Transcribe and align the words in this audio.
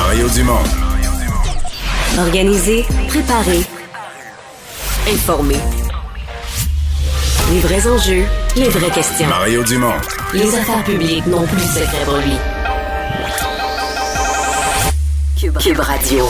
Mario 0.00 0.28
Dumont. 0.28 0.62
Organiser, 2.18 2.86
préparer, 3.08 3.66
informer. 5.12 5.58
Les 7.50 7.58
vrais 7.60 7.84
enjeux, 7.86 8.24
les 8.54 8.68
vraies 8.68 8.90
questions. 8.90 9.26
Mario 9.26 9.64
Dumont. 9.64 9.98
Les 10.32 10.54
affaires 10.54 10.84
publiques 10.84 11.26
n'ont 11.26 11.44
plus 11.46 11.56
de 11.56 11.62
secret 11.62 12.04
pour 12.04 12.16
lui. 12.18 12.36
Cube 15.36 15.80
Radio. 15.80 16.28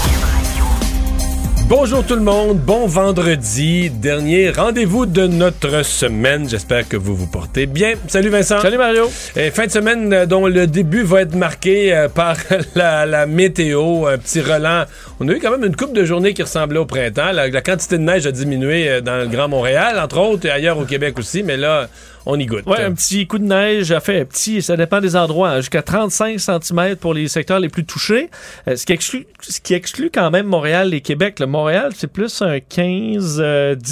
Bonjour 1.69 2.03
tout 2.03 2.15
le 2.15 2.23
monde, 2.23 2.59
bon 2.61 2.87
vendredi, 2.87 3.91
dernier 3.91 4.49
rendez-vous 4.49 5.05
de 5.05 5.27
notre 5.27 5.85
semaine. 5.85 6.49
J'espère 6.49 6.89
que 6.89 6.97
vous 6.97 7.15
vous 7.15 7.27
portez 7.27 7.67
bien. 7.67 7.93
Salut 8.07 8.31
Vincent. 8.31 8.59
Salut 8.61 8.79
Mario. 8.79 9.11
Et 9.37 9.51
fin 9.51 9.67
de 9.67 9.71
semaine 9.71 10.11
euh, 10.15 10.25
dont 10.25 10.47
le 10.47 10.67
début 10.67 11.03
va 11.03 11.21
être 11.21 11.35
marqué 11.35 11.95
euh, 11.95 12.09
par 12.09 12.39
la, 12.75 13.05
la 13.05 13.27
météo, 13.27 14.07
un 14.07 14.17
petit 14.17 14.41
relent. 14.41 14.85
On 15.21 15.29
a 15.29 15.33
eu 15.33 15.41
quand 15.41 15.51
même 15.51 15.65
une 15.65 15.77
coupe 15.77 15.93
de 15.93 16.07
journées 16.07 16.33
qui 16.33 16.43
ressemblait 16.43 16.79
au 16.79 16.87
printemps. 16.87 17.33
La, 17.33 17.49
la 17.49 17.61
quantité 17.61 17.99
de 17.99 18.03
neige 18.03 18.27
a 18.27 18.33
diminué 18.33 18.89
euh, 18.89 19.01
dans 19.03 19.19
le 19.19 19.27
Grand 19.27 19.49
Montréal, 19.49 20.01
entre 20.03 20.21
autres, 20.21 20.47
et 20.47 20.51
ailleurs 20.51 20.79
au 20.79 20.87
Québec 20.87 21.19
aussi, 21.19 21.43
mais 21.43 21.59
là, 21.59 21.87
on 22.31 22.39
y 22.39 22.47
goûte. 22.47 22.67
Ouais, 22.67 22.83
un 22.83 22.93
petit 22.93 23.27
coup 23.27 23.39
de 23.39 23.45
neige, 23.45 23.91
a 23.91 24.01
fait 24.01 24.25
petit, 24.27 24.61
ça 24.63 24.77
dépend 24.77 25.01
des 25.01 25.17
endroits, 25.17 25.49
hein, 25.51 25.57
jusqu'à 25.57 25.83
35 25.83 26.39
cm 26.39 26.97
pour 26.97 27.15
les 27.15 27.27
secteurs 27.27 27.59
les 27.59 27.69
plus 27.71 27.85
touchés. 27.85 28.29
Euh, 28.69 28.77
ce, 28.77 28.85
qui 28.87 28.93
exclut, 28.93 29.27
ce 29.41 29.61
qui 29.61 29.73
exclut 29.75 30.11
quand 30.13 30.31
même 30.31 30.47
Montréal 30.47 30.93
et 30.95 31.01
Québec. 31.01 31.41
Le 31.41 31.47
Montréal, 31.47 31.93
c'est 31.97 32.07
plus 32.13 32.43
un 32.43 32.61
15, 32.61 33.41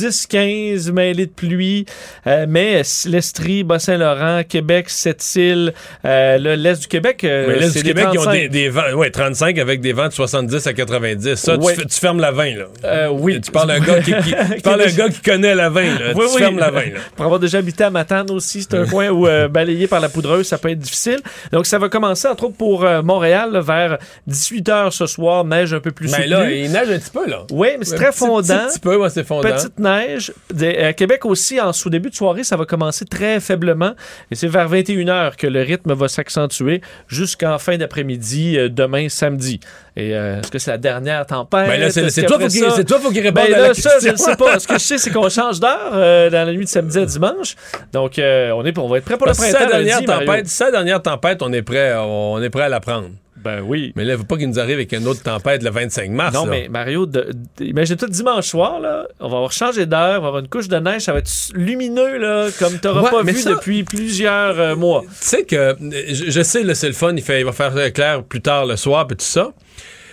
10-15 0.07 0.93
mêlés 0.93 1.27
de 1.27 1.31
pluie, 1.31 1.87
euh, 2.27 2.47
mais 2.49 2.83
l'Estrie, 3.07 3.65
Bas-Saint-Laurent, 3.65 4.43
Québec, 4.49 4.91
Sept-Îles, 4.91 5.73
euh, 6.05 6.39
le- 6.39 6.55
l'Est 6.55 6.81
du 6.83 6.87
Québec, 6.89 7.23
l'Est 7.23 7.75
du 7.77 7.83
Québec, 7.83 8.07
ils 8.13 8.19
ont 8.19 8.23
35. 8.25 8.33
des, 8.41 8.49
des 8.49 8.69
vents, 8.69 8.93
ouais, 8.95 9.11
35 9.11 9.59
avec 9.59 9.81
des 9.81 9.93
vents 9.93 10.09
de 10.09 10.13
70 10.13 10.67
à 10.67 10.73
90. 10.73 11.35
Ça, 11.37 11.57
Ouais. 11.57 11.75
tu, 11.75 11.99
fermes 11.99 12.21
la 12.21 12.33
20, 12.33 12.55
là. 12.83 13.11
Oui. 13.13 13.41
Tu 13.41 13.51
parles 13.51 13.69
d'un 13.69 13.81
gars 13.81 14.01
qui, 14.01 14.13
qui- 14.13 14.35
tu 14.57 14.61
parles 14.63 14.85
d'un 14.85 14.93
gars 14.93 15.09
qui 15.09 15.21
connaît 15.23 15.55
la 15.55 15.71
20, 15.71 15.83
là. 15.83 16.13
Oui, 16.15 16.25
tu 16.29 16.35
oui. 16.35 16.39
fermes 16.41 16.59
la 16.59 16.71
20, 16.71 16.81
là. 16.81 17.01
Pour 17.17 17.25
avoir 17.25 17.41
déjà 17.41 17.59
habité 17.59 17.85
à 17.85 17.91
Matane 17.91 18.26
aussi, 18.31 18.63
c'est 18.63 18.75
un 18.75 18.87
coin 18.87 19.09
où 19.11 19.27
euh, 19.27 19.49
balayé 19.49 19.87
par 19.87 20.01
la 20.01 20.09
poudreuse, 20.09 20.47
ça 20.47 20.59
peut 20.59 20.71
être 20.71 20.79
difficile. 20.79 21.19
Donc, 21.53 21.67
ça 21.67 21.79
va 21.79 21.89
commencer, 21.89 22.29
entre 22.29 22.45
autres, 22.45 22.57
pour 22.57 22.85
euh, 22.85 23.03
Montréal, 23.03 23.51
là, 23.53 23.61
vers 23.61 23.99
18 24.27 24.69
h 24.69 24.91
ce 24.91 25.07
soir, 25.07 25.45
neige 25.45 25.73
un 25.75 25.81
peu 25.81 25.91
plus 25.91 26.07
Mais 26.11 26.17
soutenue. 26.25 26.31
là, 26.31 26.51
il 26.51 26.71
neige 26.73 26.91
un 26.91 26.99
petit 26.99 27.11
peu, 27.11 27.29
là. 27.29 27.45
Oui, 27.51 27.69
mais 27.79 27.85
c'est 27.85 27.95
Un 27.95 27.99
très 27.99 28.11
petit- 28.11 28.19
fondant. 28.19 28.43
Petit, 28.43 28.73
petit 28.75 28.81
peu, 28.81 28.97
ouais, 28.97 29.11
c'est 29.11 29.25
fondant. 29.25 29.49
Petite 29.49 29.79
neige. 29.79 30.33
Des- 30.53 30.77
À 30.79 30.93
Québec 30.93 31.25
aussi, 31.25 31.61
en 31.61 31.73
sous-début 31.73 32.11
de 32.11 32.15
soirée, 32.15 32.45
ça 32.45 32.57
va 32.57 32.65
commencer 32.65 33.05
très 33.05 33.41
faiblement. 33.41 33.93
Et 34.31 34.35
c'est 34.35 34.49
vers 34.49 34.69
21h 34.69 35.37
que 35.37 35.47
le 35.47 35.63
rythme 35.63 35.93
va 35.95 36.09
s'accentuer 36.09 36.81
jusqu'en 37.09 37.59
fin 37.59 37.77
d'après-midi, 37.77 38.59
euh, 38.59 38.69
demain, 38.69 39.09
samedi. 39.09 39.61
Et 39.99 40.15
euh, 40.15 40.41
est-ce 40.41 40.51
que 40.51 40.59
c'est 40.59 40.71
la 40.71 40.77
dernière 40.79 41.25
tempête? 41.25 41.69
Ben 41.69 41.91
c'est 41.91 42.03
toi, 42.27 42.39
c'est 42.49 42.85
toi, 42.85 42.99
faut 42.99 43.11
qu'il 43.11 43.23
réponde 43.23 43.45
Ben 43.47 43.55
à 43.55 43.59
là, 43.59 43.69
la 43.69 43.75
ça, 43.75 43.91
question. 43.93 43.99
je 44.03 44.13
ne 44.13 44.17
sais 44.19 44.37
pas. 44.37 44.59
Ce 44.59 44.67
que 44.69 44.75
je 44.75 44.79
sais, 44.79 44.99
c'est 44.99 45.11
qu'on 45.11 45.29
change 45.31 45.59
d'heure 45.59 45.91
euh, 45.95 46.29
dans 46.29 46.47
la 46.47 46.53
nuit 46.53 46.65
de 46.67 46.71
samedi 46.71 46.99
à 46.99 47.07
dimanche. 47.07 47.57
Donc, 47.95 48.06
euh, 48.19 48.51
on, 48.53 48.65
est, 48.65 48.73
pour- 48.73 48.85
on 48.85 48.89
va 48.89 48.99
être 48.99 49.05
prêt 49.05 49.17
pour 49.17 49.27
Parce 49.27 49.39
le 49.39 49.45
printemps. 49.53 49.59
sa 49.59 49.67
dernière 49.73 49.97
lundi, 49.97 50.07
Mario. 50.07 50.27
tempête, 50.27 50.47
sa 50.49 50.71
dernière 50.71 51.03
tempête, 51.03 51.43
on 51.43 51.53
est 51.53 51.63
prêt, 51.63 51.95
on 51.99 52.43
est 52.43 52.51
prêt 52.51 52.63
à 52.65 52.69
la 52.69 52.81
prendre. 52.81 53.09
Ben 53.37 53.61
oui. 53.61 53.93
Mais 53.95 54.05
là, 54.05 54.15
il 54.15 54.19
faut 54.19 54.25
pas 54.25 54.37
qu'il 54.39 54.49
nous 54.49 54.59
arrive 54.59 54.75
avec 54.77 54.93
une 54.93 55.07
autre 55.07 55.23
tempête 55.23 55.63
le 55.63 55.71
25 55.71 56.11
mars. 56.11 56.35
Non, 56.35 56.47
là. 56.47 56.51
mais 56.51 56.69
Mario, 56.69 57.07
de- 57.07 57.31
de- 57.59 57.65
imagine-toi 57.65 58.09
dimanche 58.09 58.47
soir, 58.47 58.81
là, 58.81 59.07
on 59.21 59.29
va 59.29 59.37
avoir 59.37 59.53
changé 59.53 59.87
d'heure, 59.87 60.19
on 60.19 60.23
va 60.23 60.29
avoir 60.29 60.39
une 60.39 60.49
couche 60.49 60.67
de 60.69 60.77
neige, 60.79 61.03
ça 61.03 61.13
va 61.13 61.21
être 61.21 61.31
lumineux, 61.55 62.17
là, 62.19 62.49
comme 62.59 62.73
tu 62.81 62.87
n'auras 62.89 63.03
Ouais, 63.03 63.11
pas 63.11 63.23
vu 63.23 63.35
ça- 63.35 63.51
depuis 63.51 63.85
plusieurs 63.85 64.59
euh, 64.59 64.75
mois. 64.75 65.03
Tu 65.03 65.07
sais 65.21 65.45
que, 65.45 65.55
euh, 65.55 65.75
je, 65.81 66.31
je 66.31 66.43
sais, 66.43 66.75
c'est 66.75 66.89
le 66.89 66.93
fun, 66.95 67.13
il, 67.15 67.23
fait, 67.23 67.39
il 67.41 67.45
va 67.45 67.53
faire 67.53 67.73
clair 67.93 68.25
plus 68.25 68.41
tard 68.41 68.67
le 68.67 68.75
soir, 68.77 69.07
puis 69.07 69.17
tout 69.17 69.25
ça. 69.25 69.51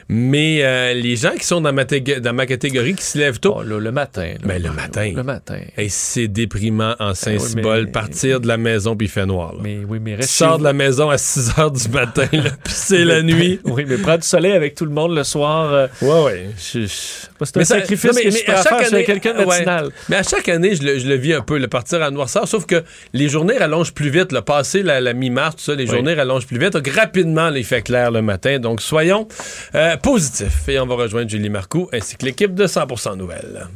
Mais 0.10 0.60
euh, 0.64 0.94
les 0.94 1.16
gens 1.16 1.32
qui 1.32 1.46
sont 1.46 1.62
dans 1.62 1.74
ma, 1.74 1.86
tég- 1.86 2.20
dans 2.20 2.34
ma 2.34 2.46
catégorie, 2.46 2.94
qui 2.96 3.04
se 3.04 3.18
lèvent 3.18 3.40
tôt, 3.40 3.56
Oh, 3.58 3.62
le 3.64 3.92
matin. 3.92 4.34
là, 4.42 4.48
Ben, 4.48 4.62
le 4.62 4.72
matin. 4.72 5.12
Le 5.16 5.24
matin. 5.24 5.60
hey, 5.78 5.90
c'est 5.90 6.28
déprimant 6.28 6.96
en 7.00 7.14
Saint-Cybole, 7.14 7.86
mais- 7.86 7.92
partir 7.92 8.40
de 8.42 8.48
la 8.48 8.58
maison, 8.58 8.96
puis 8.96 9.08
il 9.08 9.10
fait 9.10 9.26
noir. 9.26 9.54
là. 9.54 9.60
Mais 9.64 9.80
oui, 9.88 10.00
mais 10.02 10.12
Tu 10.14 10.18
reste 10.18 10.30
sors 10.32 10.54
chez 10.54 10.60
de 10.60 10.64
la 10.64 10.74
maison 10.74 11.10
à 11.10 11.18
6 11.18 11.52
h 11.58 11.84
du 11.84 11.90
matin, 11.90 12.28
là, 12.32 12.50
puis 12.64 12.74
c'est 12.74 13.06
la 13.06 13.22
nuit. 13.22 13.60
Oui, 13.66 13.86
mais 13.88 13.98
prends 13.98 14.18
du 14.18 14.28
soleil 14.28 14.52
avec 14.54 14.76
tout 14.76 14.86
le 14.86 14.92
monde 14.92 15.16
le 15.16 15.24
soir. 15.24 15.72
euh, 15.74 15.88
Ouais, 16.02 16.24
ouais. 16.26 16.46
c'est 16.58 16.82
un 16.82 17.46
ça- 17.46 17.64
sacrifice 17.80 18.12
non, 18.14 18.22
mais- 18.24 18.32
que 18.44 18.52
à 18.52 18.64
chaque 18.64 18.94
année- 18.94 19.04
quelqu'un 19.04 19.34
de 19.34 19.40
ouais. 19.40 19.46
matinal. 19.46 19.90
Mais 20.10 20.18
à 20.18 20.24
chaque 20.24 20.48
année, 20.50 20.76
je 20.76 20.84
le, 20.84 21.00
je 21.00 21.08
le 21.08 21.16
vis 21.16 21.34
un 21.34 21.42
peu, 21.42 21.58
le 21.58 21.68
partir 21.68 22.02
à 22.04 22.12
noirceur, 22.12 22.48
sauf 22.48 22.66
que 22.66 22.84
les 23.14 23.30
journées 23.30 23.58
rallongent 23.58 23.94
plus 23.94 24.10
vite. 24.10 24.32
Le 24.32 24.42
passé, 24.42 24.84
la, 24.84 25.02
la 25.02 25.14
mi-mars, 25.14 25.56
tout 25.56 25.64
ça, 25.64 25.76
les 25.76 25.86
Oui. 25.90 25.96
journées 25.96 26.14
rallongent 26.14 26.46
plus 26.48 26.60
vite. 26.60 26.74
Donc, 26.74 26.88
rapidement, 26.88 27.50
là, 27.50 27.58
il 27.58 27.66
fait 27.66 27.82
clair 27.82 28.12
le 28.12 28.22
matin. 28.22 28.60
Donc, 28.60 28.82
soyons 28.82 29.28
euh, 29.76 29.93
positifs. 29.98 30.68
Et 30.70 30.80
on 30.80 30.86
va 30.86 30.96
rejoindre 30.96 31.30
Julie 31.30 31.50
Marcoux 31.50 31.90
ainsi 31.94 32.16
que 32.16 32.26
l'équipe 32.26 32.54
de 32.54 32.66
100% 32.66 33.18
Nouvelles. 33.18 33.68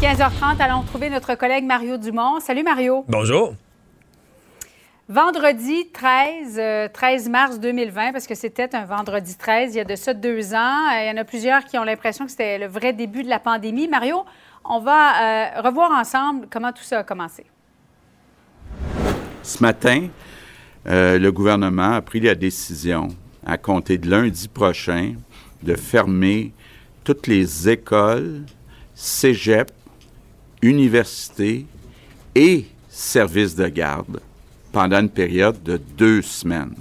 15h30, 0.00 0.60
allons 0.60 0.80
retrouver 0.80 1.10
notre 1.10 1.34
collègue 1.34 1.64
Mario 1.64 1.98
Dumont. 1.98 2.40
Salut 2.40 2.62
Mario. 2.62 3.04
Bonjour. 3.08 3.54
Vendredi 5.08 5.88
13, 5.92 6.56
euh, 6.58 6.88
13 6.92 7.28
mars 7.28 7.58
2020, 7.58 8.12
parce 8.12 8.28
que 8.28 8.36
c'était 8.36 8.76
un 8.76 8.84
vendredi 8.84 9.36
13, 9.36 9.74
il 9.74 9.78
y 9.78 9.80
a 9.80 9.84
de 9.84 9.96
ça 9.96 10.14
deux 10.14 10.54
ans. 10.54 10.86
Euh, 10.92 11.02
Il 11.02 11.08
y 11.08 11.10
en 11.10 11.20
a 11.20 11.24
plusieurs 11.24 11.64
qui 11.64 11.76
ont 11.78 11.82
l'impression 11.82 12.26
que 12.26 12.30
c'était 12.30 12.58
le 12.58 12.66
vrai 12.66 12.92
début 12.92 13.24
de 13.24 13.28
la 13.28 13.40
pandémie. 13.40 13.88
Mario, 13.88 14.24
on 14.64 14.78
va 14.78 15.56
euh, 15.56 15.62
revoir 15.62 15.90
ensemble 15.90 16.46
comment 16.50 16.72
tout 16.72 16.82
ça 16.82 17.00
a 17.00 17.02
commencé. 17.02 17.44
Ce 19.42 19.62
matin, 19.62 20.08
euh, 20.86 21.18
le 21.18 21.32
gouvernement 21.32 21.94
a 21.94 22.02
pris 22.02 22.20
la 22.20 22.34
décision, 22.34 23.08
à 23.44 23.58
compter 23.58 23.98
de 23.98 24.08
lundi 24.08 24.48
prochain, 24.48 25.14
de 25.62 25.74
fermer 25.74 26.52
toutes 27.04 27.26
les 27.26 27.68
écoles, 27.68 28.42
cégeps, 28.94 29.72
universités 30.62 31.66
et 32.34 32.66
services 32.88 33.54
de 33.54 33.68
garde 33.68 34.20
pendant 34.72 35.00
une 35.00 35.08
période 35.08 35.62
de 35.62 35.76
deux 35.76 36.22
semaines. 36.22 36.74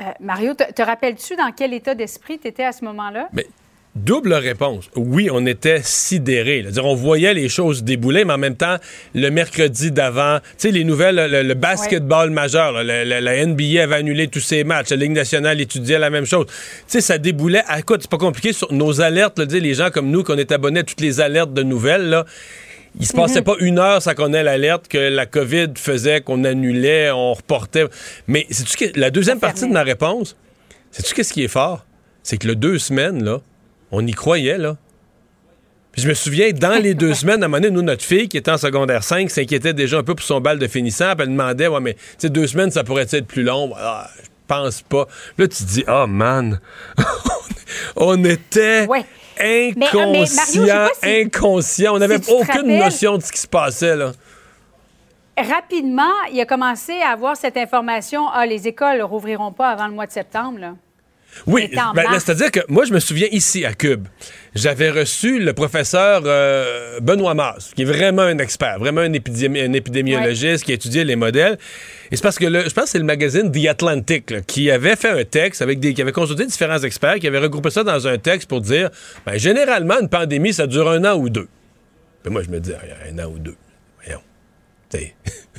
Euh, 0.00 0.04
Mario, 0.20 0.54
te, 0.54 0.72
te 0.72 0.82
rappelles-tu 0.82 1.36
dans 1.36 1.52
quel 1.52 1.74
état 1.74 1.94
d'esprit 1.94 2.38
tu 2.38 2.48
étais 2.48 2.64
à 2.64 2.72
ce 2.72 2.84
moment-là? 2.84 3.28
Mais 3.32 3.46
double 3.94 4.32
réponse. 4.32 4.88
Oui, 4.96 5.28
on 5.30 5.44
était 5.46 5.80
sidérés. 5.82 6.62
là. 6.62 6.70
Dire, 6.70 6.86
on 6.86 6.94
voyait 6.94 7.34
les 7.34 7.48
choses 7.48 7.84
débouler, 7.84 8.24
mais 8.24 8.32
en 8.32 8.38
même 8.38 8.56
temps, 8.56 8.76
le 9.14 9.28
mercredi 9.30 9.90
d'avant, 9.90 10.38
tu 10.40 10.46
sais, 10.56 10.70
les 10.70 10.84
nouvelles, 10.84 11.16
le, 11.30 11.42
le 11.42 11.54
basketball 11.54 12.30
majeur, 12.30 12.72
là, 12.72 12.82
le- 12.82 13.04
le- 13.08 13.20
la 13.20 13.44
NBA 13.46 13.82
avait 13.82 13.96
annulé 13.96 14.28
tous 14.28 14.40
ses 14.40 14.64
matchs, 14.64 14.90
la 14.90 14.96
Ligue 14.96 15.12
nationale 15.12 15.60
étudiait 15.60 15.98
la 15.98 16.08
même 16.10 16.24
chose. 16.24 16.46
Tu 16.46 16.54
sais, 16.86 17.00
ça 17.02 17.18
déboulait. 17.18 17.62
À 17.68 17.82
quoi, 17.82 17.98
c'est 18.00 18.10
pas 18.10 18.18
compliqué 18.18 18.52
sur 18.52 18.72
nos 18.72 19.00
alertes, 19.02 19.38
là, 19.38 19.46
tu 19.46 19.60
les 19.60 19.74
gens 19.74 19.90
comme 19.90 20.10
nous, 20.10 20.22
qu'on 20.22 20.38
est 20.38 20.52
abonnés 20.52 20.80
à 20.80 20.84
toutes 20.84 21.00
les 21.02 21.20
alertes 21.20 21.52
de 21.52 21.62
nouvelles, 21.62 22.08
là. 22.08 22.24
Il 23.00 23.06
se 23.06 23.14
passait 23.14 23.40
pas 23.40 23.54
une 23.60 23.78
heure 23.78 24.02
sans 24.02 24.14
qu'on 24.14 24.34
ait 24.34 24.42
l'alerte 24.42 24.86
que 24.88 24.98
la 24.98 25.24
COVID 25.24 25.68
faisait, 25.76 26.20
qu'on 26.20 26.44
annulait, 26.44 27.10
on 27.10 27.32
reportait. 27.32 27.86
Mais 28.26 28.44
que 28.44 28.98
la 29.00 29.10
deuxième 29.10 29.40
partie 29.40 29.66
de 29.66 29.72
ma 29.72 29.82
réponse, 29.82 30.36
c'est-tu 30.90 31.14
qu'est-ce 31.14 31.32
qui 31.32 31.42
est 31.42 31.48
fort? 31.48 31.86
C'est 32.22 32.36
que 32.36 32.46
le 32.46 32.54
deux 32.54 32.78
semaines, 32.78 33.24
là, 33.24 33.40
on 33.92 34.04
y 34.06 34.12
croyait, 34.12 34.58
là. 34.58 34.76
Puis 35.92 36.00
je 36.02 36.08
me 36.08 36.14
souviens, 36.14 36.50
dans 36.52 36.80
les 36.82 36.94
deux 36.94 37.12
semaines, 37.22 37.42
à 37.42 37.46
un 37.46 37.48
moment 37.48 37.60
donné, 37.60 37.70
nous, 37.74 37.82
notre 37.82 38.02
fille, 38.04 38.28
qui 38.28 38.38
était 38.38 38.50
en 38.50 38.56
secondaire 38.58 39.04
5, 39.04 39.30
s'inquiétait 39.30 39.74
déjà 39.74 39.98
un 39.98 40.02
peu 40.02 40.14
pour 40.14 40.24
son 40.24 40.40
bal 40.40 40.58
de 40.58 40.66
finissant. 40.66 41.14
Puis 41.14 41.24
elle 41.24 41.28
demandait, 41.28 41.68
ouais, 41.68 41.80
mais, 41.80 41.94
tu 41.94 42.00
sais, 42.18 42.30
deux 42.30 42.46
semaines, 42.46 42.70
ça 42.70 42.82
pourrait 42.82 43.06
être 43.10 43.26
plus 43.26 43.42
long? 43.42 43.72
Ah, 43.76 44.08
je 44.22 44.28
pense 44.48 44.80
pas. 44.82 45.06
Là, 45.38 45.46
tu 45.48 45.56
te 45.58 45.68
dis, 45.68 45.84
oh 45.88 46.06
man, 46.08 46.60
on 47.96 48.24
était 48.24 48.86
Ouais. 48.86 49.04
inconscient, 49.38 50.86
si- 51.02 51.20
inconscient. 51.22 51.94
On 51.94 51.98
n'avait 51.98 52.20
aucune 52.30 52.78
notion 52.78 53.18
de 53.18 53.22
ce 53.22 53.30
qui 53.32 53.40
se 53.40 53.46
passait, 53.48 53.94
là. 53.96 54.12
Rapidement, 55.38 56.12
il 56.30 56.38
a 56.40 56.44
commencé 56.46 56.92
à 57.00 57.08
avoir 57.10 57.36
cette 57.36 57.56
information. 57.56 58.28
Ah, 58.32 58.44
les 58.46 58.68
écoles 58.68 58.98
ne 58.98 59.02
rouvriront 59.02 59.50
pas 59.52 59.68
avant 59.70 59.86
le 59.86 59.94
mois 59.94 60.06
de 60.06 60.12
septembre. 60.12 60.58
Là. 60.58 60.74
Oui, 61.46 61.62
ben, 61.94 62.02
c'est-à-dire 62.20 62.50
que 62.50 62.60
moi, 62.68 62.84
je 62.84 62.92
me 62.92 63.00
souviens 63.00 63.26
ici 63.32 63.64
à 63.64 63.72
Cube, 63.74 64.06
j'avais 64.54 64.90
reçu 64.90 65.38
le 65.40 65.52
professeur 65.54 66.22
euh, 66.26 67.00
Benoît 67.00 67.34
Mars, 67.34 67.72
qui 67.74 67.82
est 67.82 67.86
vraiment 67.86 68.22
un 68.22 68.38
expert, 68.38 68.78
vraiment 68.78 69.00
un, 69.00 69.12
épidémi- 69.12 69.64
un 69.66 69.72
épidémiologiste 69.72 70.64
qui 70.64 70.72
a 70.72 70.74
étudié 70.74 71.04
les 71.04 71.16
modèles. 71.16 71.58
Et 72.10 72.16
c'est 72.16 72.22
parce 72.22 72.38
que 72.38 72.44
le- 72.46 72.64
je 72.68 72.70
pense 72.74 72.84
que 72.84 72.90
c'est 72.90 72.98
le 72.98 73.04
magazine 73.04 73.50
The 73.50 73.66
Atlantic 73.68 74.30
là, 74.30 74.40
qui 74.42 74.70
avait 74.70 74.94
fait 74.96 75.10
un 75.10 75.24
texte 75.24 75.62
avec 75.62 75.80
des, 75.80 75.94
qui 75.94 76.02
avait 76.02 76.12
consulté 76.12 76.44
différents 76.46 76.78
experts, 76.80 77.16
qui 77.18 77.26
avait 77.26 77.38
regroupé 77.38 77.70
ça 77.70 77.82
dans 77.82 78.06
un 78.06 78.18
texte 78.18 78.48
pour 78.48 78.60
dire, 78.60 78.90
ben, 79.26 79.38
généralement, 79.38 80.00
une 80.00 80.08
pandémie, 80.10 80.52
ça 80.52 80.66
dure 80.66 80.88
un 80.90 81.04
an 81.04 81.16
ou 81.16 81.28
deux. 81.30 81.48
Puis 82.22 82.30
moi, 82.32 82.42
je 82.42 82.50
me 82.50 82.60
dis, 82.60 82.72
Ah, 82.74 83.08
un 83.10 83.18
an 83.24 83.30
ou 83.30 83.38
deux. 83.38 83.56
Voyons. 84.04 84.20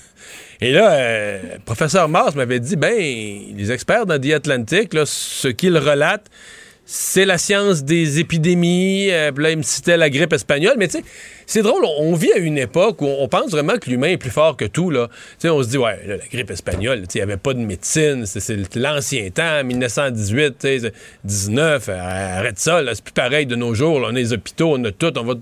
Et 0.64 0.72
là, 0.72 0.94
euh, 0.94 1.40
professeur 1.66 2.08
Mars 2.08 2.36
m'avait 2.36 2.62
dit, 2.62 2.78
ben, 2.78 2.96
les 2.96 3.72
experts 3.74 4.06
dans 4.06 4.18
The 4.18 4.32
Atlantic, 4.32 4.94
là, 4.94 5.06
ce 5.06 5.50
qu'ils 5.50 5.78
relatent, 5.78 6.30
c'est 6.86 7.26
la 7.26 7.38
science 7.38 7.84
des 7.84 8.22
épidémies. 8.22 9.10
Euh, 9.12 9.32
là, 9.36 9.52
il 9.52 9.58
me 9.58 9.62
citait 9.62 9.98
la 9.98 10.10
grippe 10.10 10.32
espagnole. 10.32 10.76
Mais 10.78 10.88
tu 10.88 11.00
sais, 11.00 11.04
c'est 11.46 11.64
drôle, 11.64 11.84
on, 12.00 12.14
vit 12.14 12.32
à 12.32 12.38
une 12.38 12.58
époque 12.58 13.02
où 13.02 13.08
on 13.08 13.28
pense 13.28 13.52
vraiment 13.52 13.78
que 13.78 13.90
l'humain 13.90 14.08
est 14.08 14.18
plus 14.18 14.30
fort 14.30 14.56
que 14.56 14.64
tout. 14.64 14.90
Là. 14.90 15.10
Tu 15.10 15.16
sais, 15.40 15.50
on 15.50 15.62
se 15.62 15.68
dit, 15.68 15.78
ouais, 15.78 16.00
là, 16.08 16.16
la 16.16 16.28
grippe 16.32 16.50
espagnole, 16.50 17.04
il 17.14 17.18
n'y 17.18 17.22
avait 17.22 17.36
pas 17.36 17.54
de 17.54 17.60
médecine. 17.60 18.26
C'est, 18.26 18.76
l'ancien 18.78 19.30
temps, 19.32 19.66
1918, 19.66 20.58
tu 20.60 20.80
sais, 20.80 20.94
19. 21.26 21.90
euh, 21.90 22.38
arrête 22.40 22.58
ça, 22.58 22.82
c'est 22.94 23.04
plus 23.04 23.12
pareil 23.12 23.46
de 23.48 23.58
nos 23.58 23.74
jours. 23.74 23.98
on 24.02 24.06
a 24.06 24.12
les 24.14 24.32
hôpitaux, 24.32 24.76
on 24.78 24.84
a 24.86 24.92
tout, 24.92 25.12
on 25.18 25.24
va... 25.26 25.34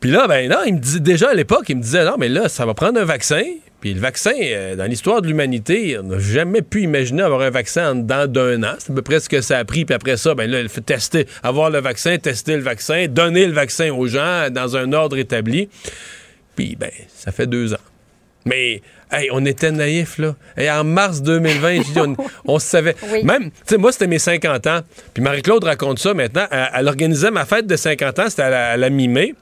Puis 0.00 0.10
là, 0.10 0.26
ben 0.28 0.48
non, 0.48 0.58
il 0.66 0.74
me 0.74 0.78
dit 0.78 1.00
déjà 1.00 1.30
à 1.30 1.34
l'époque, 1.34 1.64
il 1.68 1.76
me 1.76 1.82
disait 1.82 2.04
non, 2.04 2.16
mais 2.18 2.28
là, 2.28 2.48
ça 2.48 2.66
va 2.66 2.74
prendre 2.74 3.00
un 3.00 3.04
vaccin. 3.04 3.42
Puis 3.80 3.94
le 3.94 4.00
vaccin, 4.00 4.32
euh, 4.34 4.74
dans 4.74 4.86
l'histoire 4.86 5.22
de 5.22 5.28
l'humanité, 5.28 5.98
on 5.98 6.02
n'a 6.02 6.18
jamais 6.18 6.62
pu 6.62 6.82
imaginer 6.82 7.22
avoir 7.22 7.42
un 7.42 7.50
vaccin 7.50 7.92
en 7.92 7.94
dedans 7.94 8.26
d'un 8.26 8.62
an. 8.64 8.74
C'est 8.78 8.90
à 8.90 8.94
peu 8.94 9.02
près 9.02 9.20
ce 9.20 9.28
que 9.28 9.40
ça 9.40 9.58
a 9.58 9.64
pris. 9.64 9.84
Puis 9.84 9.94
après 9.94 10.16
ça, 10.16 10.34
ben 10.34 10.50
là, 10.50 10.60
il 10.60 10.68
faut 10.68 10.80
tester, 10.80 11.26
avoir 11.44 11.70
le 11.70 11.80
vaccin, 11.80 12.18
tester 12.18 12.56
le 12.56 12.62
vaccin, 12.62 13.06
donner 13.08 13.46
le 13.46 13.52
vaccin 13.52 13.92
aux 13.92 14.06
gens 14.06 14.48
dans 14.50 14.76
un 14.76 14.92
ordre 14.92 15.16
établi. 15.16 15.68
Puis, 16.56 16.74
ben, 16.74 16.90
ça 17.14 17.30
fait 17.30 17.46
deux 17.46 17.72
ans. 17.72 17.78
Mais, 18.44 18.82
hey, 19.12 19.28
on 19.30 19.44
était 19.44 19.70
naïfs, 19.70 20.18
là. 20.18 20.34
Et 20.56 20.68
en 20.68 20.82
mars 20.82 21.22
2020, 21.22 21.76
je 21.76 21.92
dis, 21.92 22.00
on, 22.00 22.16
on 22.46 22.58
savait. 22.58 22.96
Oui. 23.12 23.22
Même, 23.22 23.50
tu 23.50 23.56
sais, 23.66 23.76
moi, 23.76 23.92
c'était 23.92 24.08
mes 24.08 24.18
50 24.18 24.66
ans. 24.66 24.80
Puis 25.14 25.22
Marie-Claude 25.22 25.62
raconte 25.62 26.00
ça 26.00 26.14
maintenant. 26.14 26.46
Elle, 26.50 26.68
elle 26.74 26.88
organisait 26.88 27.30
ma 27.30 27.44
fête 27.44 27.66
de 27.66 27.76
50 27.76 28.18
ans, 28.18 28.24
c'était 28.28 28.42
à 28.42 28.50
la, 28.50 28.70
à 28.70 28.76
la 28.76 28.90
mi-mai. 28.90 29.34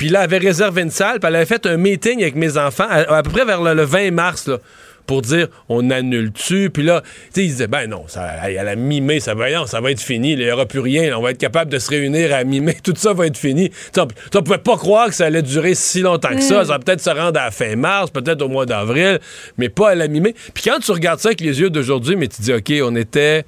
Puis 0.00 0.08
là, 0.08 0.20
elle 0.20 0.32
avait 0.32 0.38
réservé 0.38 0.80
une 0.80 0.90
salle, 0.90 1.20
puis 1.20 1.28
elle 1.28 1.36
avait 1.36 1.44
fait 1.44 1.66
un 1.66 1.76
meeting 1.76 2.22
avec 2.22 2.34
mes 2.34 2.56
enfants, 2.56 2.86
à, 2.88 3.18
à 3.18 3.22
peu 3.22 3.28
près 3.28 3.44
vers 3.44 3.60
le, 3.60 3.74
le 3.74 3.82
20 3.82 4.12
mars, 4.12 4.48
là, 4.48 4.56
pour 5.04 5.20
dire 5.20 5.48
on 5.68 5.90
annule-tu? 5.90 6.70
Puis 6.70 6.84
là, 6.84 7.02
tu 7.02 7.08
sais, 7.34 7.44
ils 7.44 7.50
disaient 7.50 7.66
ben 7.66 7.86
non, 7.86 8.04
ça, 8.08 8.22
à 8.22 8.48
la 8.48 8.76
mi-mai, 8.76 9.20
ça 9.20 9.34
va, 9.34 9.50
non, 9.50 9.66
ça 9.66 9.82
va 9.82 9.90
être 9.90 10.00
fini, 10.00 10.32
il 10.32 10.38
n'y 10.38 10.50
aura 10.50 10.64
plus 10.64 10.78
rien, 10.80 11.10
là, 11.10 11.18
on 11.18 11.22
va 11.22 11.32
être 11.32 11.38
capable 11.38 11.70
de 11.70 11.78
se 11.78 11.90
réunir 11.90 12.34
à 12.34 12.44
mi-mai, 12.44 12.78
tout 12.82 12.94
ça 12.96 13.12
va 13.12 13.26
être 13.26 13.36
fini. 13.36 13.68
Tu 13.68 13.76
sais, 13.92 14.00
on, 14.00 14.08
on 14.38 14.42
pouvait 14.42 14.56
pas 14.56 14.78
croire 14.78 15.08
que 15.08 15.14
ça 15.14 15.26
allait 15.26 15.42
durer 15.42 15.74
si 15.74 16.00
longtemps 16.00 16.34
que 16.34 16.40
ça. 16.40 16.64
Ça 16.64 16.72
va 16.72 16.78
peut-être 16.78 17.02
se 17.02 17.10
rendre 17.10 17.38
à 17.38 17.44
la 17.44 17.50
fin 17.50 17.76
mars, 17.76 18.10
peut-être 18.10 18.40
au 18.40 18.48
mois 18.48 18.64
d'avril, 18.64 19.20
mais 19.58 19.68
pas 19.68 19.90
à 19.90 19.94
la 19.94 20.08
mi-mai. 20.08 20.34
Puis 20.54 20.64
quand 20.64 20.78
tu 20.78 20.92
regardes 20.92 21.20
ça 21.20 21.28
avec 21.28 21.42
les 21.42 21.60
yeux 21.60 21.68
d'aujourd'hui, 21.68 22.16
mais 22.16 22.28
tu 22.28 22.40
dis 22.40 22.54
OK, 22.54 22.72
on 22.82 22.96
était. 22.96 23.44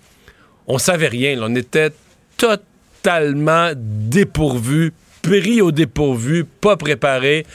On 0.67 0.77
savait 0.77 1.09
rien, 1.09 1.35
là, 1.35 1.47
on 1.49 1.55
était 1.55 1.93
totalement 2.37 3.71
dépourvu, 3.75 4.93
pris 5.23 5.63
au 5.63 5.73
dépourvu, 5.73 6.45
pas 6.45 6.77
préparé 6.77 7.47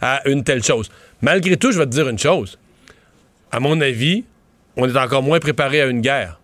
à 0.00 0.26
une 0.28 0.44
telle 0.44 0.62
chose. 0.62 0.90
Malgré 1.20 1.56
tout, 1.56 1.72
je 1.72 1.78
vais 1.78 1.86
te 1.86 1.90
dire 1.90 2.08
une 2.08 2.18
chose. 2.18 2.58
À 3.50 3.60
mon 3.60 3.80
avis, 3.80 4.24
on 4.76 4.88
est 4.88 4.98
encore 4.98 5.22
moins 5.22 5.40
préparé 5.40 5.80
à 5.80 5.86
une 5.86 6.00
guerre. 6.00 6.40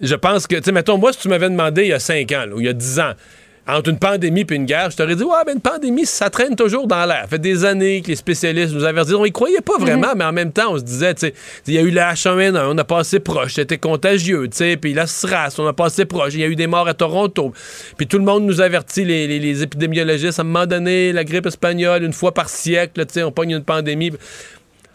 Je 0.00 0.14
pense 0.14 0.46
que, 0.46 0.56
tu 0.56 0.62
sais, 0.62 0.72
mettons, 0.72 0.98
moi, 0.98 1.12
si 1.12 1.20
tu 1.20 1.28
m'avais 1.28 1.50
demandé 1.50 1.82
il 1.82 1.88
y 1.88 1.92
a 1.92 1.98
5 1.98 2.30
ans, 2.32 2.46
ou 2.52 2.60
il 2.60 2.66
y 2.66 2.68
a 2.68 2.72
10 2.72 3.00
ans, 3.00 3.12
entre 3.68 3.90
une 3.90 3.98
pandémie 3.98 4.46
et 4.48 4.54
une 4.54 4.64
guerre, 4.64 4.90
je 4.90 4.96
t'aurais 4.96 5.14
dit, 5.14 5.22
ouais, 5.24 5.36
mais 5.46 5.52
une 5.52 5.60
pandémie, 5.60 6.06
ça 6.06 6.30
traîne 6.30 6.56
toujours 6.56 6.86
dans 6.86 7.04
l'air. 7.04 7.22
Ça 7.22 7.28
fait 7.28 7.38
des 7.38 7.64
années 7.66 8.00
que 8.00 8.08
les 8.08 8.16
spécialistes 8.16 8.72
nous 8.74 8.84
avertissent. 8.84 9.14
On 9.14 9.24
y 9.26 9.30
croyait 9.32 9.60
pas 9.60 9.76
vraiment, 9.78 10.14
mais 10.16 10.24
en 10.24 10.32
même 10.32 10.52
temps, 10.52 10.72
on 10.72 10.78
se 10.78 10.82
disait, 10.84 11.12
tu 11.14 11.26
sais, 11.26 11.34
il 11.66 11.74
y 11.74 11.78
a 11.78 11.82
eu 11.82 11.90
la 11.90 12.14
H1N1, 12.14 12.66
on 12.70 12.78
a 12.78 12.84
passé 12.84 13.20
proche, 13.20 13.54
c'était 13.54 13.76
contagieux, 13.78 14.48
tu 14.48 14.56
sais, 14.56 14.76
puis 14.78 14.94
la 14.94 15.06
SRAS, 15.06 15.54
on 15.58 15.66
a 15.66 15.72
passé 15.74 16.06
proche, 16.06 16.32
il 16.34 16.40
y 16.40 16.44
a 16.44 16.48
eu 16.48 16.56
des 16.56 16.66
morts 16.66 16.88
à 16.88 16.94
Toronto. 16.94 17.52
Puis 17.98 18.06
tout 18.06 18.18
le 18.18 18.24
monde 18.24 18.44
nous 18.44 18.60
avertit, 18.60 19.04
les, 19.04 19.26
les- 19.26 19.38
les 19.38 19.62
épidémiologistes, 19.62 20.38
à 20.38 20.42
un 20.42 20.46
moment 20.46 20.66
donné, 20.66 21.12
la 21.12 21.24
grippe 21.24 21.46
espagnole, 21.46 22.02
une 22.04 22.12
fois 22.14 22.32
par 22.32 22.48
siècle, 22.48 23.04
tu 23.06 23.12
sais, 23.14 23.22
on 23.22 23.32
pogne 23.32 23.50
une 23.50 23.64
pandémie. 23.64 24.12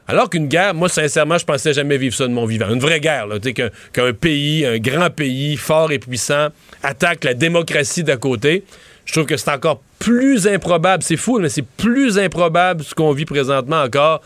Alors 0.08 0.30
qu'une 0.30 0.48
guerre, 0.48 0.74
moi, 0.74 0.90
sincèrement, 0.90 1.38
je 1.38 1.46
pensais 1.46 1.74
jamais 1.74 1.98
vivre 1.98 2.16
ça 2.16 2.28
de 2.28 2.34
mon 2.34 2.46
vivant. 2.46 2.70
Une 2.70 2.80
vraie 2.80 3.00
guerre, 3.00 3.28
là, 3.28 3.40
qu'un 3.40 3.70
qu'un 3.94 4.14
pays, 4.14 4.66
un 4.66 4.78
grand 4.78 5.10
pays, 5.10 5.56
fort 5.56 5.92
et 5.92 6.00
puissant, 6.00 6.50
attaque 6.82 7.24
la 7.24 7.34
démocratie 7.34 8.04
d'à 8.04 8.18
côté. 8.18 8.66
Je 9.06 9.14
trouve 9.14 9.26
que 9.26 9.38
c'est 9.38 9.52
encore 9.52 9.82
plus 10.00 10.48
improbable, 10.48 11.04
c'est 11.04 11.18
fou, 11.18 11.40
mais 11.40 11.50
c'est 11.50 11.66
plus 11.66 12.18
improbable 12.18 12.84
ce 12.84 12.94
qu'on 12.94 13.12
vit 13.14 13.26
présentement 13.26 13.82
encore 13.82 14.22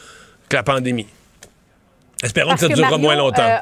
que 0.50 0.56
la 0.56 0.64
pandémie. 0.64 1.08
Espérons 2.24 2.50
Parce 2.50 2.62
que 2.62 2.68
ça 2.68 2.74
durera 2.74 2.92
Mario, 2.92 3.04
moins 3.04 3.16
longtemps. 3.16 3.44
euh, 3.44 3.58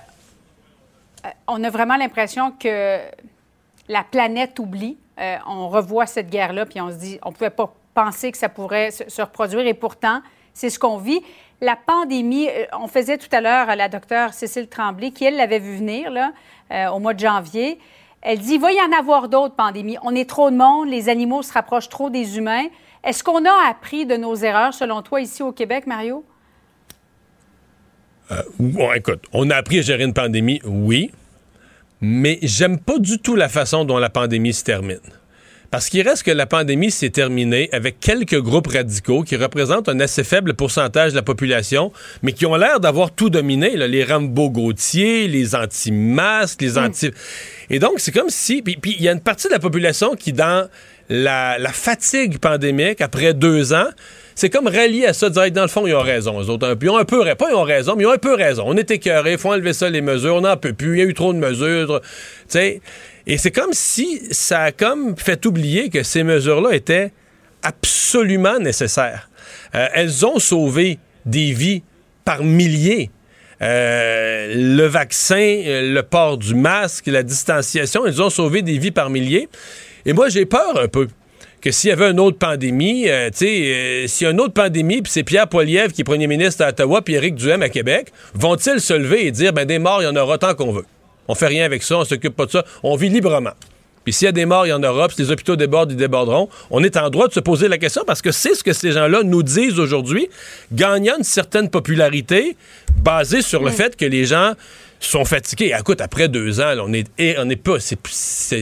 euh, 1.25 1.29
on 1.47 1.63
a 1.63 1.69
vraiment 1.69 1.97
l'impression 1.97 2.51
que 2.51 2.99
la 3.89 4.03
planète 4.09 4.57
oublie. 4.59 4.97
Euh, 5.19 5.37
on 5.47 5.69
revoit 5.69 6.05
cette 6.05 6.29
guerre-là, 6.29 6.65
puis 6.65 6.79
on 6.81 6.89
se 6.91 6.95
dit, 6.95 7.19
on 7.23 7.29
ne 7.29 7.33
pouvait 7.33 7.49
pas 7.49 7.73
penser 7.93 8.31
que 8.31 8.37
ça 8.37 8.49
pourrait 8.49 8.91
se 8.91 9.21
reproduire, 9.21 9.65
et 9.65 9.73
pourtant, 9.73 10.21
c'est 10.55 10.71
ce 10.71 10.79
qu'on 10.79 10.97
vit. 10.97 11.21
La 11.61 11.75
pandémie, 11.75 12.47
euh, 12.49 12.65
on 12.79 12.87
faisait 12.87 13.19
tout 13.19 13.27
à 13.31 13.41
l'heure 13.41 13.69
à 13.69 13.75
la 13.75 13.87
docteure 13.87 14.33
Cécile 14.33 14.67
Tremblay, 14.67 15.11
qui, 15.11 15.25
elle, 15.25 15.35
l'avait 15.35 15.59
vu 15.59 15.75
venir 15.75 16.11
euh, 16.71 16.87
au 16.87 16.99
mois 16.99 17.13
de 17.13 17.19
janvier. 17.19 17.77
Elle 18.23 18.39
dit, 18.39 18.55
il 18.55 18.59
va 18.59 18.71
y 18.71 18.81
en 18.81 18.97
avoir 18.97 19.29
d'autres 19.29 19.55
pandémies. 19.55 19.97
On 20.01 20.15
est 20.15 20.27
trop 20.27 20.49
de 20.49 20.55
monde, 20.55 20.89
les 20.89 21.09
animaux 21.09 21.43
se 21.43 21.53
rapprochent 21.53 21.89
trop 21.89 22.09
des 22.09 22.37
humains. 22.39 22.65
Est-ce 23.03 23.23
qu'on 23.23 23.45
a 23.45 23.69
appris 23.69 24.07
de 24.07 24.15
nos 24.15 24.35
erreurs, 24.35 24.73
selon 24.73 25.03
toi, 25.03 25.21
ici 25.21 25.43
au 25.43 25.51
Québec, 25.51 25.85
Mario? 25.85 26.25
Bon, 28.57 28.91
écoute, 28.93 29.25
on 29.33 29.51
a 29.51 29.55
appris 29.55 29.77
à 29.77 29.81
gérer 29.83 30.03
une 30.03 30.13
pandémie, 30.13 30.59
oui, 30.65 31.11
mais 32.01 32.39
j'aime 32.41 32.79
pas 32.79 32.97
du 32.97 33.19
tout 33.19 33.35
la 33.35 33.49
façon 33.49 33.85
dont 33.85 33.99
la 33.99 34.09
pandémie 34.09 34.53
se 34.53 34.63
termine. 34.63 34.97
Parce 35.75 35.89
qu'il 35.89 36.07
reste 36.07 36.23
que 36.23 36.31
la 36.31 36.45
pandémie 36.45 36.89
s'est 36.89 37.09
terminée 37.09 37.67
avec 37.73 37.99
quelques 37.99 38.39
groupes 38.39 38.67
radicaux 38.67 39.23
qui 39.23 39.35
représentent 39.35 39.89
un 39.89 39.99
assez 39.99 40.23
faible 40.23 40.53
pourcentage 40.53 41.11
de 41.11 41.17
la 41.17 41.21
population, 41.21 41.91
mais 42.23 42.31
qui 42.31 42.45
ont 42.45 42.55
l'air 42.55 42.79
d'avoir 42.79 43.11
tout 43.11 43.29
dominé. 43.29 43.75
là. 43.75 43.85
les 43.85 44.05
Rambo 44.05 44.49
Gauthier, 44.49 45.27
les 45.27 45.53
anti-masques, 45.53 46.61
les 46.61 46.77
anti... 46.77 47.11
Et 47.69 47.79
donc, 47.79 47.95
c'est 47.97 48.13
comme 48.13 48.29
si... 48.29 48.61
Puis 48.61 48.77
il 48.85 49.01
y 49.01 49.09
a 49.09 49.11
une 49.11 49.19
partie 49.19 49.49
de 49.49 49.51
la 49.51 49.59
population 49.59 50.15
qui, 50.15 50.31
dans 50.31 50.69
la, 51.09 51.57
la 51.57 51.71
fatigue 51.73 52.37
pandémique, 52.37 53.01
après 53.01 53.33
deux 53.33 53.73
ans, 53.73 53.89
c'est 54.33 54.49
comme 54.49 54.67
rallié 54.67 55.07
à 55.07 55.13
ça, 55.13 55.29
dire, 55.29 55.51
dans 55.51 55.61
le 55.61 55.67
fond, 55.67 55.85
ils 55.85 55.93
ont 55.93 56.01
raison, 56.01 56.41
eux 56.41 56.49
autres. 56.49 56.77
Ils 56.81 56.89
ont 56.89 56.97
un 56.97 57.03
peu, 57.03 57.23
pas 57.35 57.49
ils 57.49 57.55
ont 57.55 57.63
raison, 57.63 57.95
mais 57.97 58.03
ils 58.03 58.07
ont 58.07 58.13
un 58.13 58.17
peu 58.17 58.33
raison. 58.33 58.63
On 58.65 58.77
est 58.77 58.91
écœurés, 58.91 59.33
il 59.33 59.37
faut 59.37 59.51
enlever 59.51 59.73
ça, 59.73 59.89
les 59.89 60.01
mesures, 60.01 60.35
on 60.35 60.41
n'en 60.41 60.55
peut 60.55 60.71
plus, 60.71 60.95
il 60.95 60.99
y 60.99 61.01
a 61.01 61.05
eu 61.05 61.13
trop 61.13 61.33
de 61.33 61.37
mesures. 61.37 61.99
Tu 62.01 62.09
sais, 62.47 62.81
et 63.27 63.37
c'est 63.37 63.51
comme 63.51 63.73
si 63.73 64.21
ça 64.31 64.61
a 64.61 64.71
comme 64.71 65.17
fait 65.17 65.45
oublier 65.45 65.89
que 65.89 66.03
ces 66.03 66.23
mesures-là 66.23 66.75
étaient 66.75 67.11
absolument 67.63 68.59
nécessaires. 68.59 69.29
Euh, 69.73 69.87
elles 69.93 70.25
ont 70.25 70.39
sauvé 70.39 70.99
des 71.25 71.51
vies 71.51 71.81
par 72.23 72.43
milliers. 72.43 73.09
Euh, 73.61 74.53
le 74.55 74.85
vaccin, 74.85 75.35
euh, 75.65 75.93
le 75.93 76.03
port 76.03 76.37
du 76.37 76.53
masque, 76.53 77.07
la 77.07 77.23
distanciation, 77.23 78.05
ils 78.05 78.21
ont 78.21 78.29
sauvé 78.29 78.61
des 78.61 78.77
vies 78.77 78.91
par 78.91 79.09
milliers. 79.09 79.49
Et 80.05 80.13
moi, 80.13 80.29
j'ai 80.29 80.45
peur 80.45 80.79
un 80.79 80.87
peu 80.87 81.07
que 81.61 81.71
s'il 81.71 81.89
y 81.89 81.93
avait 81.93 82.11
une 82.11 82.19
autre 82.19 82.37
pandémie, 82.37 83.05
tu 83.05 83.09
sais, 83.33 84.05
s'il 84.07 84.25
y 84.25 84.27
a 84.27 84.31
une 84.31 84.39
autre 84.39 84.53
pandémie, 84.53 85.01
puis 85.01 85.11
c'est 85.11 85.23
Pierre 85.23 85.47
Poilievre 85.47 85.91
qui 85.91 86.01
est 86.01 86.03
premier 86.03 86.27
ministre 86.27 86.63
à 86.63 86.69
Ottawa, 86.69 87.01
puis 87.01 87.15
Éric 87.15 87.33
Duhem 87.33 87.63
à 87.63 87.69
Québec, 87.69 88.11
vont-ils 88.35 88.79
se 88.79 88.93
lever 88.93 89.25
et 89.25 89.31
dire, 89.31 89.51
ben 89.51 89.65
des 89.65 89.79
morts, 89.79 90.03
il 90.03 90.05
y 90.05 90.07
en 90.07 90.15
aura 90.15 90.37
tant 90.37 90.53
qu'on 90.53 90.71
veut? 90.71 90.85
On 91.27 91.35
fait 91.35 91.47
rien 91.47 91.65
avec 91.65 91.83
ça, 91.83 91.97
on 91.97 92.05
s'occupe 92.05 92.35
pas 92.35 92.45
de 92.45 92.51
ça, 92.51 92.65
on 92.83 92.95
vit 92.95 93.09
librement. 93.09 93.53
Puis 94.05 94.13
s'il 94.13 94.27
y 94.27 94.29
a 94.29 94.31
des 94.31 94.45
morts, 94.45 94.67
il 94.67 94.69
y 94.69 94.73
en 94.73 94.83
aura, 94.83 95.07
puis 95.07 95.15
si 95.15 95.23
les 95.23 95.31
hôpitaux 95.31 95.55
débordent, 95.55 95.91
ils 95.91 95.97
déborderont. 95.97 96.47
On 96.69 96.83
est 96.83 96.95
en 96.95 97.09
droit 97.09 97.27
de 97.27 97.33
se 97.33 97.39
poser 97.39 97.67
la 97.67 97.79
question 97.79 98.03
parce 98.05 98.21
que 98.21 98.31
c'est 98.31 98.53
ce 98.53 98.63
que 98.63 98.71
ces 98.71 98.91
gens-là 98.91 99.23
nous 99.23 99.41
disent 99.41 99.79
aujourd'hui, 99.79 100.29
gagnant 100.71 101.17
une 101.17 101.23
certaine 101.23 101.69
popularité 101.71 102.55
basée 102.97 103.41
sur 103.41 103.63
le 103.63 103.71
fait 103.71 103.95
que 103.95 104.05
les 104.05 104.25
gens 104.25 104.53
sont 105.09 105.25
fatigués. 105.25 105.73
Écoute, 105.77 106.01
après 106.01 106.27
deux 106.27 106.59
ans, 106.61 106.73
on 106.81 106.93
est, 106.93 107.07
on 107.37 107.49
est 107.49 107.55
pas, 107.55 107.77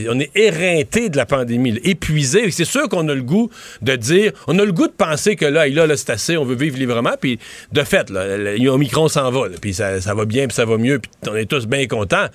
on 0.08 0.20
est 0.20 0.30
éreinté 0.34 1.08
de 1.08 1.16
la 1.16 1.26
pandémie, 1.26 1.80
épuisé. 1.84 2.50
C'est 2.50 2.64
sûr 2.64 2.88
qu'on 2.88 3.08
a 3.08 3.14
le 3.14 3.22
goût 3.22 3.50
de 3.82 3.96
dire, 3.96 4.32
on 4.46 4.58
a 4.58 4.64
le 4.64 4.72
goût 4.72 4.86
de 4.86 4.92
penser 4.92 5.36
que 5.36 5.44
là, 5.44 5.68
là, 5.68 5.86
là, 5.86 5.96
c'est 5.96 6.10
assez, 6.10 6.36
on 6.36 6.44
veut 6.44 6.54
vivre 6.56 6.78
librement. 6.78 7.14
Puis 7.20 7.38
de 7.72 7.82
fait, 7.82 8.10
là, 8.10 8.24
Omicron 8.72 9.08
s'en 9.08 9.30
va, 9.30 9.48
puis 9.60 9.74
ça, 9.74 10.00
ça 10.00 10.14
va 10.14 10.24
bien, 10.24 10.46
puis 10.46 10.54
ça 10.54 10.64
va 10.64 10.76
mieux, 10.76 10.98
puis 10.98 11.10
on 11.28 11.36
est 11.36 11.46
tous 11.46 11.66
bien 11.66 11.86
contents. 11.86 12.26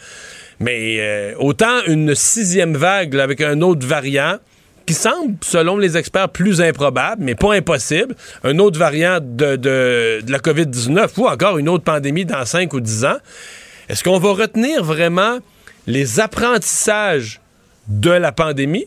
Mais 0.60 0.98
euh, 1.00 1.34
autant 1.38 1.84
une 1.88 2.16
sixième 2.16 2.76
vague 2.76 3.16
avec 3.18 3.42
un 3.42 3.62
autre 3.62 3.86
variant 3.86 4.38
qui 4.86 4.94
semble, 4.94 5.36
selon 5.42 5.78
les 5.78 5.98
experts, 5.98 6.30
plus 6.30 6.62
improbable, 6.62 7.22
mais 7.24 7.36
pas 7.36 7.54
impossible, 7.54 8.16
un 8.44 8.58
autre 8.58 8.80
variant 8.80 9.20
de, 9.22 9.56
de, 9.56 10.22
de 10.22 10.32
la 10.32 10.40
COVID-19 10.40 11.10
ou 11.18 11.28
encore 11.28 11.60
une 11.60 11.70
autre 11.70 11.84
pandémie 11.84 12.26
dans 12.26 12.44
5 12.44 12.74
ou 12.74 12.80
10 12.80 13.06
ans, 13.06 13.18
est-ce 13.90 14.04
qu'on 14.04 14.20
va 14.20 14.32
retenir 14.34 14.84
vraiment 14.84 15.40
les 15.88 16.20
apprentissages 16.20 17.42
de 17.88 18.12
la 18.12 18.32
pandémie 18.32 18.86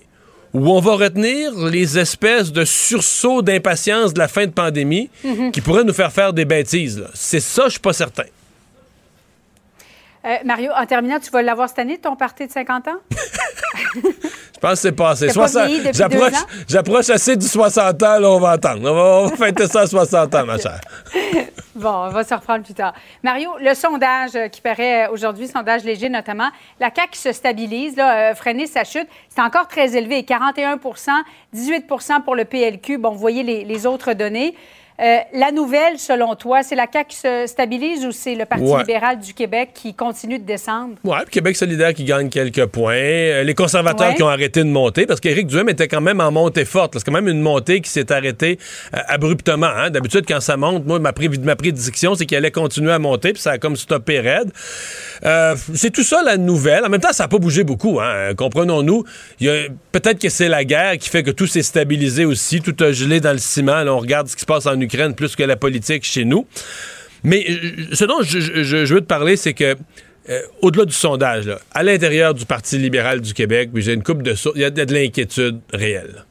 ou 0.55 0.71
on 0.71 0.81
va 0.81 0.95
retenir 0.95 1.53
les 1.59 1.99
espèces 1.99 2.53
de 2.53 2.65
sursauts 2.65 3.43
d'impatience 3.43 4.15
de 4.15 4.21
la 4.21 4.29
fin 4.29 4.47
de 4.47 4.53
pandémie 4.53 5.11
qui 5.53 5.61
pourraient 5.61 5.85
nous 5.85 5.93
faire 5.93 6.13
faire 6.13 6.33
des 6.33 6.45
bêtises? 6.45 7.05
C'est 7.15 7.41
ça, 7.41 7.65
je 7.67 7.73
suis 7.73 7.81
pas 7.81 7.93
certain. 7.93 8.25
Euh, 10.25 10.37
Mario, 10.45 10.71
en 10.77 10.87
terminant, 10.87 11.19
tu 11.19 11.31
vas 11.31 11.43
l'avoir 11.43 11.69
cette 11.69 11.81
année, 11.81 11.99
ton 11.99 12.15
party 12.15 12.47
de 12.47 12.53
50 12.53 12.89
ans? 12.89 12.93
Je 13.95 14.61
pense 14.61 14.75
que 14.75 14.77
c'est 14.77 14.93
passé. 14.93 15.29
J'approche 16.69 17.11
assez 17.11 17.37
du 17.37 17.47
60 17.47 18.03
ans, 18.03 18.19
là, 18.21 18.31
on 18.31 18.39
va 18.39 18.51
attendre. 18.51 18.89
On 18.89 18.95
va, 18.95 19.03
on 19.03 19.27
va 19.27 19.37
fêter 19.37 19.67
ça 19.67 19.81
à 19.81 19.87
60 19.87 20.35
ans, 20.35 20.47
ma 20.47 20.59
chère. 20.59 20.81
Bon, 21.75 21.89
on 21.89 22.11
va 22.11 22.23
se 22.23 22.35
reprendre 22.35 22.63
plus 22.63 22.75
tard. 22.75 22.93
Mario, 23.23 23.51
le 23.59 23.73
sondage 23.73 24.33
qui 24.53 24.61
paraît 24.61 25.09
aujourd'hui, 25.09 25.49
sondage 25.49 25.85
léger 25.85 26.11
notamment, 26.11 26.51
la 26.79 26.91
CAQ 26.95 27.13
qui 27.13 27.19
se 27.19 27.33
stabilise, 27.33 27.97
là, 27.97 28.31
euh, 28.31 28.35
freiner 28.35 28.67
sa 28.67 28.85
chute, 28.85 29.09
c'est 29.31 29.41
encore 29.41 29.69
très 29.69 29.97
élevé, 29.97 30.23
41 30.23 30.79
18 31.55 31.87
pour 32.27 32.37
le 32.37 32.45
PLQ. 32.45 32.99
Bon, 32.99 33.13
vous 33.13 33.19
voyez 33.19 33.43
les, 33.43 33.65
les 33.65 33.87
autres 33.87 34.13
données. 34.13 34.55
Euh, 35.03 35.17
la 35.35 35.51
nouvelle, 35.51 35.99
selon 35.99 36.35
toi, 36.37 36.63
c'est 36.63 36.77
la 36.77 36.87
CAQ 36.93 37.09
qui 37.09 37.17
se 37.17 37.45
stabilise 37.47 38.07
ou 38.07 38.13
c'est 38.13 38.35
le 38.37 38.45
Parti 38.45 38.65
Ouais. 38.65 38.81
libéral 38.81 39.19
du 39.19 39.35
Québec 39.35 39.71
qui 39.75 39.95
continue 39.95 40.39
de 40.39 40.45
descendre? 40.45 40.95
Puis 41.03 41.13
Québec 41.31 41.57
solidaire 41.57 41.93
qui 41.93 42.05
gagne 42.05 42.29
quelques 42.29 42.67
points. 42.67 42.95
Euh, 42.95 43.43
les 43.43 43.55
conservateurs 43.55 44.11
Ouais. 44.11 44.15
qui 44.15 44.23
ont 44.23 44.29
arrêté 44.29 44.61
de 44.61 44.69
monter, 44.69 45.07
parce 45.07 45.19
qu'Éric 45.19 45.49
Duhem 45.49 45.69
était 45.69 45.89
quand 45.89 46.01
même 46.01 46.21
en 46.21 46.31
montée 46.31 46.65
forte. 46.65 46.95
C'est 46.97 47.05
quand 47.05 47.11
même 47.13 47.27
une 47.27 47.41
montée 47.41 47.81
qui 47.81 47.91
s'est 47.91 48.13
arrêtée 48.13 48.59
euh, 48.95 48.99
abruptement. 49.09 49.67
hein. 49.67 49.91
D'habitude, 49.91 50.25
quand 50.29 50.41
ça 50.41 50.57
monte, 50.57 50.87
moi, 50.87 51.01
ma, 51.01 51.13
prédiction, 51.13 52.15
c'est 52.15 52.25
qu'il 52.27 52.37
allait 52.37 52.53
continuer 52.53 52.93
à 52.93 52.99
monter, 53.01 53.33
puis 53.33 53.43
ça 53.43 53.53
a 53.53 53.59
comme 53.59 53.75
stoppé 53.75 54.21
raide. 54.21 54.53
Euh, 55.25 55.57
c'est 55.75 55.91
tout 55.91 56.05
ça 56.05 56.23
la 56.23 56.37
nouvelle. 56.37 56.85
En 56.85 56.89
même 56.89 57.01
temps, 57.01 57.13
ça 57.13 57.25
n'a 57.25 57.29
pas 57.29 57.39
bougé 57.39 57.65
beaucoup. 57.65 57.99
Hein. 58.01 58.35
Comprenons-nous. 58.37 59.05
Peut-être 59.91 60.21
que 60.21 60.29
c'est 60.29 60.49
la 60.49 60.65
guerre 60.65 60.97
qui 60.99 61.09
fait 61.09 61.23
que 61.25 61.31
tout 61.33 61.47
s'est 61.49 61.63
stabilisé 61.63 62.25
aussi. 62.25 62.61
Tout 62.61 62.77
a 62.85 62.93
gelé 62.93 63.19
dans 63.21 63.33
le 63.33 63.39
ciment. 63.39 63.83
Là, 63.83 63.93
on 63.95 63.99
regarde 63.99 64.29
ce 64.29 64.37
qui 64.37 64.43
se 64.43 64.47
passe 64.47 64.67
en 64.67 64.79
Ukraine 64.81 64.92
plus 65.15 65.37
que 65.37 65.43
la 65.43 65.57
politique 65.57 66.05
chez 66.05 66.25
nous. 66.25 66.47
Mais 67.25 67.45
euh, 67.49 67.95
ce 67.95 68.05
dont 68.05 68.23
je, 68.23 68.41
je- 68.41 68.63
je- 68.63 68.85
je 68.85 68.95
veux 68.95 69.01
te 69.01 69.07
parler, 69.07 69.37
c'est 69.37 69.55
que 69.55 69.77
euh, 70.29 70.41
au-delà 70.61 70.85
du 70.85 70.93
sondage, 70.95 71.47
là, 71.47 71.59
à 71.73 71.83
l'intérieur 71.83 72.35
du 72.35 72.47
Parti 72.47 72.79
libéral 72.79 73.21
du 73.21 73.35
Québec, 73.35 73.71
j'ai 73.75 73.93
une 73.95 74.03
coupe 74.05 74.23
de 74.23 74.35
sources, 74.35 74.55
il 74.57 74.63
y 74.63 74.65
a 74.65 74.71
de, 74.71 74.85
de 74.85 74.95
l'inquiétude 74.95 75.59
réelle. 75.73 76.25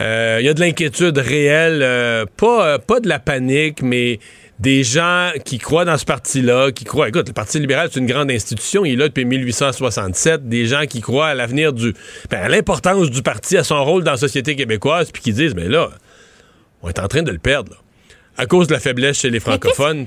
Euh, 0.00 0.38
Il 0.40 0.46
y 0.46 0.48
a 0.48 0.54
de 0.54 0.60
l'inquiétude 0.60 1.16
réelle, 1.18 1.80
euh, 1.82 2.26
pas, 2.36 2.66
euh, 2.66 2.78
pas 2.78 2.98
de 3.00 3.08
la 3.08 3.18
panique, 3.20 3.80
mais 3.82 4.18
des 4.58 4.82
gens 4.82 5.30
qui 5.44 5.58
croient 5.58 5.84
dans 5.84 5.98
ce 5.98 6.04
parti-là, 6.04 6.72
qui 6.72 6.84
croient. 6.84 7.08
Écoute, 7.08 7.28
le 7.28 7.32
Parti 7.32 7.58
libéral, 7.60 7.88
c'est 7.92 8.00
une 8.00 8.06
grande 8.06 8.30
institution, 8.30 8.84
il 8.84 8.94
est 8.94 8.96
là 8.96 9.08
depuis 9.08 9.24
1867. 9.24 10.48
Des 10.48 10.66
gens 10.66 10.86
qui 10.88 11.00
croient 11.00 11.28
à 11.28 11.34
l'avenir 11.34 11.72
du. 11.72 11.94
ben, 12.30 12.38
à 12.42 12.48
l'importance 12.48 13.10
du 13.10 13.22
parti, 13.22 13.56
à 13.56 13.64
son 13.64 13.84
rôle 13.84 14.02
dans 14.04 14.12
la 14.12 14.16
société 14.16 14.56
québécoise, 14.56 15.10
puis 15.12 15.22
qui 15.22 15.32
disent, 15.32 15.54
mais 15.54 15.68
là, 15.68 15.90
on 16.84 16.88
est 16.88 16.98
en 17.00 17.08
train 17.08 17.22
de 17.22 17.32
le 17.32 17.38
perdre, 17.38 17.72
là. 17.72 17.78
À 18.36 18.46
cause 18.46 18.66
de 18.66 18.72
la 18.74 18.80
faiblesse 18.80 19.18
chez 19.20 19.30
les 19.30 19.38
francophones. 19.40 20.06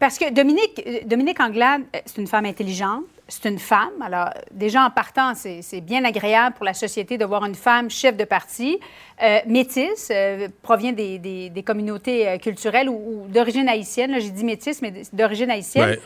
Parce 0.00 0.18
que 0.18 0.32
Dominique, 0.32 0.82
euh, 0.86 1.00
Dominique 1.04 1.40
Anglade, 1.40 1.82
euh, 1.94 1.98
c'est 2.06 2.18
une 2.18 2.26
femme 2.26 2.46
intelligente, 2.46 3.04
c'est 3.26 3.48
une 3.48 3.58
femme. 3.58 4.00
Alors, 4.02 4.30
déjà 4.50 4.82
en 4.84 4.90
partant, 4.90 5.34
c'est 5.34 5.80
bien 5.82 6.04
agréable 6.04 6.54
pour 6.56 6.64
la 6.64 6.72
société 6.72 7.18
de 7.18 7.24
voir 7.26 7.44
une 7.44 7.54
femme 7.54 7.90
chef 7.90 8.16
de 8.16 8.24
parti, 8.24 8.78
euh, 9.22 9.38
métisse, 9.46 10.08
euh, 10.10 10.48
provient 10.62 10.92
des, 10.92 11.18
des- 11.18 11.50
des 11.50 11.62
communautés 11.62 12.38
culturelles 12.40 12.88
ou, 12.88 12.94
ou 13.24 13.28
d'origine 13.28 13.68
haïtienne. 13.68 14.12
Là, 14.12 14.18
J'ai 14.20 14.30
dit 14.30 14.44
métisse, 14.44 14.80
mais 14.80 14.92
d'origine 15.12 15.50
haïtienne. 15.50 15.90
Ouais. 15.90 16.00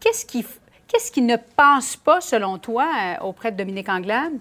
Qu'est-ce 0.00 0.24
qui, 0.24 0.46
qui 1.12 1.20
ne 1.22 1.36
passe 1.36 1.96
pas, 1.96 2.20
selon 2.22 2.56
toi, 2.58 2.86
auprès 3.22 3.52
de 3.52 3.56
Dominique 3.58 3.88
Anglade? 3.90 4.32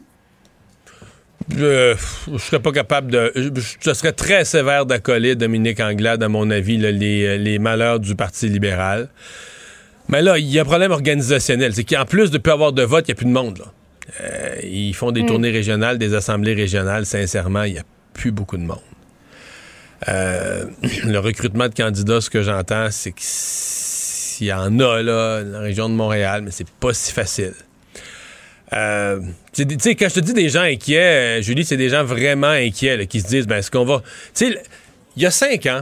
Je, 1.50 1.96
je 2.32 2.38
serais 2.38 2.60
pas 2.60 2.72
capable 2.72 3.12
de. 3.12 3.32
Je 3.36 3.94
serais 3.94 4.14
très 4.14 4.46
sévère 4.46 4.86
d'accoler 4.86 5.36
Dominique 5.36 5.80
Anglade, 5.80 6.24
à 6.24 6.30
mon 6.30 6.50
avis, 6.50 6.78
là, 6.78 6.92
les, 6.92 7.38
les 7.38 7.60
malheurs 7.60 8.00
du 8.00 8.16
Parti 8.16 8.48
libéral. 8.48 9.10
Mais 10.10 10.22
là, 10.22 10.38
il 10.38 10.48
y 10.48 10.60
a 10.60 10.62
un 10.64 10.66
problème 10.66 10.92
organisationnel. 10.92 11.74
C'est 11.74 11.84
qu'en 11.84 12.06
plus 12.06 12.32
de 12.32 12.38
ne 12.38 12.42
plus 12.42 12.52
avoir 12.52 12.74
de 12.74 12.84
vote, 12.84 13.06
il 13.08 13.12
n'y 13.12 13.14
a 13.14 13.16
plus 13.16 13.26
de 13.26 13.32
monde. 13.32 13.60
Là. 13.60 13.66
Euh, 14.22 14.56
ils 14.64 14.94
font 14.94 15.12
des 15.12 15.26
tournées 15.26 15.52
régionales, 15.52 15.98
des 15.98 16.14
assemblées 16.14 16.54
régionales. 16.54 17.06
Sincèrement, 17.06 17.64
il 17.64 17.74
n'y 17.74 17.80
a 17.80 17.84
plus 18.14 18.32
beaucoup 18.32 18.58
de 18.58 18.64
monde. 18.64 18.82
Euh, 20.10 20.66
le 21.06 21.18
recrutement 21.20 21.70
de 21.70 21.74
candidats, 21.74 22.22
ce 22.22 22.30
que 22.30 22.42
j'entends, 22.42 22.88
c'est 22.92 23.14
qu'il 23.14 24.48
y 24.48 24.54
en 24.54 24.80
a 24.80 25.02
là, 25.02 25.44
dans 25.44 25.52
la 25.52 25.60
région 25.60 25.90
de 25.90 25.94
Montréal, 25.94 26.42
mais 26.44 26.52
c'est 26.52 26.70
pas 26.70 26.94
si 26.94 27.14
facile. 27.14 27.54
Euh, 28.74 29.20
tu 29.54 29.66
sais, 29.80 29.96
quand 29.96 30.08
je 30.10 30.16
te 30.16 30.20
dis 30.22 30.34
des 30.34 30.50
gens 30.50 30.62
inquiets, 30.62 31.40
euh, 31.40 31.42
Julie, 31.42 31.66
c'est 31.66 31.78
des 31.78 31.90
gens 31.90 32.04
vraiment 32.04 32.48
inquiets 32.48 32.98
là, 32.98 33.06
qui 33.06 33.20
se 33.22 33.28
disent, 33.28 33.48
ben, 33.48 33.58
est-ce 33.58 33.70
qu'on 33.72 33.84
va. 33.86 34.02
Tu 34.34 34.48
sais, 34.48 34.62
il 35.18 35.24
y 35.24 35.26
a 35.26 35.32
cinq 35.32 35.66
ans, 35.66 35.82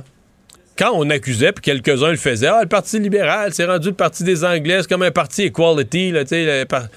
quand 0.78 0.92
on 0.96 1.10
accusait, 1.10 1.52
puis 1.52 1.62
quelques-uns 1.62 2.10
le 2.12 2.18
faisaient, 2.18 2.48
ah, 2.48 2.62
le 2.64 2.68
Parti 2.68 3.00
libéral, 3.00 3.54
c'est 3.54 3.66
rendu 3.66 3.90
le 3.90 3.94
Parti 3.94 4.24
des 4.24 4.44
Anglais, 4.44 4.80
c'est 4.82 4.90
comme 4.90 5.04
un 5.04 5.12
parti 5.12 5.44
equality, 5.44 6.12
là, 6.12 6.24
tu 6.24 6.30
sais. 6.30 6.66
par- 6.68 6.88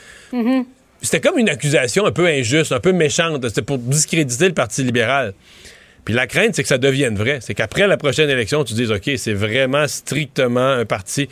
C'était 1.03 1.21
comme 1.21 1.39
une 1.39 1.49
accusation 1.49 2.07
un 2.07 2.13
peu 2.13 2.27
injuste, 2.27 2.71
un 2.73 2.79
peu 2.81 2.93
méchante. 2.93 3.47
C'était 3.49 3.63
pour 3.63 3.77
discréditer 3.79 4.47
le 4.47 4.55
Parti 4.55 4.85
libéral. 4.85 5.35
Puis 6.05 6.15
la 6.15 6.27
crainte, 6.29 6.55
c'est 6.55 6.63
que 6.63 6.69
ça 6.69 6.79
devienne 6.79 7.17
vrai. 7.17 7.39
C'est 7.43 7.55
qu'après 7.55 7.87
la 7.89 7.97
prochaine 7.97 8.31
élection, 8.31 8.65
tu 8.65 8.75
dises, 8.75 8.91
OK, 8.93 9.11
c'est 9.17 9.35
vraiment 9.35 9.87
strictement 9.89 10.69
un 10.69 10.85
parti. 10.85 11.29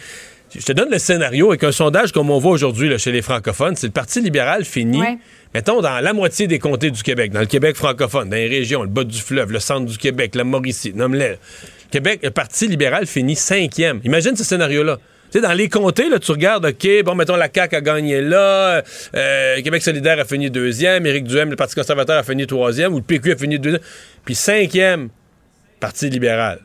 Je 0.53 0.65
te 0.65 0.73
donne 0.73 0.91
le 0.91 0.99
scénario 0.99 1.49
avec 1.51 1.63
un 1.63 1.71
sondage 1.73 2.11
comme 2.13 2.29
on 2.31 2.39
voit 2.39 2.53
aujourd'hui 2.53 2.99
chez 2.99 3.13
les 3.13 3.23
francophones. 3.23 3.77
C'est 3.77 3.87
le 3.87 3.93
Parti 3.93 4.21
libéral 4.21 4.65
fini, 4.65 5.01
Ouais. 5.01 5.19
mettons, 5.55 5.81
dans 5.81 6.01
la 6.01 6.13
moitié 6.13 6.49
des 6.49 6.59
comtés 6.59 6.91
du 6.91 7.03
Québec, 7.03 7.31
dans 7.31 7.41
le 7.41 7.47
Québec 7.47 7.77
francophone, 7.77 8.29
dans 8.29 8.37
les 8.37 8.49
régions, 8.49 8.83
le 8.83 8.89
bas 8.89 9.05
du 9.05 9.21
fleuve, 9.21 9.53
le 9.53 9.61
centre 9.61 9.87
du 9.87 9.97
Québec, 9.97 10.35
la 10.35 10.43
Mauricie, 10.45 10.93
nomme-les. 10.93 11.37
Québec, 11.93 12.21
le 12.25 12.31
Parti 12.31 12.67
libéral 12.67 13.07
finit 13.07 13.37
cinquième. 13.37 14.01
Imagine 14.05 14.35
ce 14.35 14.43
scénario-là. 14.45 14.99
Tu 15.31 15.39
sais, 15.39 15.41
dans 15.47 15.53
les 15.53 15.69
comtés, 15.69 16.09
là, 16.09 16.19
tu 16.19 16.33
regardes, 16.33 16.67
OK, 16.67 16.89
bon, 17.05 17.15
mettons, 17.15 17.37
la 17.37 17.49
CAQ 17.53 17.77
a 17.77 17.81
gagné 17.81 18.21
là, 18.21 18.83
euh, 19.15 19.63
Québec 19.63 19.81
solidaire 19.83 20.19
a 20.19 20.25
fini 20.25 20.51
deuxième, 20.51 21.07
Éric 21.07 21.25
Duhem, 21.25 21.51
le 21.51 21.57
Parti 21.57 21.77
conservateur 21.77 22.19
a 22.19 22.25
fini 22.25 22.49
troisième, 22.49 22.93
ou 22.93 22.97
le 22.97 23.03
PQ 23.05 23.33
a 23.33 23.37
fini 23.37 23.61
deuxième, 23.61 23.83
puis 24.25 24.35
cinquième, 24.35 25.11
Parti 25.79 26.11
libéral. 26.11 26.59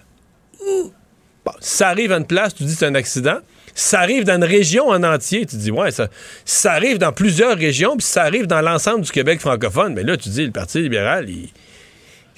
Bon, 1.45 1.51
si 1.59 1.77
ça 1.77 1.89
arrive 1.89 2.11
à 2.11 2.17
une 2.17 2.25
place, 2.25 2.55
tu 2.55 2.63
dis 2.63 2.73
c'est 2.73 2.87
un 2.87 2.95
accident. 2.95 3.37
Ça 3.77 3.99
arrive 3.99 4.23
dans 4.23 4.35
une 4.37 4.43
région 4.45 4.87
en 4.87 5.03
entier, 5.03 5.45
tu 5.45 5.57
dis 5.57 5.69
ouais, 5.69 5.91
ça, 5.91 6.07
ça 6.45 6.71
arrive 6.71 6.97
dans 6.97 7.11
plusieurs 7.11 7.57
régions, 7.57 7.97
puis 7.97 8.07
ça 8.07 8.23
arrive 8.23 8.47
dans 8.47 8.61
l'ensemble 8.61 9.01
du 9.01 9.11
Québec 9.11 9.41
francophone, 9.41 9.93
mais 9.93 10.03
là, 10.03 10.15
tu 10.17 10.29
dis 10.29 10.45
le 10.45 10.51
Parti 10.51 10.81
libéral, 10.81 11.29
il, 11.29 11.49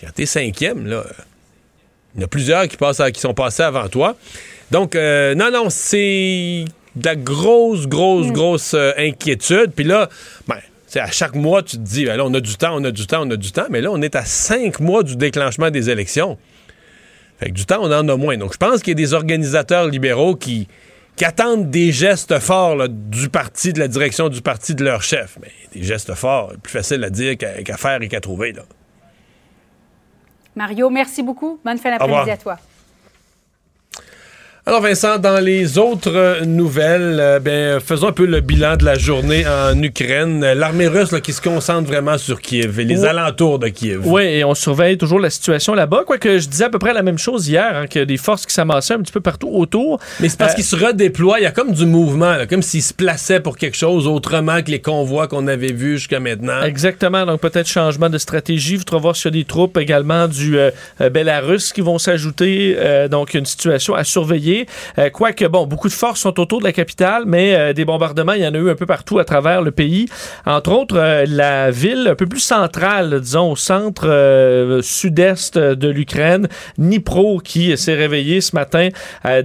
quand 0.02 0.10
t'es 0.14 0.26
cinquième, 0.26 0.88
là, 0.88 1.04
il 2.16 2.22
y 2.22 2.24
en 2.24 2.26
a 2.26 2.28
plusieurs 2.28 2.68
qui, 2.68 2.76
passent 2.76 3.00
à- 3.00 3.12
qui 3.12 3.22
sont 3.22 3.36
passés 3.36 3.64
avant 3.64 3.88
toi. 3.88 4.16
Donc, 4.72 4.96
euh, 4.96 5.36
non, 5.36 5.52
non, 5.52 5.70
c'est 5.70 6.66
de 6.96 7.06
la 7.06 7.16
grosse, 7.16 7.86
grosse, 7.88 8.32
grosse 8.32 8.74
euh, 8.74 8.92
inquiétude. 8.98 9.72
Puis 9.76 9.86
là, 9.86 10.10
ben, 10.48 10.58
c'est 10.88 11.00
à 11.00 11.12
chaque 11.12 11.36
mois, 11.36 11.62
tu 11.62 11.78
te 11.78 11.82
dis, 11.84 12.06
ben 12.06 12.18
là, 12.18 12.26
on 12.26 12.34
a 12.34 12.40
du 12.40 12.56
temps, 12.56 12.76
on 12.76 12.84
a 12.84 12.90
du 12.92 13.06
temps, 13.06 13.28
on 13.28 13.30
a 13.30 13.36
du 13.36 13.52
temps. 13.52 13.68
Mais 13.70 13.82
là, 13.82 13.92
on 13.92 14.02
est 14.02 14.16
à 14.16 14.26
cinq 14.26 14.80
mois 14.80 15.04
du 15.04 15.16
déclenchement 15.16 15.70
des 15.70 15.92
élections. 15.92 16.38
Fait 17.40 17.50
que 17.50 17.54
du 17.54 17.66
temps, 17.66 17.80
on 17.82 17.92
en 17.92 18.10
a 18.10 18.16
moins. 18.16 18.36
Donc, 18.38 18.54
je 18.54 18.58
pense 18.58 18.82
qu'il 18.82 18.92
y 18.92 18.96
a 18.96 19.06
des 19.06 19.14
organisateurs 19.14 19.86
libéraux 19.88 20.36
qui, 20.36 20.68
qui 21.18 21.26
attendent 21.26 21.70
des 21.70 21.92
gestes 21.92 22.40
forts 22.40 22.76
là, 22.76 22.88
du 22.88 23.28
parti, 23.28 23.74
de 23.74 23.80
la 23.80 23.88
direction 23.88 24.30
du 24.30 24.42
parti, 24.42 24.76
de 24.76 24.86
leur 24.86 25.02
chef. 25.02 25.38
Mais 25.42 25.52
des 25.74 25.84
gestes 25.84 26.14
forts, 26.14 26.54
plus 26.62 26.72
facile 26.72 27.04
à 27.04 27.10
dire 27.10 27.36
qu'à 27.38 27.76
faire 27.76 28.02
et 28.02 28.08
qu'à 28.08 28.22
trouver. 28.22 28.54
Là. 28.54 28.62
Mario, 30.56 30.90
merci 30.90 31.24
beaucoup. 31.24 31.60
Bonne 31.66 31.80
fin 31.80 31.90
d'après-midi 31.90 32.32
à 32.32 32.38
toi. 32.38 32.58
Alors 34.68 34.82
Vincent, 34.82 35.18
dans 35.18 35.40
les 35.40 35.78
autres 35.78 36.44
nouvelles, 36.44 37.20
euh, 37.22 37.40
ben, 37.40 37.80
faisons 37.80 38.10
un 38.10 38.12
peu 38.12 38.26
le 38.26 38.42
bilan 38.42 38.76
de 38.76 38.84
la 38.84 38.96
journée 38.96 39.46
en 39.48 39.82
Ukraine. 39.82 40.42
L'armée 40.42 40.88
russe 40.90 41.14
là, 41.14 41.22
qui 41.22 41.32
se 41.32 41.40
concentre 41.42 41.88
vraiment 41.88 42.18
sur 42.18 42.42
Kiev 42.42 42.78
et 42.78 42.84
les 42.84 43.00
Ouais. 43.04 43.08
alentours 43.08 43.60
de 43.60 43.70
Kiev. 43.70 44.02
Oui, 44.04 44.24
et 44.24 44.44
on 44.44 44.54
surveille 44.56 44.98
toujours 44.98 45.22
la 45.22 45.30
situation 45.30 45.74
là-bas. 45.74 46.04
Quoique 46.06 46.38
je 46.40 46.50
disais 46.50 46.66
à 46.66 46.70
peu 46.70 46.80
près 46.80 46.92
la 46.92 47.02
même 47.02 47.18
chose 47.18 47.48
hier, 47.48 47.78
hein, 47.78 47.88
qu'il 47.88 48.00
y 48.00 48.02
a 48.02 48.06
des 48.06 48.18
forces 48.18 48.46
qui 48.46 48.54
s'amassaient 48.54 48.96
un 48.96 49.00
petit 49.00 49.14
peu 49.14 49.22
partout 49.22 49.48
autour. 49.54 50.02
Mais 50.20 50.28
c'est 50.28 50.38
parce 50.38 50.52
Euh, 50.52 50.56
qu'ils 50.56 50.66
se 50.66 50.76
redéploient, 50.76 51.40
il 51.40 51.44
y 51.44 51.46
a 51.46 51.52
comme 51.52 51.72
du 51.72 51.86
mouvement, 51.86 52.36
là, 52.36 52.46
comme 52.46 52.62
s'ils 52.62 52.84
se 52.84 52.94
plaçaient 52.94 53.40
pour 53.40 53.58
quelque 53.58 53.78
chose 53.78 54.06
autrement 54.06 54.62
que 54.62 54.70
les 54.72 54.82
convois 54.82 55.30
qu'on 55.30 55.48
avait 55.48 55.72
vus 55.72 55.98
jusqu'à 56.00 56.20
maintenant. 56.20 56.62
Exactement, 56.64 57.26
donc 57.26 57.40
peut-être 57.40 57.70
changement 57.70 58.10
de 58.10 58.18
stratégie. 58.18 58.74
Il 58.74 58.80
faudra 58.80 58.98
voir 58.98 59.16
s'il 59.16 59.34
y 59.34 59.38
a 59.40 59.40
des 59.40 59.46
troupes 59.46 59.78
également 59.78 60.28
du 60.28 60.58
euh, 60.60 60.72
Bélarus 61.10 61.72
qui 61.72 61.80
vont 61.80 61.98
s'ajouter. 62.00 62.76
Donc 63.10 63.34
une 63.34 63.46
situation 63.46 63.96
à 63.96 64.04
surveiller. 64.04 64.57
Euh, 64.98 65.10
Quoique, 65.10 65.46
bon, 65.46 65.66
beaucoup 65.66 65.88
de 65.88 65.94
forces 65.94 66.22
sont 66.22 66.40
autour 66.40 66.60
de 66.60 66.64
la 66.66 66.72
capitale, 66.74 67.24
mais 67.26 67.56
euh, 67.56 67.74
des 67.74 67.86
bombardements, 67.86 68.34
il 68.34 68.42
y 68.44 68.48
en 68.48 68.54
a 68.54 68.58
eu 68.58 68.70
un 68.70 68.76
peu 68.76 68.86
partout 68.86 69.20
à 69.20 69.26
travers 69.26 69.62
le 69.62 69.72
pays. 69.72 70.08
Entre 70.46 70.72
autres, 70.72 70.98
euh, 70.98 71.26
la 71.28 71.72
ville 71.72 72.08
un 72.10 72.16
peu 72.16 72.26
plus 72.28 72.40
centrale, 72.40 73.20
disons, 73.22 73.52
au 73.52 73.56
centre 73.56 74.80
sud-est 74.82 75.58
de 75.58 75.88
l'Ukraine, 75.90 76.48
Dnipro, 76.78 77.40
qui 77.40 77.78
s'est 77.78 77.96
réveillé 77.96 78.42
ce 78.42 78.56
matin 78.56 78.90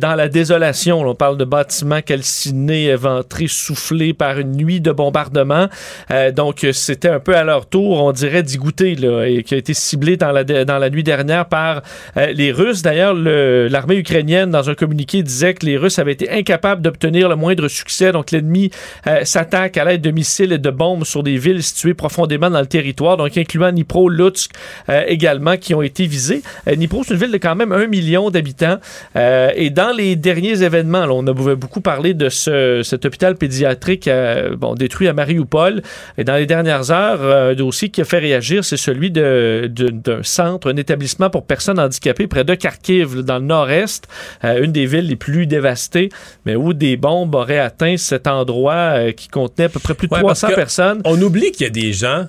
dans 0.01 0.15
la 0.15 0.29
désolation. 0.29 1.01
On 1.01 1.15
parle 1.15 1.37
de 1.37 1.45
bâtiments 1.45 2.03
calcinés, 2.03 2.87
éventrés, 2.87 3.47
soufflés 3.49 4.15
par 4.15 4.39
une 4.39 4.53
nuit 4.53 4.81
de 4.81 4.93
bombardement. 4.93 5.69
Euh, 6.11 6.31
donc, 6.33 6.67
c'était 6.73 7.09
un 7.09 7.21
peu 7.21 7.37
à 7.37 7.45
leur 7.45 7.67
tour, 7.67 8.03
on 8.03 8.13
dirait, 8.13 8.43
d'y 8.43 8.57
goûter, 8.57 8.95
là, 8.95 9.25
et 9.25 9.43
qui 9.43 9.55
a 9.55 9.59
été 9.59 9.75
ciblé 9.75 10.17
dans 10.17 10.33
la, 10.33 10.91
nuit 10.91 11.03
dernière 11.03 11.47
par 11.47 11.83
les 12.17 12.53
Russes. 12.53 12.83
D'ailleurs, 12.83 13.15
le- 13.15 13.69
l'armée 13.69 13.97
ukrainienne, 13.97 14.51
dans 14.51 14.71
un 14.71 14.75
communiqué, 14.75 15.02
disait 15.07 15.55
que 15.55 15.67
les 15.67 15.77
Russes 15.77 15.99
avaient 15.99 16.13
été 16.13 16.31
incapables 16.31 16.83
d'obtenir 16.83 17.29
le 17.29 17.37
moindre 17.37 17.69
succès. 17.69 18.13
Donc, 18.13 18.31
l'ennemi 18.31 18.71
euh, 19.07 19.25
s'attaque 19.25 19.77
à 19.77 19.85
l'aide 19.85 20.01
de 20.01 20.11
missiles 20.11 20.53
et 20.53 20.59
de 20.59 20.71
bombes 20.71 21.05
sur 21.05 21.23
des 21.23 21.37
villes 21.37 21.63
situées 21.63 21.95
profondément 21.95 22.51
dans 22.51 22.61
le 22.61 22.67
territoire, 22.67 23.17
donc 23.17 23.37
incluant 23.37 23.71
Dnipro, 23.73 24.09
Lutsk 24.09 24.53
euh, 24.89 25.03
également, 25.07 25.57
qui 25.57 25.75
ont 25.75 25.83
été 25.83 26.07
visées. 26.07 26.43
Euh, 26.69 26.75
Dnipro, 26.77 27.03
c'est 27.05 27.15
une 27.15 27.21
ville 27.21 27.33
de 27.33 27.39
quand 27.39 27.55
même 27.55 27.73
un 27.73 27.87
million 27.87 28.31
d'habitants. 28.31 28.79
Et 29.15 29.71
dans 29.71 29.95
les 29.97 30.17
derniers 30.17 30.63
événements, 30.63 31.07
on 31.11 31.27
a 31.27 31.33
beaucoup 31.33 31.81
parlé 31.81 32.15
de 32.15 32.29
ce, 32.29 32.83
cet 32.83 33.05
hôpital 33.05 33.37
pédiatrique 33.37 34.09
bon, 34.57 34.75
détruit 34.75 35.09
à 35.09 35.13
Mariupol. 35.13 35.83
Et 36.19 36.25
dans 36.25 36.37
les 36.37 36.47
dernières 36.47 36.91
heures, 36.91 37.23
un 37.51 37.55
dossier 37.55 37.89
qui 37.91 38.01
a 38.01 38.05
fait 38.05 38.19
réagir, 38.19 38.65
c'est 38.65 38.77
celui 38.77 39.11
de- 39.11 39.69
de- 39.71 39.89
d'un 39.89 40.23
centre, 40.23 40.71
un 40.71 40.77
établissement 40.77 41.31
pour 41.31 41.45
personnes 41.47 41.79
handicapées 41.81 42.27
près 42.27 42.45
de 42.45 42.55
Kharkiv, 42.55 43.21
dans 43.23 43.39
le 43.39 43.45
nord-est, 43.45 44.07
une 44.43 44.73
des 44.73 44.87
villes 44.87 44.92
les 45.01 45.17
plus 45.17 45.47
dévastées, 45.47 46.11
mais 46.45 46.55
où 46.57 46.75
des 46.75 46.97
bombes 46.97 47.35
auraient 47.35 47.59
atteint 47.59 47.97
cet 47.97 48.27
endroit 48.27 48.75
euh, 48.75 49.13
qui 49.13 49.29
contenait 49.29 49.65
à 49.65 49.69
peu 49.71 49.81
près 49.81 49.95
plus 49.95 50.09
de 50.09 50.15
Ouais, 50.15 50.21
parce 50.23 50.41
300 50.41 50.49
que 50.51 50.55
personnes. 50.57 51.01
On 51.05 51.21
oublie 51.23 51.53
qu'il 51.53 51.63
y 51.63 51.67
a 51.67 51.71
des 51.71 51.93
gens 51.93 52.27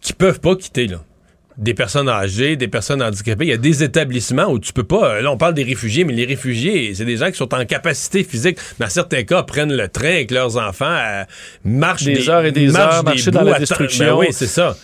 qui 0.00 0.12
peuvent 0.12 0.40
pas 0.40 0.56
quitter, 0.56 0.86
là. 0.88 1.02
Des 1.58 1.72
personnes 1.72 2.06
âgées, 2.10 2.56
des 2.56 2.68
personnes 2.68 3.02
handicapées. 3.02 3.46
Il 3.46 3.48
y 3.48 3.52
a 3.54 3.56
des 3.56 3.82
établissements 3.82 4.44
où 4.50 4.58
tu 4.58 4.74
peux 4.74 4.84
pas. 4.84 5.14
euh, 5.14 5.22
Là, 5.22 5.32
on 5.32 5.38
parle 5.38 5.54
des 5.54 5.62
réfugiés, 5.62 6.04
mais 6.04 6.12
les 6.12 6.26
réfugiés, 6.26 6.92
c'est 6.94 7.06
des 7.06 7.16
gens 7.16 7.30
qui 7.30 7.36
sont 7.38 7.54
en 7.54 7.64
capacité 7.64 8.24
physique. 8.24 8.58
Dans 8.78 8.90
certains 8.90 9.22
cas, 9.22 9.42
prennent 9.42 9.72
le 9.74 9.88
train 9.88 10.10
avec 10.10 10.30
leurs 10.32 10.58
enfants, 10.58 10.84
euh, 10.84 11.24
marchent 11.64 12.04
Des 12.04 12.28
heures 12.28 12.44
et 12.44 12.52
des 12.52 12.66
marchent 12.66 12.96
heures, 12.96 13.04
marcher 13.04 13.30
dans 13.30 13.40
la 13.40 13.52
attendent- 13.52 13.60
destruction. 13.60 14.04
Ben 14.04 14.14
oui, 14.20 14.26
c'est 14.32 14.46
ça. 14.46 14.76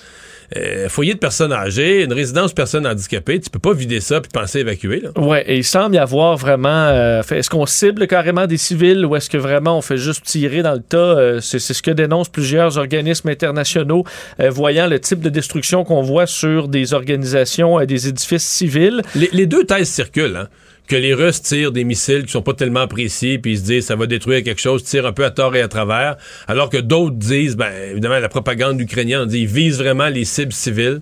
Euh, 0.57 0.89
foyer 0.89 1.15
de 1.15 1.19
personnes 1.19 1.53
âgées, 1.53 2.03
une 2.05 2.13
résidence 2.13 2.51
de 2.51 2.55
personnes 2.55 2.87
handicapées, 2.87 3.41
tu 3.41 3.49
peux 3.49 3.59
pas 3.59 3.73
vider 3.73 4.01
ça 4.01 4.21
puis 4.21 4.31
penser 4.33 4.61
évacuer. 4.61 5.01
Là. 5.01 5.11
Ouais, 5.21 5.45
et 5.47 5.57
il 5.57 5.65
semble 5.65 5.95
y 5.95 5.99
avoir 5.99 6.37
vraiment. 6.37 6.69
euh, 6.69 7.23
est-ce 7.31 7.49
qu'on 7.49 7.65
cible 7.67 8.07
carrément 8.07 8.47
des 8.47 8.59
civils 8.59 9.07
ou 9.07 9.17
est-ce 9.17 9.31
que 9.31 9.39
vraiment 9.39 9.79
on 9.79 9.83
fait 9.83 9.97
juste 9.97 10.25
tirer 10.25 10.63
dans 10.63 10.75
le 10.75 10.83
tas? 10.83 10.97
Euh, 10.99 11.41
C'est 11.41 11.59
c'est 11.59 11.75
ce 11.75 11.83
que 11.83 11.91
dénoncent 11.91 12.29
plusieurs 12.29 12.77
organismes 12.77 13.29
internationaux, 13.29 14.05
voyant 14.39 14.87
le 14.87 14.99
type 15.01 15.21
de 15.21 15.29
destruction 15.31 15.85
qu'on 15.85 16.03
voit 16.03 16.27
sur 16.27 16.69
des 16.69 16.93
organisations, 16.93 17.81
euh, 17.81 17.87
des 17.87 18.09
édifices 18.09 18.45
civils. 18.45 19.03
Les, 19.15 19.31
les 19.33 19.47
deux 19.47 19.65
thèses 19.65 19.89
circulent. 19.89 20.37
Hein? 20.37 20.49
Que 20.89 20.97
les 20.97 21.15
Russes 21.15 21.41
tirent 21.41 21.73
des 21.73 21.85
missiles 21.85 22.25
qui 22.25 22.33
sont 22.33 22.43
pas 22.43 22.55
tellement 22.55 22.87
précis, 22.87 23.39
puis 23.39 23.53
ils 23.53 23.59
se 23.59 23.65
disent 23.65 23.87
ça 23.87 23.97
va 23.97 24.07
détruire 24.07 24.43
quelque 24.43 24.61
chose, 24.61 24.85
tirent 24.85 25.07
un 25.07 25.13
peu 25.13 25.25
à 25.25 25.31
tort 25.31 25.57
et 25.57 25.63
à 25.63 25.69
travers, 25.69 26.17
alors 26.49 26.69
que 26.69 26.77
d'autres 26.77 27.17
disent, 27.17 27.57
ben 27.57 27.73
évidemment, 27.91 28.19
la 28.19 28.29
propagande 28.29 28.81
ukrainienne, 28.81 29.27
dit 29.27 29.41
ils 29.41 29.47
visent 29.47 29.79
vraiment 29.79 30.09
les 30.09 30.25
cibles 30.25 30.53
civiles. 30.53 31.01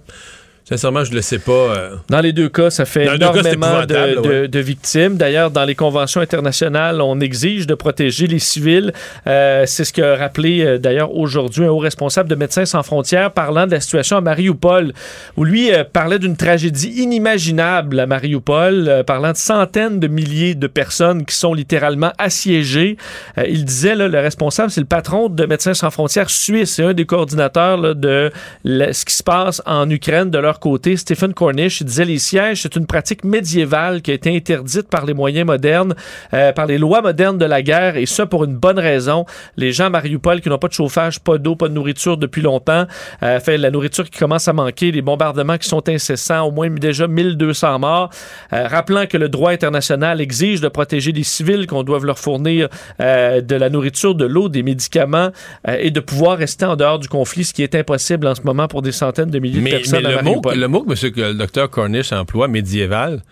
Sincèrement, 0.70 1.02
je 1.04 1.12
le 1.12 1.20
sais 1.20 1.40
pas. 1.40 1.50
euh. 1.52 1.96
Dans 2.08 2.20
les 2.20 2.32
deux 2.32 2.48
cas, 2.48 2.70
ça 2.70 2.84
fait 2.84 3.04
Dans 3.04 3.14
énormément 3.14 3.84
de, 3.84 4.48
ouais. 4.54 4.62
victimes. 4.62 5.16
D'ailleurs, 5.16 5.50
dans 5.50 5.64
les 5.64 5.74
conventions 5.74 6.20
internationales, 6.20 7.00
on 7.02 7.18
exige 7.18 7.66
de 7.66 7.74
protéger 7.74 8.28
les 8.28 8.38
civils. 8.38 8.92
Euh, 9.26 9.64
c'est 9.66 9.84
ce 9.84 9.92
qu'a 9.92 10.14
rappelé 10.14 10.64
euh, 10.64 10.78
d'ailleurs 10.78 11.12
aujourd'hui 11.16 11.64
un 11.64 11.70
haut 11.70 11.78
responsable 11.78 12.28
de 12.28 12.36
Médecins 12.36 12.66
sans 12.66 12.84
frontières 12.84 13.32
parlant 13.32 13.66
de 13.66 13.72
la 13.72 13.80
situation 13.80 14.16
à 14.16 14.20
Mariupol, 14.20 14.92
où 15.36 15.44
lui 15.44 15.70
parlait 15.92 16.20
d'une 16.20 16.36
tragédie 16.36 16.90
inimaginable 17.02 17.98
à 17.98 18.06
Mariupol, 18.06 19.02
parlant 19.08 19.32
de 19.32 19.36
centaines 19.36 19.99
de 19.99 20.06
milliers 20.06 20.54
de 20.54 20.68
personnes 20.68 21.25
qui 21.26 21.34
sont 21.34 21.52
littéralement 21.52 22.12
assiégées. 22.18 22.97
Il 23.45 23.64
disait, 23.64 23.97
là, 23.97 24.06
le 24.06 24.21
responsable, 24.21 24.71
c'est 24.71 24.80
le 24.80 24.86
patron 24.86 25.28
de 25.28 25.47
Médecins 25.47 25.75
sans 25.75 25.90
frontières 25.90 26.30
suisse, 26.30 26.75
c'est 26.75 26.84
un 26.84 26.92
des 26.92 27.06
coordinateurs 27.06 27.76
là, 27.76 27.95
de 27.95 28.30
la- 28.62 28.92
ce 28.92 29.04
qui 29.04 29.14
se 29.14 29.23
passe 29.25 29.60
en 29.66 29.90
Ukraine 29.90 30.30
de 30.30 30.38
leur 30.38 30.59
côté. 30.60 30.96
Stephen 30.96 31.34
Cornish, 31.34 31.82
disait 31.82 32.04
les 32.04 32.18
sièges, 32.18 32.62
c'est 32.62 32.76
une 32.76 32.86
pratique 32.86 33.25
médiévale 33.25 34.02
qui 34.02 34.10
a 34.10 34.14
été 34.14 34.34
interdite 34.34 34.88
par 34.88 35.04
les 35.04 35.14
moyens 35.14 35.46
modernes, 35.46 35.94
euh, 36.34 36.52
par 36.52 36.66
les 36.66 36.78
lois 36.78 37.02
modernes 37.02 37.38
de 37.38 37.44
la 37.44 37.62
guerre, 37.62 37.96
et 37.96 38.06
ça 38.06 38.26
pour 38.26 38.44
une 38.44 38.56
bonne 38.56 38.78
raison. 38.78 39.25
Les 39.56 39.73
gens 39.73 39.86
à 39.86 39.90
Mariupol 39.90 40.40
qui 40.40 40.49
n'ont 40.49 40.58
pas 40.58 40.68
de 40.68 40.73
chauffage, 40.73 41.20
pas 41.20 41.38
d'eau, 41.38 41.56
pas 41.56 41.68
de 41.68 41.75
nourriture 41.75 42.16
depuis 42.16 42.42
longtemps, 42.42 42.86
euh, 43.23 43.40
fait 43.40 43.58
la 43.58 43.70
nourriture 43.70 44.08
qui 44.08 44.18
commence 44.18 44.46
à 44.46 44.52
manquer, 44.52 44.92
les 44.92 45.02
bombardements 45.02 45.58
qui 45.58 45.68
sont 45.68 45.88
incessants, 45.88 46.46
au 46.46 46.50
moins 46.50 46.70
déjà 46.70 47.08
1200 47.08 47.78
morts, 47.78 48.10
euh, 48.52 48.66
rappelant 48.66 49.06
que 49.06 49.16
le 49.16 49.28
droit 49.28 49.50
international 49.50 50.20
exige 50.20 50.60
de 50.60 50.68
protéger 50.68 51.12
les 51.12 51.25
civils, 51.25 51.66
qu'on 51.66 51.82
doit 51.82 51.99
leur 52.00 52.18
fournir 52.18 52.68
euh, 53.00 53.40
de 53.40 53.54
la 53.54 53.70
nourriture, 53.70 54.14
de 54.14 54.25
l'eau, 54.25 54.49
des 54.49 54.62
médicaments, 54.62 55.30
euh, 55.68 55.76
et 55.78 55.90
de 55.90 56.00
pouvoir 56.00 56.38
rester 56.38 56.64
en 56.64 56.76
dehors 56.76 56.99
du 56.99 57.08
conflit, 57.08 57.44
ce 57.44 57.52
qui 57.52 57.62
est 57.62 57.75
impossible 57.75 58.26
en 58.26 58.34
ce 58.34 58.42
moment 58.42 58.68
pour 58.68 58.82
des 58.82 58.92
centaines 58.92 59.30
de 59.30 59.38
milliers 59.38 59.60
Mais, 59.60 59.70
de 59.70 59.76
personnes 59.76 60.02
mais 60.02 60.14
à 60.14 60.23
le, 60.23 60.39
mot, 60.42 60.50
le 60.54 60.68
mot 60.68 60.82
que, 60.84 61.20
le 61.20 61.34
docteur 61.34 61.70
Cornish 61.70 62.12
emploie, 62.12 62.48
médiéval, 62.48 63.22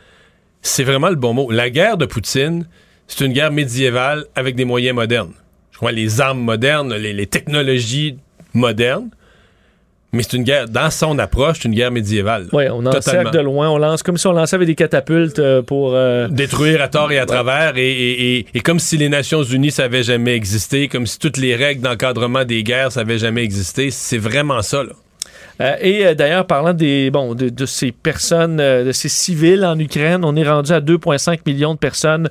c'est 0.63 0.85
vraiment 0.85 1.09
le 1.11 1.17
bon 1.17 1.33
mot. 1.35 1.51
La 1.51 1.71
guerre 1.71 1.97
de 1.97 2.07
Poutine, 2.07 2.67
c'est 3.07 3.25
une 3.25 3.33
guerre 3.33 3.53
médiévale 3.53 4.25
avec 4.37 4.55
des 4.57 4.65
moyens 4.65 4.95
modernes. 4.95 5.33
Je 5.73 5.77
crois 5.79 5.93
les 5.93 6.21
armes 6.21 6.41
modernes, 6.41 6.95
les, 6.95 7.13
les 7.13 7.27
technologies 7.27 8.17
modernes. 8.55 9.11
Mais 10.11 10.23
c'est 10.23 10.39
une 10.39 10.43
guerre, 10.43 10.67
dans 10.71 10.89
son 10.91 11.19
approche, 11.19 11.59
c'est 11.61 11.69
une 11.69 11.75
guerre 11.75 11.91
médiévale. 11.91 12.47
Oui, 12.55 12.65
on 12.73 12.85
encercle 12.87 13.31
de 13.31 13.41
loin, 13.41 13.69
on 13.69 13.77
lance 13.77 14.03
comme 14.03 14.17
si 14.17 14.27
on 14.27 14.33
lançait 14.33 14.57
avec 14.57 14.67
des 14.67 14.75
catapultes 14.75 15.39
euh, 15.39 15.61
pour... 15.61 15.93
euh, 15.95 16.29
détruire 16.29 16.81
à 16.81 16.89
tort 16.89 17.13
et 17.13 17.19
à 17.19 17.27
travers, 17.27 17.77
et, 17.77 17.91
et- 17.93 18.39
et- 18.39 18.47
et 18.55 18.61
comme 18.61 18.79
si 18.79 18.97
les 18.97 19.11
Nations 19.11 19.43
Unies 19.43 19.71
ça 19.71 19.85
avait 19.85 20.03
jamais 20.03 20.35
existé, 20.35 20.89
comme 20.89 21.07
si 21.07 21.19
toutes 21.19 21.37
les 21.37 21.55
règles 21.55 21.83
d'encadrement 21.83 22.47
des 22.47 22.63
guerres 22.63 22.91
ça 22.91 23.01
avait 23.01 23.19
jamais 23.19 23.43
existé, 23.45 23.91
c'est 23.91 24.17
vraiment 24.17 24.63
ça. 24.63 24.83
Là. 24.83 24.93
Euh, 25.61 25.77
et 25.81 26.07
euh, 26.07 26.15
d'ailleurs, 26.15 26.47
parlant 26.47 26.73
des 26.73 27.11
bon 27.11 27.35
de, 27.35 27.49
de 27.49 27.67
ces 27.67 27.93
personnes, 27.93 28.61
euh, 28.61 28.85
de 28.85 28.93
ces 28.93 29.09
civils 29.09 29.65
en 29.65 29.79
Ukraine, 29.79 30.25
on 30.25 30.37
est 30.37 30.49
rendu 30.49 30.73
à 30.73 30.81
2,5 30.81 31.41
millions 31.47 31.75
de 31.75 31.79
personnes 31.79 32.29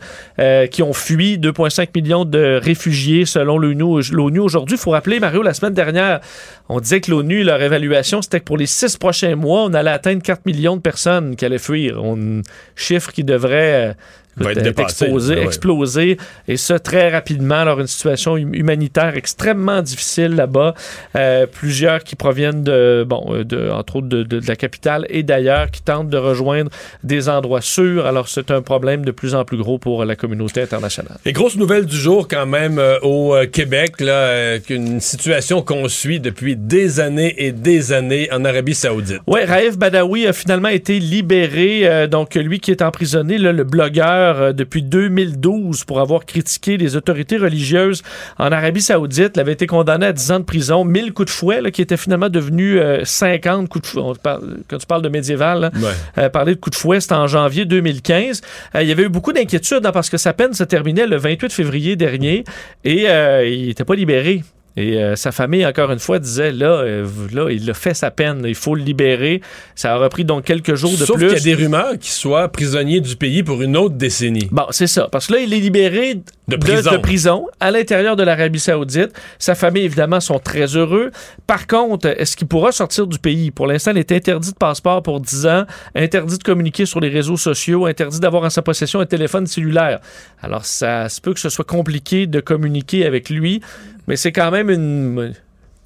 qui 0.71 0.83
ont 0.83 0.93
fui, 0.93 1.37
2,5 1.37 1.89
millions 1.95 2.25
de 2.25 2.59
réfugiés 2.61 3.25
selon 3.25 3.57
l'ONU. 3.57 4.01
L'ONU 4.11 4.39
aujourd'hui, 4.39 4.77
il 4.77 4.79
faut 4.79 4.91
rappeler, 4.91 5.19
Mario, 5.19 5.41
la 5.41 5.53
semaine 5.53 5.73
dernière, 5.73 6.21
on 6.69 6.79
disait 6.79 7.01
que 7.01 7.11
l'ONU, 7.11 7.43
leur 7.43 7.61
évaluation, 7.61 8.21
c'était 8.21 8.39
que 8.39 8.45
pour 8.45 8.57
les 8.57 8.65
six 8.65 8.97
prochains 8.97 9.35
mois, 9.35 9.63
on 9.63 9.73
allait 9.73 9.91
atteindre 9.91 10.21
4 10.21 10.45
millions 10.45 10.75
de 10.75 10.81
personnes 10.81 11.35
qui 11.35 11.45
allaient 11.45 11.57
fuir. 11.57 11.99
Un 12.03 12.41
chiffre 12.75 13.11
qui 13.11 13.23
devrait... 13.23 13.95
Va 14.37 14.51
être 14.51 14.61
dépassé, 14.61 15.05
exposé, 15.05 15.35
ouais. 15.35 15.43
exploser, 15.43 16.17
et 16.47 16.57
ça 16.57 16.79
très 16.79 17.09
rapidement. 17.09 17.55
Alors, 17.55 17.79
une 17.79 17.87
situation 17.87 18.33
hum- 18.33 18.53
humanitaire 18.53 19.15
extrêmement 19.15 19.81
difficile 19.81 20.35
là-bas. 20.35 20.73
Euh, 21.15 21.45
plusieurs 21.51 22.03
qui 22.03 22.15
proviennent 22.15 22.63
de, 22.63 23.03
bon, 23.07 23.25
euh, 23.29 23.43
de, 23.43 23.69
entre 23.69 23.97
autres 23.97 24.07
de, 24.07 24.23
de- 24.23 24.39
de 24.39 24.47
la 24.47 24.55
capitale 24.55 25.05
et 25.09 25.23
d'ailleurs, 25.23 25.71
qui 25.71 25.81
tentent 25.81 26.09
de 26.09 26.17
rejoindre 26.17 26.69
des 27.03 27.29
endroits 27.29 27.61
sûrs. 27.61 28.05
Alors, 28.05 28.27
c'est 28.27 28.51
un 28.51 28.61
problème 28.61 29.03
de 29.05 29.11
plus 29.11 29.33
en 29.35 29.43
plus 29.45 29.57
gros 29.57 29.77
pour 29.79 30.05
la 30.05 30.15
communauté 30.15 30.61
internationale. 30.61 31.17
Et 31.25 31.33
grosse 31.33 31.55
nouvelle 31.55 31.85
du 31.85 31.95
jour 31.97 32.27
quand 32.27 32.45
même 32.45 32.77
euh, 32.79 32.99
au 33.01 33.35
Québec, 33.51 33.99
là, 33.99 34.11
euh, 34.11 34.59
qu'une 34.59 34.99
situation 34.99 35.61
qu'on 35.61 35.87
suit 35.87 36.19
depuis 36.19 36.55
des 36.55 36.99
années 36.99 37.33
et 37.37 37.51
des 37.51 37.91
années 37.93 38.29
en 38.31 38.45
Arabie 38.45 38.75
Saoudite. 38.75 39.21
Oui, 39.27 39.39
Raif 39.43 39.77
Badawi 39.77 40.27
a 40.27 40.33
finalement 40.33 40.67
été 40.69 40.99
libéré. 40.99 42.07
donc, 42.07 42.35
lui 42.35 42.59
qui 42.59 42.71
est 42.71 42.81
emprisonné, 42.81 43.37
là, 43.37 43.51
le 43.51 43.63
blogueur, 43.63 44.26
euh, 44.35 44.53
depuis 44.53 44.83
2012 44.83 45.83
pour 45.85 45.99
avoir 45.99 46.25
critiqué 46.25 46.77
les 46.77 46.95
autorités 46.95 47.37
religieuses 47.37 48.03
en 48.37 48.51
Arabie 48.51 48.81
Saoudite. 48.81 49.31
Il 49.35 49.39
avait 49.39 49.53
été 49.53 49.67
condamné 49.67 50.07
à 50.07 50.13
10 50.13 50.31
ans 50.31 50.39
de 50.39 50.43
prison, 50.45 50.83
1000 50.83 51.13
coups 51.13 51.27
de 51.27 51.31
fouet, 51.31 51.61
là, 51.61 51.71
qui 51.71 51.81
était 51.81 51.97
finalement 51.97 52.29
devenu 52.29 52.79
euh, 52.79 53.03
50 53.05 53.69
coups 53.69 53.83
de 53.83 53.87
fouet. 53.87 54.01
On 54.03 54.15
parle- 54.15 54.57
quand 54.67 54.77
tu 54.77 54.85
parles 54.85 55.01
de 55.01 55.09
médiéval, 55.09 55.59
là, 55.61 55.71
Ouais. 55.75 55.89
euh, 56.17 56.29
parler 56.29 56.55
de 56.55 56.59
coups 56.59 56.75
de 56.77 56.81
fouet, 56.81 56.99
c'était 56.99 57.13
en 57.15 57.27
janvier 57.27 57.65
2015. 57.65 58.41
Euh, 58.75 58.83
il 58.83 58.89
y 58.89 58.91
avait 58.91 59.03
eu 59.03 59.09
beaucoup 59.09 59.33
d'inquiétudes 59.33 59.85
hein, 59.85 59.91
parce 59.91 60.09
que 60.09 60.17
sa 60.17 60.33
peine 60.33 60.53
se 60.53 60.63
terminait 60.63 61.07
le 61.07 61.17
28 61.17 61.51
février 61.51 61.95
dernier 61.95 62.43
et 62.83 63.05
euh, 63.09 63.47
il 63.47 63.67
n'était 63.67 63.85
pas 63.85 63.95
libéré. 63.95 64.43
Et 64.77 65.01
euh, 65.01 65.15
sa 65.15 65.31
famille, 65.31 65.65
encore 65.65 65.91
une 65.91 65.97
fois, 65.97 66.19
disait 66.19 66.51
là, 66.51 66.67
euh, 66.67 67.07
là, 67.33 67.49
il 67.49 67.67
a 67.69 67.73
fait 67.73 67.95
sa 67.95 68.11
peine, 68.11 68.43
il 68.47 68.53
faut 68.53 68.75
le 68.75 68.83
libérer. 68.83 69.41
Ça 69.73 69.93
a 69.93 69.97
repris 69.97 70.23
donc 70.23 70.43
quelques 70.45 70.75
jours 70.75 70.91
de 70.91 70.97
Sauf 71.03 71.17
plus. 71.17 71.27
qu'il 71.29 71.37
y 71.49 71.51
a 71.51 71.55
des 71.55 71.63
rumeurs 71.63 71.93
qu'il 71.93 72.11
soit 72.11 72.47
prisonnier 72.49 73.01
du 73.01 73.15
pays 73.15 73.41
pour 73.41 73.63
une 73.63 73.75
autre 73.75 73.95
décennie. 73.95 74.47
Bon, 74.51 74.65
c'est 74.69 74.85
ça. 74.85 75.09
Parce 75.11 75.27
que 75.27 75.33
là, 75.33 75.39
il 75.39 75.51
est 75.51 75.59
libéré 75.59 76.21
De 76.47 76.55
prison. 76.57 76.91
de 76.91 76.97
prison 76.97 77.47
à 77.59 77.71
l'intérieur 77.71 78.15
de 78.15 78.21
l'Arabie 78.21 78.59
Saoudite. 78.59 79.09
Sa 79.39 79.55
famille, 79.55 79.83
évidemment, 79.83 80.19
sont 80.19 80.37
très 80.37 80.67
heureux. 80.77 81.09
Par 81.47 81.65
contre, 81.65 82.05
est-ce 82.07 82.37
qu'il 82.37 82.47
pourra 82.47 82.71
sortir 82.71 83.07
du 83.07 83.17
pays? 83.17 83.49
Pour 83.49 83.65
l'instant, 83.65 83.91
il 83.91 83.97
est 83.97 84.11
interdit 84.11 84.51
de 84.51 84.57
passeport 84.57 85.01
pour 85.01 85.19
10 85.19 85.47
ans, 85.47 85.65
interdit 85.95 86.37
de 86.37 86.43
communiquer 86.43 86.85
sur 86.85 86.99
les 86.99 87.09
réseaux 87.09 87.37
sociaux, 87.37 87.87
interdit 87.87 88.19
d'avoir 88.19 88.43
en 88.43 88.51
sa 88.51 88.61
possession 88.61 88.99
un 88.99 89.07
téléphone 89.07 89.47
cellulaire. 89.47 90.01
Alors, 90.43 90.65
ça 90.65 91.09
se 91.09 91.19
peut 91.19 91.33
que 91.33 91.39
ce 91.39 91.49
soit 91.49 91.65
compliqué 91.65 92.27
de 92.27 92.39
communiquer 92.41 93.07
avec 93.07 93.31
lui, 93.31 93.61
mais 94.07 94.15
c'est 94.15 94.31
quand 94.31 94.51
même 94.51 94.69
une, 94.69 95.33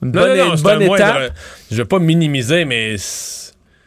une 0.03 0.11
Non, 0.11 0.21
bonne, 0.21 0.37
non, 0.37 0.45
non, 0.49 0.55
une 0.55 0.61
bonne 0.61 0.83
un 0.83 0.85
moindre- 0.85 1.21
étape. 1.21 1.33
Je 1.71 1.77
veux 1.77 1.85
pas 1.85 1.99
minimiser, 1.99 2.65
mais 2.65 2.95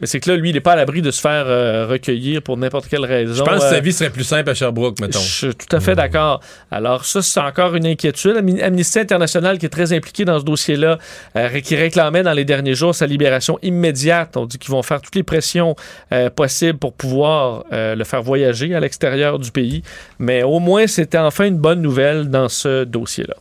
Mais 0.01 0.07
c'est 0.07 0.19
que 0.19 0.29
là, 0.29 0.35
lui, 0.35 0.49
il 0.49 0.53
n'est 0.55 0.59
pas 0.59 0.73
à 0.73 0.75
l'abri 0.75 1.01
de 1.01 1.09
se 1.09 1.21
faire 1.21 1.45
euh, 1.47 1.87
recueillir 1.87 2.41
pour 2.41 2.57
n'importe 2.57 2.89
quelle 2.89 3.05
raison. 3.05 3.33
je 3.33 3.41
pense 3.49 3.61
que 3.61 3.65
Euh, 3.65 3.69
sa 3.69 3.79
vie 3.79 3.93
serait 3.93 4.09
plus 4.09 4.25
simple 4.25 4.49
à 4.49 4.53
Sherbrooke, 4.53 4.99
mettons. 4.99 5.19
Je 5.19 5.25
suis 5.47 5.55
tout 5.55 5.73
à 5.73 5.79
fait 5.79 5.95
d'accord. 5.95 6.41
Alors 6.69 7.05
ça, 7.05 7.21
c'est 7.21 7.39
encore 7.39 7.75
une 7.75 7.85
inquiétude. 7.85 8.35
Am- 8.35 8.59
Amnesty 8.61 8.99
International, 8.99 9.57
qui 9.57 9.65
est 9.67 9.69
très 9.69 9.93
impliqué 9.93 10.25
dans 10.25 10.37
ce 10.37 10.43
dossier-là, 10.43 10.99
euh, 11.37 11.61
qui 11.61 11.77
réclamait 11.77 12.23
dans 12.23 12.33
les 12.33 12.43
derniers 12.43 12.75
jours 12.75 12.93
sa 12.93 13.07
libération 13.07 13.57
immédiate. 13.63 14.35
On 14.35 14.45
dit 14.45 14.57
qu'ils 14.57 14.71
vont 14.71 14.83
faire 14.83 14.99
toutes 15.01 15.15
les 15.15 15.23
pressions 15.23 15.77
euh, 16.11 16.29
possibles 16.29 16.77
pour 16.77 16.91
pouvoir 16.91 17.63
euh, 17.71 17.95
le 17.95 18.03
faire 18.03 18.21
voyager 18.21 18.75
à 18.75 18.81
l'extérieur 18.81 19.39
du 19.39 19.49
pays. 19.51 19.81
Mais 20.19 20.43
au 20.43 20.59
moins, 20.59 20.87
c'était 20.87 21.19
enfin 21.19 21.45
une 21.45 21.57
bonne 21.57 21.81
nouvelle 21.81 22.29
dans 22.29 22.49
ce 22.49 22.83
dossier-là. 22.83 23.35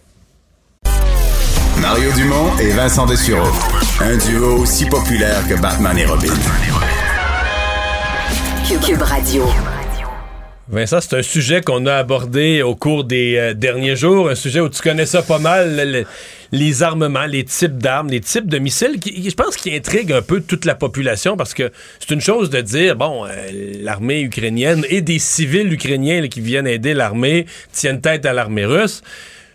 Mario 1.84 2.10
Dumont 2.12 2.56
et 2.58 2.70
Vincent 2.70 3.04
Dessureau. 3.04 3.52
Un 4.00 4.16
duo 4.16 4.62
aussi 4.62 4.86
populaire 4.86 5.46
que 5.46 5.60
Batman 5.60 5.98
et 5.98 6.06
Robin. 6.06 6.32
Cube 8.86 9.02
Radio. 9.02 9.44
Vincent, 10.66 11.00
c'est 11.02 11.18
un 11.18 11.22
sujet 11.22 11.60
qu'on 11.60 11.84
a 11.84 11.96
abordé 11.96 12.62
au 12.62 12.74
cours 12.74 13.04
des 13.04 13.36
euh, 13.36 13.52
derniers 13.52 13.96
jours, 13.96 14.30
un 14.30 14.34
sujet 14.34 14.60
où 14.60 14.70
tu 14.70 14.80
connais 14.80 15.04
ça 15.04 15.20
pas 15.22 15.38
mal, 15.38 15.76
le- 15.76 15.84
le- 16.00 16.06
les 16.52 16.82
armements, 16.82 17.26
les 17.26 17.44
types 17.44 17.76
d'armes, 17.76 18.08
les 18.08 18.20
types 18.20 18.46
de 18.48 18.58
missiles, 18.58 18.98
qui, 18.98 19.12
qui, 19.12 19.28
je 19.28 19.34
pense 19.34 19.56
qui 19.56 19.74
intrigue 19.76 20.10
un 20.10 20.22
peu 20.22 20.40
toute 20.40 20.64
la 20.64 20.74
population 20.74 21.36
parce 21.36 21.52
que 21.52 21.70
c'est 22.00 22.14
une 22.14 22.22
chose 22.22 22.48
de 22.48 22.62
dire, 22.62 22.96
bon, 22.96 23.26
euh, 23.26 23.30
l'armée 23.82 24.22
ukrainienne 24.22 24.86
et 24.88 25.02
des 25.02 25.18
civils 25.18 25.70
ukrainiens 25.70 26.22
là, 26.22 26.28
qui 26.28 26.40
viennent 26.40 26.66
aider 26.66 26.94
l'armée 26.94 27.44
tiennent 27.72 28.00
tête 28.00 28.24
à 28.24 28.32
l'armée 28.32 28.64
russe. 28.64 29.02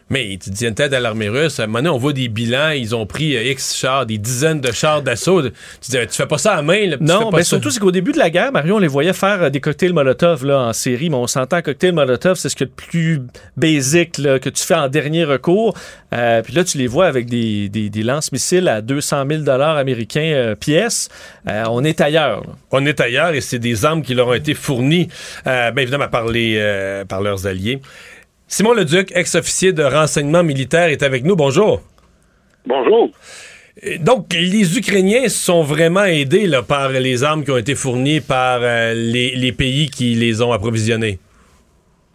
Mais 0.09 0.37
tu 0.41 0.49
tiens 0.51 0.71
tête 0.73 0.91
à 0.93 0.99
l'armée 0.99 1.29
russe. 1.29 1.59
À 1.59 1.63
un 1.63 1.67
moment 1.67 1.79
donné, 1.79 1.89
on 1.89 1.97
voit 1.97 2.13
des 2.13 2.29
bilans. 2.29 2.71
Ils 2.71 2.95
ont 2.95 3.05
pris 3.05 3.35
euh, 3.37 3.43
X 3.43 3.75
chars, 3.75 4.05
des 4.05 4.17
dizaines 4.17 4.59
de 4.59 4.71
chars 4.71 5.01
d'assaut. 5.03 5.41
Tu 5.43 5.49
dis, 5.89 5.97
tu 5.97 6.15
fais 6.15 6.25
pas 6.25 6.37
ça 6.39 6.53
à 6.55 6.61
main. 6.63 6.87
Là, 6.87 6.97
Non, 6.99 7.29
mais 7.31 7.39
ça- 7.43 7.49
surtout, 7.49 7.69
c'est 7.69 7.79
qu'au 7.79 7.91
début 7.91 8.11
de 8.11 8.17
la 8.17 8.29
guerre, 8.29 8.51
Mario, 8.51 8.75
on 8.77 8.79
les 8.79 8.87
voyait 8.87 9.13
faire 9.13 9.43
euh, 9.43 9.49
des 9.49 9.59
cocktails 9.61 9.93
Molotov 9.93 10.45
là, 10.45 10.59
en 10.61 10.73
série, 10.73 11.09
mais 11.09 11.15
on 11.17 11.27
s'entend 11.27 11.61
cocktail 11.61 11.93
Molotov, 11.93 12.37
c'est 12.37 12.49
ce 12.49 12.55
que 12.55 12.63
le 12.63 12.69
plus 12.71 13.21
basic 13.57 14.17
là, 14.17 14.39
que 14.39 14.49
tu 14.49 14.63
fais 14.63 14.75
en 14.75 14.87
dernier 14.87 15.25
recours. 15.25 15.75
Euh, 16.13 16.41
puis 16.41 16.53
là, 16.53 16.63
tu 16.63 16.77
les 16.79 16.87
vois 16.87 17.05
avec 17.05 17.27
des, 17.27 17.69
des, 17.69 17.89
des 17.91 18.03
lance-missiles 18.03 18.67
à 18.67 18.81
200 18.81 19.25
000 19.29 19.47
américains 19.49 20.21
euh, 20.33 20.55
pièce. 20.55 21.09
Euh, 21.47 21.65
on 21.69 21.83
est 21.83 22.01
ailleurs. 22.01 22.41
là. 22.41 22.53
On 22.71 22.85
est 22.85 22.99
ailleurs 22.99 23.33
et 23.33 23.41
c'est 23.41 23.59
des 23.59 23.85
armes 23.85 24.01
qui 24.01 24.15
leur 24.15 24.27
ont 24.29 24.33
été 24.33 24.53
fournies, 24.55 25.07
euh, 25.45 25.69
bien 25.71 25.83
évidemment, 25.83 26.07
par, 26.07 26.27
les, 26.27 26.55
euh, 26.57 27.05
par 27.05 27.21
leurs 27.21 27.45
alliés. 27.45 27.79
Simon 28.51 28.73
Leduc, 28.73 29.11
ex-officier 29.15 29.73
de 29.73 29.83
renseignement 29.83 30.43
militaire, 30.43 30.89
est 30.89 31.03
avec 31.03 31.23
nous. 31.23 31.35
Bonjour. 31.35 31.81
Bonjour. 32.65 33.11
Donc, 33.99 34.33
les 34.33 34.77
Ukrainiens 34.77 35.29
sont 35.29 35.61
vraiment 35.61 36.03
aidés 36.03 36.47
là, 36.47 36.63
par 36.63 36.89
les 36.89 37.23
armes 37.23 37.43
qui 37.45 37.51
ont 37.51 37.57
été 37.57 37.75
fournies 37.75 38.21
par 38.21 38.59
euh, 38.61 38.93
les, 38.95 39.35
les 39.35 39.51
pays 39.51 39.89
qui 39.89 40.15
les 40.15 40.41
ont 40.41 40.51
approvisionnées. 40.51 41.19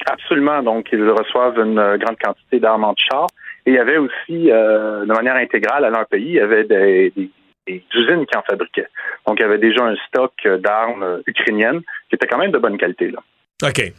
Absolument. 0.04 0.60
Donc, 0.62 0.88
ils 0.92 1.08
reçoivent 1.08 1.56
une 1.58 1.78
euh, 1.78 1.96
grande 1.98 2.16
quantité 2.22 2.58
d'armes 2.58 2.84
anti-chars. 2.84 3.28
Et 3.64 3.70
il 3.70 3.76
y 3.76 3.78
avait 3.78 3.96
aussi, 3.96 4.50
euh, 4.50 5.02
de 5.06 5.12
manière 5.12 5.36
intégrale 5.36 5.84
à 5.84 5.90
leur 5.90 6.06
pays, 6.06 6.26
il 6.26 6.34
y 6.34 6.40
avait 6.40 6.64
des, 6.64 7.12
des- 7.16 7.30
des 7.66 7.82
usines 7.94 8.26
qui 8.26 8.36
en 8.36 8.42
fabriquaient. 8.42 8.88
Donc, 9.26 9.38
il 9.38 9.42
y 9.42 9.46
avait 9.46 9.56
déjà 9.58 9.84
un 9.84 9.94
stock 10.08 10.32
d'armes 10.62 11.22
ukrainiennes 11.26 11.80
qui 12.10 12.16
était 12.16 12.26
quand 12.26 12.36
même 12.38 12.50
de 12.50 12.58
bonne 12.58 12.76
qualité. 12.76 13.10
Là. 13.10 13.20
OK. 13.66 13.92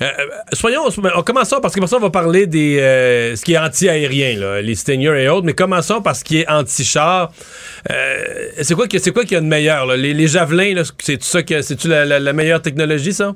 Euh, 0.00 0.04
euh, 0.04 0.26
soyons, 0.52 0.82
on 1.16 1.22
commençons 1.22 1.60
parce 1.60 1.74
que 1.74 1.86
ça 1.86 1.96
on 1.96 2.00
va 2.00 2.10
parler 2.10 2.46
des 2.46 2.80
euh, 2.80 3.36
ce 3.36 3.44
qui 3.44 3.54
est 3.54 3.58
anti-aérien, 3.58 4.60
les 4.62 4.74
Stinger 4.74 5.22
et 5.22 5.28
autres, 5.28 5.46
mais 5.46 5.54
commençons 5.54 6.00
par 6.02 6.16
ce 6.16 6.24
qui 6.24 6.40
est 6.40 6.50
anti-char. 6.50 7.30
Euh, 7.90 8.24
c'est 8.62 8.74
quoi 8.74 8.86
qu'il 8.86 9.00
y 9.32 9.36
a 9.36 9.40
de 9.40 9.46
meilleur 9.46 9.86
là? 9.86 9.96
Les, 9.96 10.26
javelins, 10.26 10.74
là, 10.74 10.82
c'est 10.98 11.22
ça 11.22 11.42
que 11.42 11.62
c'est 11.62 11.76
tu 11.76 11.88
la, 11.88 12.04
la- 12.04 12.20
la 12.20 12.32
meilleure 12.32 12.62
technologie 12.62 13.12
ça? 13.12 13.34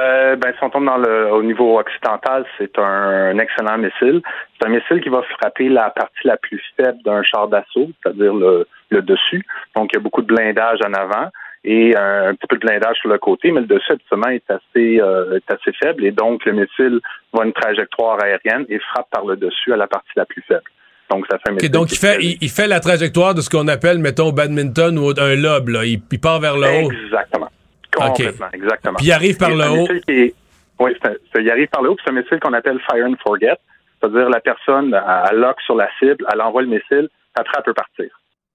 Euh, 0.00 0.36
ben, 0.36 0.52
si 0.56 0.64
on 0.64 0.70
tombe 0.70 0.86
dans 0.86 0.98
le, 0.98 1.32
au 1.32 1.42
niveau 1.42 1.78
occidental, 1.78 2.44
c'est 2.58 2.78
un, 2.78 2.82
un 2.82 3.38
excellent 3.38 3.78
missile. 3.78 4.20
C'est 4.58 4.66
un 4.68 4.70
missile 4.70 5.00
qui 5.00 5.08
va 5.08 5.22
frapper 5.38 5.68
la 5.68 5.90
partie 5.90 6.26
la 6.26 6.36
plus 6.36 6.60
faible 6.76 6.98
d'un 7.04 7.22
char 7.22 7.48
d'assaut, 7.48 7.90
c'est-à-dire 8.02 8.34
le, 8.34 8.66
le 8.90 9.02
dessus. 9.02 9.44
Donc, 9.74 9.90
il 9.92 9.96
y 9.96 9.98
a 9.98 10.00
beaucoup 10.00 10.22
de 10.22 10.26
blindage 10.26 10.78
en 10.86 10.92
avant 10.92 11.30
et 11.64 11.94
un, 11.96 12.28
un 12.28 12.34
petit 12.34 12.46
peu 12.48 12.56
de 12.56 12.60
blindage 12.66 12.96
sur 13.00 13.10
le 13.10 13.18
côté, 13.18 13.50
mais 13.52 13.60
le 13.60 13.66
dessus, 13.66 13.92
habituellement, 13.92 14.28
est 14.28 14.50
assez, 14.50 15.00
euh, 15.00 15.36
est 15.36 15.52
assez 15.52 15.72
faible 15.82 16.04
et 16.06 16.10
donc 16.10 16.44
le 16.46 16.52
missile 16.52 17.00
va 17.32 17.44
une 17.44 17.52
trajectoire 17.52 18.18
aérienne 18.22 18.64
et 18.68 18.78
frappe 18.78 19.10
par 19.10 19.24
le 19.26 19.36
dessus 19.36 19.72
à 19.72 19.76
la 19.76 19.86
partie 19.86 20.10
la 20.16 20.24
plus 20.24 20.42
faible. 20.48 20.62
Donc, 21.10 21.26
ça 21.30 21.38
fait 21.38 21.50
un 21.50 21.52
Ok, 21.54 21.56
missile 21.56 21.72
donc 21.72 21.92
il 21.92 21.98
fait 21.98 22.16
il, 22.22 22.38
il 22.40 22.48
fait 22.48 22.66
la 22.68 22.80
trajectoire 22.80 23.34
de 23.34 23.40
ce 23.40 23.50
qu'on 23.50 23.66
appelle 23.68 23.98
mettons 23.98 24.30
badminton 24.32 24.96
ou 24.98 25.10
un 25.18 25.34
lob 25.36 25.68
là. 25.68 25.84
Il, 25.84 26.00
il 26.10 26.20
part 26.20 26.38
vers 26.40 26.56
le 26.56 26.66
haut. 26.84 26.90
Exactement. 26.92 27.50
Complètement, 27.92 28.46
exactement. 28.52 28.94
Puis 28.96 29.06
il 29.06 29.12
arrive 29.12 29.36
par 29.36 29.50
Et 29.50 29.56
le 29.56 29.64
haut. 29.70 29.88
est- 30.08 30.34
Oui, 30.78 30.92
c'est 31.02 31.08
un- 31.10 31.40
il 31.42 31.50
arrive 31.50 31.68
par 31.68 31.82
le 31.82 31.90
haut, 31.90 31.94
puis 31.96 32.04
c'est 32.06 32.12
un 32.12 32.20
missile 32.20 32.38
qu'on 32.40 32.52
appelle 32.54 32.78
fire 32.90 33.04
and 33.04 33.14
forget. 33.22 33.56
C'est-à-dire 34.00 34.30
la 34.30 34.40
personne, 34.40 34.96
elle 35.30 35.36
lock 35.38 35.60
sur 35.66 35.74
la 35.74 35.88
cible, 35.98 36.24
elle 36.32 36.40
envoie 36.40 36.62
le 36.62 36.68
missile, 36.68 37.08
après 37.34 37.52
elle 37.58 37.64
peut 37.64 37.74
partir. 37.74 38.06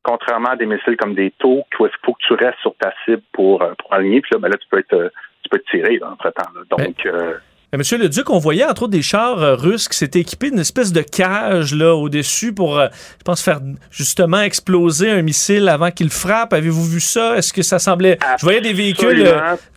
Contrairement 0.05 0.49
à 0.49 0.55
des 0.55 0.67
missiles 0.67 0.97
comme 0.97 1.15
des 1.15 1.31
taux, 1.39 1.63
où 1.79 1.85
il 1.85 1.89
faut 2.05 2.13
que 2.13 2.23
tu 2.27 2.33
restes 2.33 2.59
sur 2.61 2.75
ta 2.79 2.93
cible 3.03 3.23
pour, 3.33 3.63
euh, 3.63 3.73
pour 3.79 3.91
aligner, 3.91 4.21
puis 4.21 4.29
là, 4.33 4.37
ben 4.39 4.49
là, 4.49 4.55
tu 4.57 4.67
peux 4.69 4.77
être 4.79 4.93
euh, 4.93 5.09
tu 5.41 5.49
peux 5.49 5.57
te 5.59 5.69
tirer 5.71 5.97
là, 5.99 6.11
entre-temps. 6.13 6.49
là. 6.55 6.61
Donc, 6.77 6.95
euh, 7.07 7.33
Mais 7.71 7.79
Monsieur 7.79 7.97
le 7.97 8.07
Duc, 8.07 8.29
on 8.29 8.37
voyait 8.37 8.65
entre 8.65 8.83
autres 8.83 8.91
des 8.91 9.01
chars 9.01 9.41
euh, 9.41 9.55
russes 9.55 9.87
qui 9.89 9.97
s'étaient 9.97 10.19
équipés 10.19 10.49
d'une 10.51 10.59
espèce 10.59 10.93
de 10.93 11.01
cage 11.01 11.73
là 11.75 11.95
au-dessus 11.95 12.53
pour, 12.53 12.79
euh, 12.79 12.87
je 13.19 13.23
pense, 13.23 13.43
faire 13.43 13.59
justement 13.91 14.41
exploser 14.41 15.09
un 15.09 15.23
missile 15.23 15.67
avant 15.69 15.89
qu'il 15.91 16.09
frappe. 16.11 16.53
Avez-vous 16.53 16.85
vu 16.85 16.99
ça? 16.99 17.35
Est-ce 17.37 17.51
que 17.51 17.63
ça 17.63 17.79
semblait... 17.79 18.17
Je 18.39 18.45
voyais 18.45 18.61
des 18.61 18.73
véhicules... 18.73 19.25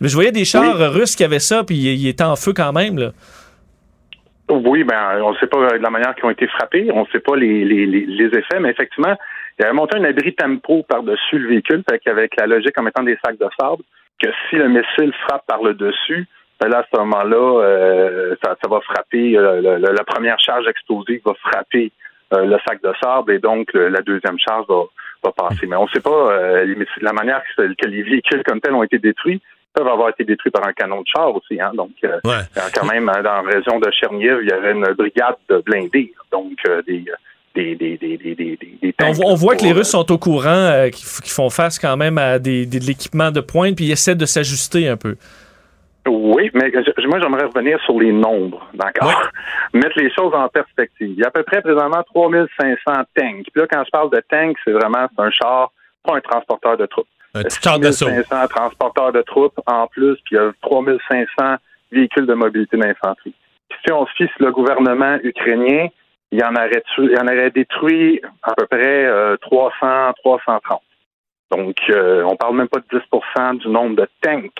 je 0.01 0.13
voyais 0.13 0.31
des 0.31 0.45
chars 0.45 0.77
Oui. 0.79 0.85
russes 0.87 1.15
qui 1.15 1.23
avaient 1.23 1.39
ça, 1.39 1.63
puis 1.63 1.75
ils 1.75 2.01
ils 2.01 2.07
étaient 2.07 2.23
en 2.23 2.35
feu 2.35 2.53
quand 2.53 2.71
même. 2.71 2.97
Là. 2.97 3.11
Oui, 4.49 4.83
ben, 4.83 5.21
on 5.21 5.33
ne 5.33 5.37
sait 5.37 5.47
pas 5.47 5.57
de 5.77 5.83
la 5.83 5.89
manière 5.91 6.15
qu'ils 6.15 6.25
ont 6.25 6.31
été 6.31 6.47
frappés, 6.47 6.89
on 6.91 7.01
ne 7.01 7.07
sait 7.11 7.19
pas 7.19 7.35
les, 7.35 7.63
les, 7.65 7.85
les, 7.85 8.05
les 8.07 8.25
effets, 8.37 8.59
mais 8.59 8.69
effectivement, 8.71 9.15
il 9.59 9.65
avait 9.65 9.73
monté 9.73 9.97
un 9.97 10.03
abri 10.05 10.33
tempo 10.33 10.83
par-dessus 10.87 11.37
le 11.37 11.49
véhicule, 11.49 11.83
fait 11.89 11.99
qu'avec 11.99 12.35
la 12.39 12.47
logique 12.47 12.77
en 12.79 12.83
mettant 12.83 13.03
des 13.03 13.17
sacs 13.23 13.37
de 13.37 13.47
sable, 13.59 13.83
que 14.21 14.29
si 14.49 14.55
le 14.55 14.69
missile 14.69 15.13
frappe 15.27 15.45
par 15.47 15.61
le 15.63 15.73
dessus, 15.73 16.25
ben 16.61 16.69
là, 16.69 16.79
à 16.79 16.85
ce 16.91 16.97
moment-là, 16.99 17.61
euh, 17.63 18.35
ça, 18.43 18.55
ça 18.61 18.69
va 18.69 18.79
frapper, 18.81 19.37
euh, 19.37 19.61
le- 19.61 19.77
le- 19.85 19.93
la 19.93 20.03
première 20.03 20.39
charge 20.39 20.67
explosive 20.67 21.21
va 21.25 21.33
frapper 21.35 21.91
euh, 22.33 22.45
le 22.45 22.57
sac 22.67 22.79
de 22.83 22.91
sable 23.01 23.31
et 23.33 23.39
donc 23.39 23.73
le- 23.73 23.87
la 23.89 24.01
deuxième 24.01 24.37
charge 24.37 24.65
va, 24.69 24.83
va 25.23 25.31
passer. 25.31 25.65
Mais 25.65 25.75
on 25.77 25.85
ne 25.85 25.89
sait 25.89 25.99
pas 26.01 26.63
les 26.63 26.75
missiles- 26.75 27.01
la 27.01 27.11
manière 27.13 27.41
que, 27.57 27.63
que 27.73 27.87
les 27.87 28.03
véhicules 28.03 28.43
comme 28.43 28.61
tels 28.61 28.73
ont 28.75 28.83
été 28.83 28.99
détruits 28.99 29.41
peuvent 29.73 29.87
avoir 29.87 30.09
été 30.09 30.25
détruits 30.25 30.51
par 30.51 30.67
un 30.67 30.73
canon 30.73 31.01
de 31.01 31.07
char 31.07 31.33
aussi. 31.35 31.59
Hein, 31.59 31.71
donc, 31.73 31.89
Ouais. 32.03 32.09
euh, 32.57 32.61
quand 32.75 32.85
même, 32.85 33.09
euh, 33.09 33.21
dans 33.23 33.41
la 33.41 33.49
région 33.55 33.79
de 33.79 33.89
Cherniv, 33.91 34.39
il 34.43 34.49
y 34.49 34.51
avait 34.51 34.73
une 34.73 34.93
brigade 34.93 35.37
de 35.49 35.57
blindés, 35.65 36.13
donc 36.31 36.53
euh, 36.67 36.81
des, 36.83 37.03
des, 37.75 37.97
des, 37.97 37.97
des, 37.97 38.17
des, 38.17 38.35
des, 38.35 38.57
des- 38.57 38.77
des 38.81 38.93
On, 39.03 39.11
voit- 39.11 39.25
on 39.27 39.35
voit 39.35 39.55
que 39.55 39.63
les 39.63 39.71
Russes 39.71 39.89
sont 39.89 40.11
au 40.11 40.17
courant, 40.17 40.47
euh, 40.49 40.89
qu'ils 40.89 41.31
font 41.31 41.49
face 41.49 41.77
quand 41.79 41.97
même 41.97 42.17
à 42.17 42.39
de 42.39 42.65
l'équipement 42.85 43.31
de 43.31 43.41
pointe, 43.41 43.75
puis 43.75 43.85
ils 43.85 43.91
essaient 43.91 44.15
de 44.15 44.25
s'ajuster 44.25 44.87
un 44.87 44.97
peu. 44.97 45.15
euh, 46.07 46.09
Oui, 46.11 46.49
mais 46.53 46.71
je- 46.71 47.07
moi, 47.07 47.19
j'aimerais 47.21 47.45
revenir 47.45 47.79
sur 47.85 47.99
les 47.99 48.11
nombres, 48.11 48.67
d'accord? 48.73 49.21
Mettre 49.73 49.97
les 49.99 50.11
choses 50.13 50.33
en 50.33 50.47
perspective. 50.49 51.09
Il 51.11 51.19
y 51.19 51.23
a 51.23 51.27
à 51.27 51.31
peu 51.31 51.43
près 51.43 51.61
présentement 51.61 52.03
3500 52.13 52.77
tanks. 53.15 53.45
Puis 53.51 53.61
là, 53.61 53.67
quand 53.71 53.83
je 53.85 53.89
parle 53.91 54.09
de 54.11 54.21
tanks, 54.29 54.57
c'est 54.65 54.71
vraiment 54.71 55.07
un 55.17 55.31
char, 55.31 55.71
pas 56.03 56.15
un 56.15 56.21
transporteur 56.21 56.77
de 56.77 56.85
troupes. 56.85 57.07
Un 57.35 57.43
petit 57.43 57.59
char 57.61 57.77
d'assaut. 57.79 58.07
6500 58.07 58.47
transporteurs 58.47 59.11
de 59.11 59.21
troupes 59.21 59.59
en 59.67 59.85
plus, 59.87 60.15
puis 60.25 60.31
il 60.31 60.35
y 60.35 60.39
a 60.39 60.51
3500 60.63 61.55
véhicules 61.91 62.25
de 62.25 62.33
mobilité 62.33 62.75
d'infanterie. 62.77 63.33
Si 63.85 63.91
on 63.91 64.05
se 64.07 64.11
fie 64.17 64.27
sur 64.35 64.45
le 64.47 64.51
gouvernement 64.51 65.17
ukrainien, 65.23 65.87
il 66.31 66.43
en 66.43 66.55
aurait, 66.55 66.83
il 66.99 67.17
en 67.19 67.25
aurait 67.27 67.51
détruit 67.51 68.21
à 68.43 68.53
peu 68.55 68.65
près 68.67 69.05
euh, 69.05 69.37
300, 69.37 70.13
330. 70.23 70.81
Donc, 71.51 71.77
euh, 71.89 72.23
on 72.23 72.35
parle 72.35 72.55
même 72.57 72.67
pas 72.67 72.79
de 72.79 72.99
10% 72.99 73.57
du 73.57 73.67
nombre 73.69 73.95
de 73.95 74.07
tanks 74.21 74.51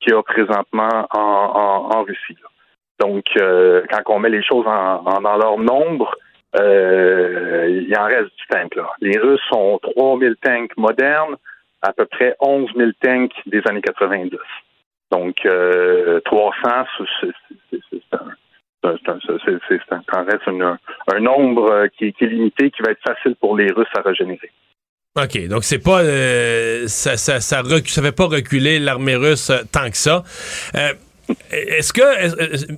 qu'il 0.00 0.12
y 0.12 0.16
a 0.16 0.22
présentement 0.22 1.08
en, 1.10 1.18
en, 1.20 1.96
en 1.98 2.02
Russie. 2.04 2.36
là. 2.42 2.48
Donc, 3.00 3.24
euh, 3.36 3.82
quand 3.90 4.02
on 4.14 4.18
met 4.20 4.28
les 4.30 4.42
choses 4.44 4.66
en, 4.66 5.02
en- 5.04 5.20
dans 5.20 5.36
leur 5.36 5.58
nombre, 5.58 6.14
euh, 6.58 7.66
il 7.68 7.96
en 7.98 8.04
reste 8.06 8.30
du 8.36 8.46
tank. 8.50 8.74
Là. 8.76 8.88
Les 9.00 9.18
Russes 9.18 9.40
ont 9.52 9.78
3000 9.78 10.36
tanks 10.42 10.76
modernes, 10.76 11.36
à 11.82 11.92
peu 11.92 12.06
près 12.06 12.34
11 12.40 12.70
000 12.76 12.90
tanks 13.02 13.34
des 13.46 13.60
années 13.68 13.82
90. 13.82 14.36
Donc, 15.10 15.44
euh, 15.46 16.20
300, 16.20 16.54
c'est 17.20 17.28
un, 18.12 18.18
c'est 18.82 19.10
un, 19.10 20.22
reste 20.22 20.48
un, 20.48 21.20
nombre 21.20 21.70
euh, 21.70 21.86
qui, 21.96 22.06
est 22.06 22.26
limité, 22.26 22.70
qui 22.70 22.82
va 22.82 22.92
être 22.92 23.02
facile 23.06 23.36
pour 23.40 23.56
les 23.56 23.70
Russes 23.72 23.88
à 23.96 24.02
régénérer. 24.02 24.50
OK, 25.16 25.48
donc 25.48 25.64
c'est 25.64 25.82
pas 25.82 26.02
euh, 26.02 26.86
ça, 26.86 27.16
ça, 27.16 27.40
ça, 27.40 27.62
ça, 27.64 28.02
fait 28.02 28.12
pas 28.12 28.26
reculer 28.26 28.78
l'armée 28.78 29.16
russe 29.16 29.50
euh, 29.50 29.62
tant 29.72 29.90
que 29.90 29.96
ça. 29.96 30.22
Est-ce 31.50 31.92
que 31.92 32.02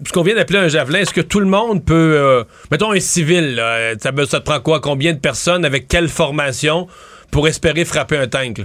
ce 0.07 0.13
qu'on 0.13 0.23
vient 0.23 0.35
d'appeler 0.35 0.59
un 0.59 0.69
javelin, 0.69 1.01
est-ce 1.01 1.13
que 1.13 1.21
tout 1.21 1.41
le 1.41 1.47
monde 1.47 1.85
peut 1.85 2.45
mettons 2.71 2.93
un 2.93 2.99
civil, 2.99 3.57
là, 3.57 3.93
ça, 3.99 4.11
ça, 4.27 4.41
te 4.41 4.45
prend 4.45 4.61
quoi? 4.61 4.81
Combien 4.81 5.13
de 5.13 5.21
personnes 5.21 5.65
avec 5.65 5.87
quelle 5.87 6.09
formation 6.09 6.87
pour 7.31 7.47
espérer 7.47 7.85
frapper 7.85 8.17
un 8.17 8.27
tank? 8.27 8.63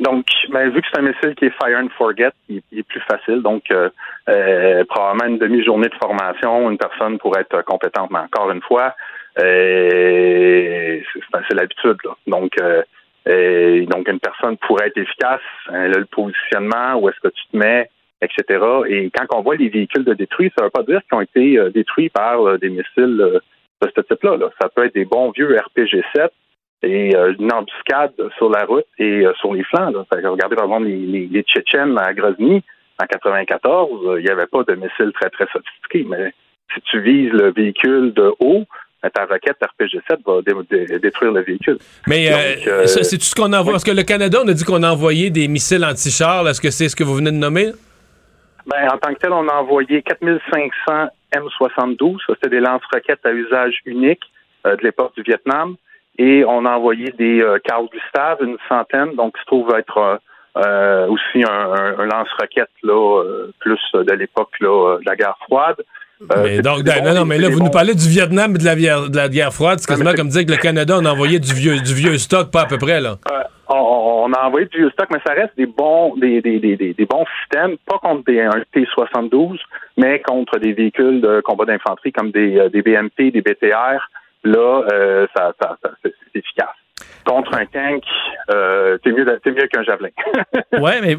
Donc, 0.00 0.26
ben, 0.50 0.68
vu 0.70 0.82
que 0.82 0.86
c'est 0.92 1.00
un 1.00 1.02
missile 1.02 1.34
qui 1.34 1.46
est 1.46 1.54
fire 1.62 1.78
and 1.78 1.88
forget, 1.96 2.32
il, 2.48 2.62
est 2.72 2.82
plus 2.82 3.00
facile. 3.00 3.40
Donc, 3.42 3.64
euh, 3.70 3.88
euh, 4.28 4.84
probablement 4.84 5.32
une 5.32 5.38
demi-journée 5.38 5.88
de 5.88 5.94
formation, 5.94 6.70
une 6.70 6.78
personne 6.78 7.18
pourrait 7.18 7.42
être 7.42 7.62
compétente. 7.64 8.10
Mais 8.10 8.18
encore 8.18 8.50
une 8.50 8.62
fois, 8.62 8.94
euh, 9.38 11.00
c'est 11.48 11.54
l'habitude. 11.54 11.96
Donc, 12.26 12.52
euh, 12.60 12.82
donc 13.86 14.08
une 14.08 14.20
personne 14.20 14.56
pourrait 14.58 14.88
être 14.88 14.98
efficace. 14.98 15.40
Hein, 15.68 15.88
le 15.88 16.04
positionnement, 16.04 16.96
où 16.96 17.08
est-ce 17.08 17.20
que 17.20 17.28
tu 17.28 17.42
te 17.52 17.56
mets, 17.56 17.88
etc. 18.22 18.64
Et 18.88 19.10
quand 19.10 19.26
on 19.36 19.42
voit 19.42 19.56
les 19.56 19.68
véhicules 19.68 20.04
de 20.04 20.14
détruits, 20.14 20.52
ça 20.56 20.64
ne 20.64 20.66
veut 20.66 20.70
pas 20.70 20.82
dire 20.82 21.00
qu'ils 21.08 21.18
ont 21.18 21.22
été 21.22 21.58
euh, 21.58 21.70
détruits 21.70 22.08
par 22.08 22.46
euh, 22.46 22.58
des 22.58 22.68
missiles 22.68 23.20
euh, 23.20 23.40
de 23.82 23.92
ce 23.94 24.00
type-là. 24.02 24.36
Là. 24.36 24.50
Ça 24.60 24.68
peut 24.68 24.84
être 24.84 24.94
des 24.94 25.04
bons 25.04 25.30
vieux 25.30 25.56
RPG-7 25.56 26.28
et 26.86 27.14
une 27.38 27.52
embuscade 27.52 28.14
sur 28.38 28.48
la 28.50 28.64
route 28.64 28.86
et 28.98 29.24
sur 29.40 29.52
les 29.54 29.64
flancs. 29.64 29.90
Là. 29.90 30.04
Regardez 30.10 30.56
par 30.56 30.66
exemple 30.66 30.86
les, 30.86 30.98
les, 30.98 31.26
les 31.26 31.42
Tchétchènes 31.42 31.98
à 31.98 32.14
Grozny 32.14 32.62
en 32.98 33.06
94, 33.06 34.18
il 34.18 34.24
n'y 34.24 34.30
avait 34.30 34.46
pas 34.46 34.62
de 34.64 34.74
missiles 34.74 35.12
très 35.20 35.28
très 35.30 35.46
sophistiqués, 35.52 36.06
mais 36.08 36.32
si 36.74 36.80
tu 36.82 37.00
vises 37.00 37.32
le 37.32 37.52
véhicule 37.52 38.12
de 38.14 38.32
haut, 38.40 38.64
ta 39.10 39.24
roquette 39.24 39.56
RPG-7 39.60 40.18
va 40.26 40.42
dé 40.42 40.86
dé 40.86 40.98
détruire 40.98 41.32
le 41.32 41.42
véhicule. 41.42 41.78
Mais 42.06 42.28
euh, 42.32 42.86
c'est 42.86 43.18
tout 43.18 43.24
ce 43.24 43.34
qu'on 43.34 43.52
envoie? 43.52 43.66
Oui. 43.66 43.70
Parce 43.72 43.84
que 43.84 43.92
le 43.92 44.02
Canada, 44.02 44.40
on 44.44 44.48
a 44.48 44.52
dit 44.52 44.64
qu'on 44.64 44.82
a 44.82 44.90
envoyé 44.90 45.30
des 45.30 45.48
missiles 45.48 45.84
anti-chars. 45.84 46.48
Est-ce 46.48 46.60
que 46.60 46.70
c'est 46.70 46.88
ce 46.88 46.96
que 46.96 47.04
vous 47.04 47.14
venez 47.14 47.30
de 47.30 47.36
nommer? 47.36 47.72
Ben, 48.66 48.88
en 48.92 48.98
tant 48.98 49.14
que 49.14 49.18
tel, 49.18 49.32
on 49.32 49.46
a 49.48 49.54
envoyé 49.54 50.02
4500 50.02 51.08
M72. 51.32 52.16
Ça, 52.26 52.34
c'était 52.34 52.56
des 52.56 52.60
lance-roquettes 52.60 53.24
à 53.24 53.32
usage 53.32 53.80
unique 53.84 54.22
euh, 54.66 54.76
de 54.76 54.82
l'époque 54.82 55.14
du 55.16 55.22
Vietnam. 55.22 55.76
Et 56.18 56.44
on 56.44 56.64
a 56.64 56.70
envoyé 56.76 57.12
des 57.18 57.40
euh, 57.40 57.58
Carl 57.64 57.86
Gustave, 57.92 58.38
une 58.42 58.56
centaine, 58.68 59.14
donc 59.14 59.34
qui 59.34 59.40
se 59.42 59.46
trouve 59.46 59.74
être 59.76 60.20
euh, 60.56 61.06
aussi 61.08 61.44
un, 61.44 61.72
un, 61.72 61.98
un 61.98 62.06
lance-roquette 62.06 62.70
là, 62.82 63.22
euh, 63.22 63.52
plus 63.58 63.80
de 63.92 64.12
l'époque 64.12 64.52
là, 64.60 64.98
de 64.98 65.04
la 65.04 65.16
guerre 65.16 65.36
froide. 65.46 65.76
Euh, 66.22 66.42
mais 66.42 66.62
donc, 66.62 66.82
bon, 66.82 67.04
non, 67.04 67.14
non, 67.14 67.24
mais 67.26 67.38
là, 67.38 67.48
vous 67.50 67.60
nous 67.60 67.70
parlez 67.70 67.94
du 67.94 68.08
Vietnam 68.08 68.54
et 68.54 68.58
de 68.58 68.64
la, 68.64 68.74
de 68.74 69.16
la 69.16 69.28
guerre 69.28 69.52
froide. 69.52 69.78
C'est 69.80 69.86
quasiment 69.86 70.14
comme 70.14 70.28
dire 70.28 70.46
que 70.46 70.50
le 70.50 70.56
Canada, 70.56 70.96
on 70.98 71.04
a 71.04 71.12
envoyé 71.12 71.38
du 71.38 71.52
vieux, 71.52 71.78
du 71.80 71.94
vieux 71.94 72.16
stock, 72.16 72.50
pas 72.50 72.62
à 72.62 72.66
peu 72.66 72.78
près, 72.78 73.00
là. 73.00 73.16
Euh, 73.30 73.42
on, 73.68 74.24
on, 74.24 74.32
a 74.32 74.46
envoyé 74.46 74.66
du 74.66 74.78
vieux 74.78 74.90
stock, 74.90 75.08
mais 75.12 75.18
ça 75.26 75.34
reste 75.34 75.54
des 75.58 75.66
bons, 75.66 76.16
des, 76.16 76.40
des, 76.40 76.58
des, 76.58 76.76
des 76.76 77.04
bons 77.04 77.26
systèmes, 77.40 77.76
pas 77.86 77.98
contre 77.98 78.24
des, 78.24 78.40
un 78.40 78.62
T-72, 78.72 79.58
mais 79.98 80.20
contre 80.20 80.58
des 80.58 80.72
véhicules 80.72 81.20
de 81.20 81.42
combat 81.42 81.66
d'infanterie 81.66 82.12
comme 82.12 82.30
des, 82.30 82.56
euh, 82.58 82.68
des 82.70 82.80
BMP, 82.80 83.30
des 83.30 83.42
BTR. 83.42 84.08
Là, 84.46 84.84
euh, 84.92 85.26
ça, 85.36 85.52
ça, 85.60 85.76
ça 85.82 85.90
c'est 86.04 86.14
efficace 86.34 86.85
contre 87.26 87.54
un 87.54 87.66
tank, 87.66 88.02
euh, 88.50 88.96
c'est 89.02 89.10
mieux, 89.10 89.24
mieux 89.24 89.68
qu'un 89.72 89.82
javelin. 89.82 90.08
oui, 90.78 90.92
mais 91.02 91.16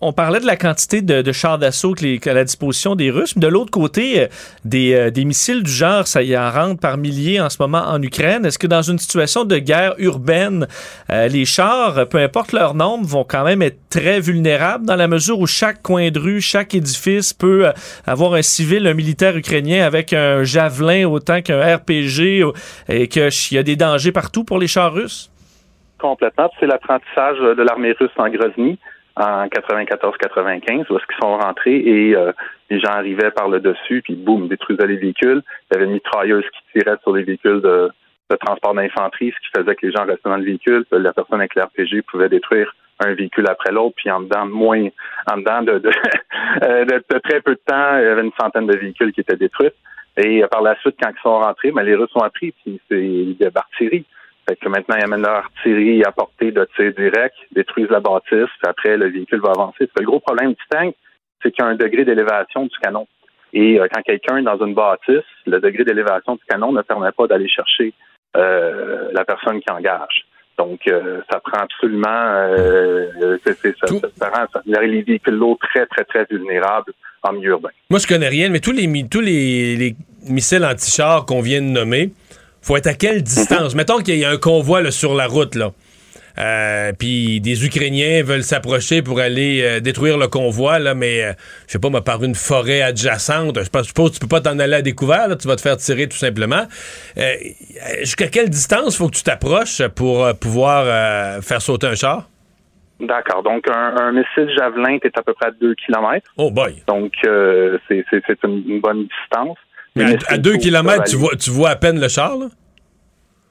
on 0.00 0.12
parlait 0.12 0.40
de 0.40 0.46
la 0.46 0.56
quantité 0.56 1.00
de, 1.02 1.32
chars 1.32 1.58
d'assaut 1.58 1.94
à 2.26 2.32
la 2.32 2.44
disposition 2.44 2.94
des 2.94 3.10
Russes. 3.10 3.34
Mais 3.36 3.42
de 3.42 3.48
l'autre 3.48 3.70
côté, 3.70 4.20
euh, 4.20 4.26
des, 4.64 4.94
euh, 4.94 5.10
des, 5.10 5.24
missiles 5.24 5.62
du 5.62 5.70
genre, 5.70 6.06
ça 6.06 6.22
y 6.22 6.36
en 6.36 6.50
rentre 6.50 6.80
par 6.80 6.98
milliers 6.98 7.40
en 7.40 7.48
ce 7.48 7.56
moment 7.60 7.82
en 7.86 8.02
Ukraine. 8.02 8.44
Est-ce 8.44 8.58
que 8.58 8.66
dans 8.66 8.82
une 8.82 8.98
situation 8.98 9.44
de 9.44 9.58
guerre 9.58 9.94
urbaine, 9.98 10.66
euh, 11.10 11.28
les 11.28 11.44
chars, 11.44 12.08
peu 12.08 12.18
importe 12.18 12.52
leur 12.52 12.74
nombre, 12.74 13.06
vont 13.06 13.24
quand 13.24 13.44
même 13.44 13.62
être 13.62 13.78
très 13.88 14.20
vulnérables 14.20 14.84
dans 14.86 14.96
la 14.96 15.08
mesure 15.08 15.38
où 15.38 15.46
chaque 15.46 15.82
coin 15.82 16.10
de 16.10 16.18
rue, 16.18 16.40
chaque 16.40 16.74
édifice 16.74 17.32
peut 17.32 17.72
avoir 18.06 18.34
un 18.34 18.42
civil, 18.42 18.86
un 18.86 18.94
militaire 18.94 19.36
ukrainien 19.36 19.84
avec 19.84 20.12
un 20.12 20.44
javelin 20.44 21.06
autant 21.06 21.40
qu'un 21.40 21.76
RPG 21.76 22.44
et 22.88 23.08
qu'il 23.08 23.56
y 23.56 23.58
a 23.58 23.62
des 23.62 23.76
dangers 23.76 24.12
partout 24.12 24.44
pour 24.44 24.58
les 24.58 24.66
chars 24.66 24.92
russes? 24.92 25.30
Complètement. 25.98 26.50
C'est 26.58 26.66
l'apprentissage 26.66 27.38
de 27.38 27.62
l'armée 27.62 27.92
russe 27.92 28.10
en 28.16 28.28
Grozny 28.28 28.78
en 29.18 29.46
94-95, 29.46 30.86
où 30.90 30.98
sont 31.20 31.38
rentrés 31.38 31.76
et 31.76 32.16
euh, 32.16 32.32
les 32.70 32.78
gens 32.78 32.92
arrivaient 32.92 33.32
par 33.32 33.48
le 33.48 33.60
dessus, 33.60 34.00
puis 34.02 34.14
boum, 34.14 34.48
détruisaient 34.48 34.86
les 34.86 34.96
véhicules. 34.96 35.42
Il 35.42 35.74
y 35.74 35.76
avait 35.76 35.86
une 35.86 35.94
mitrailleuse 35.94 36.44
qui 36.44 36.80
tirait 36.80 36.96
sur 37.02 37.12
les 37.12 37.24
véhicules 37.24 37.60
de, 37.60 37.90
transport 38.40 38.74
d'infanterie, 38.74 39.32
ce 39.32 39.40
qui 39.40 39.60
faisait 39.60 39.74
que 39.74 39.86
les 39.86 39.92
gens 39.92 40.04
restaient 40.04 40.28
dans 40.28 40.36
le 40.36 40.44
véhicule. 40.44 40.84
La 40.92 41.12
personne 41.12 41.40
avec 41.40 41.54
l'RPG 41.56 42.02
pouvait 42.02 42.28
détruire 42.28 42.74
un 43.00 43.14
véhicule 43.14 43.46
après 43.48 43.72
l'autre, 43.72 43.94
puis 43.96 44.10
en 44.10 44.20
dedans 44.20 44.46
de 44.46 44.52
moins, 44.52 44.86
en 45.30 45.38
dedans 45.38 45.62
de, 45.62 45.78
de, 45.78 47.18
très 47.18 47.40
peu 47.40 47.52
de 47.52 47.60
temps, 47.64 47.98
il 47.98 48.04
y 48.04 48.08
avait 48.08 48.22
une 48.22 48.32
centaine 48.38 48.66
de 48.66 48.76
véhicules 48.76 49.12
qui 49.12 49.20
étaient 49.20 49.36
détruits. 49.36 49.70
Et 50.16 50.44
par 50.50 50.62
la 50.62 50.76
suite, 50.80 50.96
quand 51.00 51.10
ils 51.10 51.22
sont 51.22 51.38
rentrés, 51.38 51.72
mais 51.72 51.84
les 51.84 51.94
Russes 51.94 52.14
ont 52.16 52.22
appris, 52.22 52.52
puis 52.62 52.80
c'est 52.88 52.96
de 52.96 53.50
l'artillerie. 53.54 54.04
Fait 54.48 54.56
que 54.56 54.68
maintenant, 54.68 54.96
ils 54.96 55.04
amènent 55.04 55.22
leur 55.22 55.44
artillerie 55.44 56.02
à 56.04 56.12
portée 56.12 56.52
de 56.52 56.66
tir 56.74 56.92
direct, 56.94 57.34
détruisent 57.52 57.90
la 57.90 58.00
bâtisse, 58.00 58.30
puis 58.30 58.66
après, 58.66 58.96
le 58.96 59.10
véhicule 59.10 59.40
va 59.40 59.50
avancer. 59.50 59.88
Le 59.94 60.06
gros 60.06 60.20
problème 60.20 60.50
du 60.50 60.64
tank, 60.70 60.94
c'est 61.42 61.50
qu'il 61.50 61.62
y 61.62 61.68
a 61.68 61.70
un 61.70 61.74
degré 61.74 62.04
d'élévation 62.06 62.64
du 62.64 62.78
canon. 62.82 63.06
Et 63.52 63.78
euh, 63.78 63.86
quand 63.92 64.00
quelqu'un 64.02 64.38
est 64.38 64.42
dans 64.42 64.58
une 64.64 64.74
bâtisse, 64.74 65.28
le 65.46 65.60
degré 65.60 65.84
d'élévation 65.84 66.36
du 66.36 66.42
canon 66.48 66.72
ne 66.72 66.80
permet 66.80 67.12
pas 67.12 67.26
d'aller 67.26 67.48
chercher 67.48 67.92
euh, 68.36 69.10
la 69.12 69.24
personne 69.26 69.60
qui 69.60 69.70
engage. 69.70 70.26
Donc, 70.56 70.80
euh, 70.88 71.20
ça 71.30 71.40
prend 71.40 71.60
absolument, 71.60 72.08
ça, 73.44 73.52
ça, 73.54 74.28
rend 74.30 74.46
ça, 74.52 74.62
les 74.66 75.02
véhicules 75.02 75.34
lourds 75.34 75.58
très, 75.58 75.86
très, 75.86 76.04
très 76.04 76.26
vulnérables 76.28 76.92
en 77.22 77.34
milieu 77.34 77.50
urbain. 77.50 77.68
Moi, 77.90 78.00
je 78.00 78.06
connais 78.06 78.28
rien, 78.28 78.48
mais 78.48 78.60
tous 78.60 78.72
les, 78.72 78.88
tous 79.08 79.20
les, 79.20 79.76
les 79.76 79.94
missiles 80.28 80.64
anti-chars 80.64 81.26
qu'on 81.26 81.42
vient 81.42 81.60
de 81.60 81.66
nommer, 81.66 82.12
faut 82.62 82.76
être 82.76 82.86
à 82.86 82.94
quelle 82.94 83.22
distance? 83.22 83.74
Mettons 83.76 83.98
qu'il 83.98 84.18
y 84.18 84.24
a 84.24 84.30
un 84.30 84.36
convoi 84.36 84.82
là, 84.82 84.90
sur 84.90 85.14
la 85.14 85.26
route, 85.26 85.54
là. 85.54 85.72
Euh, 86.38 86.92
puis 86.96 87.40
des 87.40 87.66
Ukrainiens 87.66 88.22
veulent 88.22 88.44
s'approcher 88.44 89.02
pour 89.02 89.18
aller 89.18 89.60
euh, 89.62 89.80
détruire 89.80 90.18
le 90.18 90.28
convoi, 90.28 90.78
là, 90.78 90.94
mais 90.94 91.24
euh, 91.24 91.32
je 91.66 91.72
sais 91.72 91.78
pas, 91.78 91.88
par 92.00 92.22
une 92.22 92.34
forêt 92.34 92.80
adjacente. 92.80 93.58
Je 93.58 93.64
suppose 93.82 94.10
que 94.10 94.14
tu 94.14 94.20
peux 94.20 94.28
pas 94.28 94.40
t'en 94.40 94.58
aller 94.58 94.74
à 94.74 94.82
découvert, 94.82 95.28
là, 95.28 95.36
tu 95.36 95.48
vas 95.48 95.56
te 95.56 95.60
faire 95.60 95.76
tirer 95.76 96.08
tout 96.08 96.16
simplement. 96.16 96.66
Jusqu'à 98.00 98.28
quelle 98.28 98.50
distance 98.50 98.96
faut 98.96 99.08
que 99.08 99.16
tu 99.16 99.24
t'approches 99.24 99.82
pour 99.88 100.28
pouvoir 100.38 101.42
faire 101.42 101.60
sauter 101.60 101.88
un 101.88 101.94
char? 101.94 102.28
D'accord. 103.00 103.42
Donc, 103.42 103.68
un, 103.70 103.96
un, 103.96 104.12
missile 104.12 104.50
Javelin, 104.56 104.98
est 105.02 105.16
à 105.16 105.22
peu 105.22 105.32
près 105.32 105.48
à 105.48 105.50
2 105.52 105.74
km. 105.74 106.30
Oh 106.36 106.50
boy! 106.50 106.82
Donc, 106.86 107.12
c'est 107.22 108.44
une 108.44 108.80
bonne 108.80 109.06
distance. 109.06 109.58
Mais 109.98 110.16
à, 110.28 110.34
à 110.34 110.38
2 110.38 110.56
km, 110.56 111.04
tu 111.04 111.16
vois, 111.16 111.36
tu 111.36 111.50
vois 111.50 111.70
à 111.70 111.76
peine 111.76 112.00
le 112.00 112.08
char, 112.08 112.36
là? 112.36 112.46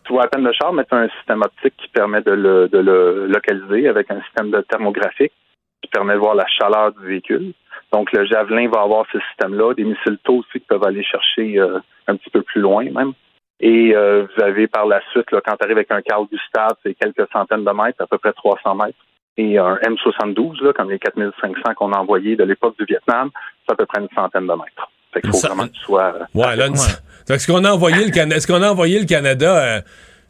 Tu 0.06 0.14
vois 0.14 0.24
à 0.24 0.28
peine 0.28 0.44
le 0.44 0.54
char, 0.54 0.72
mais 0.74 0.86
tu 0.86 0.96
as 0.96 1.00
un 1.00 1.10
système 1.10 1.42
optique 1.42 1.74
qui 1.78 1.90
permet 1.90 2.22
de 2.22 2.32
le, 2.32 2.70
de 2.70 2.78
le 2.78 3.28
localiser 3.28 3.88
avec 3.90 4.10
un 4.10 4.22
système 4.24 4.52
de 4.52 4.62
thermographique 4.62 5.34
qui 5.82 5.90
permet 5.90 6.14
de 6.14 6.20
voir 6.20 6.36
la 6.36 6.46
chaleur 6.48 6.94
du 6.94 7.06
véhicule. 7.06 7.54
Donc, 7.92 8.12
le 8.12 8.26
Javelin 8.26 8.70
va 8.70 8.82
avoir 8.82 9.06
ce 9.12 9.20
système-là. 9.30 9.74
Des 9.74 9.84
missiles 9.84 10.18
tôt 10.24 10.38
aussi 10.38 10.60
qui 10.60 10.66
peuvent 10.68 10.86
aller 10.86 11.04
chercher 11.04 11.60
euh, 11.60 11.80
un 12.08 12.16
petit 12.16 12.30
peu 12.30 12.42
plus 12.42 12.62
loin 12.62 12.84
même. 12.86 13.14
Et 13.60 13.96
euh, 13.96 14.26
vous 14.26 14.44
avez 14.44 14.68
par 14.68 14.86
la 14.86 15.02
suite, 15.12 15.32
là, 15.32 15.42
quand 15.44 15.56
tu 15.58 15.64
arrives 15.64 15.78
avec 15.78 15.92
un 15.92 16.02
Carl 16.02 16.28
Gustave, 16.32 16.76
c'est 16.84 16.94
quelques 16.94 17.28
centaines 17.32 17.64
de 17.64 17.72
mètres, 17.72 18.02
à 18.02 18.08
peu 18.08 18.18
près 18.18 18.34
300 18.34 18.76
mètres. 18.76 18.98
Et 19.38 19.58
un 19.58 19.76
M72, 19.76 20.64
là, 20.64 20.74
comme 20.74 20.90
les 20.90 21.00
4500 21.00 21.76
qu'on 21.76 21.92
a 21.94 22.00
envoyés 22.00 22.36
de 22.36 22.44
l'époque 22.44 22.76
du 22.80 22.86
Vietnam, 22.86 23.30
c'est 23.66 23.74
à 23.74 23.76
peu 23.76 23.86
près 23.86 24.02
une 24.02 24.10
centaine 24.16 24.48
de 24.48 24.54
mètres. 24.54 24.92
Fait 25.14 25.22
qu'il 25.22 25.30
faut 25.32 25.38
ça... 25.38 25.50
vraiment 25.50 25.68
que 25.68 25.74
tu 25.74 25.82
sois... 25.82 26.14
Ouais, 26.34 26.56
là, 26.56 26.70
ouais. 26.70 27.36
Est-ce 27.36 27.52
qu'on 27.52 27.64
a 27.64 27.72
envoyé 27.72 28.06
le 28.06 28.12
Canada? 28.12 28.36
Est-ce 28.36 28.48
qu'on 28.48 28.62
a 28.64 28.72
envoyé 28.72 29.00
le 29.00 29.06
Canada? 29.06 29.78
Euh, 29.78 29.82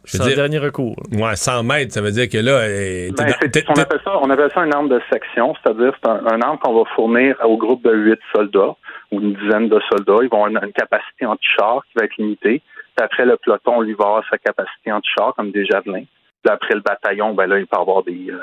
c'est 0.04 0.22
un 0.22 0.34
dernier 0.34 0.58
recours. 0.58 0.96
Ouais, 1.12 1.36
100 1.36 1.62
mètres, 1.64 1.92
ça 1.92 2.00
veut 2.00 2.10
dire 2.10 2.28
que 2.28 2.38
là. 2.38 2.52
Euh, 2.52 3.10
ben, 3.16 3.34
on, 3.68 3.78
appelle 3.78 4.00
ça, 4.02 4.18
on 4.22 4.30
appelle 4.30 4.50
ça 4.54 4.60
un 4.60 4.70
arme 4.72 4.88
de 4.88 5.00
section, 5.12 5.54
c'est-à-dire 5.54 5.92
c'est 6.02 6.08
un, 6.08 6.26
un 6.26 6.40
arme 6.40 6.58
qu'on 6.58 6.72
va 6.72 6.84
fournir 6.94 7.36
au 7.44 7.58
groupe 7.58 7.84
de 7.84 7.94
8 7.94 8.18
soldats 8.34 8.74
ou 9.12 9.20
une 9.20 9.34
dizaine 9.34 9.68
de 9.68 9.80
soldats. 9.90 10.22
Ils 10.22 10.28
vont 10.28 10.44
avoir 10.44 10.48
une, 10.48 10.60
une 10.62 10.72
capacité 10.72 11.26
anti-char 11.26 11.82
qui 11.86 11.98
va 11.98 12.04
être 12.06 12.16
limitée. 12.16 12.62
Puis 12.96 13.04
après, 13.04 13.26
le 13.26 13.36
peloton, 13.36 13.80
lui, 13.82 13.94
va 13.94 14.06
avoir 14.06 14.24
sa 14.30 14.38
capacité 14.38 14.92
anti-char 14.92 15.34
comme 15.34 15.50
des 15.50 15.66
javelins. 15.66 16.04
Puis 16.42 16.52
après 16.52 16.74
le 16.74 16.80
bataillon, 16.80 17.34
ben 17.34 17.46
là, 17.46 17.58
il 17.58 17.66
peut 17.66 17.78
avoir 17.78 18.02
des, 18.02 18.30
euh, 18.30 18.40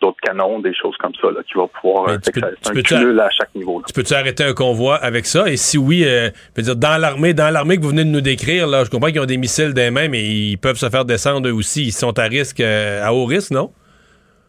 d'autres 0.00 0.18
canons, 0.22 0.58
des 0.60 0.74
choses 0.74 0.96
comme 0.98 1.14
ça, 1.20 1.28
là, 1.30 1.40
qui 1.46 1.54
va 1.56 1.66
pouvoir. 1.66 2.06
Mais 2.08 2.12
euh, 2.14 2.18
tu 2.18 2.30
peux- 2.32 2.82
tu 2.82 2.94
un 2.94 3.18
à 3.18 3.30
chaque 3.30 3.54
niveau. 3.54 3.78
là. 3.78 3.84
Tu 3.86 3.92
peux-tu 3.94 4.14
arrêter 4.14 4.44
un 4.44 4.52
convoi 4.52 4.96
avec 4.96 5.26
ça? 5.26 5.48
Et 5.48 5.56
si 5.56 5.78
oui, 5.78 6.04
euh, 6.04 6.30
je 6.56 6.60
veux 6.60 6.62
dire, 6.62 6.76
dans 6.76 7.00
l'armée, 7.00 7.32
dans 7.34 7.50
l'armée 7.52 7.76
que 7.76 7.82
vous 7.82 7.90
venez 7.90 8.04
de 8.04 8.10
nous 8.10 8.20
décrire, 8.20 8.66
là, 8.66 8.84
je 8.84 8.90
comprends 8.90 9.08
qu'ils 9.08 9.20
ont 9.20 9.26
des 9.26 9.36
missiles 9.38 9.72
des 9.74 9.90
mains, 9.90 10.08
mais 10.08 10.22
ils 10.22 10.56
peuvent 10.58 10.76
se 10.76 10.88
faire 10.90 11.04
descendre 11.04 11.48
eux 11.48 11.52
aussi. 11.52 11.84
Ils 11.86 11.92
sont 11.92 12.18
à 12.18 12.24
risque, 12.24 12.60
euh, 12.60 13.02
à 13.04 13.12
haut 13.12 13.24
risque, 13.24 13.50
non? 13.52 13.70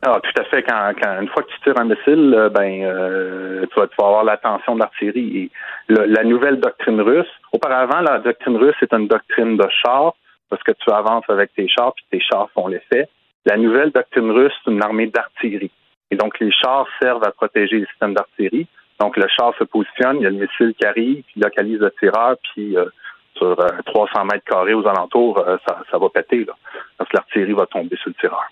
Ah, 0.03 0.19
tout 0.23 0.41
à 0.41 0.43
fait. 0.45 0.61
Quand, 0.63 0.91
quand 1.01 1.21
une 1.21 1.27
fois 1.29 1.41
que 1.43 1.49
tu 1.49 1.59
tires 1.63 1.79
un 1.79 1.85
missile, 1.85 2.49
ben 2.53 2.83
euh, 2.83 3.65
tu, 3.73 3.79
vas, 3.79 3.87
tu 3.87 3.95
vas 3.97 4.05
avoir 4.07 4.23
l'attention 4.23 4.75
de 4.75 4.79
l'artillerie. 4.81 5.37
Et 5.37 5.51
le- 5.87 6.05
la 6.05 6.23
nouvelle 6.23 6.59
doctrine 6.59 7.01
russe, 7.01 7.25
auparavant, 7.51 8.01
la 8.01 8.19
doctrine 8.19 8.57
russe 8.57 8.75
est 8.81 8.93
une 8.93 9.07
doctrine 9.07 9.57
de 9.57 9.65
char, 9.83 10.13
parce 10.49 10.61
que 10.63 10.71
tu 10.73 10.91
avances 10.93 11.25
avec 11.29 11.51
tes 11.55 11.67
chars, 11.67 11.93
puis 11.95 12.05
tes 12.11 12.19
chars 12.23 12.47
font 12.53 12.67
l'effet. 12.67 13.09
La 13.47 13.55
nouvelle 13.55 13.91
doctrine 13.91 14.29
russe, 14.29 14.51
c'est 14.61 14.71
une 14.71 14.83
armée 14.83 15.07
d'artillerie. 15.07 15.71
Et 16.11 16.17
donc, 16.17 16.37
les 16.41 16.51
chars 16.51 16.85
servent 17.01 17.23
à 17.23 17.31
protéger 17.31 17.79
les 17.79 17.85
systèmes 17.85 18.13
d'artillerie. 18.13 18.67
Donc, 18.99 19.15
le 19.15 19.25
char 19.29 19.53
se 19.57 19.63
positionne, 19.63 20.17
il 20.17 20.23
y 20.23 20.25
a 20.25 20.31
le 20.31 20.35
missile 20.35 20.73
qui 20.77 20.85
arrive, 20.85 21.23
puis 21.23 21.39
localise 21.39 21.79
le 21.79 21.89
tireur, 21.97 22.35
puis 22.43 22.75
euh, 22.75 22.87
sur 23.35 23.57
euh, 23.57 23.67
300 23.85 24.25
mètres 24.25 24.43
carrés 24.43 24.73
aux 24.73 24.85
alentours, 24.85 25.39
euh, 25.39 25.55
ça, 25.65 25.81
ça 25.89 25.97
va 25.97 26.09
péter, 26.09 26.43
là, 26.43 26.57
parce 26.97 27.09
que 27.09 27.15
l'artillerie 27.15 27.53
va 27.53 27.65
tomber 27.67 27.95
sur 27.95 28.09
le 28.09 28.15
tireur. 28.15 28.43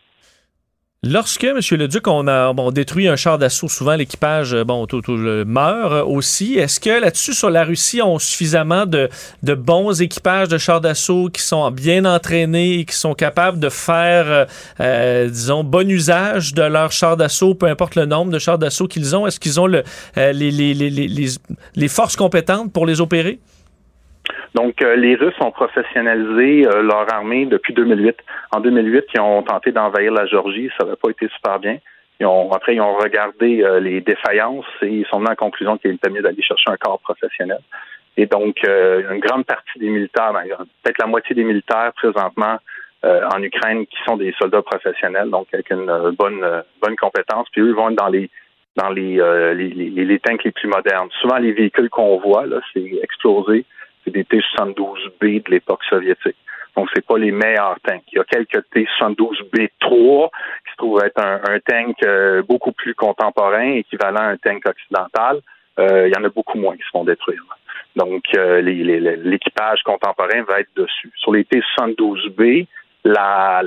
Lorsque, 1.08 1.44
M. 1.44 1.60
Leduc, 1.72 2.08
on 2.08 2.28
a 2.28 2.52
détruit 2.72 3.08
un 3.08 3.16
char 3.16 3.38
d'assaut, 3.38 3.70
souvent 3.70 3.96
l'équipage 3.96 4.56
euh, 4.56 4.64
bon, 4.64 4.88
le- 5.08 5.46
meurt 5.46 5.94
euh, 5.94 6.04
aussi. 6.04 6.56
Est-ce 6.56 6.80
que 6.80 6.90
là-dessus, 6.90 7.36
sur 7.36 7.52
la 7.52 7.64
Russie, 7.64 8.02
on 8.02 8.18
suffisamment 8.18 8.88
de, 8.88 9.10
bons 9.44 10.02
équipages 10.02 10.48
de 10.48 10.58
chars 10.58 10.82
d'assaut 10.82 11.30
qui 11.30 11.44
sont 11.44 11.70
bien 11.70 12.06
entraînés 12.06 12.80
et 12.80 12.86
qui 12.86 12.96
sont 12.96 13.14
capables 13.14 13.60
de 13.60 13.70
faire, 13.70 14.48
euh, 14.80 15.30
disons, 15.30 15.64
bon 15.64 15.88
usage 15.88 16.56
de 16.56 16.64
leurs 16.64 16.92
chars 16.92 17.18
d'assaut, 17.18 17.54
peu 17.54 17.68
importe 17.68 17.94
le 17.94 18.08
nombre 18.08 18.32
de 18.32 18.40
chars 18.40 18.58
d'assaut 18.58 18.88
qu'ils 18.88 19.16
ont? 19.16 19.28
Est-ce 19.28 19.40
qu'ils 19.40 19.60
ont 19.60 19.68
le, 19.68 19.84
les 20.16 21.88
forces 21.88 22.16
compétentes 22.16 22.74
pour 22.74 22.88
les 22.88 23.00
opérer? 23.00 23.40
Donc, 24.56 24.82
euh, 24.82 24.96
les 24.96 25.16
Russes 25.16 25.36
ont 25.42 25.52
professionnalisé 25.52 26.66
euh, 26.66 26.82
leur 26.82 27.14
armée 27.14 27.46
depuis 27.46 27.74
2008. 27.74 28.16
En 28.52 28.62
2008, 28.62 29.04
ils 29.14 29.20
ont 29.20 29.44
tenté 29.44 29.74
d'envahir 29.74 30.14
la 30.14 30.26
Géorgie. 30.28 30.70
Ça 30.80 30.86
n'avait 30.86 30.96
pas 30.96 31.10
été 31.10 31.28
super 31.28 31.60
bien. 31.60 31.78
Ils 32.22 32.26
ont, 32.26 32.50
après, 32.54 32.74
ils 32.74 32.80
ont 32.80 32.96
regardé 32.96 33.62
euh, 33.62 33.82
les 33.82 34.00
défaillances 34.00 34.66
et 34.82 34.88
ils 34.88 35.06
sont 35.08 35.18
venus 35.18 35.28
à 35.28 35.32
la 35.32 35.36
conclusion 35.36 35.78
qu'il 35.78 35.92
était 35.92 36.10
mieux 36.10 36.22
d'aller 36.22 36.42
chercher 36.42 36.72
un 36.72 36.78
corps 36.78 37.02
professionnel. 37.02 37.60
Et 38.16 38.28
donc, 38.28 38.56
euh, 38.66 39.12
une 39.12 39.20
grande 39.20 39.46
partie 39.46 39.78
des 39.78 39.90
militaires, 39.90 40.32
ben, 40.32 40.48
peut-être 40.84 41.00
la 41.00 41.08
moitié 41.08 41.36
des 41.36 41.44
militaires 41.44 41.92
présentement 41.94 42.56
euh, 43.04 43.28
en 43.36 43.44
Ukraine 43.44 43.86
qui 43.86 43.98
sont 44.08 44.16
des 44.16 44.34
soldats 44.40 44.62
professionnels, 44.62 45.30
donc 45.32 45.48
avec 45.52 45.70
une 45.70 45.90
euh, 45.90 46.14
bonne 46.18 46.64
bonne 46.82 46.96
compétence. 46.96 47.48
Puis 47.52 47.60
eux 47.60 47.70
ils 47.70 47.76
vont 47.76 47.90
être 47.90 47.98
dans 47.98 48.08
les 48.08 48.30
dans 48.78 48.90
les, 48.90 49.22
les, 49.56 49.70
les, 49.70 50.06
les 50.06 50.20
tanks 50.20 50.44
les 50.44 50.52
plus 50.52 50.68
modernes. 50.68 51.08
Souvent, 51.22 51.38
les 51.38 51.54
véhicules 51.54 51.90
qu'on 51.90 52.18
voit, 52.20 52.46
là, 52.46 52.60
c'est 52.74 52.84
explosé 53.02 53.66
des 54.12 54.26
T-72B 54.26 55.44
de 55.44 55.52
l'époque 55.52 55.84
soviétique. 55.90 56.36
Donc, 56.76 56.90
c'est 56.94 57.06
pas 57.06 57.18
les 57.18 57.32
meilleurs 57.32 57.78
tanks. 57.84 58.04
Il 58.12 58.18
y 58.18 58.20
a 58.20 58.26
quelques 58.26 58.70
T-72B3 58.72 60.30
qui 60.30 60.72
se 60.72 60.78
trouvent 60.78 61.02
être 61.04 61.20
un, 61.20 61.60
tank 61.66 61.96
euh, 62.04 62.44
beaucoup 62.44 62.74
plus 62.74 62.94
contemporain, 62.94 63.76
équivalent 63.76 64.20
à 64.20 64.32
un 64.32 64.38
tank 64.38 64.64
occidental. 64.68 65.40
Euh, 65.80 66.08
il 66.08 66.14
y 66.14 66.20
en 66.20 66.24
a 66.24 66.30
beaucoup 66.30 66.58
moins 66.58 66.76
qui 66.76 66.84
se 66.84 66.90
font 66.90 67.06
détruire. 67.06 67.42
Donc, 67.96 68.24
euh, 68.36 68.62
l'équipage 68.62 69.84
contemporain 69.84 70.44
va 70.44 70.60
être 70.60 70.76
dessus. 70.76 71.12
Sur 71.16 71.32
les 71.32 71.46
T-72B, 71.46 72.68
la, 73.06 73.62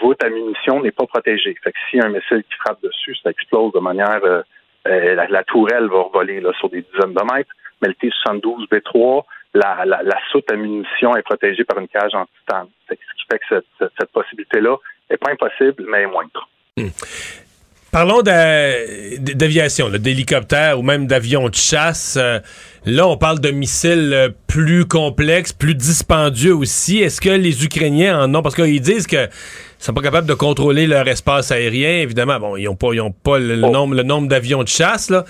voûte 0.00 0.22
à 0.22 0.28
munitions 0.28 0.80
n'est 0.82 0.92
pas 0.92 1.06
protégée. 1.06 1.56
Fait 1.64 1.72
que 1.72 1.78
si 1.90 1.98
un 1.98 2.10
missile 2.10 2.44
qui 2.44 2.54
frappe 2.60 2.80
dessus, 2.82 3.16
ça 3.22 3.30
explose 3.30 3.72
de 3.72 3.80
manière... 3.80 4.20
la, 4.84 5.44
tourelle 5.44 5.88
va 5.88 6.04
voler 6.12 6.42
sur 6.58 6.68
des 6.68 6.82
dizaines 6.82 7.14
de 7.14 7.34
mètres, 7.34 7.50
mais 7.82 7.88
le 7.88 7.94
T-72 7.94 8.68
B3, 8.68 9.24
la, 9.54 9.84
la, 9.86 10.02
la 10.02 10.18
soute 10.30 10.50
à 10.50 10.56
munitions 10.56 11.16
est 11.16 11.22
protégée 11.22 11.64
par 11.64 11.78
une 11.78 11.88
cage 11.88 12.12
en 12.14 12.26
titane. 12.40 12.66
Ce 12.88 12.94
qui 12.94 13.00
fait 13.30 13.38
que 13.38 13.64
cette, 13.98 14.10
possibilité-là 14.12 14.76
n'est 15.10 15.16
pas 15.16 15.30
impossible, 15.32 15.84
mais 15.88 16.02
est 16.02 16.06
moindre. 16.06 16.48
Parlons 17.92 18.22
d'a- 18.22 18.74
d'aviation, 19.18 19.88
d'hélicoptères 19.88 20.80
ou 20.80 20.82
même 20.82 21.06
d'avions 21.06 21.48
de 21.48 21.54
chasse. 21.54 22.16
Euh, 22.20 22.40
là, 22.84 23.06
on 23.06 23.16
parle 23.16 23.38
de 23.38 23.52
missiles 23.52 24.10
euh, 24.12 24.28
plus 24.48 24.84
complexes, 24.84 25.52
plus 25.52 25.76
dispendieux 25.76 26.56
aussi. 26.56 27.00
Est-ce 27.00 27.20
que 27.20 27.30
les 27.30 27.64
Ukrainiens 27.64 28.20
en 28.24 28.34
ont? 28.34 28.42
Parce 28.42 28.56
qu'ils 28.56 28.80
disent 28.80 29.06
que 29.06 29.28
sont 29.78 29.94
pas 29.94 30.02
capables 30.02 30.26
de 30.26 30.34
contrôler 30.34 30.88
leur 30.88 31.06
espace 31.06 31.52
aérien. 31.52 32.00
Évidemment, 32.00 32.40
bon, 32.40 32.56
ils 32.56 32.66
ont 32.68 32.74
pas, 32.74 32.88
ils 32.94 33.00
ont 33.00 33.12
pas 33.12 33.38
le, 33.38 33.54
le 33.54 33.64
Oh. 33.64 33.70
nombre, 33.70 33.94
le 33.94 34.02
nombre 34.02 34.26
d'avions 34.26 34.64
de 34.64 34.68
chasse, 34.68 35.08
là. 35.10 35.24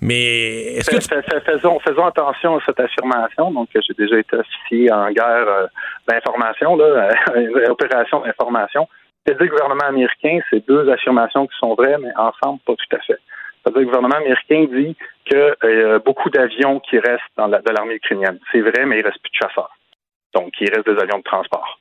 Mais 0.00 0.76
est-ce 0.76 0.90
que 0.90 0.96
tu... 0.96 1.08
Fais- 1.08 1.22
fais- 1.22 1.40
faisons, 1.40 1.78
faisons 1.80 2.06
attention 2.06 2.56
à 2.56 2.60
cette 2.64 2.78
affirmation. 2.80 3.50
Donc, 3.50 3.68
j'ai 3.74 3.94
déjà 3.94 4.18
été 4.18 4.36
officier 4.36 4.92
en 4.92 5.10
guerre 5.10 5.48
euh, 5.48 5.66
d'information, 6.08 6.76
là, 6.76 7.10
une 7.34 7.70
opération 7.70 8.20
d'information. 8.20 8.86
C'est-à-dire 9.26 9.44
le 9.46 9.50
gouvernement 9.50 9.84
américain, 9.88 10.38
c'est 10.50 10.66
deux 10.66 10.88
affirmations 10.88 11.46
qui 11.46 11.56
sont 11.58 11.74
vraies, 11.74 11.96
mais 12.00 12.10
ensemble, 12.16 12.60
pas 12.66 12.74
tout 12.74 12.96
à 12.96 13.00
fait. 13.00 13.18
C'est-à-dire 13.62 13.80
le 13.80 13.86
gouvernement 13.86 14.16
américain 14.16 14.66
dit 14.72 14.96
que 15.28 15.54
euh, 15.64 15.98
beaucoup 15.98 16.30
d'avions 16.30 16.80
qui 16.80 16.98
restent 16.98 17.22
dans 17.36 17.48
la, 17.48 17.58
de 17.60 17.70
l'armée 17.72 17.96
ukrainienne. 17.96 18.38
C'est 18.52 18.60
vrai, 18.60 18.86
mais 18.86 19.00
il 19.00 19.04
reste 19.04 19.20
plus 19.20 19.30
de 19.30 19.36
chasseurs. 19.48 19.76
Donc, 20.34 20.52
il 20.60 20.70
reste 20.72 20.88
des 20.88 20.98
avions 21.02 21.18
de 21.18 21.24
transport. 21.24 21.78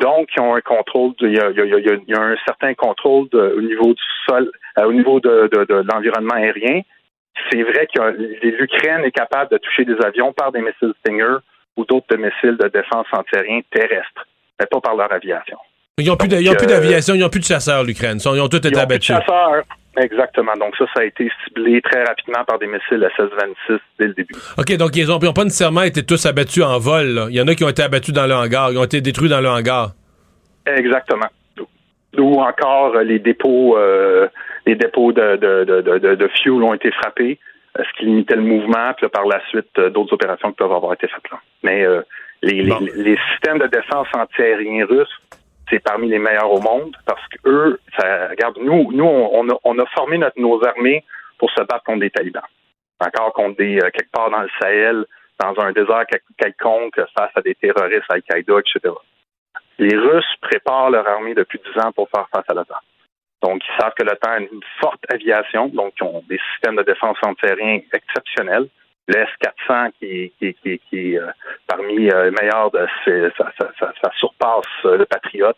Donc, 0.00 0.28
ils 0.36 0.40
ont 0.40 0.54
un 0.54 0.60
contrôle, 0.60 1.12
de- 1.18 1.26
il 1.26 1.34
y 1.34 1.40
a, 1.40 1.50
il 1.50 1.56
y 1.56 1.60
a- 1.60 1.64
il 1.64 1.70
y 1.86 1.90
a- 1.90 1.94
il 2.06 2.08
y 2.08 2.14
a 2.14 2.22
un 2.22 2.36
certain 2.46 2.72
contrôle 2.74 3.28
de- 3.30 3.54
au 3.56 3.60
niveau 3.60 3.92
du 3.92 4.02
sol, 4.28 4.48
euh, 4.78 4.84
au 4.84 4.92
niveau 4.92 5.18
de 5.18 5.50
l'environnement 5.92 6.34
aérien. 6.36 6.82
C'est 7.50 7.62
vrai 7.62 7.86
que 7.92 8.00
l'Ukraine 8.60 9.04
est 9.04 9.10
capable 9.10 9.50
de 9.52 9.58
toucher 9.58 9.84
des 9.84 9.96
avions 10.04 10.32
par 10.32 10.52
des 10.52 10.60
missiles 10.60 10.92
Stinger 11.00 11.36
ou 11.76 11.84
d'autres 11.84 12.16
missiles 12.16 12.56
de 12.60 12.68
défense 12.68 13.06
antiaérien 13.12 13.60
terrestre, 13.70 14.26
mais 14.58 14.66
pas 14.66 14.80
par 14.80 14.96
leur 14.96 15.12
aviation. 15.12 15.58
Ils 15.98 16.06
n'ont 16.06 16.16
plus 16.16 16.28
plus 16.28 16.66
d'aviation, 16.66 17.14
ils 17.14 17.20
n'ont 17.20 17.28
plus 17.28 17.40
de 17.40 17.44
chasseurs, 17.44 17.82
l'Ukraine. 17.82 18.18
Ils 18.24 18.40
ont 18.40 18.48
tous 18.48 18.58
été 18.58 18.68
Ils 18.68 18.70
ont 18.70 18.70
plus 18.70 18.70
de 18.70 18.78
abattus. 18.78 19.16
chasseurs. 19.16 19.62
Exactement. 19.96 20.52
Donc 20.60 20.76
ça, 20.76 20.84
ça 20.94 21.00
a 21.00 21.04
été 21.04 21.28
ciblé 21.44 21.80
très 21.82 22.04
rapidement 22.04 22.44
par 22.46 22.58
des 22.60 22.66
missiles 22.68 23.04
SS-26 23.18 23.78
dès 23.98 24.06
le 24.06 24.14
début. 24.14 24.34
OK, 24.56 24.76
donc 24.76 24.94
ils 24.94 25.08
n'ont 25.08 25.18
pas 25.18 25.42
nécessairement 25.44 25.82
été 25.82 26.04
tous 26.04 26.24
abattus 26.24 26.62
en 26.62 26.78
vol. 26.78 27.06
là. 27.06 27.26
Il 27.30 27.34
y 27.36 27.40
en 27.40 27.48
a 27.48 27.54
qui 27.56 27.64
ont 27.64 27.68
été 27.68 27.82
abattus 27.82 28.14
dans 28.14 28.26
le 28.28 28.34
hangar. 28.34 28.70
Ils 28.70 28.78
ont 28.78 28.84
été 28.84 29.00
détruits 29.00 29.28
dans 29.28 29.40
le 29.40 29.48
hangar. 29.48 29.90
Exactement. 30.66 31.26
Ou 32.16 32.40
encore 32.40 32.94
euh, 32.96 33.02
les 33.02 33.18
dépôts, 33.18 33.76
euh, 33.76 34.28
les 34.68 34.76
dépôts 34.76 35.12
de, 35.12 35.36
de, 35.36 35.64
de, 35.64 35.80
de, 35.80 35.98
de- 35.98 36.14
de 36.14 36.28
fuel 36.28 36.62
ont 36.62 36.74
été 36.74 36.90
frappés, 36.92 37.38
euh, 37.78 37.82
ce 37.88 37.92
qui 37.98 38.04
limitait 38.06 38.36
le 38.36 38.42
mouvement. 38.42 38.92
Puis 38.96 39.04
là, 39.06 39.08
par 39.08 39.26
la 39.26 39.40
suite, 39.48 39.72
euh, 39.78 39.90
d'autres 39.90 40.12
opérations 40.14 40.50
qui 40.50 40.56
peuvent 40.56 40.72
avoir 40.80 40.92
été 40.92 41.06
faites 41.08 41.30
là. 41.32 41.38
Mais 41.62 41.84
euh, 41.84 42.02
les, 42.42 42.62
les- 42.62 42.70
Bon. 42.70 42.78
les 42.80 43.16
systèmes 43.30 43.58
de 43.58 43.66
défense 43.66 44.08
antiaérien 44.14 44.84
russes, 44.86 45.16
c'est 45.70 45.82
parmi 45.82 46.08
les 46.08 46.18
meilleurs 46.18 46.52
au 46.52 46.60
monde 46.60 46.94
parce 47.06 47.24
que 47.28 47.36
eux, 47.48 47.80
ça, 47.98 48.28
regarde, 48.28 48.56
nous, 48.60 48.90
nous, 48.92 49.04
on, 49.04 49.30
on 49.40 49.48
a, 49.50 49.56
on 49.64 49.78
a 49.78 49.86
formé 49.86 50.18
notre, 50.18 50.38
nos 50.40 50.62
armées 50.64 51.04
pour 51.38 51.50
se 51.50 51.62
battre 51.62 51.84
contre 51.84 52.00
des 52.00 52.10
talibans. 52.10 52.42
Encore 53.00 53.32
contre 53.32 53.56
des 53.58 53.76
euh, 53.78 53.90
quelque 53.90 54.10
part 54.12 54.30
dans 54.30 54.42
le 54.42 54.48
Sahel, 54.60 55.04
dans 55.40 55.54
un 55.62 55.72
désert 55.72 56.04
quel- 56.10 56.20
quelconque, 56.36 56.96
face 57.16 57.30
à 57.34 57.40
des 57.42 57.54
terroristes 57.54 58.10
Al-Qaïda, 58.10 58.54
etc. 58.60 58.94
Les 59.78 59.96
Russes 59.96 60.34
préparent 60.42 60.90
leur 60.90 61.06
armée 61.08 61.34
depuis 61.34 61.60
10 61.74 61.80
ans 61.80 61.92
pour 61.92 62.08
faire 62.10 62.26
face 62.34 62.44
à 62.48 62.54
l'OTAN. 62.54 62.74
Donc, 63.42 63.62
ils 63.64 63.80
savent 63.80 63.94
que 63.96 64.04
l'OTAN 64.04 64.30
a 64.30 64.38
une 64.38 64.60
forte 64.80 65.00
aviation, 65.12 65.68
donc 65.68 65.94
ils 66.00 66.04
ont 66.04 66.24
des 66.28 66.40
systèmes 66.52 66.76
de 66.76 66.82
défense 66.82 67.16
antiaérien 67.22 67.80
exceptionnels. 67.92 68.68
Le 69.06 69.16
S-400, 69.16 69.92
qui, 69.98 70.32
qui, 70.38 70.78
qui, 70.90 71.14
est 71.14 71.18
euh, 71.18 71.30
parmi 71.66 72.10
euh, 72.10 72.24
les 72.24 72.30
meilleurs, 72.30 72.70
de, 72.70 72.86
ça, 73.38 73.52
ça, 73.58 73.70
ça, 73.78 74.10
surpasse 74.18 74.66
euh, 74.84 74.98
le 74.98 75.06
Patriot. 75.06 75.54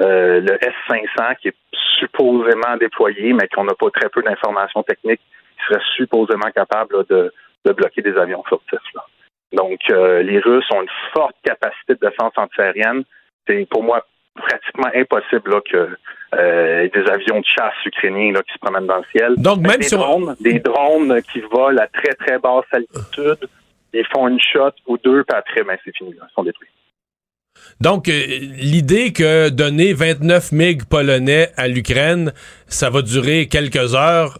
Euh, 0.00 0.40
le 0.40 0.54
S-500, 0.64 1.36
qui 1.40 1.48
est 1.48 1.56
supposément 1.98 2.76
déployé, 2.78 3.32
mais 3.32 3.48
qu'on 3.48 3.64
n'a 3.64 3.74
pas 3.74 3.90
très 3.90 4.08
peu 4.08 4.22
d'informations 4.22 4.82
techniques, 4.82 5.20
qui 5.20 5.64
serait 5.68 5.82
supposément 5.96 6.50
capable 6.54 7.04
de, 7.06 7.32
de 7.66 7.72
bloquer 7.72 8.00
des 8.00 8.16
avions 8.16 8.42
furtifs. 8.44 8.94
Là. 8.94 9.04
Donc, 9.52 9.80
euh, 9.90 10.22
les 10.22 10.38
Russes 10.38 10.66
ont 10.72 10.82
une 10.82 10.88
forte 11.14 11.36
capacité 11.42 11.94
de 11.94 12.08
défense 12.08 12.32
antiaérienne. 12.36 13.04
C'est 13.46 13.66
pour 13.70 13.82
moi 13.82 14.04
pratiquement 14.36 14.90
impossible 14.94 15.50
là, 15.50 15.60
que 15.70 15.88
euh, 16.34 16.88
des 16.92 17.10
avions 17.10 17.40
de 17.40 17.46
chasse 17.46 17.74
ukrainiens 17.84 18.32
là, 18.32 18.42
qui 18.42 18.52
se 18.52 18.58
promènent 18.60 18.86
dans 18.86 18.98
le 18.98 19.04
ciel. 19.12 19.34
Donc, 19.36 19.60
même 19.60 19.78
des, 19.78 19.84
si 19.84 19.94
on- 19.94 19.98
drones, 19.98 20.36
des 20.40 20.58
drones 20.60 21.20
qui 21.32 21.40
volent 21.40 21.80
à 21.82 21.86
très, 21.86 22.14
très 22.14 22.38
basse 22.38 22.64
altitude, 22.72 23.48
ils 23.92 24.06
font 24.12 24.28
une 24.28 24.40
shot 24.40 24.72
ou 24.86 24.98
deux, 24.98 25.24
puis 25.24 25.38
après, 25.38 25.62
ben, 25.64 25.76
c'est 25.84 25.96
fini. 25.96 26.10
Là, 26.14 26.26
ils 26.30 26.34
sont 26.34 26.42
détruits. 26.42 26.68
Donc, 27.80 28.08
euh, 28.08 28.12
l'idée 28.38 29.12
que 29.12 29.48
donner 29.48 29.92
29 29.94 30.52
MiG 30.52 30.84
polonais 30.88 31.48
à 31.56 31.68
l'Ukraine, 31.68 32.32
ça 32.66 32.90
va 32.90 33.00
durer 33.02 33.48
quelques 33.48 33.94
heures, 33.94 34.38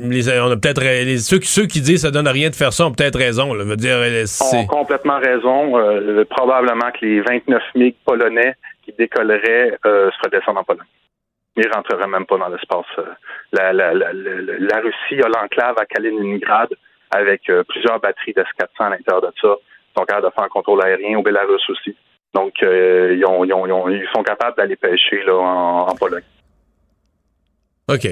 les, 0.00 0.28
on 0.40 0.50
a 0.50 0.56
peut-être 0.56 0.82
ceux, 1.20 1.38
qui- 1.38 1.48
ceux 1.48 1.66
qui 1.66 1.80
disent 1.80 1.96
que 2.02 2.08
ça 2.08 2.10
donne 2.10 2.26
rien 2.28 2.50
de 2.50 2.54
faire 2.56 2.72
ça 2.72 2.86
ont 2.86 2.92
peut-être 2.92 3.18
raison. 3.18 3.52
Là, 3.54 3.62
veut 3.64 3.76
dire, 3.76 3.96
euh, 3.96 4.24
Ils 4.52 4.56
ont 4.56 4.66
complètement 4.66 5.18
raison. 5.18 5.78
Euh, 5.78 6.24
probablement 6.30 6.90
que 6.98 7.04
les 7.04 7.20
29 7.20 7.62
MiG 7.74 7.94
polonais 8.04 8.54
qui 8.82 8.92
décolleraient 8.92 9.78
euh, 9.86 10.10
se 10.22 10.28
descendre 10.30 10.60
en 10.60 10.64
Pologne. 10.64 10.86
il 11.56 11.66
ne 11.66 11.72
rentrerait 11.74 12.06
même 12.06 12.26
pas 12.26 12.38
dans 12.38 12.48
l'espace. 12.48 12.86
Euh, 12.98 13.12
la, 13.52 14.80
Russie 14.80 15.22
a 15.22 15.28
l'enclave 15.28 15.76
à 15.78 15.86
Kaliningrad 15.86 16.70
avec 17.10 17.48
euh, 17.50 17.62
plusieurs 17.64 18.00
batteries 18.00 18.32
d'S-400 18.32 18.86
à 18.86 18.90
l'intérieur 18.90 19.22
de 19.22 19.32
ça. 19.40 19.56
Ils 19.58 19.98
sont 19.98 20.04
capables 20.04 20.26
de 20.26 20.32
faire 20.32 20.44
un 20.44 20.48
contrôle 20.48 20.82
aérien 20.82 21.18
au 21.18 21.22
Bélarus 21.22 21.68
aussi. 21.68 21.96
Donc, 22.34 22.54
euh, 22.62 23.14
ils, 23.14 23.26
ont, 23.26 23.44
ils, 23.44 23.52
ont, 23.52 23.88
ils, 23.88 24.08
sont 24.14 24.22
capables 24.22 24.56
d'aller 24.56 24.76
pêcher 24.76 25.22
là, 25.24 25.34
en 25.36 25.94
Pologne. 25.94 26.24
OK. 27.88 28.06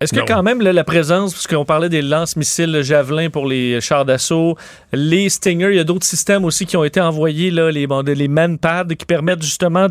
Est-ce 0.00 0.14
que 0.14 0.24
quand 0.24 0.44
même 0.44 0.62
la 0.62 0.84
présence, 0.84 1.32
puisqu'on 1.32 1.64
parlait 1.64 1.88
des 1.88 2.02
lance-missiles 2.02 2.82
Javelin 2.82 3.30
pour 3.30 3.46
les 3.46 3.80
chars 3.80 4.04
d'assaut, 4.04 4.56
les 4.92 5.28
Stinger, 5.28 5.70
il 5.70 5.76
y 5.76 5.80
a 5.80 5.84
d'autres 5.84 6.06
systèmes 6.06 6.44
aussi 6.44 6.66
qui 6.66 6.76
ont 6.76 6.84
été 6.84 7.00
envoyés, 7.00 7.50
là, 7.50 7.72
les, 7.72 7.88
les 8.14 8.28
manpads 8.28 8.94
qui 8.96 9.06
permettent 9.06 9.42
justement 9.42 9.88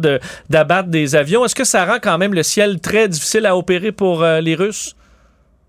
d'abattre 0.50 0.88
des 0.88 1.18
avions. 1.18 1.44
Est-ce 1.44 1.56
que 1.56 1.66
ça 1.66 1.84
rend 1.84 1.98
quand 2.02 2.18
même 2.18 2.34
le 2.34 2.44
ciel 2.44 2.80
très 2.80 3.10
difficile 3.10 3.46
à 3.46 3.58
opérer 3.58 3.92
pour 3.92 4.24
euh, 4.24 4.40
les 4.40 4.56
Russes? 4.56 4.96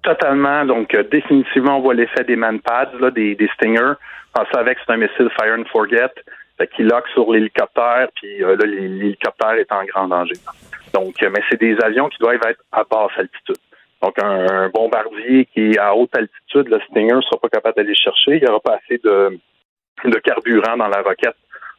Totalement. 0.04 0.64
Donc, 0.64 0.94
euh, 0.94 1.02
définitivement, 1.10 1.78
on 1.78 1.80
voit 1.80 1.94
l'effet 1.94 2.22
des 2.22 2.36
manpads, 2.36 2.92
là, 3.00 3.10
des, 3.10 3.34
des 3.34 3.48
Stinger. 3.54 3.94
On 4.38 4.44
savait 4.54 4.76
que 4.76 4.80
c'est 4.86 4.92
un 4.92 4.98
missile 4.98 5.30
Fire 5.36 5.56
and 5.58 5.64
Forget 5.72 6.12
qui 6.76 6.82
lock 6.82 7.04
sur 7.12 7.32
l'hélicoptère, 7.32 8.08
puis 8.14 8.42
euh, 8.42 8.56
là, 8.56 8.66
l'hélicoptère 8.66 9.54
est 9.54 9.72
en 9.72 9.84
grand 9.84 10.06
danger. 10.06 10.34
Donc, 10.94 11.14
mais 11.20 11.40
c'est 11.50 11.60
des 11.60 11.76
avions 11.84 12.08
qui 12.08 12.18
doivent 12.18 12.40
être 12.48 12.60
à 12.70 12.84
basse 12.84 13.10
altitude. 13.16 13.56
Donc, 14.02 14.14
un, 14.22 14.68
bombardier 14.68 15.46
qui 15.46 15.72
est 15.72 15.78
à 15.78 15.94
haute 15.94 16.14
altitude, 16.16 16.68
le 16.68 16.80
Stinger 16.88 17.16
ne 17.16 17.20
sera 17.22 17.38
pas 17.38 17.48
capable 17.48 17.76
d'aller 17.76 17.94
chercher. 17.94 18.36
Il 18.36 18.42
n'y 18.42 18.48
aura 18.48 18.60
pas 18.60 18.78
assez 18.82 18.98
de, 18.98 19.38
de 20.04 20.18
carburant 20.20 20.76
dans 20.76 20.88
la 20.88 21.02
roquette 21.02 21.36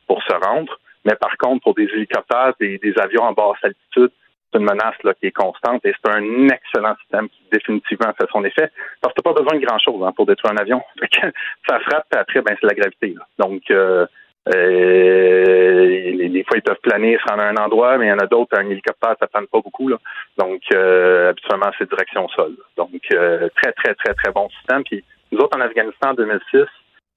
pour 0.07 0.21
se 0.23 0.33
rendre. 0.33 0.77
Mais 1.05 1.15
par 1.15 1.37
contre, 1.37 1.63
pour 1.63 1.75
des 1.75 1.83
hélicoptères, 1.83 2.53
des, 2.59 2.77
des 2.77 2.93
avions 2.99 3.23
en 3.23 3.31
basse 3.31 3.63
altitude, 3.63 4.11
c'est 4.51 4.59
une 4.59 4.65
menace 4.65 4.95
là, 5.03 5.13
qui 5.13 5.27
est 5.27 5.31
constante 5.31 5.85
et 5.85 5.93
c'est 5.93 6.11
un 6.11 6.47
excellent 6.49 6.95
système 7.01 7.29
qui 7.29 7.41
définitivement 7.51 8.11
fait 8.19 8.27
son 8.31 8.43
effet. 8.43 8.69
Parce 9.01 9.13
que 9.13 9.21
tu 9.21 9.27
n'as 9.27 9.33
pas 9.33 9.41
besoin 9.41 9.59
de 9.59 9.65
grand-chose 9.65 10.03
hein, 10.05 10.11
pour 10.15 10.25
détruire 10.25 10.53
un 10.53 10.57
avion. 10.57 10.81
ça 11.67 11.79
frappe, 11.79 12.07
et 12.13 12.17
après, 12.17 12.41
ben, 12.41 12.57
c'est 12.59 12.67
la 12.67 12.73
gravité. 12.73 13.15
Donc, 13.37 13.61
euh, 13.71 14.05
euh, 14.47 16.29
des 16.29 16.43
fois, 16.43 16.57
ils 16.57 16.61
peuvent 16.61 16.79
planer, 16.81 17.17
se 17.17 17.29
rendre 17.29 17.43
à 17.43 17.49
un 17.49 17.55
endroit, 17.57 17.97
mais 17.97 18.05
il 18.05 18.09
y 18.09 18.13
en 18.13 18.19
a 18.19 18.27
d'autres, 18.27 18.57
un 18.57 18.69
hélicoptère, 18.69 19.15
ça 19.19 19.27
plane 19.27 19.47
pas 19.47 19.59
beaucoup. 19.59 19.87
Là. 19.87 19.97
Donc, 20.37 20.61
euh, 20.73 21.29
habituellement, 21.29 21.71
c'est 21.77 21.89
direction 21.89 22.27
sol. 22.29 22.55
Donc, 22.77 23.01
euh, 23.13 23.49
très, 23.61 23.73
très, 23.73 23.93
très, 23.95 24.13
très 24.13 24.31
bon 24.31 24.49
système. 24.49 24.83
Puis, 24.83 25.03
nous 25.31 25.39
autres, 25.39 25.57
en 25.57 25.61
Afghanistan, 25.61 26.11
en 26.11 26.13
2006, 26.13 26.65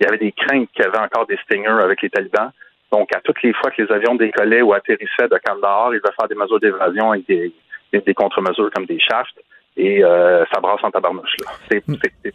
il 0.01 0.05
y 0.05 0.07
avait 0.07 0.18
des 0.18 0.33
craintes 0.33 0.68
qu'il 0.73 0.85
y 0.85 0.89
avait 0.89 0.99
encore 0.99 1.27
des 1.27 1.39
Stingers 1.45 1.83
avec 1.83 2.03
les 2.03 2.11
talibans. 2.11 2.51
Donc, 2.91 3.14
à 3.14 3.20
toutes 3.20 3.43
les 3.43 3.53
fois 3.55 3.70
que 3.70 3.83
les 3.83 3.93
avions 3.93 4.16
décollaient 4.16 4.62
ou 4.62 4.75
atterrissaient 4.75 5.29
de 5.29 5.39
Kandahar, 5.45 5.95
ils 5.95 6.01
devaient 6.01 6.14
faire 6.18 6.29
des 6.29 6.35
mesures 6.35 6.61
d'évasion 6.61 7.12
avec 7.12 7.27
des, 7.27 7.53
des 7.93 8.14
contre-mesures 8.14 8.70
comme 8.75 8.87
des 8.87 8.99
shafts 8.99 9.39
et 9.77 10.05
euh, 10.05 10.45
ça 10.53 10.61
brasse 10.61 10.81
en 10.83 10.91
tabarnouche. 10.91 11.35
C'est 11.70 11.83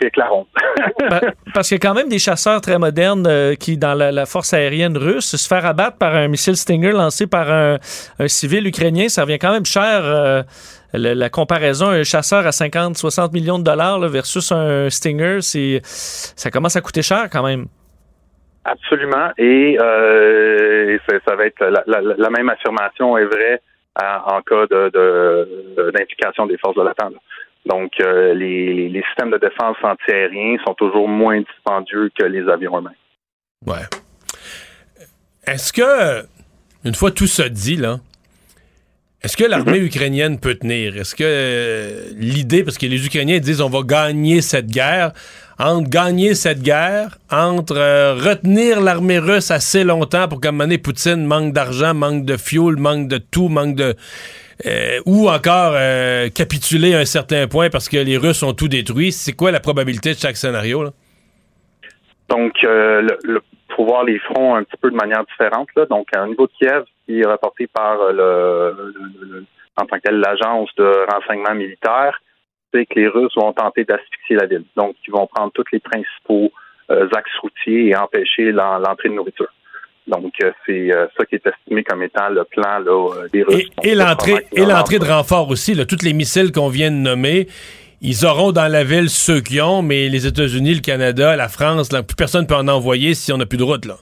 éclairant. 0.04 0.48
parce 1.54 1.68
qu'il 1.68 1.76
y 1.76 1.80
a 1.80 1.88
quand 1.88 1.94
même 1.94 2.10
des 2.10 2.20
chasseurs 2.20 2.62
très 2.62 2.80
modernes 2.80 3.28
euh, 3.28 3.54
qui, 3.54 3.78
dans 3.78 3.94
la, 3.94 4.26
force 4.26 4.54
aérienne 4.54 4.98
russe, 4.98 5.36
se 5.36 5.48
faire 5.48 5.66
abattre 5.66 5.98
par 5.98 6.16
un 6.16 6.28
missile 6.28 6.56
Stinger 6.56 6.92
lancé 6.92 7.28
par 7.28 7.52
un, 7.52 7.78
civil 8.26 8.66
ukrainien, 8.68 9.08
ça 9.08 9.22
revient 9.22 9.40
quand 9.40 9.52
même 9.52 9.66
cher. 9.66 10.02
Euh, 10.04 10.42
la, 10.94 11.30
comparaison, 11.30 11.90
un 11.90 12.04
chasseur 12.04 12.48
à 12.48 12.50
50-60 12.50 13.32
millions 13.34 13.60
de 13.60 13.64
dollars 13.64 14.00
versus 14.00 14.52
un 14.52 14.90
Stinger, 14.90 15.40
c'est 15.42 15.82
ça 15.84 16.50
commence 16.50 16.76
à 16.76 16.82
coûter 16.82 17.04
cher 17.04 17.28
quand 17.32 17.44
même. 17.44 17.66
Absolument. 18.66 19.30
Et, 19.38 19.78
ça, 19.78 21.36
va 21.36 21.46
être 21.46 21.64
la, 21.64 21.84
la, 21.86 22.30
même 22.30 22.50
affirmation 22.50 23.18
est 23.18 23.26
vraie 23.26 23.62
en 23.98 24.42
cas 24.42 24.68
d'implication 24.68 26.46
de, 26.46 26.52
des 26.52 26.58
forces 26.58 26.76
de 26.76 26.82
l'OTAN. 26.82 27.12
Donc, 27.66 27.92
euh, 28.00 28.34
les, 28.34 28.88
les, 28.90 29.04
systèmes 29.04 29.32
de 29.32 29.38
défense 29.38 29.76
antiaériens 29.84 30.58
sont 30.66 30.74
toujours 30.74 31.10
moins 31.10 31.42
dispendieux 31.42 32.10
que 32.18 32.24
les 32.24 32.48
avions 32.48 32.78
eux-mêmes. 32.78 32.94
Ouais. 33.66 33.86
Est-ce 35.46 35.74
que, 35.74 36.26
une 36.86 36.96
fois 36.96 37.12
tout 37.12 37.28
ça 37.28 37.50
dit, 37.50 37.76
là, 37.76 37.98
est-ce 39.22 39.36
que 39.36 39.44
l'armée 39.44 39.80
ukrainienne 39.80 40.40
peut 40.40 40.56
tenir? 40.56 40.96
Est-ce 40.96 41.16
que 41.16 41.24
euh, 41.26 42.12
l'idée, 42.16 42.64
parce 42.64 42.78
que 42.78 42.86
les 42.86 43.06
Ukrainiens 43.06 43.40
disent 43.40 43.62
on 43.62 43.70
va 43.70 43.82
gagner 43.82 44.42
cette 44.42 44.68
guerre, 44.68 45.12
entre 45.60 45.90
gagner 45.90 46.36
cette 46.36 46.62
guerre, 46.62 47.18
entre 47.32 47.78
euh, 47.78 48.14
retenir 48.14 48.82
l'armée 48.82 49.20
russe 49.20 49.52
assez 49.52 49.84
longtemps 49.84 50.28
pour 50.28 50.40
qu'à 50.40 50.50
un 50.50 50.52
moment 50.52 50.66
donné, 50.66 50.78
Poutine 50.78 51.26
manque 51.26 51.54
d'argent, 51.54 51.94
manque 51.94 52.26
de 52.26 52.38
fuel, 52.38 52.78
manque 52.78 53.08
de 53.08 53.18
tout, 53.18 53.50
manque 53.50 53.76
de... 53.76 53.96
Euh, 54.66 55.00
ou 55.06 55.30
encore 55.30 55.74
capituler 56.34 56.96
à 56.96 57.00
un 57.00 57.06
certain 57.06 57.48
point 57.48 57.70
parce 57.70 57.88
que 57.88 57.98
les 57.98 58.18
Russes 58.18 58.42
ont 58.42 58.54
tout 58.54 58.68
détruit. 58.68 59.12
C'est 59.12 59.34
quoi 59.34 59.52
la 59.52 59.60
probabilité 59.60 60.14
de 60.14 60.18
chaque 60.18 60.36
scénario? 60.36 60.84
Là? 60.84 60.90
Donc, 62.30 62.54
le, 62.64 63.40
voir 63.84 64.04
les 64.04 64.18
fronts 64.20 64.56
un 64.56 64.64
petit 64.64 64.78
peu 64.82 64.90
de 64.90 64.96
manière 64.96 65.24
différente. 65.26 65.68
Là. 65.76 65.86
Donc, 65.86 66.08
un 66.16 66.28
niveau 66.28 66.48
de 66.48 66.52
Kiev, 66.58 66.86
qui 67.06 67.20
est 67.20 67.26
rapporté 67.26 67.68
par 67.68 68.12
le, 68.12 69.46
en 69.78 69.86
tant 69.86 70.00
que 70.00 70.12
l'agence 70.12 70.70
de 70.78 71.06
renseignement 71.12 71.54
militaire, 71.54 72.20
c'est 72.74 72.86
que 72.86 73.00
les 73.00 73.08
Russes 73.08 73.34
vont 73.36 73.54
tenter 73.54 73.84
d'asphyxier 73.84 74.36
la 74.36 74.46
ville. 74.46 74.66
Donc, 74.76 74.96
ils 75.08 75.12
vont 75.12 75.28
prendre 75.28 75.52
tous 75.54 75.66
les 75.72 75.80
principaux 75.80 76.52
euh, 76.92 77.08
axes 77.16 77.38
routiers 77.42 77.90
et 77.90 77.96
empêcher 77.96 78.52
l'entrée 78.52 79.10
de 79.10 79.14
nourriture. 79.14 79.48
Donc, 80.08 80.34
euh, 80.42 80.52
c'est 80.66 80.92
euh, 80.92 81.08
ça 81.18 81.26
qui 81.26 81.36
est 81.36 81.46
estimé 81.46 81.84
comme 81.84 82.02
étant 82.02 82.30
le 82.30 82.44
plan 82.46 82.80
là, 82.80 83.28
des 83.32 83.44
Russes. 83.44 83.70
Et, 83.84 83.94
l'entrée 83.94 84.46
et 84.54 84.66
l'entrée 84.66 85.00
de 85.00 85.06
renfort 85.06 85.50
aussi, 85.50 85.74
là, 85.74 85.86
tous 85.86 86.04
les 86.04 86.14
missiles 86.14 86.52
qu'on 86.52 86.70
vient 86.70 86.92
de 86.92 86.96
nommer, 86.96 87.48
ils 88.02 88.26
auront 88.26 88.52
dans 88.52 88.72
la 88.72 88.84
ville 88.84 89.10
ceux 89.10 89.42
qui 89.42 89.60
ont, 89.60 89.82
mais 89.82 90.08
les 90.08 90.26
États-Unis, 90.28 90.76
le 90.76 90.82
Canada, 90.82 91.36
la 91.36 91.50
France, 91.50 91.90
plus 91.90 92.16
personne 92.16 92.44
ne 92.44 92.48
peut 92.48 92.56
en 92.56 92.68
envoyer 92.68 93.16
si 93.16 93.34
on 93.34 93.38
n'a 93.38 93.46
plus 93.46 93.58
de 93.58 93.64
route, 93.64 93.86
là. 93.86 93.96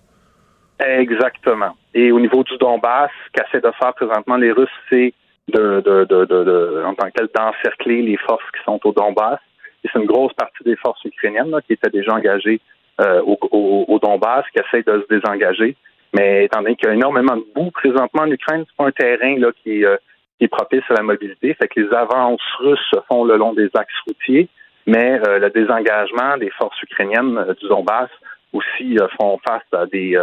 Exactement. 0.80 1.76
Et 1.94 2.12
au 2.12 2.20
niveau 2.20 2.44
du 2.44 2.58
Donbass, 2.58 3.10
ce 3.26 3.32
qu'essaient 3.32 3.62
de 3.62 3.72
faire 3.80 3.94
présentement 3.94 4.36
les 4.36 4.52
Russes, 4.52 4.68
c'est 4.90 5.14
de, 5.48 5.82
de, 5.82 6.06
de, 6.06 6.26
de, 6.26 6.84
en 6.86 6.94
tant 6.96 7.08
que 7.08 7.14
tel, 7.14 7.30
d'encercler 7.34 8.02
les 8.02 8.18
forces 8.18 8.50
qui 8.52 8.64
sont 8.64 8.80
au 8.84 8.92
Donbass. 8.92 9.40
Et 9.84 9.90
c'est 9.92 10.00
une 10.00 10.06
grosse 10.06 10.34
partie 10.34 10.64
des 10.64 10.76
forces 10.76 11.04
ukrainiennes 11.06 11.52
là, 11.52 11.62
qui 11.62 11.74
étaient 11.74 11.90
déjà 11.90 12.14
engagées 12.14 12.60
euh, 13.02 13.22
au, 13.22 13.38
au, 13.52 13.86
au, 13.88 14.00
Donbass, 14.00 14.46
qui 14.52 14.60
essaient 14.60 14.84
de 14.84 15.02
se 15.02 15.16
désengager. 15.16 15.76
Mais 16.14 16.46
étant 16.46 16.62
donné 16.62 16.76
qu'il 16.76 16.88
y 16.88 16.92
a 16.92 16.96
énormément 16.96 17.36
de 17.36 17.46
boue 17.54 17.72
présentement 17.72 18.24
en 18.24 18.32
Ukraine, 18.32 18.66
c'est 18.68 18.78
pas 18.78 18.88
un 18.88 18.92
terrain 18.92 19.38
là, 19.38 19.52
qui, 19.64 19.86
euh, 19.86 19.98
qui 20.38 20.46
est 20.46 20.48
propice 20.48 20.84
à 20.90 20.96
la 20.96 21.04
mobilité. 21.04 21.54
Fait 21.54 21.68
que 21.68 21.80
les 21.80 21.94
avances 21.94 22.42
russes 22.60 22.88
se 22.94 23.00
font 23.08 23.26
le 23.26 23.38
long 23.38 23.54
des 23.54 23.70
axes 23.76 24.00
routiers, 24.08 24.48
mais 24.86 25.20
euh, 25.28 25.40
le 25.40 25.50
désengagement 25.50 26.38
des 26.38 26.52
forces 26.52 26.82
ukrainiennes 26.84 27.38
euh, 27.38 27.54
du 27.56 27.68
Donbass 27.68 28.10
aussi 28.54 28.98
euh, 29.00 29.08
font 29.20 29.40
face 29.48 29.64
à 29.74 29.86
des 29.88 30.18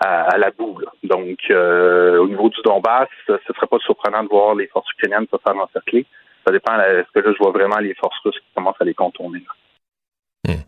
à, 0.00 0.36
la 0.38 0.50
boue. 0.50 0.78
Donc, 1.02 1.38
au 1.50 2.28
niveau 2.28 2.48
du 2.48 2.60
Donbass, 2.64 3.08
ce 3.26 3.32
ne 3.32 3.54
serait 3.54 3.66
pas 3.66 3.78
surprenant 3.78 4.22
de 4.22 4.28
voir 4.28 4.54
les 4.54 4.66
forces 4.68 4.90
ukrainiennes 4.92 5.26
se 5.30 5.36
faire 5.42 5.56
encercler. 5.56 6.06
Ça 6.46 6.52
dépend. 6.52 6.78
Est-ce 6.78 7.10
que 7.12 7.26
là, 7.26 7.32
je 7.32 7.38
vois 7.42 7.50
vraiment 7.50 7.78
les 7.78 7.94
forces 7.94 8.18
russes 8.24 8.38
qui 8.38 8.54
commencent 8.54 8.80
à 8.80 8.84
les 8.84 8.94
contourner? 8.94 9.42
Hmm. 10.46 10.62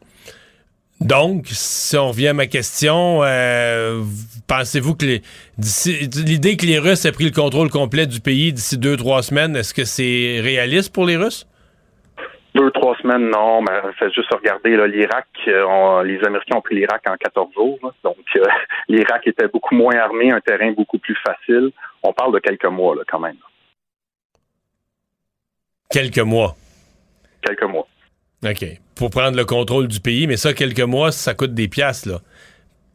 Donc, 1.00 1.46
si 1.46 1.96
on 1.96 2.08
revient 2.08 2.28
à 2.28 2.34
ma 2.34 2.46
question, 2.46 3.22
euh, 3.22 4.02
pensez-vous 4.48 4.96
que 4.96 5.04
l'idée 5.06 6.56
que 6.56 6.66
les 6.66 6.80
Russes 6.80 7.04
aient 7.04 7.12
pris 7.12 7.26
le 7.26 7.30
contrôle 7.30 7.70
complet 7.70 8.06
du 8.06 8.20
pays 8.20 8.52
d'ici 8.52 8.76
deux, 8.78 8.96
trois 8.96 9.22
semaines, 9.22 9.54
est-ce 9.54 9.72
que 9.72 9.84
c'est 9.84 10.40
réaliste 10.42 10.92
pour 10.92 11.06
les 11.06 11.16
Russes? 11.16 11.46
Deux, 12.58 12.72
trois 12.72 12.96
semaines, 12.96 13.30
non, 13.30 13.62
mais 13.62 13.92
faites 14.00 14.12
juste 14.12 14.34
regarder 14.34 14.70
l'Irak. 14.88 15.28
Euh, 15.46 16.02
les 16.02 16.18
Américains 16.24 16.56
ont 16.56 16.60
pris 16.60 16.74
l'Irak 16.74 17.02
en 17.08 17.14
14 17.16 17.54
jours. 17.54 17.78
donc, 18.02 18.16
euh, 18.34 18.42
l'Irak 18.88 19.28
était 19.28 19.46
beaucoup 19.46 19.76
moins 19.76 19.94
armé, 19.94 20.32
un 20.32 20.40
terrain 20.40 20.72
beaucoup 20.72 20.98
plus 20.98 21.16
facile. 21.24 21.70
On 22.02 22.12
parle 22.12 22.34
de 22.34 22.40
quelques 22.40 22.64
mois, 22.64 22.96
là, 22.96 23.02
quand 23.06 23.20
même. 23.20 23.36
Quelques 25.88 26.18
mois? 26.18 26.56
Quelques 27.42 27.62
mois. 27.62 27.86
OK. 28.44 28.64
Pour 28.96 29.10
prendre 29.10 29.36
le 29.36 29.44
contrôle 29.44 29.86
du 29.86 30.00
pays, 30.00 30.26
mais 30.26 30.36
ça, 30.36 30.52
quelques 30.52 30.80
mois, 30.80 31.12
ça 31.12 31.34
coûte 31.34 31.54
des 31.54 31.68
piastres, 31.68 32.08
là. 32.08 32.18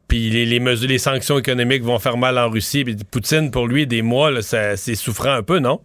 Puis 0.09 0.29
les, 0.29 0.59
mesures, 0.59 0.89
les 0.89 0.97
sanctions 0.97 1.39
économiques 1.39 1.83
vont 1.83 1.99
faire 1.99 2.17
mal 2.17 2.37
en 2.37 2.49
Russie. 2.49 2.83
Poutine, 3.09 3.49
pour 3.49 3.67
lui, 3.67 3.87
des 3.87 4.01
mois, 4.01 4.41
c'est 4.41 4.95
souffrant 4.95 5.31
un 5.31 5.41
peu, 5.41 5.59
non? 5.59 5.79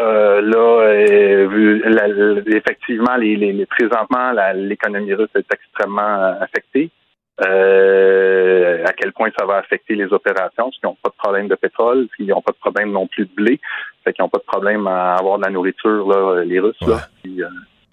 Euh, 0.00 0.40
là, 0.40 0.80
euh, 0.90 2.42
effectivement, 2.46 3.16
les, 3.16 3.66
présentement, 3.66 4.32
l'économie 4.54 5.14
russe 5.14 5.30
est 5.36 5.52
extrêmement 5.52 6.02
euh, 6.02 6.34
affectée. 6.40 6.90
à 7.38 8.92
quel 8.92 9.12
point 9.12 9.30
ça 9.38 9.46
va 9.46 9.56
affecter 9.58 9.94
les 9.94 10.12
opérations, 10.12 10.70
parce 10.70 10.78
qu'ils 10.78 10.88
n'ont 10.88 10.96
pas 11.02 11.10
de 11.10 11.16
problème 11.16 11.48
de 11.48 11.54
pétrole, 11.54 12.08
puis 12.12 12.24
ils 12.24 12.30
n'ont 12.30 12.42
pas 12.42 12.52
de 12.52 12.58
problème 12.58 12.90
non 12.90 13.06
plus 13.06 13.26
de 13.26 13.34
blé, 13.34 13.60
fait 14.02 14.12
qu'ils 14.12 14.22
n'ont 14.24 14.28
pas 14.28 14.38
de 14.38 14.44
problème 14.44 14.86
à 14.86 15.14
avoir 15.14 15.38
de 15.38 15.44
la 15.44 15.50
nourriture, 15.50 16.08
là, 16.08 16.42
les 16.44 16.58
Russes. 16.60 16.80
Là, 16.82 17.08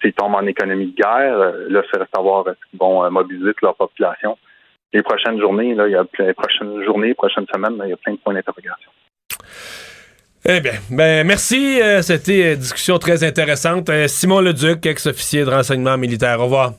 s'ils 0.02 0.12
tombent 0.12 0.34
en 0.34 0.46
économie 0.46 0.86
de 0.86 0.96
guerre, 0.96 1.38
euh, 1.38 1.66
là, 1.68 1.82
c'est 1.90 2.00
savoir 2.14 2.46
est-ce 2.48 2.70
qu'ils 2.70 2.78
vont 2.78 3.04
euh, 3.04 3.10
mobiliser 3.10 3.52
leur 3.62 3.76
population. 3.76 4.36
Les 4.92 5.02
prochaines 5.02 5.40
journées, 5.40 5.74
là, 5.74 5.88
il 5.88 5.92
y 5.92 5.96
a 5.96 6.04
les 6.18 6.34
prochaines 6.34 6.82
journées, 6.84 7.14
prochaines 7.14 7.46
semaines, 7.52 7.80
il 7.84 7.90
y 7.90 7.92
a 7.92 7.96
plein 7.96 8.12
de 8.12 8.18
points 8.18 8.34
d'interrogation. 8.34 8.90
Eh 10.44 10.60
bien, 10.60 10.74
ben 10.90 11.26
merci. 11.26 11.80
Euh, 11.80 12.02
C'était 12.02 12.54
une 12.54 12.58
discussion 12.58 12.98
très 12.98 13.22
intéressante. 13.24 13.88
Euh, 13.90 14.08
Simon 14.08 14.40
Leduc, 14.40 14.84
ex-officier 14.86 15.44
de 15.44 15.50
renseignement 15.50 15.96
militaire. 15.96 16.40
Au 16.40 16.44
revoir. 16.44 16.74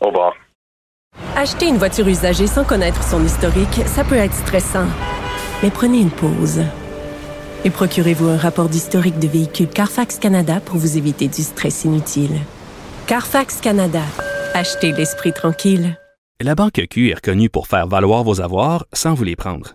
Au 0.00 0.08
revoir. 0.08 0.34
Acheter 1.36 1.66
une 1.66 1.78
voiture 1.78 2.06
usagée 2.06 2.46
sans 2.46 2.64
connaître 2.64 3.02
son 3.02 3.24
historique, 3.24 3.82
ça 3.86 4.04
peut 4.04 4.16
être 4.16 4.34
stressant. 4.34 4.86
Mais 5.62 5.70
prenez 5.70 6.00
une 6.00 6.10
pause. 6.10 6.60
Et 7.64 7.70
procurez-vous 7.70 8.28
un 8.28 8.36
rapport 8.36 8.68
d'historique 8.68 9.18
de 9.18 9.28
véhicule 9.28 9.68
Carfax 9.68 10.18
Canada 10.18 10.60
pour 10.60 10.76
vous 10.76 10.98
éviter 10.98 11.28
du 11.28 11.42
stress 11.42 11.84
inutile. 11.84 12.38
Carfax 13.06 13.60
Canada. 13.60 14.02
Achetez 14.52 14.92
l'esprit 14.92 15.32
tranquille. 15.32 15.98
La 16.42 16.54
Banque 16.54 16.82
Q 16.90 17.10
est 17.10 17.14
reconnue 17.14 17.48
pour 17.48 17.66
faire 17.66 17.86
valoir 17.86 18.22
vos 18.22 18.40
avoirs 18.42 18.84
sans 18.92 19.14
vous 19.14 19.24
les 19.24 19.36
prendre. 19.36 19.74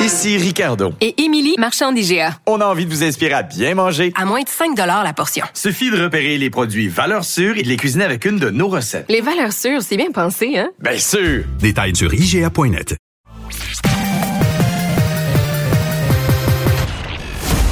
Ici 0.00 0.36
Ricardo. 0.36 0.92
Et 1.00 1.22
Émilie, 1.22 1.54
marchand 1.58 1.92
d'IGA. 1.92 2.36
On 2.46 2.60
a 2.60 2.66
envie 2.66 2.86
de 2.86 2.90
vous 2.90 3.04
inspirer 3.04 3.34
à 3.34 3.42
bien 3.42 3.74
manger. 3.74 4.12
À 4.16 4.24
moins 4.24 4.42
de 4.42 4.48
5 4.48 4.76
la 4.76 5.12
portion. 5.12 5.44
Suffit 5.54 5.90
de 5.90 6.02
repérer 6.02 6.38
les 6.38 6.50
produits 6.50 6.88
valeurs 6.88 7.24
sûres 7.24 7.56
et 7.56 7.62
de 7.62 7.68
les 7.68 7.76
cuisiner 7.76 8.04
avec 8.04 8.24
une 8.24 8.38
de 8.38 8.50
nos 8.50 8.68
recettes. 8.68 9.06
Les 9.08 9.20
valeurs 9.20 9.52
sûres, 9.52 9.82
c'est 9.82 9.96
bien 9.96 10.10
pensé, 10.12 10.58
hein? 10.58 10.70
Bien 10.80 10.98
sûr! 10.98 11.44
Détails 11.60 11.94
sur 11.94 12.12
IGA.net. 12.12 12.96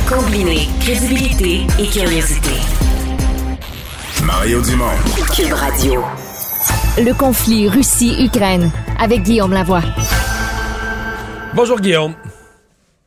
Combiner 0.08 0.68
crédibilité 0.80 1.66
et 1.78 1.86
curiosité. 1.86 2.50
Mario 4.24 4.60
Dumont. 4.62 4.86
Cube 5.34 5.52
Radio. 5.52 6.02
Le 6.98 7.12
conflit 7.14 7.68
Russie-Ukraine 7.68 8.70
avec 8.98 9.22
Guillaume 9.22 9.52
Lavoie. 9.52 9.82
Bonjour 11.54 11.80
Guillaume. 11.80 12.14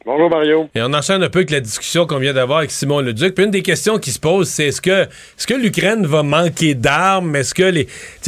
Bonjour 0.06 0.30
Mario. 0.30 0.68
Et 0.76 0.82
on 0.82 0.94
enchaîne 0.94 1.24
un 1.24 1.30
peu 1.30 1.40
avec 1.40 1.50
la 1.50 1.62
discussion 1.62 2.06
qu'on 2.06 2.18
vient 2.18 2.34
d'avoir 2.34 2.60
avec 2.60 2.72
Simon 2.72 3.00
Leduc. 3.00 3.36
Puis 3.36 3.46
une 3.46 3.52
des 3.52 3.62
questions 3.62 4.00
qui 4.00 4.12
se 4.12 4.20
pose, 4.20 4.50
c'est 4.50 4.66
est-ce 4.66 4.82
que, 4.82 5.04
est-ce 5.04 5.48
que 5.48 5.54
l'Ukraine 5.54 6.06
va 6.06 6.24
manquer 6.24 6.76
d'armes? 6.76 7.38
Est-ce 7.38 7.54
que 7.54 7.64
les. 7.64 7.88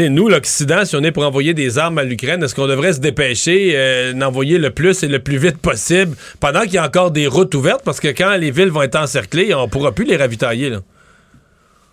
Nous, 0.10 0.30
l'Occident, 0.30 0.86
si 0.86 0.96
on 0.96 1.02
est 1.04 1.12
pour 1.12 1.26
envoyer 1.26 1.54
des 1.54 1.78
armes 1.78 1.98
à 1.98 2.06
l'Ukraine, 2.06 2.42
est-ce 2.42 2.56
qu'on 2.56 2.68
devrait 2.68 2.94
se 2.94 3.02
dépêcher 3.02 3.74
euh, 3.76 4.14
d'envoyer 4.14 4.58
le 4.58 4.70
plus 4.70 5.04
et 5.04 5.10
le 5.10 5.20
plus 5.20 5.38
vite 5.38 5.62
possible 5.62 6.16
pendant 6.40 6.62
qu'il 6.62 6.76
y 6.76 6.78
a 6.78 6.86
encore 6.86 7.12
des 7.12 7.28
routes 7.28 7.54
ouvertes? 7.54 7.84
Parce 7.84 8.00
que 8.00 8.08
quand 8.08 8.38
les 8.38 8.52
villes 8.52 8.72
vont 8.72 8.84
être 8.84 8.96
encerclées, 8.96 9.54
on 9.54 9.68
pourra 9.68 9.92
plus 9.92 10.06
les 10.06 10.16
ravitailler. 10.16 10.70
Là. 10.70 10.78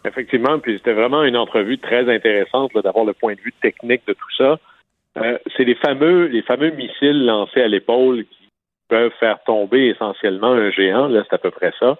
Effectivement, 0.04 0.60
puis 0.60 0.78
c'était 0.78 0.94
vraiment 0.94 1.24
une 1.24 1.36
entrevue 1.36 1.78
très 1.78 2.08
intéressante 2.08 2.72
là, 2.74 2.82
d'avoir 2.82 3.04
le 3.04 3.14
point 3.14 3.34
de 3.34 3.40
vue 3.40 3.54
technique 3.60 4.02
de 4.06 4.12
tout 4.12 4.36
ça. 4.38 4.60
Euh, 5.18 5.38
c'est 5.56 5.64
les 5.64 5.74
fameux, 5.74 6.26
les 6.26 6.42
fameux 6.42 6.70
missiles 6.70 7.26
lancés 7.26 7.62
à 7.62 7.68
l'épaule 7.68 8.24
qui 8.24 8.48
peuvent 8.88 9.12
faire 9.20 9.42
tomber 9.44 9.88
essentiellement 9.88 10.52
un 10.52 10.70
géant. 10.70 11.08
Là, 11.08 11.22
c'est 11.28 11.34
à 11.34 11.38
peu 11.38 11.50
près 11.50 11.72
ça. 11.78 11.98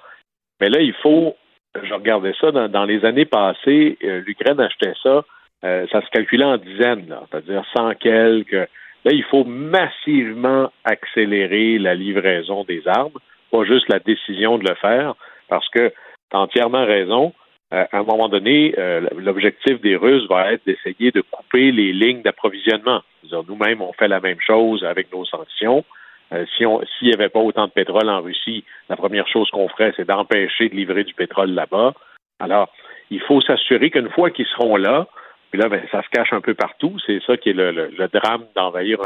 Mais 0.60 0.68
là, 0.68 0.80
il 0.80 0.94
faut, 0.94 1.36
je 1.82 1.92
regardais 1.92 2.34
ça 2.40 2.50
dans, 2.52 2.84
les 2.84 3.04
années 3.04 3.24
passées, 3.24 3.98
euh, 4.04 4.22
l'Ukraine 4.26 4.60
achetait 4.60 4.94
ça, 5.02 5.24
euh, 5.64 5.86
ça 5.90 6.02
se 6.02 6.10
calculait 6.10 6.44
en 6.44 6.56
dizaines, 6.56 7.14
c'est-à-dire 7.30 7.64
cent 7.74 7.94
quelques. 7.94 8.68
Là, 9.04 9.10
il 9.12 9.24
faut 9.24 9.44
massivement 9.44 10.70
accélérer 10.84 11.78
la 11.78 11.94
livraison 11.94 12.64
des 12.64 12.86
armes, 12.86 13.18
pas 13.50 13.64
juste 13.64 13.88
la 13.88 13.98
décision 13.98 14.58
de 14.58 14.68
le 14.68 14.74
faire, 14.76 15.14
parce 15.48 15.68
que 15.70 15.88
tu 15.88 16.36
as 16.36 16.38
entièrement 16.38 16.84
raison. 16.84 17.32
Euh, 17.72 17.86
à 17.90 17.98
un 17.98 18.02
moment 18.02 18.28
donné, 18.28 18.74
euh, 18.76 19.08
l'objectif 19.16 19.80
des 19.80 19.96
Russes 19.96 20.26
va 20.28 20.52
être 20.52 20.64
d'essayer 20.66 21.10
de 21.10 21.22
couper 21.22 21.72
les 21.72 21.92
lignes 21.92 22.22
d'approvisionnement. 22.22 23.02
Nous-mêmes, 23.48 23.80
on 23.80 23.92
fait 23.94 24.08
la 24.08 24.20
même 24.20 24.40
chose 24.40 24.84
avec 24.84 25.10
nos 25.12 25.24
sanctions. 25.24 25.84
Euh, 26.32 26.44
s'il 26.56 27.08
n'y 27.08 27.14
avait 27.14 27.30
pas 27.30 27.40
autant 27.40 27.66
de 27.66 27.72
pétrole 27.72 28.10
en 28.10 28.20
Russie, 28.20 28.64
la 28.90 28.96
première 28.96 29.26
chose 29.26 29.48
qu'on 29.50 29.68
ferait, 29.68 29.92
c'est 29.96 30.06
d'empêcher 30.06 30.68
de 30.68 30.74
livrer 30.74 31.04
du 31.04 31.14
pétrole 31.14 31.50
là-bas. 31.50 31.94
Alors, 32.40 32.70
il 33.10 33.20
faut 33.20 33.40
s'assurer 33.40 33.90
qu'une 33.90 34.10
fois 34.10 34.30
qu'ils 34.30 34.46
seront 34.46 34.76
là, 34.76 35.06
puis 35.50 35.60
là, 35.60 35.68
ben, 35.68 35.82
ça 35.90 36.02
se 36.02 36.08
cache 36.10 36.32
un 36.32 36.40
peu 36.40 36.54
partout. 36.54 36.96
C'est 37.06 37.22
ça 37.26 37.36
qui 37.36 37.50
est 37.50 37.54
le, 37.54 38.08
drame 38.12 38.44
d'envahir 38.54 38.98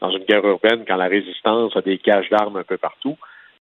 dans 0.00 0.10
une 0.10 0.24
guerre 0.24 0.44
urbaine 0.44 0.84
quand 0.86 0.96
la 0.96 1.06
résistance 1.06 1.76
a 1.76 1.80
des 1.80 1.98
caches 1.98 2.30
d'armes 2.30 2.56
un 2.56 2.64
peu 2.64 2.76
partout. 2.76 3.16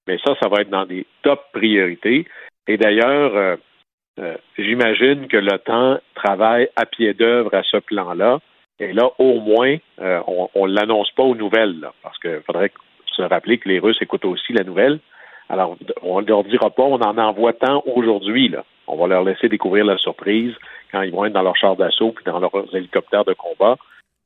Mais 0.08 0.18
ça, 0.26 0.36
ça 0.42 0.50
va 0.50 0.62
être 0.62 0.70
dans 0.70 0.86
des 0.86 1.06
top 1.22 1.44
priorités. 1.54 2.26
Et 2.68 2.78
d'ailleurs, 2.78 3.58
euh, 4.20 4.38
j'imagine 4.58 5.28
que 5.28 5.38
l'OTAN 5.38 6.00
travaille 6.16 6.70
à 6.76 6.86
pied 6.86 7.14
d'œuvre 7.14 7.54
à 7.54 7.64
ce 7.64 7.78
plan-là. 7.78 8.40
Et 8.80 8.94
là, 8.94 9.10
au 9.18 9.40
moins, 9.40 9.78
euh, 10.02 10.20
on 10.28 10.68
ne 10.68 10.74
l'annonce 10.74 11.12
pas 11.12 11.24
aux 11.24 11.36
nouvelles, 11.36 11.88
parce 12.02 12.18
qu'il 12.20 12.42
faudrait 12.46 12.72
se 13.16 13.22
rappeler 13.22 13.58
que 13.58 13.70
les 13.70 13.80
Russes 13.80 14.02
écoutent 14.02 14.26
aussi 14.26 14.54
la 14.54 14.64
nouvelle. 14.64 15.00
Alors, 15.50 15.78
on 16.02 16.22
ne 16.22 16.28
leur 16.28 16.44
dira 16.44 16.70
pas, 16.70 16.84
on 16.84 17.02
en 17.02 17.18
envoie 17.18 17.54
tant 17.54 17.84
aujourd'hui. 17.86 18.54
On 18.88 18.98
va 18.98 19.08
leur 19.08 19.24
laisser 19.24 19.50
découvrir 19.50 19.86
la 19.86 19.98
surprise 19.98 20.54
quand 20.92 21.02
ils 21.02 21.12
vont 21.12 21.26
être 21.26 21.34
dans 21.34 21.44
leur 21.44 21.58
char 21.58 21.76
d'assaut 21.76 22.12
puis 22.12 22.26
dans 22.26 22.40
leurs 22.40 22.76
hélicoptères 22.76 23.26
de 23.26 23.34
combat. 23.34 23.78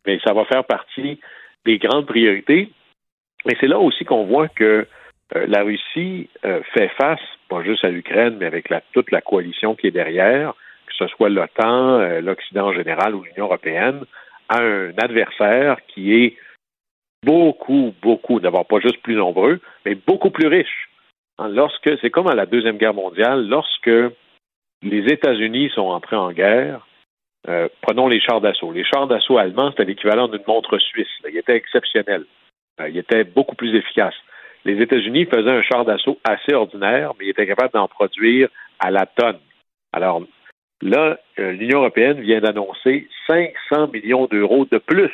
Mais 0.05 0.19
ça 0.25 0.33
va 0.33 0.45
faire 0.45 0.63
partie 0.63 1.19
des 1.65 1.77
grandes 1.77 2.05
priorités. 2.05 2.69
Et 3.49 3.57
c'est 3.59 3.67
là 3.67 3.79
aussi 3.79 4.05
qu'on 4.05 4.25
voit 4.25 4.47
que 4.47 4.87
la 5.33 5.63
Russie 5.63 6.29
euh, 6.45 6.61
fait 6.73 6.89
face, 6.89 7.21
pas 7.49 7.63
juste 7.63 7.83
à 7.83 7.89
l'Ukraine, 7.89 8.37
mais 8.39 8.45
avec 8.45 8.69
la- 8.69 8.81
toute 8.93 9.11
la 9.11 9.21
coalition 9.21 9.75
qui 9.75 9.87
est 9.87 9.91
derrière, 9.91 10.53
que 10.85 10.93
ce 10.95 11.07
soit 11.07 11.29
l'OTAN, 11.29 11.99
euh, 11.99 12.21
l'Occident 12.21 12.67
en 12.67 12.73
général 12.73 13.13
ou 13.15 13.23
l'Union 13.23 13.45
européenne, 13.45 14.05
à 14.49 14.61
un 14.61 14.97
adversaire 14.97 15.77
qui 15.87 16.13
est 16.23 16.37
beaucoup, 17.23 17.93
beaucoup, 18.01 18.39
d'abord 18.39 18.65
pas 18.65 18.79
juste 18.79 19.01
plus 19.01 19.15
nombreux, 19.15 19.59
mais 19.85 19.95
beaucoup 19.95 20.29
plus 20.29 20.47
riche. 20.47 20.89
Hein, 21.39 21.49
Lorsque, 21.49 21.89
c'est 22.01 22.09
comme 22.09 22.27
à 22.29 22.35
la 22.35 22.45
Deuxième 22.45 22.77
Guerre 22.77 22.93
mondiale, 22.93 23.47
lorsque 23.47 23.91
les 24.83 25.11
États-Unis 25.11 25.69
sont 25.75 25.87
entrés 25.87 26.15
en 26.15 26.31
guerre, 26.31 26.87
euh, 27.49 27.67
prenons 27.81 28.07
les 28.07 28.19
chars 28.19 28.41
d'assaut. 28.41 28.71
Les 28.71 28.83
chars 28.83 29.07
d'assaut 29.07 29.37
allemands, 29.37 29.71
c'était 29.71 29.85
l'équivalent 29.85 30.27
d'une 30.27 30.43
montre 30.47 30.77
suisse. 30.77 31.07
là. 31.23 31.29
Ils 31.31 31.37
étaient 31.37 31.55
exceptionnels. 31.55 32.25
Euh, 32.79 32.89
ils 32.89 32.97
étaient 32.97 33.23
beaucoup 33.23 33.55
plus 33.55 33.75
efficaces. 33.75 34.15
Les 34.65 34.81
États-Unis 34.81 35.25
faisaient 35.25 35.51
un 35.51 35.61
char 35.61 35.85
d'assaut 35.85 36.19
assez 36.23 36.53
ordinaire, 36.53 37.13
mais 37.17 37.25
ils 37.25 37.29
étaient 37.29 37.47
capables 37.47 37.73
d'en 37.73 37.87
produire 37.87 38.49
à 38.79 38.91
la 38.91 39.05
tonne. 39.05 39.39
Alors 39.93 40.21
là, 40.81 41.17
euh, 41.39 41.51
l'Union 41.51 41.79
européenne 41.79 42.21
vient 42.21 42.41
d'annoncer 42.41 43.07
500 43.27 43.87
millions 43.93 44.25
d'euros 44.27 44.65
de 44.69 44.77
plus. 44.77 45.13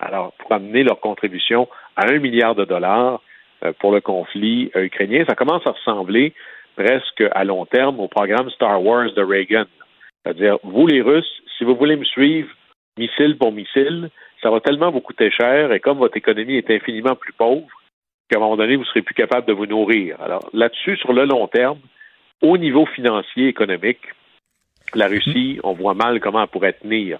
Alors, 0.00 0.32
pour 0.38 0.52
amener 0.52 0.84
leur 0.84 1.00
contribution 1.00 1.68
à 1.96 2.10
un 2.10 2.18
milliard 2.18 2.54
de 2.54 2.64
dollars 2.64 3.20
euh, 3.64 3.72
pour 3.80 3.92
le 3.92 4.00
conflit 4.00 4.70
euh, 4.76 4.84
ukrainien, 4.84 5.24
ça 5.28 5.34
commence 5.34 5.66
à 5.66 5.72
ressembler 5.72 6.32
presque 6.76 7.24
à 7.32 7.44
long 7.44 7.66
terme 7.66 7.98
au 7.98 8.06
programme 8.06 8.50
Star 8.50 8.82
Wars 8.82 9.12
de 9.12 9.22
Reagan. 9.22 9.64
C'est-à-dire, 10.22 10.58
vous 10.62 10.86
les 10.86 11.02
Russes, 11.02 11.42
si 11.56 11.64
vous 11.64 11.74
voulez 11.74 11.96
me 11.96 12.04
suivre 12.04 12.48
missile 12.96 13.36
pour 13.36 13.52
missile, 13.52 14.10
ça 14.42 14.50
va 14.50 14.60
tellement 14.60 14.90
vous 14.90 15.00
coûter 15.00 15.30
cher 15.30 15.72
et 15.72 15.80
comme 15.80 15.98
votre 15.98 16.16
économie 16.16 16.56
est 16.56 16.70
infiniment 16.70 17.16
plus 17.16 17.32
pauvre, 17.32 17.66
qu'à 18.28 18.36
un 18.36 18.40
moment 18.40 18.56
donné, 18.56 18.76
vous 18.76 18.82
ne 18.82 18.88
serez 18.88 19.02
plus 19.02 19.14
capable 19.14 19.46
de 19.46 19.52
vous 19.52 19.66
nourrir. 19.66 20.20
Alors 20.20 20.48
là-dessus, 20.52 20.96
sur 20.96 21.12
le 21.12 21.24
long 21.24 21.46
terme, 21.48 21.78
au 22.42 22.56
niveau 22.56 22.86
financier, 22.86 23.48
économique, 23.48 24.00
la 24.94 25.08
Russie, 25.08 25.60
on 25.64 25.72
voit 25.72 25.94
mal 25.94 26.20
comment 26.20 26.42
elle 26.42 26.48
pourrait 26.48 26.72
tenir. 26.74 27.18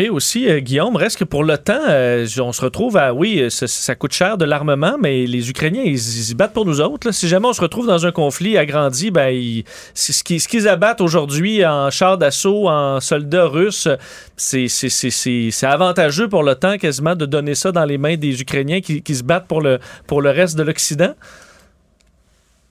Et 0.00 0.10
aussi, 0.10 0.48
euh, 0.48 0.60
Guillaume, 0.60 0.94
reste 0.94 1.18
que 1.18 1.24
pour 1.24 1.42
l'OTAN, 1.42 1.80
euh, 1.88 2.24
on 2.40 2.52
se 2.52 2.62
retrouve 2.62 2.96
à, 2.96 3.12
oui, 3.12 3.40
euh, 3.40 3.48
ça, 3.50 3.96
coûte 3.96 4.12
cher 4.12 4.38
de 4.38 4.44
l'armement, 4.44 4.96
mais 4.96 5.26
les 5.26 5.50
Ukrainiens, 5.50 5.82
ils, 5.84 6.30
ils 6.30 6.36
battent 6.36 6.54
pour 6.54 6.66
nous 6.66 6.80
autres. 6.80 7.10
Si 7.10 7.26
jamais 7.26 7.48
on 7.48 7.52
se 7.52 7.60
retrouve 7.60 7.88
dans 7.88 8.06
un 8.06 8.12
conflit 8.12 8.56
agrandi, 8.56 9.10
ben, 9.10 9.30
ils- 9.30 9.64
ce 9.94 10.22
qu'ils 10.22 10.68
abattent 10.68 11.00
aujourd'hui 11.00 11.66
en 11.66 11.90
chars 11.90 12.16
d'assaut, 12.16 12.68
en 12.68 13.00
soldats 13.00 13.46
russes, 13.46 13.88
c'est 14.36 15.64
avantageux 15.64 16.28
pour 16.28 16.44
l'OTAN 16.44 16.78
quasiment 16.78 17.16
de 17.16 17.26
donner 17.26 17.56
ça 17.56 17.72
dans 17.72 17.84
les 17.84 17.98
mains 17.98 18.16
des 18.16 18.40
Ukrainiens 18.40 18.80
qui, 18.80 19.02
qui 19.02 19.16
se 19.16 19.24
battent 19.24 19.48
pour 19.48 19.62
le, 19.62 19.80
pour 20.06 20.22
le 20.22 20.30
reste 20.30 20.56
de 20.56 20.62
l'Occident. 20.62 21.14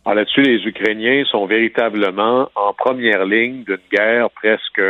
Alors 0.06 0.16
là-dessus, 0.16 0.44
les 0.44 0.66
Ukrainiens 0.66 1.26
sont 1.30 1.46
véritablement 1.46 2.50
en 2.56 2.72
première 2.72 3.26
ligne 3.26 3.66
d'une 3.66 3.80
guerre 3.92 4.30
presque, 4.30 4.82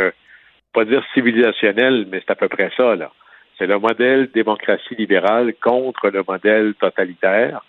pas 0.72 0.84
dire 0.84 1.04
civilisationnelle, 1.14 2.06
mais 2.10 2.20
c'est 2.20 2.32
à 2.32 2.36
peu 2.36 2.48
près 2.48 2.70
ça, 2.76 2.94
là. 2.94 3.10
C'est 3.58 3.66
le 3.66 3.78
modèle 3.78 4.30
démocratie 4.32 4.94
libérale 4.94 5.52
contre 5.60 6.10
le 6.10 6.22
modèle 6.26 6.74
totalitaire. 6.74 7.62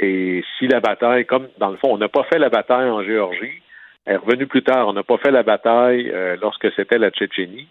Et 0.00 0.42
si 0.58 0.66
la 0.66 0.80
bataille, 0.80 1.26
comme 1.26 1.48
dans 1.58 1.70
le 1.70 1.76
fond, 1.76 1.92
on 1.92 1.98
n'a 1.98 2.08
pas 2.08 2.24
fait 2.24 2.38
la 2.38 2.48
bataille 2.48 2.88
en 2.88 3.02
Géorgie, 3.02 3.60
est 4.06 4.16
revenue 4.16 4.46
plus 4.46 4.62
tard. 4.62 4.88
On 4.88 4.94
n'a 4.94 5.02
pas 5.02 5.18
fait 5.18 5.30
la 5.30 5.42
bataille 5.42 6.10
euh, 6.10 6.36
lorsque 6.40 6.72
c'était 6.74 6.98
la 6.98 7.10
Tchétchénie. 7.10 7.68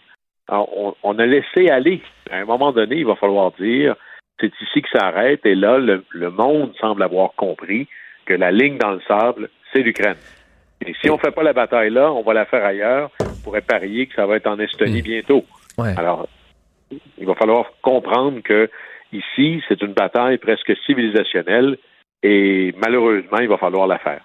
Alors, 0.48 0.70
on, 0.78 0.96
on, 1.04 1.18
a 1.20 1.26
laissé 1.26 1.70
aller. 1.70 2.02
À 2.30 2.38
un 2.38 2.46
moment 2.46 2.72
donné, 2.72 2.98
il 2.98 3.06
va 3.06 3.16
falloir 3.16 3.52
dire 3.54 3.96
c'est 4.40 4.52
ici 4.62 4.82
que 4.82 4.90
ça 4.94 5.08
arrête. 5.08 5.46
Et 5.46 5.56
là, 5.56 5.78
le, 5.80 6.04
le 6.12 6.30
monde 6.30 6.74
semble 6.80 7.02
avoir 7.02 7.34
compris 7.36 7.88
que 8.26 8.34
la 8.34 8.52
ligne 8.52 8.78
dans 8.78 8.92
le 8.92 9.02
sable, 9.08 9.50
c'est 9.72 9.82
l'Ukraine. 9.82 10.18
Et 10.86 10.94
si 11.02 11.10
on 11.10 11.16
ne 11.16 11.20
fait 11.20 11.32
pas 11.32 11.44
la 11.44 11.54
bataille 11.54 11.92
là, 11.92 12.12
on 12.12 12.24
va 12.24 12.34
la 12.34 12.46
faire 12.46 12.66
ailleurs. 12.66 13.10
On 13.44 13.50
pourrait 13.50 13.62
parier 13.62 14.08
que 14.08 14.16
ça 14.16 14.26
va 14.26 14.38
être 14.38 14.48
en 14.48 14.58
Estonie 14.60 15.02
Hmm. 15.02 15.04
bientôt. 15.04 15.46
Ouais. 15.78 15.94
Alors, 15.98 16.28
il 17.18 17.26
va 17.26 17.36
falloir 17.36 17.66
comprendre 17.82 18.40
que 18.42 18.70
ici, 19.12 19.62
c'est 19.68 19.82
une 19.82 19.94
bataille 19.94 20.38
presque 20.38 20.72
civilisationnelle 20.86 21.78
et 22.24 22.74
malheureusement, 22.82 23.40
il 23.40 23.50
va 23.50 23.58
falloir 23.58 23.86
la 23.86 23.98
faire. 24.00 24.22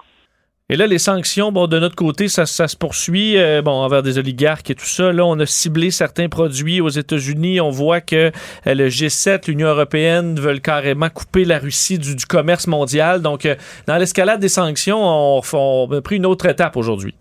Et 0.70 0.76
là, 0.76 0.86
les 0.86 0.98
sanctions, 0.98 1.50
bon, 1.50 1.66
de 1.66 1.78
notre 1.78 1.96
côté, 1.96 2.28
ça, 2.28 2.44
ça 2.44 2.68
se 2.68 2.76
poursuit, 2.76 3.38
euh, 3.38 3.62
bon, 3.62 3.70
envers 3.70 4.02
des 4.02 4.18
oligarques 4.18 4.68
et 4.68 4.74
tout 4.74 4.84
ça. 4.84 5.12
Là, 5.14 5.24
on 5.24 5.38
a 5.40 5.46
ciblé 5.46 5.90
certains 5.90 6.28
produits 6.28 6.82
aux 6.82 6.90
États-Unis. 6.90 7.58
On 7.62 7.70
voit 7.70 8.02
que 8.02 8.30
euh, 8.66 8.74
le 8.74 8.88
G7, 8.88 9.48
l'Union 9.48 9.68
européenne 9.68 10.38
veulent 10.38 10.60
carrément 10.60 11.08
couper 11.08 11.46
la 11.46 11.58
Russie 11.58 11.98
du, 11.98 12.14
du 12.14 12.26
commerce 12.26 12.66
mondial. 12.66 13.22
Donc, 13.22 13.46
euh, 13.46 13.54
dans 13.86 13.96
l'escalade 13.96 14.40
des 14.40 14.50
sanctions, 14.50 15.00
on, 15.00 15.40
on 15.54 15.90
a 15.90 16.02
pris 16.02 16.16
une 16.16 16.26
autre 16.26 16.44
étape 16.44 16.76
aujourd'hui. 16.76 17.14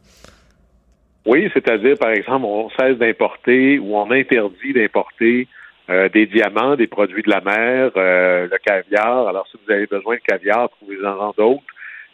Oui, 1.28 1.50
c'est-à-dire, 1.54 1.98
par 2.00 2.12
exemple, 2.12 2.46
on 2.46 2.70
cesse 2.70 2.98
d'importer 2.98 3.80
ou 3.80 3.98
on 3.98 4.10
interdit 4.12 4.72
d'importer 4.72 5.50
euh, 5.90 6.08
des 6.08 6.26
diamants, 6.26 6.78
des 6.78 6.88
produits 6.88 7.22
de 7.22 7.30
la 7.30 7.42
mer, 7.42 7.92
euh, 7.98 8.48
le 8.50 8.58
caviar. 8.60 9.28
Alors, 9.28 9.46
si 9.52 9.58
vous 9.58 9.74
avez 9.74 9.88
besoin 9.88 10.16
de 10.16 10.22
caviar, 10.22 10.70
trouvez-en 10.70 11.34
d'autres 11.38 11.64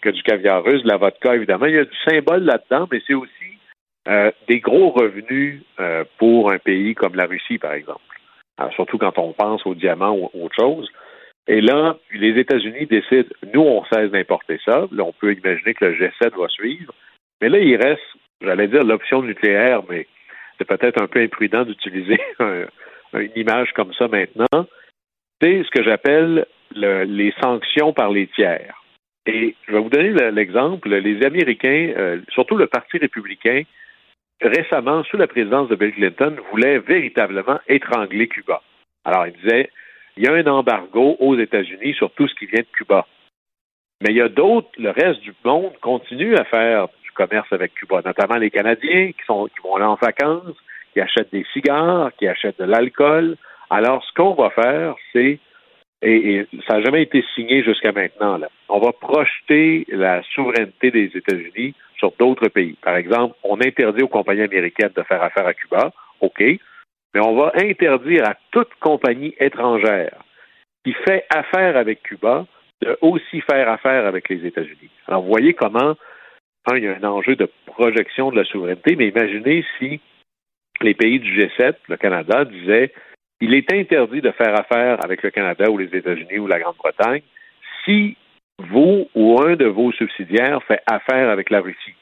que 0.01 0.09
du 0.09 0.23
caviar 0.23 0.63
russe, 0.63 0.81
de 0.81 0.89
la 0.89 0.97
vodka, 0.97 1.35
évidemment. 1.35 1.67
Il 1.67 1.75
y 1.75 1.77
a 1.77 1.85
du 1.85 1.97
symbole 2.09 2.43
là-dedans, 2.43 2.87
mais 2.91 3.01
c'est 3.05 3.13
aussi 3.13 3.29
euh, 4.07 4.31
des 4.47 4.59
gros 4.59 4.89
revenus 4.89 5.61
pour 6.17 6.51
un 6.51 6.57
pays 6.57 6.95
comme 6.95 7.15
la 7.15 7.25
Russie, 7.25 7.59
par 7.59 7.73
exemple. 7.73 8.01
Surtout 8.75 8.97
quand 8.97 9.17
on 9.19 9.33
pense 9.33 9.63
aux 9.67 9.75
diamants 9.75 10.15
ou 10.15 10.43
autre 10.43 10.55
chose. 10.59 10.89
Et 11.47 11.61
là, 11.61 11.97
les 12.13 12.39
États-Unis 12.39 12.87
décident, 12.87 13.29
nous, 13.53 13.61
on 13.61 13.85
cesse 13.85 14.09
d'importer 14.09 14.59
ça. 14.65 14.87
Là, 14.91 15.03
on 15.03 15.13
peut 15.13 15.33
imaginer 15.33 15.75
que 15.75 15.85
le 15.85 15.95
G7 15.95 16.35
va 16.35 16.47
suivre. 16.47 16.93
Mais 17.41 17.49
là, 17.49 17.59
il 17.59 17.75
reste, 17.75 18.01
j'allais 18.43 18.67
dire, 18.67 18.83
l'option 18.83 19.21
nucléaire, 19.21 19.81
mais 19.89 20.07
c'est 20.57 20.67
peut-être 20.67 21.01
un 21.01 21.07
peu 21.07 21.21
imprudent 21.21 21.63
d'utiliser 21.63 22.19
un, 22.39 22.65
une 23.13 23.31
image 23.35 23.71
comme 23.73 23.93
ça 23.93 24.07
maintenant. 24.07 24.67
C'est 25.41 25.63
ce 25.63 25.71
que 25.71 25.83
j'appelle 25.83 26.45
le, 26.75 27.03
les 27.03 27.33
sanctions 27.41 27.93
par 27.93 28.09
les 28.09 28.27
tiers. 28.27 28.75
Et 29.25 29.55
je 29.67 29.71
vais 29.71 29.79
vous 29.79 29.89
donner 29.89 30.31
l'exemple. 30.31 30.89
Les 30.89 31.25
Américains, 31.25 31.93
euh, 31.97 32.19
surtout 32.29 32.57
le 32.57 32.67
Parti 32.67 32.97
républicain, 32.97 33.63
récemment, 34.41 35.03
sous 35.05 35.17
la 35.17 35.27
présidence 35.27 35.69
de 35.69 35.75
Bill 35.75 35.93
Clinton, 35.93 36.35
voulait 36.51 36.79
véritablement 36.79 37.59
étrangler 37.67 38.27
Cuba. 38.27 38.61
Alors, 39.05 39.27
il 39.27 39.33
disait, 39.33 39.69
il 40.17 40.23
y 40.23 40.27
a 40.27 40.33
un 40.33 40.45
embargo 40.47 41.15
aux 41.19 41.37
États-Unis 41.37 41.93
sur 41.93 42.11
tout 42.11 42.27
ce 42.27 42.35
qui 42.35 42.45
vient 42.47 42.61
de 42.61 42.77
Cuba. 42.77 43.07
Mais 44.01 44.11
il 44.11 44.17
y 44.17 44.21
a 44.21 44.29
d'autres, 44.29 44.69
le 44.77 44.89
reste 44.89 45.21
du 45.21 45.33
monde 45.45 45.73
continue 45.81 46.35
à 46.35 46.43
faire 46.43 46.87
commerce 47.13 47.51
avec 47.51 47.73
Cuba, 47.75 48.01
notamment 48.05 48.35
les 48.35 48.51
Canadiens 48.51 49.11
qui, 49.11 49.25
sont, 49.25 49.47
qui 49.47 49.61
vont 49.63 49.77
là 49.77 49.89
en 49.89 49.95
vacances, 49.95 50.57
qui 50.93 51.01
achètent 51.01 51.31
des 51.31 51.45
cigares, 51.53 52.11
qui 52.17 52.27
achètent 52.27 52.59
de 52.59 52.65
l'alcool. 52.65 53.35
Alors, 53.69 54.03
ce 54.03 54.13
qu'on 54.13 54.33
va 54.33 54.49
faire, 54.51 54.95
c'est, 55.11 55.39
et, 56.01 56.35
et, 56.35 56.47
ça 56.67 56.75
n'a 56.75 56.83
jamais 56.83 57.03
été 57.03 57.23
signé 57.35 57.63
jusqu'à 57.63 57.91
maintenant, 57.91 58.37
là, 58.37 58.49
on 58.69 58.79
va 58.79 58.91
projeter 58.91 59.85
la 59.89 60.21
souveraineté 60.35 60.91
des 60.91 61.11
États-Unis 61.15 61.73
sur 61.97 62.11
d'autres 62.19 62.49
pays. 62.49 62.77
Par 62.81 62.95
exemple, 62.95 63.35
on 63.43 63.61
interdit 63.61 64.03
aux 64.03 64.09
compagnies 64.09 64.43
américaines 64.43 64.91
de 64.95 65.03
faire 65.03 65.23
affaire 65.23 65.47
à 65.47 65.53
Cuba, 65.53 65.91
OK, 66.19 66.41
mais 66.41 67.21
on 67.21 67.35
va 67.35 67.51
interdire 67.55 68.27
à 68.27 68.35
toute 68.51 68.73
compagnie 68.79 69.35
étrangère 69.39 70.23
qui 70.83 70.93
fait 70.93 71.25
affaire 71.29 71.77
avec 71.77 72.03
Cuba 72.03 72.45
de 72.81 72.97
aussi 73.01 73.41
faire 73.41 73.69
affaire 73.69 74.05
avec 74.05 74.29
les 74.29 74.45
États-Unis. 74.45 74.89
Alors, 75.07 75.21
vous 75.21 75.29
voyez 75.29 75.53
comment, 75.53 75.95
un, 76.67 76.77
il 76.77 76.83
y 76.83 76.87
a 76.87 76.95
un 76.95 77.03
enjeu 77.03 77.35
de 77.35 77.49
projection 77.65 78.31
de 78.31 78.37
la 78.37 78.45
souveraineté, 78.45 78.95
mais 78.95 79.07
imaginez 79.07 79.65
si 79.79 79.99
les 80.81 80.93
pays 80.93 81.19
du 81.19 81.39
G7, 81.39 81.75
le 81.87 81.97
Canada, 81.97 82.45
disaient 82.45 82.93
il 83.41 83.53
est 83.53 83.71
interdit 83.73 84.21
de 84.21 84.31
faire 84.31 84.57
affaire 84.57 85.03
avec 85.03 85.21
le 85.23 85.29
Canada 85.29 85.69
ou 85.69 85.77
les 85.77 85.93
États-Unis 85.93 86.39
ou 86.39 86.47
la 86.47 86.59
Grande-Bretagne 86.59 87.21
si 87.83 88.15
vous 88.57 89.09
ou 89.13 89.41
un 89.41 89.55
de 89.55 89.65
vos 89.65 89.91
subsidiaires 89.91 90.63
fait 90.63 90.81
affaire 90.85 91.29
avec 91.29 91.49
la 91.49 91.59
Russie. 91.59 91.95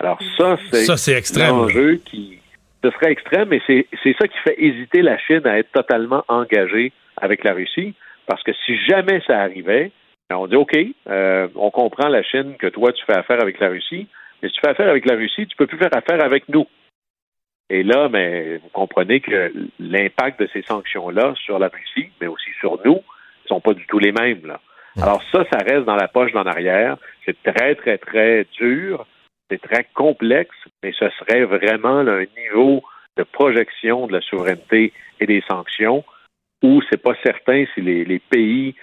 Alors 0.00 0.18
ça, 0.36 0.56
c'est 0.70 0.84
ça, 0.84 0.96
c'est 0.96 1.12
extrême. 1.12 1.54
un 1.54 1.58
enjeu 1.58 2.00
qui 2.04 2.38
ce 2.82 2.90
serait 2.92 3.12
extrême, 3.12 3.48
mais 3.48 3.60
c'est 3.66 4.16
ça 4.20 4.28
qui 4.28 4.38
fait 4.44 4.54
hésiter 4.56 5.02
la 5.02 5.18
Chine 5.18 5.46
à 5.46 5.58
être 5.58 5.72
totalement 5.72 6.24
engagée 6.28 6.92
avec 7.16 7.42
la 7.42 7.52
Russie, 7.52 7.94
parce 8.26 8.42
que 8.44 8.52
si 8.64 8.76
jamais 8.86 9.20
ça 9.26 9.40
arrivait, 9.40 9.90
on 10.36 10.46
dit 10.46 10.56
OK, 10.56 10.76
euh, 11.08 11.48
on 11.54 11.70
comprend 11.70 12.08
la 12.08 12.22
Chine 12.22 12.56
que 12.58 12.66
toi 12.66 12.92
tu 12.92 13.04
fais 13.04 13.16
affaire 13.16 13.40
avec 13.40 13.58
la 13.60 13.68
Russie, 13.68 14.06
mais 14.42 14.48
si 14.48 14.54
tu 14.54 14.60
fais 14.60 14.70
affaire 14.70 14.88
avec 14.88 15.06
la 15.06 15.16
Russie, 15.16 15.46
tu 15.46 15.56
peux 15.56 15.66
plus 15.66 15.78
faire 15.78 15.94
affaire 15.96 16.22
avec 16.22 16.48
nous. 16.48 16.66
Et 17.70 17.82
là, 17.82 18.08
mais 18.08 18.58
vous 18.58 18.68
comprenez 18.70 19.20
que 19.20 19.52
l'impact 19.78 20.40
de 20.40 20.48
ces 20.52 20.62
sanctions-là 20.62 21.34
sur 21.36 21.58
la 21.58 21.68
Russie, 21.68 22.10
mais 22.20 22.26
aussi 22.26 22.50
sur 22.60 22.78
nous, 22.84 22.94
ne 22.94 23.48
sont 23.48 23.60
pas 23.60 23.74
du 23.74 23.86
tout 23.86 23.98
les 23.98 24.12
mêmes. 24.12 24.46
Là. 24.46 24.60
Alors 25.00 25.22
ça, 25.32 25.44
ça 25.52 25.58
reste 25.58 25.84
dans 25.84 25.96
la 25.96 26.08
poche 26.08 26.32
d'en 26.32 26.46
arrière. 26.46 26.96
C'est 27.24 27.36
très, 27.42 27.74
très, 27.74 27.98
très 27.98 28.46
dur. 28.58 29.06
C'est 29.50 29.60
très 29.60 29.86
complexe, 29.94 30.56
mais 30.82 30.92
ce 30.92 31.08
serait 31.18 31.44
vraiment 31.44 32.02
là, 32.02 32.12
un 32.14 32.40
niveau 32.42 32.82
de 33.16 33.22
projection 33.22 34.06
de 34.06 34.12
la 34.12 34.20
souveraineté 34.20 34.92
et 35.20 35.26
des 35.26 35.42
sanctions 35.48 36.04
où 36.62 36.80
c'est 36.90 37.02
pas 37.02 37.14
certain 37.22 37.64
si 37.74 37.80
les, 37.80 38.04
les 38.04 38.18
pays 38.18 38.74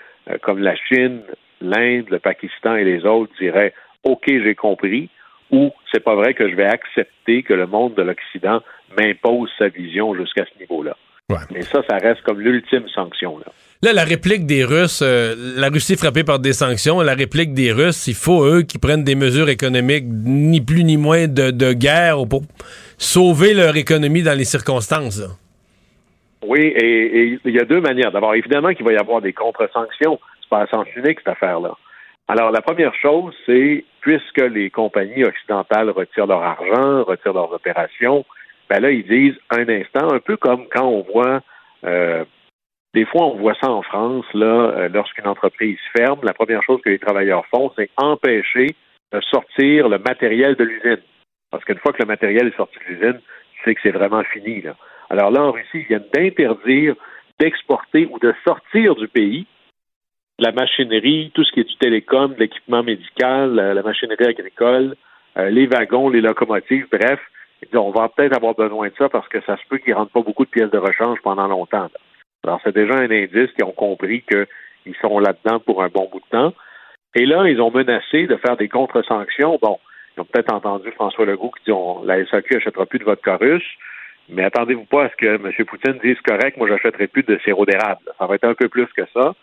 comme 0.41 0.59
la 0.59 0.75
Chine, 0.75 1.21
l'Inde, 1.61 2.05
le 2.09 2.19
Pakistan 2.19 2.75
et 2.75 2.83
les 2.83 3.05
autres 3.05 3.31
diraient 3.39 3.73
OK, 4.03 4.23
j'ai 4.27 4.55
compris, 4.55 5.09
ou 5.51 5.71
c'est 5.91 6.03
pas 6.03 6.15
vrai 6.15 6.33
que 6.33 6.49
je 6.49 6.55
vais 6.55 6.65
accepter 6.65 7.43
que 7.43 7.53
le 7.53 7.67
monde 7.67 7.95
de 7.95 8.03
l'Occident 8.03 8.61
m'impose 8.97 9.49
sa 9.57 9.67
vision 9.67 10.15
jusqu'à 10.15 10.45
ce 10.45 10.59
niveau-là. 10.59 10.95
Ouais. 11.29 11.37
Mais 11.51 11.61
ça, 11.63 11.81
ça 11.89 11.97
reste 11.97 12.21
comme 12.21 12.39
l'ultime 12.39 12.87
sanction. 12.93 13.39
Là. 13.39 13.45
Là, 13.81 13.93
la 13.93 14.03
réplique 14.03 14.45
des 14.45 14.63
Russes, 14.63 15.01
euh, 15.03 15.35
la 15.57 15.69
Russie 15.69 15.93
est 15.93 15.99
frappée 15.99 16.23
par 16.23 16.39
des 16.39 16.53
sanctions. 16.53 17.01
La 17.01 17.13
réplique 17.13 17.53
des 17.53 17.71
Russes, 17.71 18.07
il 18.07 18.13
faut, 18.13 18.45
eux, 18.45 18.61
qui 18.61 18.77
prennent 18.77 19.03
des 19.03 19.15
mesures 19.15 19.49
économiques, 19.49 20.05
ni 20.07 20.61
plus 20.61 20.83
ni 20.83 20.97
moins 20.97 21.27
de, 21.27 21.51
de 21.51 21.73
guerre 21.73 22.27
pour 22.29 22.43
sauver 22.97 23.53
leur 23.53 23.75
économie 23.75 24.23
dans 24.23 24.37
les 24.37 24.45
circonstances. 24.45 25.19
Là. 25.19 25.27
Oui, 26.47 26.59
et, 26.61 27.39
il 27.43 27.51
y 27.51 27.59
a 27.59 27.65
deux 27.65 27.81
manières. 27.81 28.11
D'abord, 28.11 28.35
évidemment 28.35 28.73
qu'il 28.73 28.85
va 28.85 28.93
y 28.93 28.97
avoir 28.97 29.21
des 29.21 29.33
contre-sanctions. 29.33 30.19
C'est 30.41 30.49
pas 30.49 30.61
à 30.61 30.67
sens 30.67 30.87
unique, 30.95 31.19
cette 31.19 31.29
affaire-là. 31.29 31.75
Alors, 32.27 32.51
la 32.51 32.61
première 32.61 32.93
chose, 32.95 33.33
c'est, 33.45 33.85
puisque 34.01 34.41
les 34.41 34.69
compagnies 34.69 35.23
occidentales 35.23 35.91
retirent 35.91 36.27
leur 36.27 36.41
argent, 36.41 37.03
retirent 37.03 37.33
leurs 37.33 37.53
opérations, 37.53 38.25
ben 38.69 38.79
là, 38.79 38.89
ils 38.89 39.05
disent 39.05 39.37
un 39.51 39.67
instant, 39.69 40.11
un 40.11 40.19
peu 40.19 40.35
comme 40.37 40.67
quand 40.73 40.87
on 40.87 41.01
voit, 41.01 41.41
euh, 41.85 42.25
des 42.95 43.05
fois, 43.05 43.27
on 43.27 43.35
voit 43.35 43.53
ça 43.61 43.69
en 43.69 43.83
France, 43.83 44.25
là, 44.33 44.45
euh, 44.45 44.89
lorsqu'une 44.89 45.27
entreprise 45.27 45.77
ferme, 45.95 46.19
la 46.23 46.33
première 46.33 46.63
chose 46.63 46.81
que 46.83 46.89
les 46.89 46.99
travailleurs 46.99 47.45
font, 47.47 47.71
c'est 47.75 47.89
empêcher 47.97 48.75
de 49.11 49.21
sortir 49.21 49.87
le 49.87 49.99
matériel 49.99 50.55
de 50.55 50.63
l'usine. 50.63 51.01
Parce 51.51 51.63
qu'une 51.63 51.77
fois 51.77 51.93
que 51.93 52.01
le 52.01 52.07
matériel 52.07 52.47
est 52.47 52.57
sorti 52.57 52.77
de 52.79 52.93
l'usine, 52.93 53.19
tu 53.53 53.63
sais 53.63 53.75
que 53.75 53.81
c'est 53.83 53.91
vraiment 53.91 54.23
fini, 54.23 54.61
là. 54.61 54.75
Alors 55.09 55.31
là, 55.31 55.43
en 55.43 55.51
Russie, 55.51 55.67
ils 55.75 55.85
viennent 55.85 56.09
d'interdire 56.13 56.95
d'exporter 57.39 58.07
ou 58.11 58.19
de 58.19 58.33
sortir 58.45 58.95
du 58.95 59.07
pays 59.07 59.45
la 60.39 60.51
machinerie, 60.51 61.31
tout 61.33 61.43
ce 61.43 61.51
qui 61.51 61.61
est 61.61 61.69
du 61.69 61.75
télécom, 61.77 62.35
l'équipement 62.37 62.83
médical, 62.83 63.55
la, 63.55 63.81
machinerie 63.81 64.25
agricole, 64.25 64.95
euh, 65.37 65.49
les 65.49 65.65
wagons, 65.65 66.09
les 66.09 66.21
locomotives, 66.21 66.87
bref. 66.91 67.19
On 67.73 67.91
va 67.91 68.09
peut-être 68.09 68.35
avoir 68.35 68.53
besoin 68.53 68.89
de 68.89 68.93
ça 68.97 69.09
parce 69.09 69.27
que 69.29 69.41
ça 69.41 69.57
se 69.57 69.61
peut 69.69 69.77
qu'ils 69.77 69.93
ne 69.93 69.99
rentrent 69.99 70.11
pas 70.11 70.21
beaucoup 70.21 70.45
de 70.45 70.49
pièces 70.49 70.71
de 70.71 70.77
rechange 70.77 71.19
pendant 71.23 71.47
longtemps. 71.47 71.89
Alors, 72.43 72.59
c'est 72.63 72.75
déjà 72.75 72.95
un 72.95 73.09
indice 73.09 73.51
qu'ils 73.53 73.65
ont 73.65 73.71
compris 73.71 74.23
qu'ils 74.23 74.95
sont 75.01 75.19
là-dedans 75.19 75.59
pour 75.61 75.81
un 75.81 75.87
bon 75.87 76.09
bout 76.11 76.19
de 76.19 76.29
temps. 76.29 76.53
Et 77.15 77.25
là, 77.25 77.47
ils 77.47 77.61
ont 77.61 77.71
menacé 77.71 78.27
de 78.27 78.35
faire 78.35 78.57
des 78.57 78.67
contre-sanctions. 78.67 79.57
Bon, 79.61 79.79
ils 80.15 80.21
ont 80.21 80.25
peut-être 80.25 80.53
entendu 80.53 80.91
François 80.91 81.25
Legault 81.25 81.51
qui 81.57 81.63
dit 81.65 81.71
on, 81.71 82.03
la 82.03 82.23
SAQ 82.25 82.55
n'achètera 82.55 82.85
plus 82.85 82.99
de 82.99 83.05
vodka 83.05 83.37
russe. 83.37 83.63
Mais 84.29 84.43
attendez-vous 84.43 84.85
pas 84.85 85.05
à 85.05 85.09
ce 85.09 85.15
que 85.15 85.35
M. 85.35 85.51
Poutine 85.65 85.99
dise 86.03 86.19
correct, 86.21 86.57
moi 86.57 86.67
j'achèterai 86.67 87.07
plus 87.07 87.23
de 87.23 87.39
sirop 87.43 87.65
d'érable. 87.65 88.01
Ça 88.17 88.25
va 88.25 88.35
être 88.35 88.47
un 88.47 88.55
peu 88.55 88.69
plus 88.69 88.87
que 88.95 89.03
ça. 89.13 89.33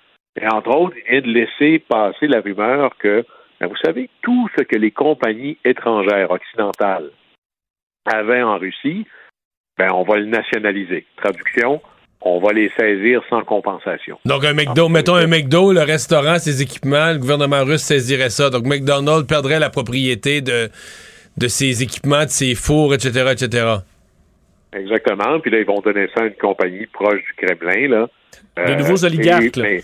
Et 0.40 0.46
entre 0.46 0.70
autres, 0.70 0.96
il 0.96 1.10
vient 1.10 1.20
de 1.20 1.38
laisser 1.38 1.78
passer 1.80 2.26
la 2.26 2.40
rumeur 2.40 2.96
que, 2.98 3.24
ben 3.60 3.68
vous 3.68 3.76
savez, 3.76 4.08
tout 4.22 4.48
ce 4.56 4.62
que 4.64 4.76
les 4.76 4.90
compagnies 4.90 5.58
étrangères 5.64 6.30
occidentales 6.30 7.10
avaient 8.06 8.42
en 8.42 8.58
Russie, 8.58 9.06
ben 9.78 9.88
on 9.92 10.02
va 10.02 10.16
le 10.16 10.26
nationaliser. 10.26 11.06
Traduction, 11.16 11.80
on 12.22 12.40
va 12.40 12.52
les 12.52 12.70
saisir 12.70 13.22
sans 13.28 13.42
compensation. 13.42 14.18
Donc 14.24 14.44
un 14.44 14.54
McDo, 14.54 14.88
mettons 14.88 15.14
un 15.14 15.26
McDo, 15.26 15.72
le 15.72 15.82
restaurant, 15.82 16.38
ses 16.38 16.62
équipements, 16.62 17.12
le 17.12 17.18
gouvernement 17.18 17.64
russe 17.64 17.82
saisirait 17.82 18.30
ça. 18.30 18.50
Donc 18.50 18.64
McDonald's 18.64 19.26
perdrait 19.26 19.60
la 19.60 19.70
propriété 19.70 20.40
de 20.40 20.70
de 21.38 21.48
ses 21.48 21.82
équipements, 21.82 22.24
de 22.24 22.30
ses 22.30 22.54
fours, 22.54 22.94
etc., 22.94 23.32
etc. 23.32 23.76
Exactement. 24.74 25.38
Puis 25.40 25.50
là, 25.50 25.58
ils 25.60 25.66
vont 25.66 25.80
donner 25.80 26.08
ça 26.14 26.22
à 26.22 26.26
une 26.26 26.34
compagnie 26.34 26.86
proche 26.86 27.20
du 27.24 27.34
Kremlin. 27.34 27.88
Là. 27.88 28.08
Les 28.66 28.76
nouveaux 28.76 29.04
oligarques. 29.04 29.56
mais- 29.58 29.80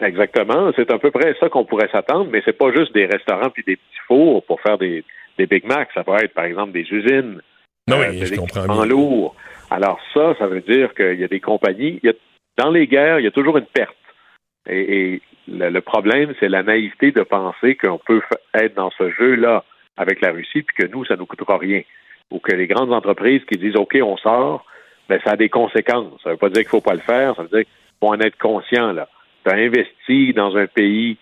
exactement. 0.00 0.70
C'est 0.76 0.90
à 0.90 0.98
peu 0.98 1.10
près 1.10 1.34
ça 1.40 1.48
qu'on 1.48 1.64
pourrait 1.64 1.88
s'attendre, 1.90 2.28
mais 2.30 2.42
c'est 2.44 2.56
pas 2.58 2.72
juste 2.72 2.92
des 2.94 3.06
restaurants 3.06 3.50
puis 3.50 3.62
des 3.66 3.76
petits 3.76 4.00
fours 4.06 4.44
pour 4.44 4.60
faire 4.60 4.76
des, 4.78 5.04
des 5.38 5.46
Big 5.46 5.64
Macs. 5.64 5.88
Ça 5.94 6.04
peut 6.04 6.12
être, 6.22 6.34
par 6.34 6.44
exemple, 6.44 6.72
des 6.72 6.82
usines. 6.90 7.40
Non, 7.88 8.00
euh, 8.00 8.10
oui, 8.10 8.20
de 8.20 8.24
je 8.26 8.34
comprends 8.34 8.66
bien. 8.66 8.86
lourd. 8.86 9.34
Alors 9.70 9.98
ça, 10.12 10.34
ça 10.38 10.46
veut 10.46 10.60
dire 10.60 10.92
qu'il 10.94 11.18
y 11.20 11.24
a 11.24 11.28
des 11.28 11.40
compagnies. 11.40 11.98
il 12.02 12.06
y 12.06 12.10
a- 12.10 12.14
dans 12.56 12.70
les 12.70 12.86
guerres, 12.86 13.18
il 13.20 13.24
y 13.24 13.28
a 13.28 13.32
toujours 13.32 13.56
une 13.58 13.66
perte. 13.66 13.96
Et, 14.68 15.14
et 15.14 15.22
le, 15.48 15.70
le 15.70 15.80
problème, 15.80 16.32
c'est 16.40 16.48
la 16.48 16.62
naïveté 16.62 17.10
de 17.10 17.22
penser 17.22 17.74
qu'on 17.76 17.98
peut 17.98 18.22
être 18.54 18.74
dans 18.74 18.90
ce 18.92 19.10
jeu-là 19.10 19.64
avec 19.96 20.20
la 20.20 20.30
Russie, 20.32 20.62
puis 20.62 20.76
que 20.76 20.86
nous, 20.86 21.04
ça 21.04 21.16
nous 21.16 21.26
coûtera 21.26 21.58
rien. 21.58 21.82
Ou 22.30 22.38
que 22.38 22.52
les 22.52 22.66
grandes 22.66 22.92
entreprises 22.92 23.44
qui 23.44 23.58
disent 23.58 23.76
OK, 23.76 23.96
on 24.02 24.16
sort, 24.16 24.64
ben 25.08 25.20
ça 25.24 25.32
a 25.32 25.36
des 25.36 25.48
conséquences. 25.48 26.20
Ça 26.22 26.30
veut 26.30 26.36
pas 26.36 26.48
dire 26.48 26.62
qu'il 26.62 26.70
faut 26.70 26.80
pas 26.80 26.94
le 26.94 27.00
faire, 27.00 27.36
ça 27.36 27.42
veut 27.42 27.48
dire 27.48 27.64
qu'il 27.64 27.98
faut 28.00 28.08
en 28.08 28.20
être 28.20 28.38
conscient 28.38 28.92
là. 28.92 29.08
Tu 29.44 29.52
as 29.52 29.56
investi 29.56 30.32
dans 30.32 30.56
un 30.56 30.66
pays 30.66 31.18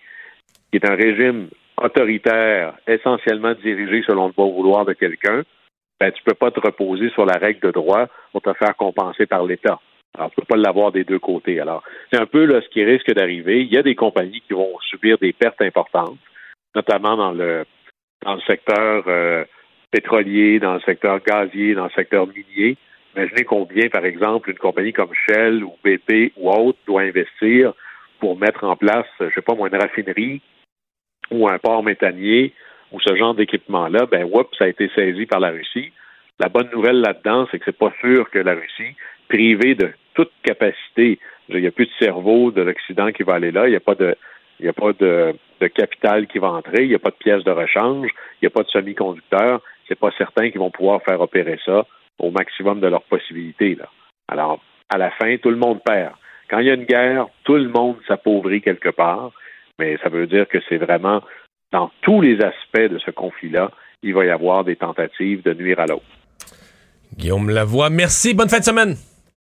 qui 0.71 0.77
est 0.77 0.89
un 0.89 0.95
régime 0.95 1.49
autoritaire, 1.77 2.75
essentiellement 2.87 3.53
dirigé 3.53 4.03
selon 4.07 4.27
le 4.27 4.33
bon 4.33 4.51
vouloir 4.51 4.85
de 4.85 4.93
quelqu'un, 4.93 5.43
ben, 5.99 6.11
tu 6.11 6.23
peux 6.23 6.33
pas 6.33 6.51
te 6.51 6.59
reposer 6.59 7.09
sur 7.11 7.25
la 7.25 7.37
règle 7.37 7.61
de 7.61 7.71
droit 7.71 8.07
pour 8.31 8.41
te 8.41 8.53
faire 8.53 8.75
compenser 8.75 9.25
par 9.25 9.43
l'État. 9.43 9.79
Alors, 10.15 10.29
tu 10.29 10.35
peux 10.35 10.45
pas 10.45 10.57
l'avoir 10.57 10.91
des 10.91 11.03
deux 11.03 11.19
côtés. 11.19 11.59
Alors, 11.59 11.83
c'est 12.11 12.19
un 12.19 12.25
peu 12.25 12.45
là, 12.45 12.61
ce 12.61 12.69
qui 12.69 12.83
risque 12.83 13.11
d'arriver. 13.13 13.61
Il 13.61 13.73
y 13.73 13.77
a 13.77 13.83
des 13.83 13.95
compagnies 13.95 14.41
qui 14.41 14.53
vont 14.53 14.77
subir 14.89 15.17
des 15.17 15.33
pertes 15.33 15.61
importantes, 15.61 16.17
notamment 16.75 17.17
dans 17.17 17.31
le 17.31 17.65
dans 18.23 18.35
le 18.35 18.41
secteur 18.41 19.03
euh, 19.07 19.43
pétrolier, 19.93 20.59
dans 20.59 20.73
le 20.73 20.79
secteur 20.79 21.19
gazier, 21.23 21.75
dans 21.75 21.83
le 21.83 21.91
secteur 21.91 22.25
minier. 22.27 22.77
Imaginez 23.15 23.43
combien, 23.43 23.89
par 23.89 24.03
exemple, 24.05 24.49
une 24.49 24.57
compagnie 24.57 24.91
comme 24.91 25.13
Shell 25.13 25.63
ou 25.63 25.75
BP 25.83 26.33
ou 26.35 26.49
autre 26.49 26.79
doit 26.87 27.03
investir 27.03 27.73
pour 28.19 28.37
mettre 28.39 28.63
en 28.63 28.75
place, 28.75 29.05
je 29.19 29.29
sais 29.35 29.41
pas 29.41 29.53
moi, 29.53 29.67
une 29.67 29.79
raffinerie 29.79 30.41
ou 31.29 31.47
un 31.47 31.59
port 31.59 31.83
méthanier 31.83 32.53
ou 32.91 32.99
ce 32.99 33.15
genre 33.15 33.35
d'équipement-là, 33.35 34.07
ben, 34.07 34.23
whoop, 34.23 34.49
ça 34.57 34.65
a 34.65 34.67
été 34.67 34.89
saisi 34.95 35.25
par 35.27 35.39
la 35.39 35.51
Russie. 35.51 35.91
La 36.39 36.49
bonne 36.49 36.69
nouvelle 36.73 37.01
là-dedans, 37.01 37.47
c'est 37.51 37.59
que 37.59 37.65
c'est 37.65 37.77
pas 37.77 37.93
sûr 38.01 38.29
que 38.31 38.39
la 38.39 38.55
Russie, 38.55 38.95
privée 39.29 39.75
de 39.75 39.91
toute 40.15 40.31
capacité, 40.43 41.19
il 41.49 41.61
n'y 41.61 41.67
a 41.67 41.71
plus 41.71 41.85
de 41.85 41.91
cerveau 41.99 42.51
de 42.51 42.61
l'Occident 42.61 43.11
qui 43.11 43.23
va 43.23 43.35
aller 43.35 43.51
là, 43.51 43.67
il 43.67 43.71
n'y 43.71 43.75
a 43.75 43.79
pas 43.79 43.95
de, 43.95 44.15
il 44.59 44.63
n'y 44.63 44.69
a 44.69 44.73
pas 44.73 44.93
de, 44.93 45.35
de 45.59 45.67
capital 45.67 46.27
qui 46.27 46.39
va 46.39 46.51
entrer, 46.51 46.83
il 46.83 46.89
n'y 46.89 46.95
a 46.95 46.99
pas 46.99 47.09
de 47.09 47.15
pièces 47.15 47.43
de 47.43 47.51
rechange, 47.51 48.09
il 48.41 48.43
n'y 48.43 48.47
a 48.47 48.51
pas 48.51 48.63
de 48.63 48.69
semi-conducteurs. 48.69 49.61
C'est 49.87 49.99
pas 49.99 50.11
certain 50.17 50.49
qu'ils 50.49 50.59
vont 50.59 50.71
pouvoir 50.71 51.01
faire 51.03 51.19
opérer 51.21 51.59
ça 51.65 51.85
au 52.19 52.31
maximum 52.31 52.79
de 52.79 52.87
leurs 52.87 53.03
possibilités. 53.03 53.75
Là. 53.75 53.89
Alors, 54.27 54.61
à 54.89 54.97
la 54.97 55.11
fin, 55.11 55.37
tout 55.37 55.49
le 55.49 55.57
monde 55.57 55.81
perd. 55.83 56.13
Quand 56.49 56.59
il 56.59 56.67
y 56.67 56.71
a 56.71 56.75
une 56.75 56.85
guerre, 56.85 57.27
tout 57.43 57.55
le 57.55 57.69
monde 57.69 57.97
s'appauvrit 58.07 58.61
quelque 58.61 58.89
part, 58.89 59.31
mais 59.79 59.97
ça 60.03 60.09
veut 60.09 60.27
dire 60.27 60.47
que 60.47 60.59
c'est 60.69 60.77
vraiment 60.77 61.21
dans 61.71 61.91
tous 62.01 62.21
les 62.21 62.35
aspects 62.35 62.91
de 62.91 62.99
ce 62.99 63.11
conflit-là, 63.11 63.71
il 64.03 64.13
va 64.13 64.25
y 64.25 64.29
avoir 64.29 64.63
des 64.63 64.75
tentatives 64.75 65.41
de 65.41 65.53
nuire 65.53 65.79
à 65.79 65.87
l'autre. 65.87 66.05
Guillaume 67.17 67.49
Lavoie, 67.49 67.89
merci. 67.89 68.33
Bonne 68.33 68.49
fin 68.49 68.59
de 68.59 68.63
semaine. 68.63 68.95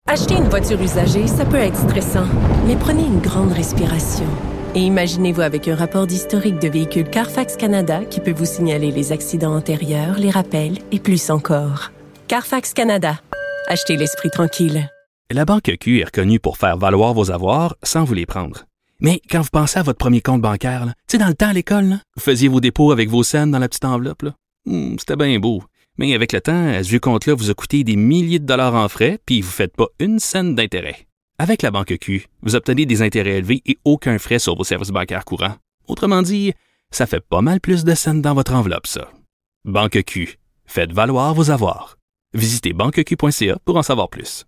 Acheter 0.08 0.34
une 0.34 0.48
voiture 0.48 0.80
usagée, 0.80 1.26
ça 1.26 1.44
peut 1.44 1.56
être 1.56 1.76
stressant, 1.76 2.26
mais 2.66 2.76
prenez 2.76 3.04
une 3.04 3.20
grande 3.20 3.52
respiration. 3.52 4.26
Et 4.74 4.80
imaginez-vous 4.80 5.40
avec 5.40 5.66
un 5.66 5.74
rapport 5.74 6.06
d'historique 6.06 6.58
de 6.60 6.68
véhicule 6.68 7.08
Carfax 7.08 7.56
Canada 7.56 8.04
qui 8.04 8.20
peut 8.20 8.32
vous 8.32 8.44
signaler 8.44 8.90
les 8.90 9.12
accidents 9.12 9.56
antérieurs, 9.56 10.18
les 10.18 10.30
rappels 10.30 10.78
et 10.92 11.00
plus 11.00 11.30
encore. 11.30 11.90
Carfax 12.28 12.74
Canada. 12.74 13.20
Achetez 13.66 13.96
l'esprit 13.96 14.30
tranquille. 14.30 14.88
La 15.30 15.44
Banque 15.44 15.72
Q 15.80 16.00
est 16.00 16.04
reconnue 16.04 16.38
pour 16.38 16.58
faire 16.58 16.76
valoir 16.76 17.14
vos 17.14 17.30
avoirs 17.30 17.76
sans 17.82 18.04
vous 18.04 18.14
les 18.14 18.26
prendre. 18.26 18.64
Mais 19.00 19.20
quand 19.30 19.40
vous 19.40 19.48
pensez 19.52 19.78
à 19.78 19.82
votre 19.82 19.98
premier 19.98 20.20
compte 20.20 20.42
bancaire, 20.42 20.84
tu 20.86 20.92
sais, 21.12 21.18
dans 21.18 21.28
le 21.28 21.34
temps 21.34 21.48
à 21.48 21.52
l'école, 21.52 21.98
vous 22.16 22.22
faisiez 22.22 22.48
vos 22.48 22.60
dépôts 22.60 22.92
avec 22.92 23.08
vos 23.08 23.22
scènes 23.22 23.50
dans 23.50 23.58
la 23.58 23.68
petite 23.68 23.84
enveloppe. 23.84 24.24
Hmm, 24.66 24.96
C'était 24.98 25.16
bien 25.16 25.38
beau. 25.38 25.62
Mais 25.98 26.14
avec 26.14 26.32
le 26.32 26.40
temps, 26.40 26.68
à 26.68 26.82
ce 26.82 26.96
compte-là 26.96 27.34
vous 27.34 27.50
a 27.50 27.54
coûté 27.54 27.84
des 27.84 27.96
milliers 27.96 28.38
de 28.38 28.46
dollars 28.46 28.74
en 28.74 28.88
frais, 28.88 29.18
puis 29.26 29.40
vous 29.40 29.48
ne 29.48 29.52
faites 29.52 29.76
pas 29.76 29.86
une 29.98 30.18
scène 30.18 30.54
d'intérêt. 30.54 31.07
Avec 31.40 31.62
la 31.62 31.70
Banque 31.70 31.98
Q, 32.00 32.26
vous 32.42 32.56
obtenez 32.56 32.84
des 32.84 33.00
intérêts 33.00 33.38
élevés 33.38 33.62
et 33.64 33.78
aucun 33.84 34.18
frais 34.18 34.40
sur 34.40 34.56
vos 34.56 34.64
services 34.64 34.90
bancaires 34.90 35.24
courants. 35.24 35.54
Autrement 35.86 36.20
dit, 36.20 36.52
ça 36.90 37.06
fait 37.06 37.20
pas 37.20 37.42
mal 37.42 37.60
plus 37.60 37.84
de 37.84 37.94
scènes 37.94 38.20
dans 38.20 38.34
votre 38.34 38.54
enveloppe, 38.54 38.88
ça. 38.88 39.08
Banque 39.64 40.02
Q. 40.04 40.38
Faites 40.66 40.92
valoir 40.92 41.34
vos 41.34 41.52
avoirs. 41.52 41.96
Visitez 42.34 42.72
banqueq.ca 42.72 43.56
pour 43.64 43.76
en 43.76 43.84
savoir 43.84 44.08
plus. 44.08 44.46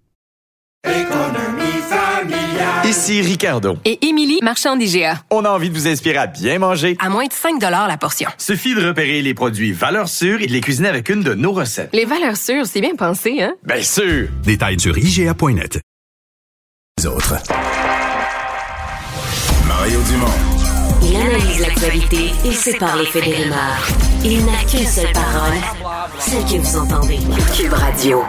Ici 2.84 3.22
Ricardo. 3.22 3.76
Et 3.84 4.04
Émilie, 4.08 4.40
marchand 4.42 4.74
d'IGA. 4.76 5.22
On 5.30 5.44
a 5.44 5.50
envie 5.50 5.70
de 5.70 5.74
vous 5.74 5.86
inspirer 5.86 6.16
à 6.16 6.26
bien 6.26 6.58
manger. 6.58 6.96
À 6.98 7.08
moins 7.08 7.26
de 7.26 7.32
5 7.32 7.60
la 7.60 7.96
portion. 7.98 8.28
Suffit 8.36 8.74
de 8.74 8.84
repérer 8.84 9.22
les 9.22 9.32
produits 9.32 9.70
valeurs 9.70 10.08
sûres 10.08 10.42
et 10.42 10.48
de 10.48 10.52
les 10.52 10.60
cuisiner 10.60 10.88
avec 10.88 11.08
une 11.08 11.22
de 11.22 11.34
nos 11.34 11.52
recettes. 11.52 11.90
Les 11.92 12.04
valeurs 12.04 12.36
sûres, 12.36 12.66
c'est 12.66 12.80
bien 12.80 12.96
pensé, 12.96 13.40
hein? 13.42 13.54
Bien 13.62 13.80
sûr! 13.80 14.28
Détails 14.42 14.80
sur 14.80 14.98
IGA.net. 14.98 15.80
Les 17.00 17.06
autres. 17.06 17.34
Mario 19.66 20.00
Dumont. 20.02 20.26
Il 21.02 21.16
analyse 21.16 21.60
l'actualité 21.60 22.30
et 22.44 22.52
sépare 22.52 22.98
les 22.98 23.06
faits 23.06 23.24
des 23.24 23.36
rumeurs. 23.36 23.88
Il 24.22 24.44
n'a 24.44 24.62
qu'une 24.70 24.86
seule 24.86 25.12
parole, 25.14 25.56
celle 26.18 26.44
que 26.44 26.62
vous 26.62 26.76
entendez. 26.76 27.16
Cube 27.56 27.72
Radio. 27.72 28.22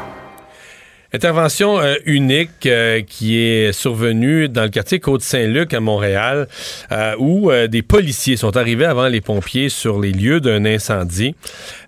Intervention 1.13 1.77
euh, 1.81 1.95
unique 2.05 2.65
euh, 2.65 3.01
qui 3.01 3.37
est 3.37 3.73
survenue 3.73 4.47
dans 4.47 4.63
le 4.63 4.69
quartier 4.69 5.01
Côte-Saint-Luc 5.01 5.73
à 5.73 5.81
Montréal, 5.81 6.47
euh, 6.93 7.15
où 7.19 7.51
euh, 7.51 7.67
des 7.67 7.81
policiers 7.81 8.37
sont 8.37 8.55
arrivés 8.55 8.85
avant 8.85 9.09
les 9.09 9.19
pompiers 9.19 9.67
sur 9.67 9.99
les 9.99 10.13
lieux 10.13 10.39
d'un 10.39 10.63
incendie. 10.63 11.35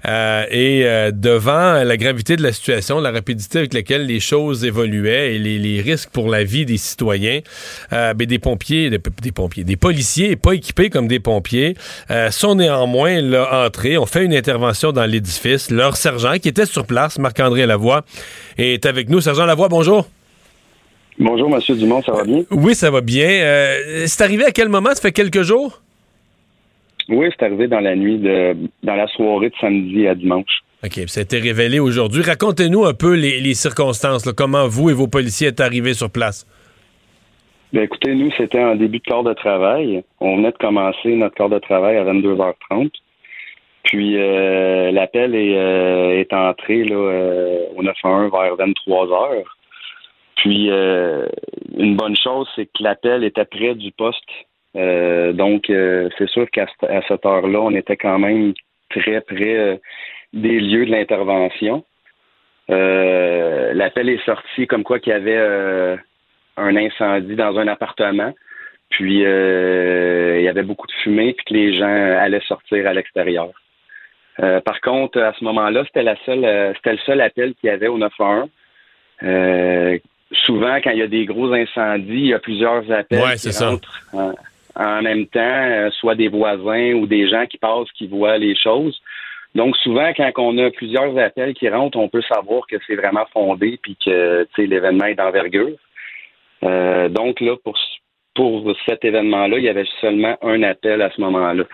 Euh, 0.05 0.45
et 0.51 0.85
euh, 0.85 1.11
devant 1.11 1.83
la 1.83 1.95
gravité 1.95 2.35
de 2.35 2.43
la 2.43 2.51
situation, 2.51 2.99
la 2.99 3.11
rapidité 3.11 3.59
avec 3.59 3.73
laquelle 3.73 4.05
les 4.05 4.19
choses 4.19 4.65
évoluaient 4.65 5.35
et 5.35 5.39
les, 5.39 5.57
les 5.59 5.79
risques 5.81 6.09
pour 6.09 6.27
la 6.27 6.43
vie 6.43 6.65
des 6.65 6.77
citoyens, 6.77 7.39
euh, 7.93 8.13
ben, 8.13 8.27
des 8.27 8.39
pompiers, 8.39 8.89
des, 8.89 8.99
des 9.21 9.31
pompiers, 9.31 9.63
des 9.63 9.77
policiers 9.77 10.35
pas 10.35 10.53
équipés 10.53 10.89
comme 10.89 11.07
des 11.07 11.19
pompiers 11.19 11.75
euh, 12.11 12.31
sont 12.31 12.55
néanmoins 12.55 13.21
là, 13.21 13.65
entrés, 13.65 13.97
ont 13.97 14.05
fait 14.05 14.25
une 14.25 14.33
intervention 14.33 14.91
dans 14.91 15.05
l'édifice. 15.05 15.71
Leur 15.71 15.95
sergent 15.95 16.37
qui 16.37 16.49
était 16.49 16.65
sur 16.65 16.85
place, 16.85 17.17
Marc-André 17.17 17.65
Lavoie, 17.65 18.03
est 18.57 18.85
avec 18.85 19.09
nous. 19.09 19.21
Sergent 19.21 19.45
Lavoie, 19.45 19.69
bonjour. 19.69 20.07
Bonjour, 21.19 21.49
Monsieur 21.49 21.75
Dumont, 21.75 22.01
ça 22.03 22.11
va 22.11 22.23
bien? 22.23 22.43
Oui, 22.49 22.75
ça 22.75 22.89
va 22.89 23.01
bien. 23.01 23.29
Euh, 23.29 24.03
c'est 24.07 24.21
arrivé 24.23 24.45
à 24.45 24.51
quel 24.51 24.67
moment? 24.67 24.89
Ça 24.93 25.01
fait 25.01 25.11
quelques 25.11 25.43
jours? 25.43 25.81
Oui, 27.09 27.27
c'est 27.31 27.45
arrivé 27.45 27.67
dans 27.67 27.79
la 27.79 27.95
nuit 27.95 28.17
de 28.17 28.55
dans 28.83 28.95
la 28.95 29.07
soirée 29.07 29.49
de 29.49 29.55
samedi 29.59 30.07
à 30.07 30.15
dimanche. 30.15 30.63
OK, 30.83 30.99
ça 31.07 31.21
a 31.21 31.23
été 31.23 31.39
révélé 31.39 31.79
aujourd'hui. 31.79 32.21
Racontez-nous 32.21 32.85
un 32.85 32.93
peu 32.93 33.15
les, 33.15 33.39
les 33.39 33.53
circonstances, 33.53 34.25
là, 34.25 34.33
comment 34.35 34.67
vous 34.67 34.89
et 34.89 34.93
vos 34.93 35.07
policiers 35.07 35.47
êtes 35.47 35.61
arrivés 35.61 35.93
sur 35.93 36.09
place? 36.09 36.45
Bien, 37.71 37.83
écoutez, 37.83 38.13
nous, 38.13 38.31
c'était 38.37 38.59
un 38.59 38.75
début 38.75 38.99
de 38.99 39.03
corps 39.03 39.23
de 39.23 39.33
travail. 39.33 40.03
On 40.19 40.37
venait 40.37 40.51
de 40.51 40.57
commencer 40.57 41.15
notre 41.15 41.35
corps 41.35 41.49
de 41.49 41.59
travail 41.59 41.97
à 41.97 42.03
22h30. 42.03 42.91
Puis 43.83 44.17
euh, 44.17 44.91
l'appel 44.91 45.35
est, 45.35 45.57
euh, 45.57 46.19
est 46.19 46.31
entré 46.33 46.83
là, 46.83 46.95
euh, 46.95 47.65
au 47.75 47.83
911 47.83 48.31
vers 48.31 48.55
23h. 48.55 49.43
Puis 50.35 50.69
euh, 50.69 51.27
une 51.77 51.95
bonne 51.95 52.15
chose, 52.15 52.47
c'est 52.55 52.65
que 52.65 52.83
l'appel 52.83 53.23
était 53.23 53.45
près 53.45 53.75
du 53.75 53.91
poste. 53.91 54.19
Euh, 54.75 55.33
donc, 55.33 55.69
euh, 55.69 56.09
c'est 56.17 56.29
sûr 56.29 56.49
qu'à 56.49 56.65
cette- 57.07 57.25
heure-là, 57.25 57.59
on 57.61 57.71
était 57.71 57.97
quand 57.97 58.19
même 58.19 58.53
très 58.89 59.21
près 59.21 59.55
euh, 59.57 59.75
des 60.33 60.59
lieux 60.59 60.85
de 60.85 60.91
l'intervention. 60.91 61.83
Euh, 62.69 63.73
L'appel 63.73 64.09
est 64.09 64.23
sorti 64.25 64.67
comme 64.67 64.83
quoi 64.83 64.99
qu'il 64.99 65.11
y 65.11 65.15
avait 65.15 65.35
euh, 65.37 65.95
un 66.57 66.75
incendie 66.75 67.35
dans 67.35 67.57
un 67.57 67.67
appartement. 67.67 68.33
Puis 68.89 69.25
euh, 69.25 70.37
il 70.39 70.43
y 70.43 70.47
avait 70.47 70.63
beaucoup 70.63 70.87
de 70.87 70.91
fumée, 71.03 71.33
puis 71.33 71.45
que 71.45 71.53
les 71.53 71.77
gens 71.77 71.85
allaient 71.87 72.41
sortir 72.47 72.87
à 72.87 72.93
l'extérieur. 72.93 73.49
Euh, 74.39 74.59
par 74.61 74.81
contre, 74.81 75.19
à 75.19 75.33
ce 75.33 75.43
moment-là, 75.43 75.83
c'était 75.85 76.03
la 76.03 76.15
seule, 76.25 76.45
euh, 76.45 76.73
c'était 76.75 76.93
le 76.93 76.97
seul 76.99 77.21
appel 77.21 77.53
qu'il 77.55 77.67
y 77.67 77.71
avait 77.71 77.87
au 77.87 77.97
911. 77.97 78.49
Euh, 79.23 79.97
souvent, 80.45 80.75
quand 80.83 80.91
il 80.91 80.99
y 80.99 81.03
a 81.03 81.07
des 81.07 81.25
gros 81.25 81.51
incendies, 81.53 82.07
il 82.07 82.27
y 82.27 82.33
a 82.33 82.39
plusieurs 82.39 82.89
appels 82.91 83.19
Ouais, 83.19 83.33
qui 83.33 83.39
c'est 83.39 83.51
ça. 83.51 83.71
En, 84.75 85.01
même 85.01 85.25
temps, 85.27 85.39
euh, 85.41 85.89
soit 85.91 86.15
des 86.15 86.27
voisins 86.27 86.93
ou 86.93 87.07
des 87.07 87.27
gens 87.29 87.45
qui 87.45 87.57
passent, 87.57 87.91
qui 87.93 88.07
voient 88.07 88.37
les 88.37 88.55
choses. 88.55 88.99
Donc 89.55 89.77
souvent, 89.77 90.11
quand 90.15 90.31
on 90.37 90.57
a 90.57 90.71
plusieurs 90.71 91.17
appels 91.17 91.53
qui 91.53 91.69
rentrent, 91.69 91.97
on 91.97 92.09
peut 92.09 92.23
savoir 92.23 92.65
que 92.67 92.77
c'est 92.87 92.95
vraiment 92.95 93.25
fondé 93.31 93.79
puis 93.81 93.95
que 94.03 94.47
l'événement 94.57 95.05
est 95.05 95.15
d'envergure. 95.15 95.77
Euh, 96.63 97.09
donc 97.09 97.39
là, 97.39 97.55
pour 97.63 97.77
pour 98.35 98.75
cet 98.87 99.05
événement-là, 99.05 99.59
il 99.59 99.63
y 99.63 99.69
avait 99.69 99.85
seulement 100.01 100.37
un 100.41 100.63
appel 100.63 101.03
à 101.03 101.11
ce 101.11 101.21
moment-là. 101.21 101.65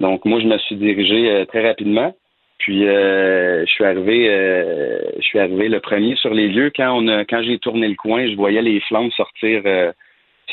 Donc 0.00 0.24
moi, 0.24 0.40
je 0.40 0.46
me 0.46 0.56
suis 0.58 0.76
dirigé 0.76 1.30
euh, 1.30 1.44
très 1.44 1.66
rapidement. 1.66 2.14
Puis 2.58 2.88
euh, 2.88 3.64
je 3.66 3.70
suis 3.70 3.84
arrivé, 3.84 4.28
euh, 4.28 5.00
je 5.16 5.22
suis 5.22 5.38
arrivé 5.38 5.68
le 5.68 5.80
premier 5.80 6.16
sur 6.16 6.34
les 6.34 6.48
lieux. 6.48 6.72
Quand 6.74 6.92
on 6.92 7.06
a, 7.08 7.24
quand 7.24 7.42
j'ai 7.42 7.58
tourné 7.58 7.88
le 7.88 7.94
coin, 7.94 8.26
je 8.26 8.34
voyais 8.34 8.62
les 8.62 8.80
flammes 8.80 9.10
sortir, 9.12 9.62
euh, 9.64 9.92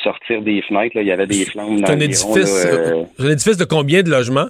sortir 0.03 0.41
des 0.41 0.61
fenêtres. 0.61 0.95
Là. 0.95 1.01
Il 1.01 1.07
y 1.07 1.11
avait 1.11 1.27
des 1.27 1.45
flammes. 1.45 1.77
C'est 1.85 1.91
un 1.91 1.99
édifice, 1.99 2.65
là, 2.65 2.71
euh, 2.71 3.03
un 3.19 3.29
édifice 3.29 3.57
de 3.57 3.65
combien 3.65 4.03
de 4.03 4.09
logements? 4.09 4.47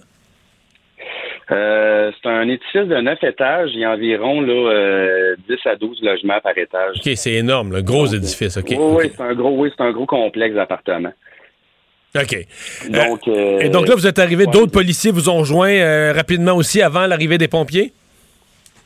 euh, 1.51 2.11
c'est 2.21 2.29
un 2.29 2.47
édifice 2.49 2.87
de 2.87 3.01
neuf 3.01 3.23
étages. 3.23 3.69
Il 3.73 3.81
y 3.81 3.85
a 3.85 3.91
environ 3.91 4.41
là, 4.41 4.53
euh, 4.53 5.35
10 5.47 5.55
à 5.65 5.75
12 5.75 6.01
logements 6.01 6.39
par 6.41 6.57
étage. 6.57 6.97
OK, 6.97 7.11
c'est 7.15 7.33
énorme, 7.33 7.73
le 7.73 7.81
gros 7.81 8.07
édifice. 8.07 8.57
OK. 8.57 8.73
Oui, 8.77 9.11
c'est 9.15 9.21
un 9.21 9.33
gros, 9.33 9.51
oui, 9.51 9.69
un 9.77 9.91
gros 9.91 10.05
complexe 10.05 10.55
d'appartements. 10.55 11.13
OK. 12.15 12.47
Donc, 12.89 13.27
euh, 13.27 13.59
Et 13.59 13.69
donc 13.69 13.87
là, 13.87 13.95
vous 13.95 14.07
êtes 14.07 14.19
arrivé, 14.19 14.45
ouais, 14.45 14.51
d'autres 14.51 14.71
policiers 14.71 15.11
vous 15.11 15.29
ont 15.29 15.43
joint 15.43 15.69
euh, 15.69 16.13
rapidement 16.13 16.53
aussi 16.53 16.81
avant 16.81 17.05
l'arrivée 17.05 17.37
des 17.37 17.49
pompiers? 17.49 17.91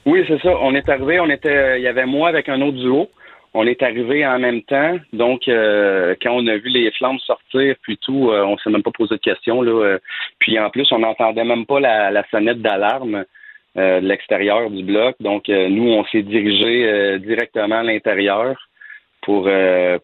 Oui, 0.05 0.23
c'est 0.27 0.41
ça. 0.41 0.49
On 0.61 0.73
est 0.73 0.89
arrivé, 0.89 1.19
on 1.19 1.29
était, 1.29 1.79
il 1.79 1.83
y 1.83 1.87
avait 1.87 2.07
moi 2.07 2.27
avec 2.29 2.49
un 2.49 2.59
autre 2.61 2.77
duo. 2.77 3.09
On 3.53 3.65
est 3.65 3.81
arrivé 3.81 4.25
en 4.25 4.37
même 4.39 4.61
temps. 4.61 4.97
Donc, 5.11 5.47
euh, 5.47 6.15
quand 6.21 6.31
on 6.33 6.45
a 6.47 6.57
vu 6.57 6.69
les 6.69 6.91
flammes 6.91 7.19
sortir, 7.19 7.75
puis 7.81 7.97
tout, 7.97 8.29
euh, 8.29 8.43
on 8.43 8.57
s'est 8.57 8.69
même 8.69 8.83
pas 8.83 8.91
posé 8.91 9.15
de 9.15 9.21
questions. 9.21 9.61
Là, 9.61 9.71
euh. 9.71 9.99
puis 10.37 10.59
en 10.59 10.69
plus, 10.69 10.91
on 10.91 10.99
n'entendait 10.99 11.43
même 11.43 11.65
pas 11.65 11.79
la, 11.79 12.11
la 12.11 12.23
sonnette 12.29 12.61
d'alarme 12.61 13.25
euh, 13.77 14.01
de 14.01 14.07
l'extérieur 14.07 14.71
du 14.71 14.83
bloc. 14.83 15.15
Donc, 15.19 15.47
euh, 15.47 15.69
nous, 15.69 15.89
on 15.89 16.03
s'est 16.05 16.23
dirigé 16.23 16.87
euh, 16.87 17.19
directement 17.19 17.77
à 17.79 17.83
l'intérieur 17.83 18.57
pour 19.21 19.47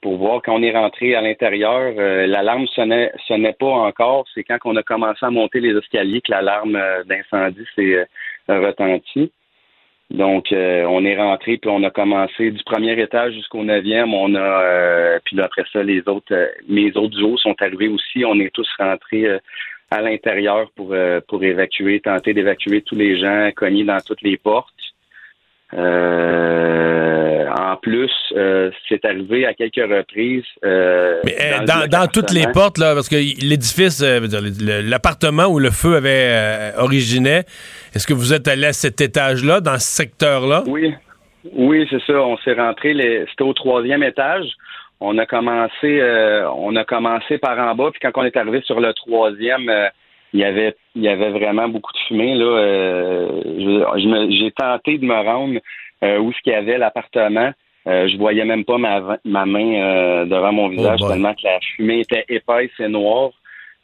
pour 0.02 0.18
voir 0.18 0.42
quand 0.44 0.54
on 0.54 0.62
est 0.62 0.74
rentré 0.74 1.16
à 1.16 1.22
l'intérieur. 1.22 1.94
l'alarme 2.28 2.68
sonnait 2.68 3.12
sonnait 3.28 3.54
pas 3.54 3.72
encore. 3.72 4.26
C'est 4.34 4.44
quand 4.44 4.58
on 4.66 4.76
a 4.76 4.84
commencé 4.84 5.26
à 5.26 5.32
monter 5.32 5.62
les 5.62 5.76
escaliers 5.76 6.22
que 6.22 6.32
l'alarme 6.32 6.78
d'incendie 7.06 7.66
s'est 7.76 8.06
retentie. 8.48 9.32
Donc, 10.12 10.52
euh, 10.52 10.86
on 10.88 11.04
est 11.04 11.18
rentré, 11.18 11.58
puis 11.58 11.70
on 11.70 11.84
a 11.84 11.90
commencé 11.90 12.52
du 12.52 12.64
premier 12.64 13.00
étage 13.00 13.34
jusqu'au 13.34 13.64
neuvième. 13.64 14.14
On 14.14 14.36
a, 14.36 14.40
euh, 14.40 15.20
puis 15.26 15.40
après 15.42 15.64
ça, 15.74 15.82
les 15.82 16.08
autres, 16.08 16.34
euh, 16.34 16.48
mes 16.70 16.96
autres 16.96 17.18
duos 17.18 17.38
sont 17.38 17.56
arrivés 17.60 17.88
aussi. 17.88 18.24
On 18.24 18.40
est 18.40 18.54
tous 18.54 18.70
rentrés 18.78 19.26
euh, 19.26 19.40
à 19.90 20.02
l'intérieur 20.02 20.70
pour 20.76 20.94
euh, 20.94 21.22
pour 21.28 21.44
évacuer, 21.44 22.00
tenter 22.02 22.34
d'évacuer 22.34 22.82
tous 22.82 22.96
les 22.96 23.20
gens 23.20 23.50
cognés 23.56 23.84
dans 23.84 24.00
toutes 24.00 24.22
les 24.22 24.38
portes. 24.38 24.74
Euh, 25.74 27.35
en 27.72 27.78
plus, 27.78 28.12
euh, 28.36 28.70
c'est 28.88 29.06
arrivé 29.06 29.46
à 29.46 29.54
quelques 29.54 29.76
reprises. 29.78 30.44
euh, 30.64 31.22
Mais 31.24 31.36
euh, 31.40 31.88
dans, 31.88 32.08
toutes 32.08 32.32
les 32.32 32.46
portes, 32.54 32.78
là, 32.78 32.94
parce 32.94 33.10
que 33.10 33.16
l'édifice, 33.16 34.02
euh, 34.04 34.20
l'appartement 34.84 35.46
où 35.46 35.60
le 35.60 35.72
feu 35.72 35.96
avait 35.96 36.74
originé, 36.78 37.42
est-ce 37.94 38.06
que 38.06 38.14
vous 38.14 38.34
êtes 38.34 38.48
allé 38.48 38.68
à 38.68 38.74
cet 38.74 39.02
étage-là, 39.02 39.62
dans 39.62 39.80
ce 39.80 39.88
secteur-là? 39.88 40.64
Oui, 40.68 40.94
oui, 41.54 41.88
c'est 41.90 42.02
ça. 42.06 42.14
On 42.14 42.38
s'est 42.38 42.54
rentré. 42.54 42.94
les- 42.94 43.26
C'était 43.30 43.44
au 43.44 43.54
troisième 43.54 44.04
étage. 44.04 44.46
On 45.00 45.18
a 45.18 45.26
commencé, 45.26 46.02
on 46.56 46.76
a 46.76 46.84
commencé 46.86 47.38
par 47.38 47.58
en 47.60 47.76
bas, 47.76 47.90
puis 47.92 48.00
quand 48.02 48.12
on 48.22 48.26
est 48.26 48.38
arrivé 48.38 48.62
sur 48.66 48.80
le 48.80 48.94
troisième, 48.94 49.70
il 50.34 50.40
y 50.40 50.44
avait, 50.46 50.76
il 50.96 51.04
y 51.04 51.08
avait 51.10 51.32
vraiment 51.32 51.68
beaucoup 51.68 51.92
de 51.94 51.98
fumée 52.08 52.36
là. 52.36 53.28
j'ai 54.30 54.52
tenté 54.52 54.98
de 54.98 55.06
me 55.06 55.14
rendre 55.14 55.60
où 56.20 56.32
ce 56.32 56.42
qu'il 56.42 56.54
y 56.54 56.56
avait 56.56 56.78
l'appartement. 56.78 57.52
Euh, 57.88 58.08
je 58.08 58.18
voyais 58.18 58.46
même 58.46 58.66
pas 58.66 58.78
ma, 58.78 59.20
ma 59.26 59.46
main 59.46 59.76
euh, 59.76 60.26
devant 60.26 60.52
mon 60.52 60.70
visage 60.70 61.00
boy. 61.00 61.10
tellement 61.10 61.34
que 61.36 61.44
la 61.44 61.60
fumée 61.76 62.00
était 62.00 62.26
épaisse 62.30 62.72
et 62.80 62.88
noire. 62.88 63.30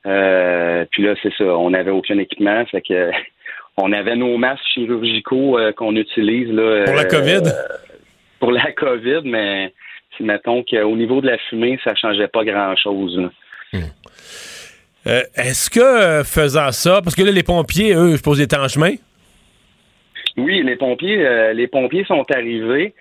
Euh, 0.08 0.86
puis 0.90 1.04
là, 1.04 1.14
c'est 1.22 1.34
ça. 1.38 1.44
On 1.44 1.70
n'avait 1.70 1.92
aucun 1.92 2.18
équipement, 2.18 2.66
fait 2.66 2.82
que 2.82 3.12
on 3.78 3.92
avait 3.92 4.16
nos 4.16 4.38
masques 4.38 4.64
chirurgicaux 4.74 5.60
euh, 5.60 5.72
qu'on 5.72 5.96
utilise 5.96 6.50
là. 6.52 6.86
Pour 6.86 6.96
la 6.96 7.04
euh, 7.04 7.08
COVID? 7.08 7.52
pour 8.40 8.52
la 8.52 8.72
COVID, 8.72 9.22
mais 9.24 9.72
si 10.18 10.24
mettons 10.24 10.64
qu'au 10.64 10.96
niveau 10.96 11.22
de 11.22 11.28
la 11.28 11.38
fumée, 11.50 11.80
ça 11.84 11.94
changeait 11.94 12.28
pas 12.28 12.44
grand-chose. 12.44 13.20
là. 13.20 13.30
Euh, 15.08 15.22
est-ce 15.36 15.70
que 15.70 15.80
euh, 15.80 16.24
faisant 16.24 16.72
ça, 16.72 17.02
parce 17.04 17.16
que 17.16 17.24
là, 17.24 17.32
les 17.32 17.44
pompiers, 17.44 17.94
eux, 17.96 18.16
je 18.16 18.22
pose 18.22 18.40
étaient 18.40 18.58
en 18.58 18.68
chemin? 18.68 18.94
Oui, 20.38 20.62
les 20.64 20.76
pompiers, 20.76 21.26
euh, 21.26 21.54
les 21.54 21.68
pompiers 21.68 22.06
sont 22.06 22.26
arrivés. 22.34 22.94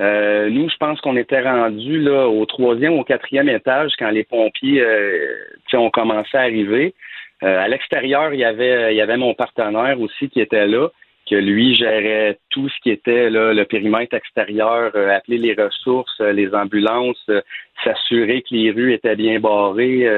Euh, 0.00 0.50
nous, 0.50 0.68
je 0.68 0.76
pense 0.76 1.00
qu'on 1.00 1.16
était 1.16 1.42
rendus 1.42 2.00
là 2.00 2.28
au 2.28 2.44
troisième 2.46 2.94
ou 2.94 3.00
au 3.00 3.04
quatrième 3.04 3.48
étage 3.48 3.92
quand 3.98 4.10
les 4.10 4.24
pompiers 4.24 4.80
euh, 4.80 5.36
ont 5.74 5.90
commencé 5.90 6.36
à 6.36 6.42
arriver. 6.42 6.94
Euh, 7.42 7.58
à 7.58 7.68
l'extérieur, 7.68 8.32
il 8.32 8.40
y 8.40 8.44
avait 8.44 8.92
il 8.92 8.96
y 8.96 9.00
avait 9.00 9.16
mon 9.16 9.34
partenaire 9.34 10.00
aussi 10.00 10.28
qui 10.28 10.40
était 10.40 10.66
là, 10.66 10.88
que 11.28 11.36
lui 11.36 11.74
gérait 11.74 12.38
tout 12.50 12.68
ce 12.68 12.74
qui 12.82 12.90
était 12.90 13.30
le 13.30 13.62
périmètre 13.64 14.14
extérieur, 14.14 14.94
appeler 14.96 15.38
les 15.38 15.54
ressources, 15.54 16.20
les 16.20 16.54
ambulances, 16.54 17.30
s'assurer 17.82 18.42
que 18.42 18.54
les 18.54 18.70
rues 18.70 18.92
étaient 18.92 19.16
bien 19.16 19.40
barrées 19.40 20.08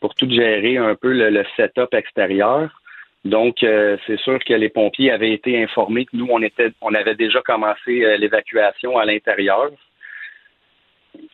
pour 0.00 0.14
tout 0.14 0.28
gérer 0.28 0.76
un 0.78 0.94
peu 0.94 1.12
le, 1.12 1.30
le 1.30 1.44
setup 1.56 1.94
extérieur. 1.94 2.81
Donc, 3.24 3.62
euh, 3.62 3.96
c'est 4.06 4.18
sûr 4.18 4.38
que 4.44 4.52
les 4.52 4.68
pompiers 4.68 5.12
avaient 5.12 5.32
été 5.32 5.62
informés 5.62 6.06
que 6.06 6.16
nous, 6.16 6.26
on 6.28 6.42
était, 6.42 6.72
on 6.80 6.92
avait 6.92 7.14
déjà 7.14 7.40
commencé 7.42 8.04
euh, 8.04 8.16
l'évacuation 8.16 8.98
à 8.98 9.04
l'intérieur. 9.04 9.70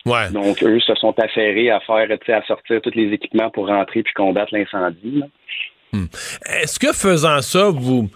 Ouais. 0.05 0.29
Donc, 0.31 0.61
eux 0.61 0.79
se 0.79 0.93
sont 0.95 1.17
affairés 1.19 1.71
à 1.71 1.79
faire, 1.79 2.07
à 2.11 2.41
sortir 2.43 2.81
tous 2.81 2.93
les 2.93 3.11
équipements 3.11 3.49
pour 3.49 3.67
rentrer 3.67 4.03
puis 4.03 4.13
combattre 4.13 4.53
l'incendie. 4.53 5.19
là. 5.19 5.25
Est-ce 6.45 6.77
que 6.77 6.93
faisant 6.93 7.41
ça, 7.41 7.69
vous, 7.69 8.09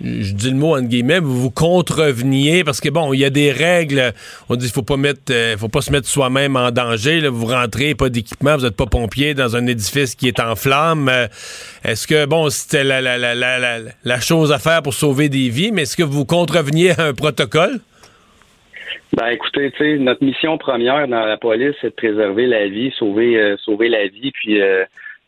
je 0.00 0.32
dis 0.32 0.50
le 0.50 0.56
mot 0.56 0.76
entre 0.76 0.86
guillemets, 0.86 1.18
vous 1.18 1.40
vous 1.40 1.50
contreveniez 1.50 2.62
parce 2.62 2.80
que 2.80 2.88
bon, 2.88 3.12
il 3.12 3.18
y 3.18 3.24
a 3.24 3.30
des 3.30 3.50
règles. 3.50 4.12
On 4.48 4.54
dit 4.54 4.70
faut 4.70 4.82
pas 4.82 4.96
mettre, 4.96 5.32
euh, 5.32 5.56
faut 5.56 5.68
pas 5.68 5.80
se 5.80 5.90
mettre 5.90 6.06
soi-même 6.06 6.56
en 6.56 6.70
danger. 6.70 7.20
là. 7.20 7.30
vous 7.30 7.46
rentrez, 7.46 7.94
pas 7.94 8.08
d'équipement, 8.08 8.56
vous 8.56 8.64
n'êtes 8.64 8.76
pas 8.76 8.86
pompier 8.86 9.34
dans 9.34 9.56
un 9.56 9.66
édifice 9.66 10.14
qui 10.14 10.28
est 10.28 10.38
en 10.38 10.54
flammes. 10.54 11.08
Euh, 11.08 11.26
est-ce 11.84 12.06
que 12.06 12.26
bon, 12.26 12.48
c'était 12.48 12.84
la, 12.84 13.00
la, 13.00 13.18
la, 13.18 13.34
la, 14.04 14.20
chose 14.20 14.52
à 14.52 14.58
faire 14.58 14.82
pour 14.82 14.94
sauver 14.94 15.28
des 15.28 15.48
vies, 15.48 15.72
mais 15.72 15.82
est-ce 15.82 15.96
que 15.96 16.04
vous 16.04 16.24
contreveniez 16.24 16.92
à 16.98 17.06
un 17.06 17.14
protocole? 17.14 17.80
Ben, 19.16 19.28
écoutez, 19.28 19.98
notre 19.98 20.22
mission 20.22 20.58
première 20.58 21.08
dans 21.08 21.24
la 21.24 21.38
police, 21.38 21.74
c'est 21.80 21.90
de 21.90 21.94
préserver 21.94 22.46
la 22.46 22.68
vie, 22.68 22.92
sauver, 22.98 23.36
euh, 23.36 23.56
sauver 23.56 23.88
la 23.88 24.06
vie, 24.06 24.30
puis 24.32 24.60
euh, 24.60 24.84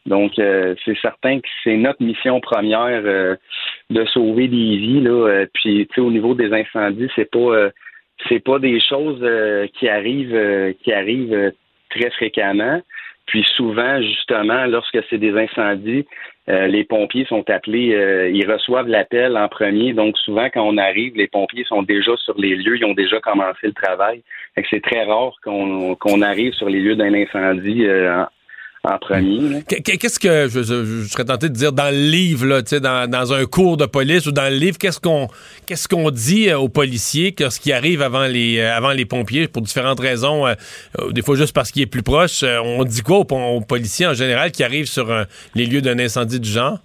donc 0.06 0.32
c'est 0.36 0.98
certain 1.00 1.40
que 1.40 1.48
c'est 1.64 1.76
notre 1.76 2.02
mission 2.02 2.40
première 2.40 3.36
de 3.90 4.04
sauver 4.06 4.48
des 4.48 4.76
vies 4.76 5.00
là. 5.00 5.10
euh, 5.10 5.46
puis, 5.52 5.86
tu 5.88 5.94
sais, 5.94 6.00
au 6.00 6.10
niveau 6.10 6.34
des 6.34 6.52
incendies, 6.52 7.08
c'est 7.16 7.30
pas, 7.30 7.38
euh, 7.38 7.70
c'est 8.28 8.40
pas 8.40 8.58
des 8.58 8.80
choses 8.80 9.20
euh, 9.22 9.66
qui 9.78 9.88
arrivent, 9.88 10.74
qui 10.82 10.92
arrivent 10.92 11.52
très 11.90 12.10
fréquemment. 12.10 12.80
Puis 13.26 13.44
souvent, 13.56 14.00
justement, 14.00 14.66
lorsque 14.66 14.98
c'est 15.08 15.18
des 15.18 15.36
incendies, 15.38 16.04
les 16.48 16.82
pompiers 16.82 17.26
sont 17.26 17.48
appelés, 17.48 18.30
ils 18.34 18.50
reçoivent 18.50 18.88
l'appel 18.88 19.36
en 19.36 19.46
premier. 19.46 19.92
Donc 19.92 20.18
souvent, 20.18 20.48
quand 20.52 20.66
on 20.66 20.78
arrive, 20.78 21.14
les 21.14 21.28
pompiers 21.28 21.62
sont 21.62 21.84
déjà 21.84 22.16
sur 22.16 22.36
les 22.38 22.56
lieux, 22.56 22.76
ils 22.76 22.84
ont 22.84 22.94
déjà 22.94 23.20
commencé 23.20 23.68
le 23.68 23.72
travail. 23.72 24.24
C'est 24.68 24.82
très 24.82 25.04
rare 25.04 25.32
qu'on 25.44 25.94
qu'on 25.94 26.22
arrive 26.22 26.52
sur 26.54 26.68
les 26.68 26.80
lieux 26.80 26.96
d'un 26.96 27.14
incendie 27.14 27.86
euh, 27.86 28.24
en, 28.82 28.98
premier. 28.98 29.62
Qu'est-ce 29.66 30.18
que 30.18 30.48
je, 30.48 30.62
je- 30.62 30.84
je 31.02 31.08
serais 31.08 31.24
tenté 31.24 31.48
de 31.50 31.54
dire 31.54 31.72
dans 31.72 31.90
le 31.90 32.00
livre, 32.10 32.46
là, 32.46 32.62
dans, 32.62 33.10
dans 33.10 33.32
un 33.34 33.44
cours 33.44 33.76
de 33.76 33.84
police 33.84 34.26
ou 34.26 34.32
dans 34.32 34.48
le 34.50 34.56
livre, 34.56 34.78
qu'est-ce 34.78 34.98
qu'on 35.00 35.28
qu'est-ce 35.66 35.86
qu'on 35.86 36.10
dit 36.10 36.48
euh, 36.48 36.58
aux 36.58 36.70
policiers 36.70 37.34
lorsqu'ils 37.38 37.72
arrivent 37.74 38.00
avant 38.00 38.26
les 38.26 38.58
euh, 38.58 38.74
avant 38.74 38.92
les 38.92 39.04
pompiers 39.04 39.48
pour 39.48 39.60
différentes 39.62 40.00
raisons, 40.00 40.46
euh, 40.46 40.54
des 41.10 41.20
fois 41.22 41.36
juste 41.36 41.54
parce 41.54 41.70
qu'il 41.70 41.82
est 41.82 41.86
plus 41.86 42.02
proche. 42.02 42.42
euh, 42.42 42.58
on 42.64 42.84
dit 42.84 43.02
quoi 43.02 43.18
aux, 43.18 43.60
policiers 43.60 44.06
en 44.06 44.14
général 44.14 44.50
qui 44.50 44.64
arrivent 44.64 44.86
sur 44.86 45.06
les 45.54 45.66
lieux 45.66 45.82
d'un 45.82 45.98
incendie 45.98 46.40
du 46.40 46.48
genre? 46.48 46.78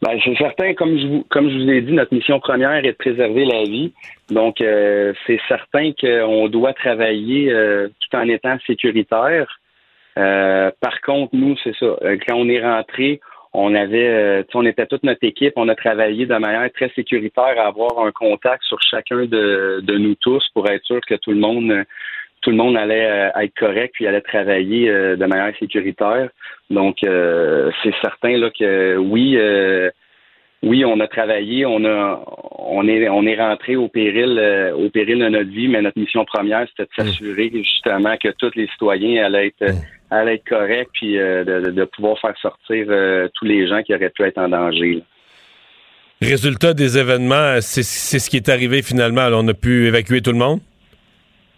Ben, 0.00 0.18
c'est 0.24 0.36
certain, 0.36 0.74
comme 0.74 0.96
je 0.98 1.06
vous 1.06 1.26
comme 1.30 1.50
je 1.50 1.56
vous 1.56 1.70
ai 1.70 1.80
dit, 1.80 1.92
notre 1.92 2.14
mission 2.14 2.38
première 2.38 2.72
est 2.72 2.82
de 2.82 2.92
préserver 2.92 3.44
la 3.46 3.64
vie. 3.64 3.92
Donc, 4.30 4.60
euh, 4.60 5.12
c'est 5.26 5.40
certain 5.48 5.92
qu'on 5.98 6.48
doit 6.48 6.72
travailler 6.74 7.50
tout 8.00 8.16
en 8.16 8.28
étant 8.28 8.56
sécuritaire. 8.66 9.46
Euh, 10.18 10.70
par 10.80 11.00
contre, 11.00 11.34
nous, 11.34 11.56
c'est 11.62 11.74
ça. 11.76 11.86
euh, 12.02 12.16
Quand 12.26 12.36
on 12.36 12.48
est 12.48 12.62
rentré, 12.62 13.20
on 13.52 13.74
avait, 13.74 14.08
euh, 14.08 14.42
on 14.54 14.66
était 14.66 14.86
toute 14.86 15.02
notre 15.02 15.24
équipe, 15.24 15.54
on 15.56 15.68
a 15.68 15.74
travaillé 15.74 16.26
de 16.26 16.36
manière 16.36 16.70
très 16.72 16.90
sécuritaire 16.90 17.54
à 17.58 17.68
avoir 17.68 18.04
un 18.04 18.12
contact 18.12 18.62
sur 18.64 18.78
chacun 18.82 19.26
de, 19.26 19.82
nous 19.86 20.14
tous 20.16 20.44
pour 20.54 20.68
être 20.68 20.84
sûr 20.84 21.00
que 21.06 21.14
tout 21.14 21.30
le 21.30 21.38
monde, 21.38 21.84
tout 22.40 22.50
le 22.50 22.56
monde 22.56 22.76
allait 22.76 23.30
être 23.36 23.54
correct 23.58 23.92
puis 23.94 24.06
allait 24.06 24.20
travailler 24.20 24.88
de 24.90 25.24
manière 25.24 25.56
sécuritaire. 25.58 26.30
Donc, 26.70 26.96
c'est 27.00 27.94
certain 28.02 28.36
là 28.38 28.50
que 28.50 28.96
oui. 28.96 29.38
Oui, 30.64 30.84
on 30.84 30.98
a 31.00 31.06
travaillé, 31.06 31.66
on 31.66 31.84
a, 31.84 32.24
on 32.58 32.88
est, 32.88 33.08
on 33.08 33.26
est 33.26 33.36
rentré 33.36 33.76
au 33.76 33.88
péril, 33.88 34.38
euh, 34.38 34.74
au 34.74 34.88
péril 34.88 35.18
de 35.18 35.28
notre 35.28 35.50
vie, 35.50 35.68
mais 35.68 35.82
notre 35.82 35.98
mission 35.98 36.24
première, 36.24 36.66
c'était 36.70 36.84
de 36.84 37.04
s'assurer 37.04 37.50
justement 37.52 38.16
que 38.16 38.28
tous 38.38 38.50
les 38.54 38.66
citoyens 38.68 39.26
allaient 39.26 39.48
être, 39.48 39.74
allaient 40.10 40.36
être 40.36 40.48
corrects, 40.48 40.88
puis 40.94 41.18
euh, 41.18 41.44
de, 41.44 41.84
pouvoir 41.84 42.18
faire 42.18 42.34
sortir 42.40 42.86
euh, 42.88 43.28
tous 43.34 43.44
les 43.44 43.68
gens 43.68 43.82
qui 43.82 43.94
auraient 43.94 44.10
pu 44.10 44.22
être 44.22 44.38
en 44.38 44.48
danger. 44.48 44.94
là. 44.94 45.00
résultat 46.26 46.72
des 46.72 46.96
événements, 46.98 47.60
c'est 47.60 47.82
ce 47.82 48.30
qui 48.30 48.36
est 48.36 48.48
arrivé 48.48 48.80
finalement. 48.80 49.20
Alors, 49.20 49.42
on 49.44 49.48
a 49.48 49.54
pu 49.54 49.86
évacuer 49.86 50.22
tout 50.22 50.32
le 50.32 50.38
monde? 50.38 50.60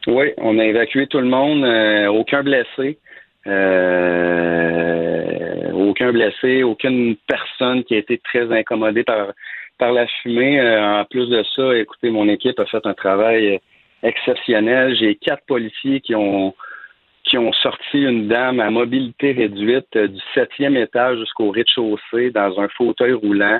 Oui, 0.09 0.33
on 0.39 0.59
a 0.59 0.65
évacué 0.65 1.07
tout 1.07 1.21
le 1.21 1.29
monde, 1.29 1.65
aucun 2.09 2.43
blessé. 2.43 2.99
Euh, 3.47 5.33
aucun 5.73 6.13
blessé, 6.13 6.63
aucune 6.63 7.17
personne 7.27 7.85
qui 7.85 7.95
a 7.95 7.99
été 7.99 8.19
très 8.19 8.51
incommodée 8.53 9.05
par, 9.05 9.29
par 9.79 9.93
la 9.93 10.07
fumée. 10.07 10.61
Euh, 10.61 11.01
en 11.01 11.05
plus 11.05 11.29
de 11.29 11.43
ça, 11.55 11.77
écoutez, 11.77 12.11
mon 12.11 12.29
équipe 12.29 12.59
a 12.59 12.67
fait 12.67 12.85
un 12.85 12.95
travail 12.95 13.61
exceptionnel. 14.03 14.97
J'ai 14.97 15.15
quatre 15.15 15.45
policiers 15.47 16.01
qui 16.01 16.15
ont 16.15 16.55
qui 17.25 17.39
ont 17.39 17.53
sorti 17.53 18.03
une 18.03 18.29
dame 18.29 18.61
à 18.61 18.71
mobilité 18.71 19.33
réduite 19.33 19.99
du 19.99 20.21
septième 20.33 20.77
étage 20.77 21.19
jusqu'au 21.19 21.51
rez-de-chaussée 21.51 22.31
dans 22.31 22.61
un 22.61 22.69
fauteuil 22.69 23.15
roulant. 23.15 23.59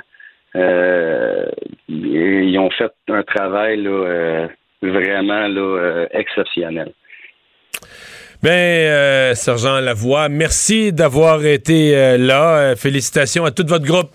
ils 0.55 2.57
ont 2.57 2.69
fait 2.69 2.93
un 3.09 3.23
travail 3.23 3.83
là, 3.83 4.47
vraiment 4.81 5.49
là, 5.49 6.05
exceptionnel. 6.11 6.93
Ben, 8.43 8.51
euh, 8.51 9.35
Sergent 9.35 9.79
Lavoie, 9.79 10.29
merci 10.29 10.93
d'avoir 10.93 11.43
été 11.43 11.95
euh, 11.95 12.17
là. 12.17 12.57
Euh, 12.57 12.75
félicitations 12.75 13.45
à 13.45 13.51
tout 13.51 13.65
votre 13.67 13.85
groupe. 13.85 14.11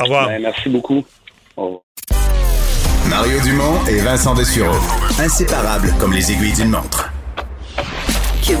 Au 0.00 0.04
revoir. 0.04 0.28
Ben, 0.28 0.40
merci 0.40 0.68
beaucoup. 0.68 1.04
Mario 3.10 3.40
Dumont 3.40 3.84
et 3.86 3.98
Vincent 3.98 4.34
Dessureau. 4.34 4.78
Inséparables 5.18 5.92
comme 5.98 6.12
les 6.12 6.30
aiguilles 6.30 6.52
d'une 6.52 6.70
montre. 6.70 7.12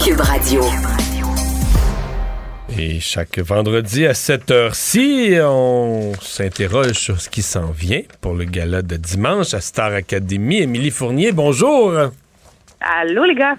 Cube 0.04 0.20
Radio. 0.20 0.62
Et 2.76 2.98
chaque 2.98 3.38
vendredi 3.38 4.06
à 4.06 4.14
cette 4.14 4.50
heure-ci, 4.50 5.36
on 5.40 6.12
s'interroge 6.20 6.92
sur 6.92 7.20
ce 7.20 7.28
qui 7.28 7.42
s'en 7.42 7.70
vient 7.70 8.02
pour 8.20 8.34
le 8.34 8.44
gala 8.44 8.82
de 8.82 8.96
dimanche 8.96 9.54
à 9.54 9.60
Star 9.60 9.92
Academy. 9.92 10.62
Émilie 10.62 10.90
Fournier, 10.90 11.32
bonjour. 11.32 11.92
Allô 12.80 13.24
les 13.24 13.34
gars. 13.34 13.56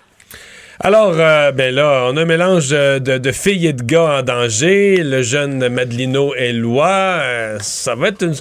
Alors, 0.79 1.13
euh, 1.19 1.51
ben 1.51 1.73
là, 1.73 2.07
on 2.07 2.17
a 2.17 2.21
un 2.21 2.25
mélange 2.25 2.69
de, 2.69 3.31
filles 3.31 3.67
et 3.67 3.73
de 3.73 3.83
gars 3.83 4.19
en 4.19 4.21
danger. 4.23 5.03
Le 5.03 5.21
jeune 5.21 5.69
Madelino 5.69 6.33
est 6.33 6.51
loi. 6.51 6.87
Euh, 6.87 7.57
ça 7.59 7.93
va 7.93 8.07
être 8.07 8.23
une... 8.23 8.33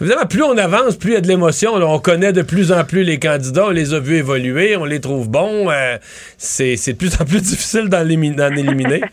Évidemment, 0.00 0.26
plus 0.26 0.42
on 0.42 0.56
avance, 0.56 0.96
plus 0.96 1.10
il 1.10 1.14
y 1.14 1.16
a 1.16 1.20
de 1.20 1.26
l'émotion. 1.26 1.74
On 1.74 1.98
connaît 1.98 2.32
de 2.32 2.42
plus 2.42 2.70
en 2.70 2.84
plus 2.84 3.02
les 3.02 3.18
candidats. 3.18 3.66
On 3.66 3.70
les 3.70 3.92
a 3.92 3.98
vus 3.98 4.18
évoluer. 4.18 4.76
On 4.76 4.84
les 4.84 5.00
trouve 5.00 5.28
bons. 5.28 5.68
Euh, 5.68 5.96
c'est 6.38 6.76
de 6.76 6.96
plus 6.96 7.20
en 7.20 7.24
plus 7.24 7.42
difficile 7.42 7.88
d'en 7.88 8.06
éliminer. 8.06 9.02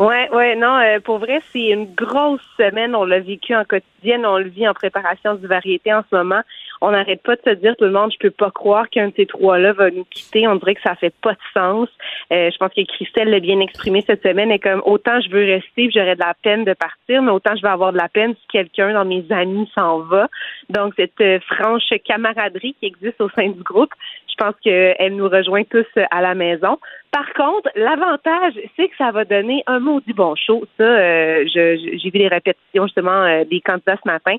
Oui, 0.00 0.16
oui, 0.32 0.56
non, 0.56 0.80
pour 1.04 1.18
vrai, 1.18 1.40
c'est 1.52 1.68
une 1.68 1.94
grosse 1.94 2.40
semaine. 2.58 2.96
On 2.96 3.04
l'a 3.04 3.20
vécu 3.20 3.54
en 3.54 3.64
quotidienne, 3.64 4.26
on 4.26 4.38
le 4.38 4.48
vit 4.48 4.66
en 4.66 4.74
préparation 4.74 5.36
du 5.36 5.46
variété 5.46 5.94
en 5.94 6.02
ce 6.10 6.16
moment 6.16 6.42
on 6.80 6.90
n'arrête 6.90 7.22
pas 7.22 7.36
de 7.36 7.42
se 7.44 7.50
dire 7.50 7.76
tout 7.76 7.84
le 7.84 7.90
monde, 7.90 8.12
je 8.12 8.18
peux 8.18 8.30
pas 8.30 8.50
croire 8.50 8.88
qu'un 8.88 9.08
de 9.08 9.14
ces 9.16 9.26
trois-là 9.26 9.72
va 9.72 9.90
nous 9.90 10.04
quitter. 10.04 10.46
On 10.48 10.56
dirait 10.56 10.74
que 10.74 10.82
ça 10.82 10.94
fait 10.94 11.14
pas 11.22 11.32
de 11.32 11.38
sens. 11.52 11.88
Euh, 12.34 12.50
je 12.50 12.56
pense 12.58 12.72
que 12.74 12.84
Christelle 12.84 13.30
l'a 13.30 13.40
bien 13.40 13.60
exprimé 13.60 14.02
cette 14.06 14.22
semaine. 14.22 14.50
Et 14.50 14.58
comme 14.58 14.82
autant 14.84 15.20
je 15.20 15.30
veux 15.30 15.44
rester, 15.44 15.90
j'aurais 15.94 16.16
de 16.16 16.20
la 16.20 16.34
peine 16.42 16.64
de 16.64 16.74
partir, 16.74 17.22
mais 17.22 17.30
autant 17.30 17.54
je 17.56 17.62
vais 17.62 17.68
avoir 17.68 17.92
de 17.92 17.98
la 17.98 18.08
peine 18.08 18.34
si 18.34 18.46
quelqu'un 18.48 18.92
dans 18.92 19.04
mes 19.04 19.24
amis 19.30 19.70
s'en 19.74 20.00
va. 20.00 20.28
Donc 20.68 20.94
cette 20.96 21.20
euh, 21.20 21.38
franche 21.40 21.92
camaraderie 22.04 22.74
qui 22.80 22.86
existe 22.86 23.20
au 23.20 23.28
sein 23.30 23.48
du 23.48 23.62
groupe, 23.62 23.92
je 24.28 24.34
pense 24.36 24.54
qu'elle 24.62 25.14
nous 25.14 25.28
rejoint 25.28 25.62
tous 25.64 25.86
à 26.10 26.20
la 26.20 26.34
maison. 26.34 26.78
Par 27.12 27.32
contre, 27.34 27.70
l'avantage, 27.76 28.54
c'est 28.76 28.88
que 28.88 28.96
ça 28.98 29.12
va 29.12 29.24
donner 29.24 29.62
un 29.68 29.78
maudit 29.78 30.12
bon 30.12 30.34
show. 30.34 30.64
Ça, 30.76 30.82
euh, 30.82 31.44
j'ai 31.46 32.10
vu 32.10 32.18
les 32.18 32.26
répétitions 32.26 32.86
justement 32.86 33.44
des 33.44 33.60
candidats 33.60 33.96
ce 34.02 34.08
matin 34.08 34.36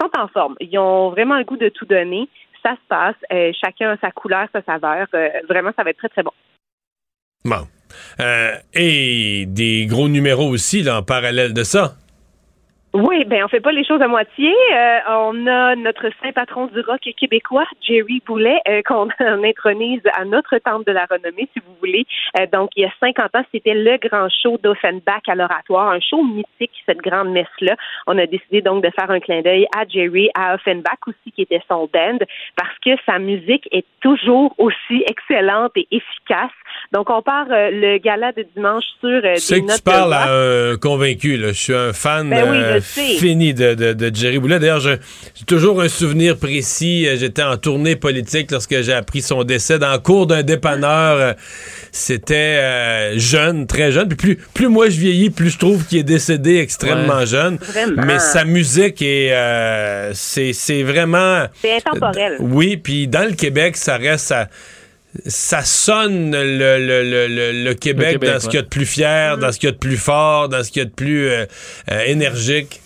sont 0.00 0.10
en 0.18 0.28
forme. 0.28 0.54
Ils 0.60 0.78
ont 0.78 1.10
vraiment 1.10 1.36
le 1.36 1.44
goût 1.44 1.56
de 1.56 1.68
tout 1.68 1.86
donner. 1.86 2.28
Ça 2.62 2.72
se 2.72 2.88
passe. 2.88 3.16
Euh, 3.32 3.52
chacun 3.64 3.90
a 3.90 3.96
sa 3.98 4.10
couleur, 4.10 4.48
sa 4.52 4.62
saveur. 4.62 5.06
Euh, 5.14 5.28
vraiment, 5.48 5.70
ça 5.76 5.84
va 5.84 5.90
être 5.90 5.98
très, 5.98 6.08
très 6.08 6.22
bon. 6.22 6.32
Bon. 7.44 7.66
Euh, 8.20 8.52
et 8.74 9.46
des 9.46 9.86
gros 9.86 10.08
numéros 10.08 10.48
aussi, 10.48 10.82
là, 10.82 10.98
en 10.98 11.02
parallèle 11.02 11.54
de 11.54 11.62
ça. 11.62 11.94
Oui, 12.94 13.24
ben 13.26 13.44
on 13.44 13.48
fait 13.48 13.60
pas 13.60 13.70
les 13.70 13.84
choses 13.84 14.00
à 14.00 14.08
moitié. 14.08 14.50
Euh, 14.74 14.98
on 15.08 15.46
a 15.46 15.76
notre 15.76 16.08
saint 16.22 16.32
patron 16.32 16.66
du 16.66 16.80
rock 16.80 17.06
québécois, 17.18 17.66
Jerry 17.86 18.22
Boulet, 18.26 18.58
euh, 18.66 18.80
qu'on 18.82 19.08
intronise 19.44 20.00
à 20.14 20.24
notre 20.24 20.56
temple 20.58 20.84
de 20.86 20.92
la 20.92 21.04
renommée, 21.04 21.48
si 21.52 21.60
vous 21.60 21.74
voulez. 21.80 22.06
Donc, 22.50 22.70
il 22.76 22.84
y 22.84 22.86
a 22.86 22.92
50 22.98 23.36
ans, 23.36 23.44
c'était 23.52 23.74
le 23.74 23.98
grand 23.98 24.28
show 24.30 24.58
d'Offenbach 24.62 25.22
à 25.28 25.34
l'oratoire, 25.34 25.90
un 25.90 26.00
show 26.00 26.24
mythique, 26.24 26.72
cette 26.86 26.98
grande 26.98 27.30
messe-là. 27.30 27.76
On 28.06 28.16
a 28.16 28.26
décidé 28.26 28.62
donc 28.62 28.82
de 28.82 28.90
faire 28.98 29.10
un 29.10 29.20
clin 29.20 29.42
d'œil 29.42 29.66
à 29.76 29.86
Jerry, 29.86 30.30
à 30.34 30.54
Offenbach 30.54 30.98
aussi, 31.06 31.30
qui 31.32 31.42
était 31.42 31.62
son 31.68 31.90
band, 31.92 32.18
parce 32.56 32.76
que 32.82 32.90
sa 33.04 33.18
musique 33.18 33.68
est 33.70 33.86
toujours 34.00 34.54
aussi 34.56 35.04
excellente 35.08 35.72
et 35.76 35.86
efficace. 35.90 36.50
Donc, 36.90 37.10
on 37.10 37.20
part 37.20 37.46
le 37.50 37.98
gala 37.98 38.32
de 38.32 38.46
dimanche 38.56 38.84
sur 39.00 39.10
euh, 39.10 39.34
des 39.34 39.60
que 39.60 39.76
tu 39.76 39.82
parles 39.82 40.14
à 40.14 40.32
un 40.32 40.76
convaincu, 40.78 41.36
là. 41.36 41.48
Je 41.48 41.58
suis 41.58 41.74
un 41.74 41.92
fan. 41.92 42.30
Ben 42.30 42.46
oui, 42.50 42.80
fini 43.18 43.52
de, 43.52 43.74
de, 43.74 44.14
Jerry 44.14 44.38
Boulet. 44.38 44.58
D'ailleurs, 44.58 44.80
j'ai 44.80 44.98
toujours 45.46 45.82
un 45.82 45.88
souvenir 45.88 46.38
précis. 46.38 47.06
Euh, 47.06 47.16
j'étais 47.18 47.42
en 47.42 47.58
tournée 47.58 47.94
politique 47.94 48.50
lorsque 48.50 48.80
j'ai 48.80 48.94
appris 48.94 49.20
son 49.20 49.44
décès 49.44 49.78
dans 49.78 49.92
le 49.92 49.98
cours 49.98 50.26
d'un 50.26 50.42
dépanneur. 50.42 51.18
Euh, 51.18 51.32
c'était 51.92 52.34
euh, 52.34 53.18
jeune, 53.18 53.66
très 53.66 53.92
jeune. 53.92 54.08
Puis 54.08 54.16
plus, 54.16 54.36
plus 54.54 54.68
moi 54.68 54.88
je 54.88 54.98
vieillis, 54.98 55.28
plus 55.28 55.50
je 55.50 55.58
trouve 55.58 55.86
qu'il 55.86 55.98
est 55.98 56.04
décédé 56.04 56.56
extrêmement 56.56 57.26
jeune. 57.26 57.58
Mais 57.98 58.18
sa 58.18 58.44
musique 58.44 59.02
est, 59.02 59.34
c'est, 60.14 60.82
vraiment. 60.84 61.44
C'est 61.60 61.76
intemporel. 61.76 62.36
oui, 62.40 62.78
puis 62.78 63.08
dans 63.08 63.28
le 63.28 63.34
Québec, 63.34 63.76
ça 63.76 63.98
reste 63.98 64.32
ça 65.26 65.62
sonne 65.62 66.32
le, 66.32 66.78
le, 66.78 67.64
le, 67.64 67.74
Québec, 67.74 68.20
dans 68.20 68.40
ce 68.40 68.48
qu'il 68.48 68.56
y 68.56 68.58
a 68.58 68.62
de 68.62 68.68
plus 68.68 68.86
fier, 68.86 69.38
dans 69.38 69.52
ce 69.52 69.58
qu'il 69.58 69.68
y 69.68 69.70
a 69.70 69.72
de 69.72 69.78
plus 69.78 69.96
fort, 69.96 70.48
dans 70.48 70.62
ce 70.62 70.70
qu'il 70.70 70.82
y 70.82 70.86
a 70.86 70.88
de 70.88 70.94
plus 70.94 71.30
énergique. 72.06 72.80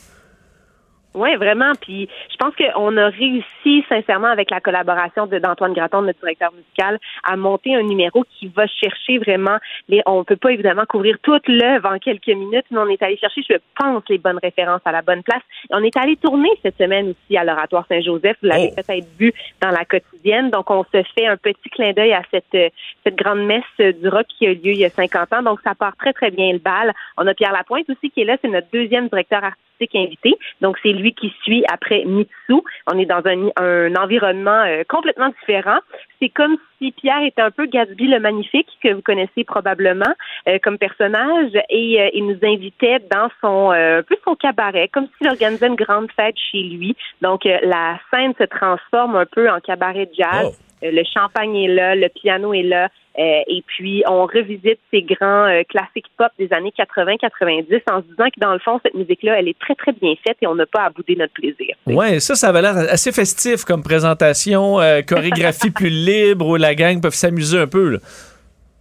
Oui, 1.14 1.34
vraiment. 1.36 1.72
Puis 1.80 2.08
je 2.30 2.36
pense 2.38 2.54
qu'on 2.56 2.96
a 2.96 3.08
réussi, 3.08 3.44
sincèrement, 3.88 4.28
avec 4.28 4.50
la 4.50 4.60
collaboration 4.60 5.26
d'Antoine 5.26 5.72
Graton, 5.72 6.02
notre 6.02 6.20
directeur 6.20 6.52
musical, 6.52 6.98
à 7.24 7.36
monter 7.36 7.74
un 7.74 7.82
numéro 7.82 8.24
qui 8.38 8.48
va 8.48 8.66
chercher 8.66 9.18
vraiment 9.18 9.58
les. 9.88 10.02
On 10.06 10.24
peut 10.24 10.36
pas 10.36 10.52
évidemment 10.52 10.84
couvrir 10.88 11.16
toute 11.22 11.46
l'œuvre 11.48 11.88
en 11.88 11.98
quelques 11.98 12.26
minutes, 12.28 12.66
mais 12.70 12.78
on 12.78 12.88
est 12.88 13.02
allé 13.02 13.16
chercher, 13.16 13.42
je 13.48 13.56
pense, 13.78 14.02
les 14.08 14.18
bonnes 14.18 14.38
références 14.42 14.80
à 14.84 14.92
la 14.92 15.02
bonne 15.02 15.22
place. 15.22 15.42
Et 15.70 15.74
on 15.74 15.82
est 15.82 15.96
allé 15.96 16.16
tourner 16.16 16.50
cette 16.62 16.76
semaine 16.76 17.10
aussi 17.10 17.36
à 17.36 17.44
l'Oratoire 17.44 17.86
Saint-Joseph. 17.88 18.36
Vous 18.42 18.48
l'avez 18.48 18.70
oh. 18.72 18.74
peut-être 18.82 19.08
vu 19.18 19.32
dans 19.60 19.70
la 19.70 19.84
quotidienne. 19.84 20.50
Donc, 20.50 20.70
on 20.70 20.84
se 20.84 21.02
fait 21.14 21.26
un 21.26 21.36
petit 21.36 21.70
clin 21.70 21.92
d'œil 21.92 22.12
à 22.12 22.22
cette, 22.30 22.72
cette 23.04 23.16
grande 23.16 23.44
messe 23.44 23.94
du 24.00 24.08
rock 24.08 24.26
qui 24.38 24.46
a 24.46 24.50
eu 24.50 24.54
lieu 24.54 24.72
il 24.72 24.78
y 24.78 24.84
a 24.84 24.90
50 24.90 25.32
ans. 25.32 25.42
Donc, 25.42 25.60
ça 25.64 25.74
part 25.74 25.96
très, 25.96 26.12
très 26.12 26.30
bien 26.30 26.52
le 26.52 26.58
bal. 26.58 26.92
On 27.16 27.26
a 27.26 27.34
Pierre 27.34 27.52
Lapointe 27.52 27.88
aussi 27.88 28.10
qui 28.10 28.22
est 28.22 28.24
là. 28.24 28.36
C'est 28.42 28.48
notre 28.48 28.68
deuxième 28.72 29.08
directeur 29.08 29.44
artistique 29.44 29.62
invité. 29.94 30.34
Donc, 30.60 30.78
c'est 30.82 30.92
lui 30.92 31.14
qui 31.14 31.32
suit 31.42 31.64
après 31.68 32.04
Mitsu. 32.04 32.62
On 32.86 32.98
est 32.98 33.06
dans 33.06 33.22
un, 33.26 33.50
un 33.56 33.94
environnement 33.96 34.64
euh, 34.64 34.82
complètement 34.88 35.28
différent. 35.40 35.78
C'est 36.20 36.28
comme 36.28 36.56
si 36.78 36.92
Pierre 36.92 37.22
était 37.22 37.42
un 37.42 37.50
peu 37.50 37.66
Gatsby 37.66 38.08
le 38.08 38.20
Magnifique, 38.20 38.68
que 38.82 38.92
vous 38.92 39.02
connaissez 39.02 39.44
probablement 39.44 40.12
euh, 40.48 40.58
comme 40.62 40.78
personnage, 40.78 41.52
et 41.70 42.00
euh, 42.00 42.10
il 42.14 42.26
nous 42.26 42.38
invitait 42.42 42.98
dans 43.10 43.28
son 43.40 43.70
un 43.70 44.02
peu 44.02 44.16
son 44.24 44.34
cabaret, 44.34 44.88
comme 44.88 45.06
s'il 45.16 45.28
organisait 45.28 45.66
une 45.66 45.76
grande 45.76 46.10
fête 46.12 46.36
chez 46.50 46.62
lui. 46.62 46.96
Donc, 47.20 47.44
la 47.44 47.98
scène 48.10 48.34
se 48.38 48.44
transforme 48.44 49.16
un 49.16 49.26
peu 49.26 49.50
en 49.50 49.60
cabaret 49.60 50.08
jazz. 50.16 50.58
Oh. 50.58 50.71
Le 50.82 51.02
champagne 51.04 51.56
est 51.56 51.68
là, 51.68 51.94
le 51.94 52.08
piano 52.08 52.52
est 52.52 52.62
là, 52.62 52.88
euh, 53.18 53.42
et 53.46 53.62
puis, 53.66 54.02
on 54.08 54.24
revisite 54.24 54.78
ces 54.90 55.02
grands 55.02 55.44
euh, 55.46 55.62
classiques 55.68 56.06
pop 56.16 56.28
des 56.38 56.50
années 56.52 56.72
80-90 56.78 57.82
en 57.90 58.00
se 58.00 58.06
disant 58.06 58.30
que 58.34 58.40
dans 58.40 58.54
le 58.54 58.58
fond, 58.58 58.80
cette 58.82 58.94
musique-là, 58.94 59.38
elle 59.38 59.48
est 59.48 59.58
très, 59.58 59.74
très 59.74 59.92
bien 59.92 60.14
faite 60.26 60.38
et 60.40 60.46
on 60.46 60.54
n'a 60.54 60.64
pas 60.64 60.84
à 60.84 60.90
bouder 60.90 61.16
notre 61.16 61.34
plaisir. 61.34 61.74
Oui, 61.86 62.20
ça, 62.20 62.34
ça 62.34 62.48
avait 62.48 62.62
l'air 62.62 62.76
assez 62.76 63.12
festif 63.12 63.64
comme 63.64 63.82
présentation, 63.82 64.80
euh, 64.80 65.02
chorégraphie 65.02 65.70
plus 65.74 65.90
libre 65.90 66.46
où 66.46 66.56
la 66.56 66.74
gang 66.74 67.02
peut 67.02 67.10
s'amuser 67.10 67.58
un 67.58 67.66
peu. 67.66 67.90
Là. 67.90 67.98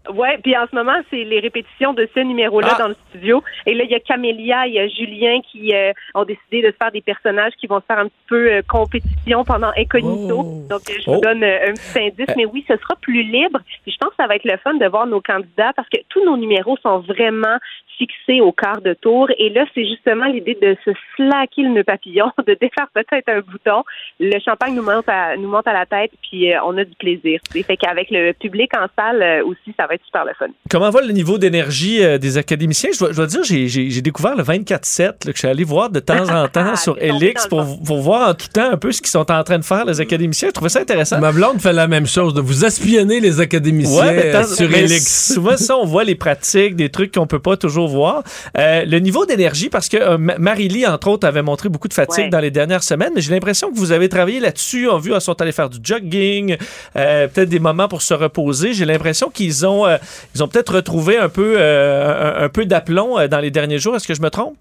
Oui, 0.10 0.28
puis 0.44 0.58
en 0.58 0.66
ce 0.70 0.76
moment, 0.76 1.00
c'est 1.10 1.24
les 1.24 1.40
répétitions 1.40 1.94
de 1.94 2.10
ce 2.14 2.22
numéro-là 2.22 2.70
ah! 2.72 2.78
dans 2.80 2.88
le 2.88 2.96
studio. 3.10 3.44
Et 3.68 3.76
là, 3.76 3.84
il 3.84 3.92
y 3.92 3.96
a 3.96 4.00
Camélia, 4.00 4.66
il 4.66 4.74
y 4.74 4.80
a 4.80 4.88
Julien 4.88 5.40
qui 5.42 5.76
euh, 5.76 5.94
ont 6.16 6.24
décidé 6.24 6.64
de 6.64 6.72
faire 6.72 6.92
des 6.92 7.02
personnages 7.02 7.54
qui 7.60 7.68
vont 7.68 7.80
se 7.80 7.86
faire 7.86 8.00
un 8.00 8.08
petit 8.08 8.26
peu 8.28 8.52
euh, 8.52 8.62
compétition 8.68 9.44
pendant 9.44 9.72
Incognito. 9.78 10.40
Oh! 10.40 10.68
Donc, 10.68 10.82
je 10.88 11.06
vous 11.06 11.18
oh! 11.18 11.22
donne 11.22 11.44
euh, 11.44 11.70
un 11.70 11.74
petit 11.74 12.00
indice. 12.00 12.36
Mais 12.36 12.46
oui, 12.46 12.66
ce 12.68 12.76
sera 12.78 12.96
plus 13.00 13.22
libre. 13.22 13.60
Puis 13.84 13.92
je 13.92 13.98
pense 14.00 14.10
que 14.10 14.16
ça 14.18 14.28
va 14.28 14.36
être 14.36 14.46
le 14.46 14.58
fun 14.58 14.74
de 14.74 14.88
voir 14.88 15.06
nos 15.06 15.22
candidats 15.22 15.72
parce 15.76 15.90
que 15.90 16.00
tous 16.10 16.26
nos 16.26 16.36
numéros 16.36 16.78
sont 16.82 17.00
vraiment 17.00 17.58
fixés 17.98 18.42
au 18.42 18.52
quart 18.52 18.82
de 18.82 18.96
tour. 18.96 19.30
Et 19.38 19.50
là, 19.50 19.66
c'est 19.76 19.86
justement 19.86 20.26
l'idée 20.26 20.58
de 20.60 20.76
se 20.84 20.92
slacker 21.16 21.62
le 21.62 21.70
nœud 21.70 21.84
papillon, 21.84 22.32
de 22.48 22.58
défaire 22.60 22.88
peut-être 22.96 23.30
un 23.30 23.42
bouton. 23.42 23.84
Le 24.20 24.40
champagne 24.40 24.74
nous 24.74 24.84
monte 24.84 25.08
à, 25.08 25.38
nous 25.38 25.48
monte 25.48 25.68
à 25.68 25.74
la 25.74 25.86
tête, 25.86 26.12
puis 26.24 26.52
on 26.66 26.76
a 26.78 26.84
du 26.84 26.96
plaisir. 26.96 27.40
Fait 27.52 27.78
qu'avec 27.78 28.10
le 28.10 28.32
public 28.32 28.72
en 28.76 28.88
salle 28.98 29.44
aussi, 29.44 29.74
ça 29.78 29.86
va 29.86 29.91
va 29.92 29.96
être 29.96 30.06
super 30.06 30.26
le 30.26 30.32
fun. 30.38 30.48
Comment 30.70 30.90
va 30.90 31.02
le 31.02 31.12
niveau 31.12 31.38
d'énergie 31.38 32.04
euh, 32.04 32.18
des 32.18 32.38
académiciens? 32.38 32.90
Je 32.94 33.00
dois, 33.00 33.12
je 33.12 33.16
dois 33.18 33.28
dire, 33.28 33.44
j'ai- 33.44 34.02
découvert 34.02 34.36
le 34.36 34.44
24-7 34.44 35.02
là, 35.02 35.14
que 35.26 35.32
je 35.34 35.38
suis 35.40 35.48
allé 35.48 35.64
voir 35.64 35.90
de 35.90 36.00
temps 36.00 36.28
en 36.30 36.48
temps 36.48 36.76
sur 36.76 36.96
T'es 36.96 37.10
tombé 37.10 37.26
Elix 37.26 37.48
pour, 37.48 37.66
pour 37.84 38.02
voir 38.02 38.30
en 38.30 38.34
tout 38.34 38.48
temps 38.48 38.72
un 38.72 38.78
peu 38.78 38.92
ce 38.92 39.00
qu'ils 39.02 39.10
sont 39.12 39.32
en 39.32 39.44
train 39.44 39.60
de 39.60 39.64
faire, 39.66 39.86
les 39.86 40.00
académiciens. 40.02 40.48
Je 40.50 40.54
trouvais 40.54 40.70
ça 40.70 40.80
intéressant. 40.80 41.20
Ma 41.20 41.32
blonde 41.32 41.62
fait 41.62 41.74
la 41.74 41.88
même 41.88 42.08
chose, 42.08 42.34
de 42.34 42.42
vous 42.42 42.66
espionner 42.66 43.20
les 43.20 43.40
académiciens 43.40 44.02
Ouais, 44.08 44.14
mais 44.16 44.26
euh, 44.36 44.42
tant- 44.42 44.48
sur 44.48 44.74
Elix. 44.74 45.34
Souvent, 45.34 45.58
ça, 45.58 45.78
on 45.78 45.86
voit 45.86 46.04
les 46.04 46.16
pratiques, 46.16 46.76
des 46.76 46.90
trucs 46.90 47.14
qu'on 47.14 47.28
peut 47.28 47.40
pas 47.40 47.58
toujours 47.58 47.88
voir. 47.88 48.24
Euh, 48.58 48.86
le 48.86 49.00
niveau 49.00 49.26
d'énergie, 49.26 49.70
parce 49.70 49.90
que 49.90 49.98
euh, 49.98 50.18
Ma- 50.18 50.38
Marie-Lee, 50.38 50.86
entre 50.88 51.10
autres, 51.10 51.28
avait 51.28 51.42
montré 51.44 51.70
beaucoup 51.70 51.88
de 51.88 51.94
fatigue 51.94 52.26
Ouais. 52.26 52.30
dans 52.30 52.40
les 52.40 52.52
dernières 52.52 52.84
semaines, 52.84 53.12
mais 53.16 53.22
j'ai 53.22 53.32
l'impression 53.32 53.72
que 53.72 53.78
vous 53.78 53.92
avez 53.92 54.10
travaillé 54.10 54.40
là-dessus. 54.40 54.88
On 54.90 54.96
a 54.96 55.00
vu, 55.00 55.14
elles 55.14 55.22
sont 55.22 55.40
allées 55.42 55.52
faire 55.52 55.70
du 55.70 55.80
jogging, 55.84 56.58
euh, 56.96 57.28
peut-être 57.28 57.50
des 57.50 57.60
moments 57.60 57.88
pour 57.88 58.02
se 58.02 58.14
reposer. 58.14 58.74
J'ai 58.74 58.86
l'impression 58.86 59.30
qu'ils 59.30 59.66
ont, 59.66 59.81
euh, 59.86 59.98
ils 60.36 60.44
ont 60.44 60.48
peut-être 60.48 60.76
retrouvé 60.76 61.18
un 61.18 61.30
peu, 61.30 61.56
euh, 61.58 62.50
d'aplomb 62.66 63.18
euh, 63.18 63.28
dans 63.28 63.40
les 63.40 63.52
derniers 63.52 63.80
jours. 63.80 63.96
Est-ce 63.96 64.08
que 64.08 64.14
je 64.14 64.22
me 64.22 64.30
trompe? 64.30 64.58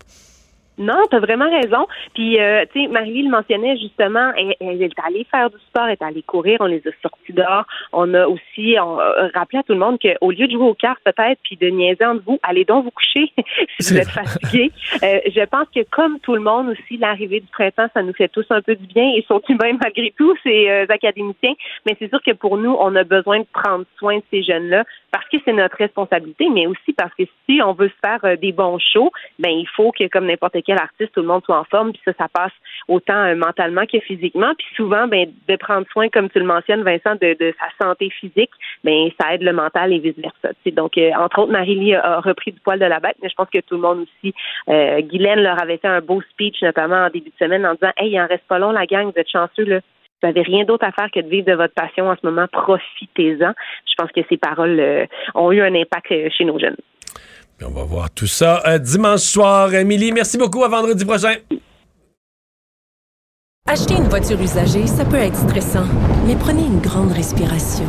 Non, 0.78 0.96
tu 1.10 1.16
as 1.16 1.20
vraiment 1.20 1.50
raison. 1.50 1.86
Puis, 2.14 2.40
euh, 2.40 2.64
tu 2.72 2.82
sais, 2.82 2.88
Marie-Lie 2.88 3.24
le 3.24 3.30
mentionnait 3.30 3.76
justement, 3.76 4.32
elle, 4.36 4.54
elle 4.60 4.82
est 4.82 4.98
allée 5.04 5.26
faire 5.30 5.50
du 5.50 5.58
sport, 5.68 5.86
elle 5.86 5.92
est 5.92 6.02
allée 6.02 6.22
courir, 6.22 6.56
on 6.60 6.66
les 6.66 6.78
a 6.86 6.90
sortis 7.02 7.32
dehors. 7.32 7.64
On 7.92 8.14
a 8.14 8.26
aussi 8.26 8.76
on, 8.80 8.98
euh, 8.98 9.28
rappelé 9.34 9.58
à 9.58 9.62
tout 9.62 9.72
le 9.72 9.78
monde 9.78 9.98
qu'au 10.00 10.30
lieu 10.30 10.46
de 10.46 10.52
jouer 10.52 10.64
aux 10.64 10.74
cartes 10.74 11.00
peut-être, 11.04 11.38
puis 11.42 11.56
de 11.56 11.68
niaiser 11.68 12.04
entre 12.04 12.22
vous, 12.26 12.38
allez 12.42 12.64
donc 12.64 12.84
vous 12.84 12.90
coucher 12.90 13.32
si 13.78 13.92
vous 13.92 14.00
êtes 14.00 14.08
fatigué. 14.08 14.72
Euh, 15.02 15.20
je 15.26 15.44
pense 15.44 15.66
que 15.74 15.80
comme 15.90 16.18
tout 16.20 16.34
le 16.34 16.40
monde 16.40 16.68
aussi, 16.68 16.96
l'arrivée 16.96 17.40
du 17.40 17.48
printemps, 17.48 17.88
ça 17.92 18.02
nous 18.02 18.14
fait 18.14 18.28
tous 18.28 18.46
un 18.50 18.62
peu 18.62 18.74
du 18.74 18.86
bien. 18.86 19.04
Ils 19.04 19.24
sont 19.28 19.42
humains 19.48 19.76
malgré 19.80 20.12
tout, 20.16 20.34
ces 20.42 20.68
euh, 20.68 20.86
académiciens. 20.88 21.54
Mais 21.86 21.96
c'est 21.98 22.08
sûr 22.08 22.22
que 22.22 22.32
pour 22.32 22.56
nous, 22.56 22.76
on 22.78 22.94
a 22.96 23.04
besoin 23.04 23.40
de 23.40 23.46
prendre 23.52 23.84
soin 23.98 24.16
de 24.18 24.22
ces 24.30 24.42
jeunes-là 24.42 24.84
parce 25.10 25.28
que 25.28 25.38
c'est 25.44 25.52
notre 25.52 25.76
responsabilité, 25.76 26.48
mais 26.52 26.66
aussi 26.66 26.92
parce 26.96 27.14
que 27.14 27.24
si 27.46 27.60
on 27.62 27.72
veut 27.72 27.88
se 27.88 28.06
faire 28.06 28.20
euh, 28.24 28.36
des 28.36 28.52
bons 28.52 28.78
shows, 28.78 29.10
ben 29.38 29.50
il 29.50 29.68
faut 29.76 29.92
que 29.92 30.08
comme 30.08 30.26
n'importe 30.26 30.56
quel 30.64 30.69
artiste, 30.78 31.12
tout 31.12 31.20
le 31.20 31.26
monde 31.26 31.42
soit 31.44 31.58
en 31.58 31.64
forme, 31.64 31.92
puis 31.92 32.00
ça, 32.04 32.12
ça 32.18 32.28
passe 32.28 32.52
autant 32.88 33.24
euh, 33.24 33.34
mentalement 33.34 33.86
que 33.86 33.98
physiquement. 34.00 34.52
Puis 34.56 34.66
souvent, 34.76 35.06
ben 35.06 35.26
de 35.48 35.56
prendre 35.56 35.86
soin, 35.92 36.08
comme 36.08 36.28
tu 36.28 36.38
le 36.38 36.44
mentionnes, 36.44 36.82
Vincent, 36.82 37.16
de, 37.20 37.54
sa 37.58 37.86
santé 37.86 38.10
physique, 38.10 38.50
ben 38.84 39.10
ça 39.20 39.34
aide 39.34 39.42
le 39.42 39.52
mental 39.52 39.92
et 39.92 39.98
vice 39.98 40.18
versa. 40.18 40.48
tu 40.48 40.56
sais. 40.64 40.70
Donc, 40.70 40.96
euh, 40.98 41.10
entre 41.18 41.40
autres, 41.40 41.52
Marie-Lie 41.52 41.94
a, 41.94 42.20
repris 42.20 42.52
du 42.52 42.60
poil 42.60 42.78
de 42.78 42.84
la 42.84 43.00
bête, 43.00 43.16
mais 43.22 43.28
je 43.28 43.34
pense 43.34 43.48
que 43.50 43.60
tout 43.60 43.76
le 43.76 43.80
monde 43.80 44.00
aussi. 44.00 44.34
Euh, 44.68 45.00
Guylaine 45.00 45.40
leur 45.40 45.60
avait 45.60 45.78
fait 45.78 45.88
un 45.88 46.00
beau 46.00 46.20
speech, 46.30 46.62
notamment 46.62 47.06
en 47.06 47.10
début 47.10 47.30
de 47.30 47.44
semaine, 47.44 47.66
en 47.66 47.74
disant 47.74 47.92
Hey, 47.96 48.10
il 48.12 48.20
en 48.20 48.26
reste 48.26 48.46
pas 48.48 48.58
long, 48.58 48.72
la 48.72 48.86
gang, 48.86 49.10
vous 49.10 49.20
êtes 49.20 49.30
chanceux, 49.30 49.64
là. 49.64 49.80
Vous 50.22 50.28
n'avez 50.28 50.42
rien 50.42 50.64
d'autre 50.64 50.84
à 50.84 50.92
faire 50.92 51.10
que 51.10 51.20
de 51.20 51.28
vivre 51.28 51.46
de 51.46 51.54
votre 51.54 51.72
passion 51.72 52.10
en 52.10 52.14
ce 52.14 52.26
moment. 52.26 52.46
Profitez-en. 52.52 53.52
Je 53.86 53.94
pense 53.96 54.12
que 54.12 54.20
ces 54.28 54.36
paroles 54.36 54.78
euh, 54.78 55.06
ont 55.34 55.50
eu 55.50 55.62
un 55.62 55.74
impact 55.74 56.12
chez 56.36 56.44
nos 56.44 56.58
jeunes. 56.58 56.76
Puis 57.60 57.68
on 57.68 57.78
va 57.78 57.84
voir 57.84 58.10
tout 58.10 58.26
ça 58.26 58.62
euh, 58.66 58.78
dimanche 58.78 59.20
soir. 59.20 59.74
Émilie, 59.74 60.12
merci 60.12 60.38
beaucoup. 60.38 60.64
À 60.64 60.68
vendredi 60.68 61.04
prochain. 61.04 61.34
Acheter 63.66 63.96
une 63.96 64.08
voiture 64.08 64.40
usagée, 64.40 64.86
ça 64.86 65.04
peut 65.04 65.16
être 65.16 65.36
stressant, 65.36 65.84
mais 66.26 66.36
prenez 66.36 66.64
une 66.64 66.80
grande 66.80 67.12
respiration. 67.12 67.84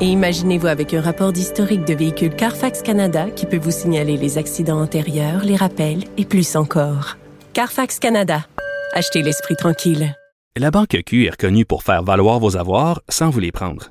Et 0.00 0.04
imaginez-vous 0.04 0.68
avec 0.68 0.94
un 0.94 1.00
rapport 1.00 1.32
d'historique 1.32 1.84
de 1.84 1.94
véhicule 1.94 2.36
Carfax 2.36 2.82
Canada 2.82 3.28
qui 3.34 3.46
peut 3.46 3.58
vous 3.58 3.72
signaler 3.72 4.16
les 4.16 4.38
accidents 4.38 4.80
antérieurs, 4.80 5.44
les 5.44 5.56
rappels 5.56 6.04
et 6.16 6.24
plus 6.24 6.54
encore. 6.54 7.16
Carfax 7.52 7.98
Canada. 7.98 8.46
Achetez 8.92 9.22
l'esprit 9.22 9.56
tranquille. 9.56 10.14
La 10.56 10.70
Banque 10.70 11.02
Q 11.04 11.26
est 11.26 11.30
reconnue 11.30 11.64
pour 11.64 11.82
faire 11.82 12.04
valoir 12.04 12.38
vos 12.38 12.56
avoirs 12.56 13.02
sans 13.08 13.30
vous 13.30 13.40
les 13.40 13.50
prendre. 13.50 13.90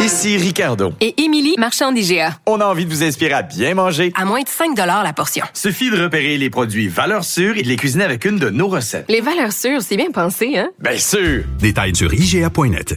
Ici 0.00 0.36
Ricardo. 0.36 0.92
Et 1.00 1.22
Émilie, 1.22 1.54
marchand 1.58 1.92
d'IGA. 1.92 2.38
On 2.46 2.60
a 2.60 2.64
envie 2.64 2.86
de 2.86 2.90
vous 2.90 3.02
inspirer 3.02 3.32
à 3.32 3.42
bien 3.42 3.74
manger. 3.74 4.12
À 4.16 4.24
moins 4.24 4.42
de 4.42 4.48
5 4.48 4.76
la 4.76 5.12
portion. 5.12 5.44
Suffit 5.54 5.90
de 5.90 6.02
repérer 6.02 6.38
les 6.38 6.50
produits 6.50 6.88
valeurs 6.88 7.24
sûres 7.24 7.56
et 7.56 7.62
de 7.62 7.68
les 7.68 7.76
cuisiner 7.76 8.04
avec 8.04 8.24
une 8.24 8.38
de 8.38 8.50
nos 8.50 8.68
recettes. 8.68 9.06
Les 9.08 9.20
valeurs 9.20 9.52
sûres, 9.52 9.82
c'est 9.82 9.96
bien 9.96 10.10
pensé, 10.10 10.56
hein? 10.56 10.70
Bien 10.78 10.96
sûr! 10.96 11.44
Détails 11.58 11.94
sur 11.94 12.12
IGA.net. 12.12 12.96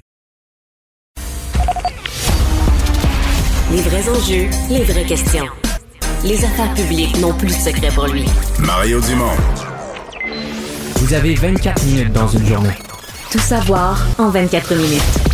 Les 3.72 3.82
vrais 3.82 4.10
enjeux, 4.10 4.48
les 4.70 4.84
vraies 4.84 5.06
questions. 5.06 5.48
Les 6.24 6.44
affaires 6.46 6.74
publiques 6.74 7.18
n'ont 7.20 7.34
plus 7.34 7.48
de 7.48 7.54
secret 7.54 7.90
pour 7.94 8.08
lui. 8.08 8.26
Mario 8.60 9.02
Dumont. 9.02 9.36
Vous 10.98 11.14
avez 11.14 11.36
24 11.36 11.84
minutes 11.86 12.14
dans 12.14 12.28
une 12.28 12.46
journée. 12.46 12.76
Tout 13.32 13.40
savoir 13.40 14.06
en 14.18 14.30
24 14.30 14.76
minutes. 14.76 15.31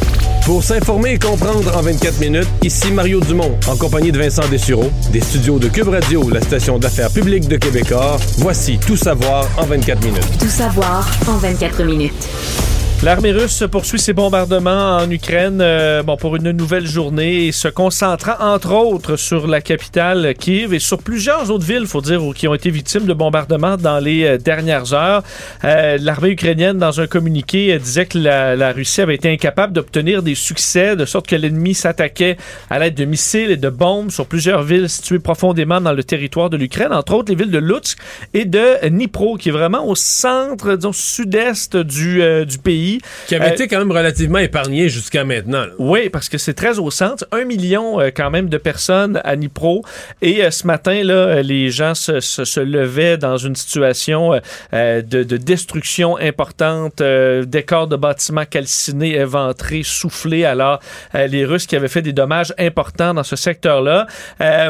Pour 0.47 0.63
s'informer 0.63 1.15
et 1.15 1.19
comprendre 1.19 1.75
en 1.75 1.81
24 1.81 2.21
minutes, 2.21 2.47
ici 2.63 2.89
Mario 2.89 3.19
Dumont, 3.19 3.59
en 3.67 3.75
compagnie 3.75 4.13
de 4.13 4.17
Vincent 4.17 4.47
Dessureau, 4.47 4.89
des 5.11 5.19
studios 5.19 5.59
de 5.59 5.67
Cube 5.67 5.89
Radio, 5.89 6.29
la 6.29 6.39
station 6.39 6.79
d'affaires 6.79 7.11
publique 7.11 7.49
de 7.49 7.57
Québecor. 7.57 8.17
Voici 8.37 8.79
Tout 8.79 8.95
savoir 8.95 9.45
en 9.57 9.65
24 9.65 10.05
minutes. 10.05 10.39
Tout 10.39 10.47
savoir 10.47 11.05
en 11.27 11.35
24 11.35 11.83
minutes. 11.83 12.29
L'armée 13.03 13.31
russe 13.31 13.63
poursuit 13.71 13.99
ses 13.99 14.11
bombardements 14.13 14.97
en 14.97 15.09
Ukraine 15.11 15.59
euh, 15.61 16.01
bon, 16.01 16.17
pour 16.17 16.35
une 16.35 16.49
nouvelle 16.49 16.87
journée 16.87 17.45
et 17.45 17.51
se 17.51 17.67
concentrant 17.67 18.33
entre 18.39 18.73
autres 18.73 19.17
sur 19.17 19.45
la 19.45 19.61
capitale 19.61 20.33
Kiev 20.33 20.73
et 20.73 20.79
sur 20.79 20.97
plusieurs 20.97 21.51
autres 21.51 21.63
villes, 21.63 21.85
faut 21.85 22.01
dire, 22.01 22.19
qui 22.35 22.47
ont 22.47 22.55
été 22.55 22.71
victimes 22.71 23.05
de 23.05 23.13
bombardements 23.13 23.77
dans 23.77 23.99
les 23.99 24.25
euh, 24.25 24.37
dernières 24.39 24.93
heures. 24.93 25.21
Euh, 25.63 25.99
L'armée 26.01 26.29
ukrainienne, 26.29 26.79
dans 26.79 26.99
un 26.99 27.05
communiqué, 27.05 27.77
disait 27.77 28.07
que 28.07 28.17
la, 28.17 28.71
Russie 28.71 29.01
avait 29.01 29.15
été 29.15 29.31
incapable 29.31 29.73
d'obtenir 29.73 30.23
des 30.23 30.35
succès, 30.35 30.95
de 30.95 31.05
sorte 31.05 31.27
que 31.27 31.35
l'ennemi 31.35 31.75
s'attaquait 31.75 32.35
à 32.71 32.79
l'aide 32.79 32.95
de 32.95 33.05
missiles 33.05 33.51
et 33.51 33.57
de 33.57 33.69
bombes 33.69 34.09
sur 34.09 34.25
plusieurs 34.25 34.63
villes 34.63 34.89
situées 34.89 35.19
profondément 35.19 35.79
dans 35.79 35.93
le 35.93 36.03
territoire 36.03 36.49
de 36.49 36.57
l'Ukraine, 36.57 36.91
entre 36.91 37.13
autres 37.13 37.29
les 37.29 37.37
villes 37.37 37.51
de 37.51 37.59
Lutsk 37.59 37.99
et 38.33 38.45
de 38.45 38.87
Dnipro, 38.89 39.37
qui 39.37 39.49
est 39.49 39.53
vraiment 39.53 39.87
au 39.87 39.93
centre, 39.93 40.75
disons, 40.75 40.93
sud-est 40.93 41.77
du, 41.77 42.23
du 42.45 42.57
pays. 42.57 42.86
Qui 43.27 43.35
avait 43.35 43.49
Euh, 43.49 43.53
été 43.53 43.67
quand 43.67 43.79
même 43.79 43.91
relativement 43.91 44.39
épargné 44.39 44.89
jusqu'à 44.89 45.23
maintenant. 45.23 45.65
là. 45.65 45.71
oui, 45.79 46.09
parce 46.09 46.29
que 46.29 46.37
c'est 46.37 46.53
très 46.53 46.79
au 46.79 46.89
centre. 46.91 47.25
Un 47.31 47.43
million 47.45 47.99
euh, 47.99 48.09
quand 48.15 48.29
même 48.31 48.49
de 48.49 48.57
personnes 48.57 49.19
à 49.23 49.35
Nipro. 49.35 49.83
Et 50.21 50.43
euh, 50.43 50.51
ce 50.51 50.65
matin, 50.67 51.03
là, 51.03 51.41
les 51.41 51.69
gens 51.69 51.93
se, 51.95 52.19
se- 52.19 52.45
se 52.45 52.59
levaient 52.59 53.17
dans 53.17 53.37
une 53.37 53.55
situation 53.55 54.39
de, 54.73 55.01
de 55.23 55.37
destruction 55.37 56.17
importante, 56.17 57.01
décors 57.45 57.87
de 57.87 57.95
bâtiments 57.95 58.45
calcinés, 58.45 59.15
éventrés, 59.15 59.81
soufflés. 59.83 60.45
Alors, 60.45 60.79
les 61.13 61.45
Russes 61.45 61.65
qui 61.67 61.75
avaient 61.75 61.87
fait 61.87 62.01
des 62.01 62.13
dommages 62.13 62.53
importants 62.57 63.13
dans 63.13 63.23
ce 63.23 63.35
secteur-là. 63.35 64.07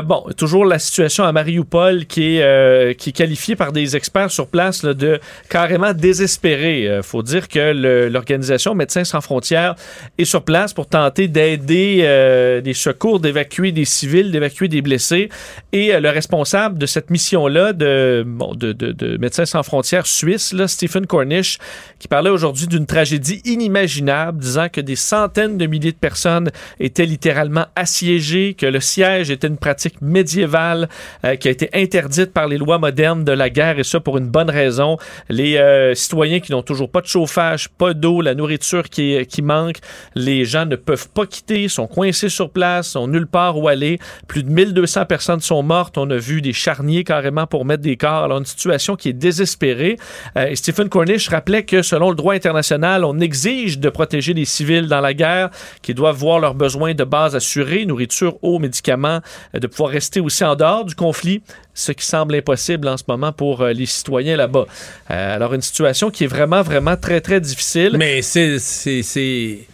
Bon, 0.03 0.23
toujours 0.37 0.65
la 0.65 0.79
situation 0.79 1.23
à 1.23 1.31
Mariupol 1.31 2.05
qui 2.05 2.37
est, 2.37 2.95
qui 2.97 3.09
est 3.09 3.13
qualifiée 3.13 3.55
par 3.55 3.71
des 3.71 3.95
experts 3.95 4.31
sur 4.31 4.47
place 4.47 4.83
là, 4.83 4.93
de 4.93 5.19
carrément 5.49 5.93
désespérée. 5.93 6.99
Faut 7.03 7.23
dire 7.23 7.47
que 7.47 7.71
le- 7.73 8.06
l'organisation 8.09 8.75
Médecins 8.75 9.03
sans 9.03 9.21
frontières 9.21 9.75
est 10.17 10.25
sur 10.25 10.43
place 10.43 10.73
pour 10.73 10.87
tenter 10.87 11.27
d'aider 11.27 11.99
euh, 12.01 12.61
des 12.61 12.73
secours, 12.73 13.19
d'évacuer 13.19 13.71
des 13.71 13.85
civils, 13.85 14.31
d'évacuer 14.31 14.67
des 14.67 14.81
blessés. 14.81 15.29
Et 15.73 15.93
euh, 15.93 15.99
le 15.99 16.09
responsable 16.09 16.77
de 16.77 16.85
cette 16.85 17.09
mission-là, 17.09 17.73
de, 17.73 18.25
de, 18.55 18.71
de- 18.73 18.91
de 18.91 19.17
Médecins 19.17 19.45
sans 19.45 19.63
frontières 19.63 20.07
suisse, 20.07 20.53
là, 20.53 20.67
Stephen 20.67 21.05
Cornish, 21.05 21.57
qui 21.99 22.07
parlait 22.07 22.29
aujourd'hui 22.29 22.67
d'une 22.67 22.85
tragédie 22.85 23.41
inimaginable, 23.45 24.39
disant 24.39 24.69
que 24.69 24.81
des 24.81 24.95
centaines 24.95 25.57
de 25.57 25.65
milliers 25.65 25.91
de 25.91 25.97
personnes 25.97 26.49
étaient 26.79 27.05
littéralement 27.05 27.65
assiégées, 27.75 28.53
que 28.53 28.65
le 28.65 28.79
siège 28.79 29.29
était 29.31 29.47
une 29.47 29.57
pratique 29.57 30.01
médiévale 30.01 30.89
euh, 31.25 31.35
qui 31.35 31.47
a 31.47 31.51
été 31.51 31.69
interdite 31.73 32.33
par 32.33 32.47
les 32.47 32.57
lois 32.57 32.77
modernes 32.77 33.23
de 33.23 33.31
la 33.31 33.49
guerre, 33.49 33.79
et 33.79 33.83
ça 33.83 33.99
pour 33.99 34.17
une 34.17 34.27
bonne 34.27 34.49
raison. 34.49 34.97
Les 35.29 35.57
citoyens 35.95 36.39
qui 36.39 36.51
n'ont 36.51 36.61
toujours 36.61 36.89
pas 36.89 37.01
de 37.01 37.07
chauffage, 37.07 37.69
pas 37.69 37.93
d'eau, 37.97 38.21
la 38.21 38.35
nourriture 38.35 38.89
qui, 38.89 39.25
qui 39.27 39.41
manque. 39.41 39.77
Les 40.15 40.45
gens 40.45 40.65
ne 40.65 40.75
peuvent 40.75 41.09
pas 41.09 41.25
quitter, 41.25 41.67
sont 41.67 41.87
coincés 41.87 42.29
sur 42.29 42.49
place, 42.49 42.89
sont 42.89 43.07
nulle 43.07 43.27
part 43.27 43.57
où 43.57 43.67
aller. 43.67 43.99
Plus 44.27 44.43
de 44.43 44.49
1200 44.49 45.05
personnes 45.05 45.39
sont 45.39 45.63
mortes. 45.63 45.97
On 45.97 46.09
a 46.09 46.17
vu 46.17 46.41
des 46.41 46.53
charniers 46.53 47.03
carrément 47.03 47.47
pour 47.47 47.65
mettre 47.65 47.83
des 47.83 47.97
corps. 47.97 48.23
Alors, 48.23 48.37
une 48.37 48.45
situation 48.45 48.95
qui 48.95 49.09
est 49.09 49.13
désespérée. 49.13 49.97
Euh, 50.37 50.53
Stephen 50.55 50.89
Cornish 50.89 51.29
rappelait 51.29 51.63
que 51.63 51.81
selon 51.81 52.09
le 52.09 52.15
droit 52.15 52.33
international, 52.33 53.03
on 53.03 53.19
exige 53.19 53.79
de 53.79 53.89
protéger 53.89 54.33
les 54.33 54.45
civils 54.45 54.87
dans 54.87 55.01
la 55.01 55.13
guerre, 55.13 55.49
qui 55.81 55.93
doivent 55.93 56.17
voir 56.17 56.39
leurs 56.39 56.55
besoins 56.55 56.93
de 56.93 57.03
base 57.03 57.35
assurés, 57.35 57.85
nourriture, 57.85 58.37
eau, 58.41 58.59
médicaments, 58.59 59.21
euh, 59.55 59.59
de 59.59 59.67
pouvoir 59.67 59.91
rester 59.91 60.19
aussi 60.19 60.43
en 60.43 60.55
dehors 60.55 60.85
du 60.85 60.95
conflit, 60.95 61.41
ce 61.77 61.91
qui 61.91 62.05
semble 62.05 62.33
impossible 62.35 62.87
en 62.87 62.97
ce 62.97 63.03
moment 63.07 63.31
pour 63.31 63.61
euh, 63.61 63.71
les 63.71 63.85
citoyens 63.85 64.35
là-bas. 64.35 64.65
Euh, 65.11 65.35
alors, 65.35 65.53
une 65.53 65.61
situation 65.61 66.09
qui 66.09 66.23
est 66.23 66.27
vraiment, 66.27 66.63
vraiment 66.63 66.97
très, 66.97 67.21
très 67.21 67.39
difficile. 67.39 67.95
Mais 67.97 68.21
c'est. 68.21 68.57
c'est- 68.59 69.67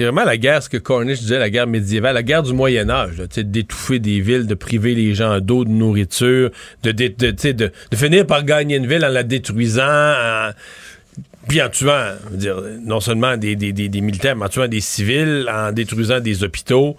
vraiment 0.00 0.24
la 0.24 0.36
guerre, 0.36 0.62
ce 0.62 0.68
que 0.68 0.76
Cornish 0.76 1.18
disait, 1.20 1.38
la 1.40 1.50
guerre 1.50 1.66
médiévale, 1.66 2.14
la 2.14 2.22
guerre 2.22 2.42
du 2.44 2.52
Moyen 2.54 2.88
Âge, 2.88 3.16
d'étouffer 3.36 3.98
des 3.98 4.20
villes, 4.20 4.46
de 4.46 4.54
priver 4.54 4.94
les 4.94 5.12
gens 5.14 5.40
d'eau, 5.40 5.64
de 5.64 5.70
nourriture, 5.70 6.50
de, 6.84 6.92
de, 6.92 7.72
finir 7.96 8.24
par 8.26 8.44
gagner 8.44 8.76
une 8.76 8.86
ville 8.86 9.04
en 9.04 9.08
la 9.08 9.24
détruisant, 9.24 9.82
en- 9.82 10.50
puis 11.48 11.60
en 11.60 11.68
tuant, 11.68 12.12
dire, 12.30 12.62
non 12.84 13.00
seulement 13.00 13.36
des, 13.36 13.56
des, 13.56 13.72
des, 13.72 13.88
des 13.88 14.00
militaires, 14.00 14.36
mais 14.36 14.44
en 14.46 14.48
tuant 14.48 14.68
des 14.68 14.80
civils, 14.80 15.46
en 15.52 15.72
détruisant 15.72 16.20
des 16.20 16.44
hôpitaux. 16.44 16.94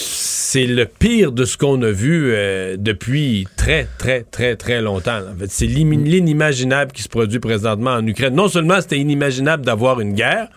C'est 0.00 0.66
le 0.66 0.86
pire 0.86 1.32
de 1.32 1.44
ce 1.44 1.58
qu'on 1.58 1.82
a 1.82 1.90
vu 1.90 2.30
euh, 2.32 2.76
depuis 2.78 3.48
très, 3.56 3.88
très, 3.98 4.22
très, 4.22 4.54
très 4.54 4.80
longtemps. 4.80 5.18
En 5.18 5.36
fait, 5.36 5.50
c'est 5.50 5.66
l'im- 5.66 6.04
l'inimaginable 6.04 6.92
qui 6.92 7.02
se 7.02 7.08
produit 7.08 7.40
présentement 7.40 7.90
en 7.94 8.06
Ukraine. 8.06 8.34
Non 8.34 8.46
seulement 8.48 8.80
c'était 8.80 8.98
inimaginable 8.98 9.64
d'avoir 9.64 10.00
une 10.00 10.14
guerre, 10.14 10.48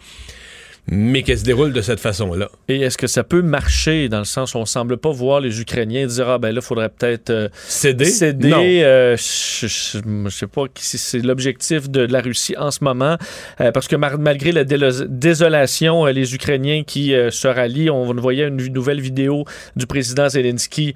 mais 0.94 1.24
qu'elle 1.24 1.40
se 1.40 1.46
déroule 1.46 1.72
de 1.72 1.80
cette 1.82 2.02
façon-là. 2.02 2.50
Et 2.68 2.82
est-ce 2.82 2.98
que 2.98 3.08
ça 3.08 3.24
peut 3.24 3.42
marcher 3.42 4.10
dans 4.10 4.20
le 4.20 4.26
sens 4.26 4.54
où 4.54 4.58
on 4.58 4.66
semble 4.66 4.98
pas 4.98 5.10
voir 5.12 5.40
les 5.40 5.62
Ukrainiens 5.62 6.06
dire 6.06 6.28
ah 6.30 6.38
ben 6.38 6.54
là 6.54 6.60
faudrait 6.60 6.90
peut-être 6.90 7.30
euh, 7.30 7.48
Céder? 7.68 8.04
céder 8.06 8.82
euh, 8.84 9.16
je, 9.16 9.68
je- 9.68 10.00
je 10.26 10.30
sais 10.30 10.48
pas 10.48 10.64
si 10.76 10.98
c'est 10.98 11.20
l'objectif 11.20 11.90
de 11.90 12.02
la 12.02 12.20
Russie 12.20 12.56
en 12.58 12.72
ce 12.72 12.84
moment 12.84 13.16
euh, 13.62 13.72
parce 13.72 13.88
que 13.88 13.96
malgré 13.96 14.52
la 14.52 14.66
désolation 14.66 16.06
les 16.08 16.36
Ukrainiens 16.36 16.84
qui 16.86 17.14
se 17.30 17.48
rallient 17.48 17.90
on 17.90 18.14
voyait 18.16 18.48
une 18.50 18.58
nouvelle 18.74 19.00
vidéo 19.00 19.46
du 19.78 19.86
président 19.88 20.28
Zelensky 20.28 20.94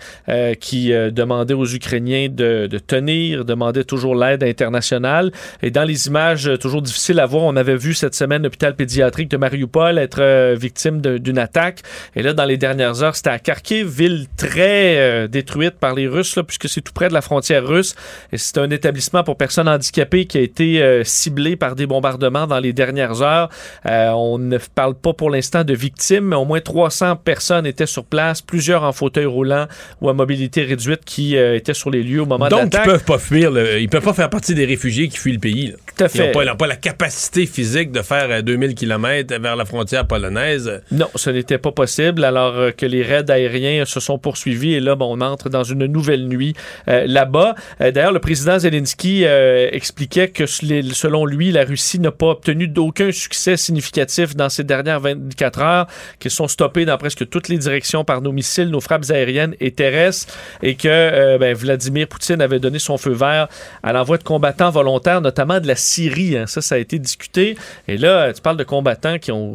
qui 0.59 0.89
demandait 1.11 1.53
aux 1.53 1.67
Ukrainiens 1.73 2.27
de, 2.29 2.67
de 2.67 2.77
tenir 2.79 3.45
demandait 3.45 3.85
toujours 3.85 4.15
l'aide 4.15 4.43
internationale 4.43 5.31
et 5.63 5.71
dans 5.71 5.85
les 5.85 6.07
images 6.07 6.51
toujours 6.59 6.81
difficiles 6.81 7.19
à 7.21 7.25
voir 7.25 7.43
on 7.43 7.55
avait 7.55 7.77
vu 7.77 7.93
cette 7.93 8.15
semaine 8.15 8.43
l'hôpital 8.43 8.75
pédiatrique 8.75 9.29
de 9.29 9.37
Mariupol 9.37 9.84
être 9.93 10.21
euh, 10.21 10.55
victime 10.59 11.01
d'une 11.01 11.37
attaque. 11.37 11.79
Et 12.15 12.21
là, 12.23 12.33
dans 12.33 12.45
les 12.45 12.57
dernières 12.57 13.03
heures, 13.03 13.15
c'était 13.15 13.29
à 13.29 13.39
Kharkiv, 13.39 13.87
ville 13.87 14.27
très 14.37 14.97
euh, 14.97 15.27
détruite 15.27 15.75
par 15.79 15.93
les 15.95 16.07
Russes, 16.07 16.35
là, 16.35 16.43
puisque 16.43 16.67
c'est 16.69 16.81
tout 16.81 16.93
près 16.93 17.07
de 17.09 17.13
la 17.13 17.21
frontière 17.21 17.65
russe. 17.65 17.95
Et 18.31 18.37
c'est 18.37 18.57
un 18.57 18.69
établissement 18.69 19.23
pour 19.23 19.37
personnes 19.37 19.67
handicapées 19.69 20.25
qui 20.25 20.37
a 20.37 20.41
été 20.41 20.81
euh, 20.81 21.03
ciblé 21.03 21.55
par 21.55 21.75
des 21.75 21.85
bombardements 21.85 22.47
dans 22.47 22.59
les 22.59 22.73
dernières 22.73 23.21
heures. 23.21 23.49
On 23.85 24.37
ne 24.39 24.57
parle 24.57 24.95
pas 24.95 25.13
pour 25.13 25.29
l'instant 25.29 25.63
de 25.63 25.73
victimes, 25.73 26.25
mais 26.25 26.35
au 26.35 26.45
moins 26.45 26.59
300 26.61 27.17
personnes 27.17 27.65
étaient 27.65 27.85
sur 27.85 28.05
place, 28.05 28.41
plusieurs 28.41 28.83
en 28.83 28.91
fauteuil 28.91 29.25
roulant 29.25 29.67
ou 30.01 30.09
à 30.09 30.13
mobilité 30.13 30.63
réduite 30.63 31.01
qui 31.05 31.37
euh, 31.37 31.55
étaient 31.55 31.73
sur 31.73 31.89
les 31.89 32.03
lieux 32.03 32.21
au 32.21 32.25
moment 32.25 32.45
de 32.45 32.49
Donc, 32.51 32.59
ils 32.61 32.63
l'attaque. 32.65 32.85
peuvent 32.85 33.03
pas 33.03 33.17
fuir, 33.19 33.51
le- 33.51 33.79
ils 33.79 33.89
peuvent 33.89 34.03
pas 34.03 34.13
faire 34.13 34.29
partie 34.29 34.55
des 34.55 34.65
réfugiés 34.65 35.07
qui 35.07 35.17
fuient 35.17 35.33
le 35.33 35.39
pays. 35.39 35.67
là. 35.67 35.73
Tout 35.97 36.03
à 36.03 36.07
Ils 36.13 36.19
n'ont 36.19 36.25
fait. 36.27 36.31
pas, 36.31 36.43
ils 36.43 36.49
ont 36.49 36.55
pas 36.55 36.67
la 36.67 36.75
capacité 36.75 37.45
physique 37.45 37.91
de 37.91 38.01
faire 38.01 38.27
euh, 38.29 38.41
2000 38.41 38.75
km 38.75 39.35
vers 39.39 39.55
la 39.55 39.64
frontière 39.65 40.05
polonaise. 40.07 40.81
Non, 40.91 41.07
ce 41.15 41.29
n'était 41.29 41.57
pas 41.57 41.71
possible. 41.71 42.23
Alors 42.23 42.55
euh, 42.55 42.71
que 42.71 42.85
les 42.85 43.03
raids 43.03 43.29
aériens 43.29 43.85
se 43.85 43.99
sont 43.99 44.17
poursuivis 44.17 44.73
et 44.75 44.79
là, 44.79 44.95
bon, 44.95 45.17
on 45.17 45.21
entre 45.21 45.49
dans 45.49 45.63
une 45.63 45.85
nouvelle 45.85 46.27
nuit 46.27 46.53
euh, 46.87 47.05
là-bas. 47.07 47.55
Euh, 47.81 47.91
D'ailleurs, 47.91 48.11
le 48.11 48.19
président 48.19 48.59
Zelensky 48.59 49.23
expliquait 49.23 50.29
que 50.29 50.45
selon 50.45 51.25
lui, 51.25 51.51
la 51.51 51.63
Russie 51.63 51.99
n'a 51.99 52.11
pas 52.11 52.27
obtenu 52.27 52.67
d'aucun 52.67 53.11
succès 53.11 53.57
significatif 53.57 54.35
dans 54.35 54.49
ces 54.49 54.63
dernières 54.63 54.99
24 54.99 55.59
heures, 55.61 55.87
qu'ils 56.19 56.31
sont 56.31 56.47
stoppés 56.47 56.85
dans 56.85 56.97
presque 56.97 57.27
toutes 57.29 57.47
les 57.47 57.57
directions 57.57 58.03
par 58.03 58.21
nos 58.21 58.31
missiles, 58.31 58.69
nos 58.69 58.81
frappes 58.81 59.09
aériennes 59.09 59.55
et 59.59 59.71
terrestres, 59.71 60.33
et 60.61 60.75
que 60.75 61.37
ben, 61.37 61.53
Vladimir 61.55 62.07
Poutine 62.07 62.41
avait 62.41 62.59
donné 62.59 62.79
son 62.79 62.97
feu 62.97 63.11
vert 63.13 63.47
à 63.83 63.93
l'envoi 63.93 64.17
de 64.17 64.23
combattants 64.23 64.71
volontaires, 64.71 65.21
notamment 65.21 65.59
de 65.59 65.67
la 65.67 65.75
Syrie. 65.75 66.37
hein. 66.37 66.45
Ça, 66.47 66.61
ça 66.61 66.75
a 66.75 66.77
été 66.77 66.99
discuté. 66.99 67.55
Et 67.87 67.97
là, 67.97 68.33
tu 68.33 68.41
parles 68.41 68.57
de 68.57 68.63
combattants 68.63 69.19
qui, 69.19 69.31
ont, 69.31 69.54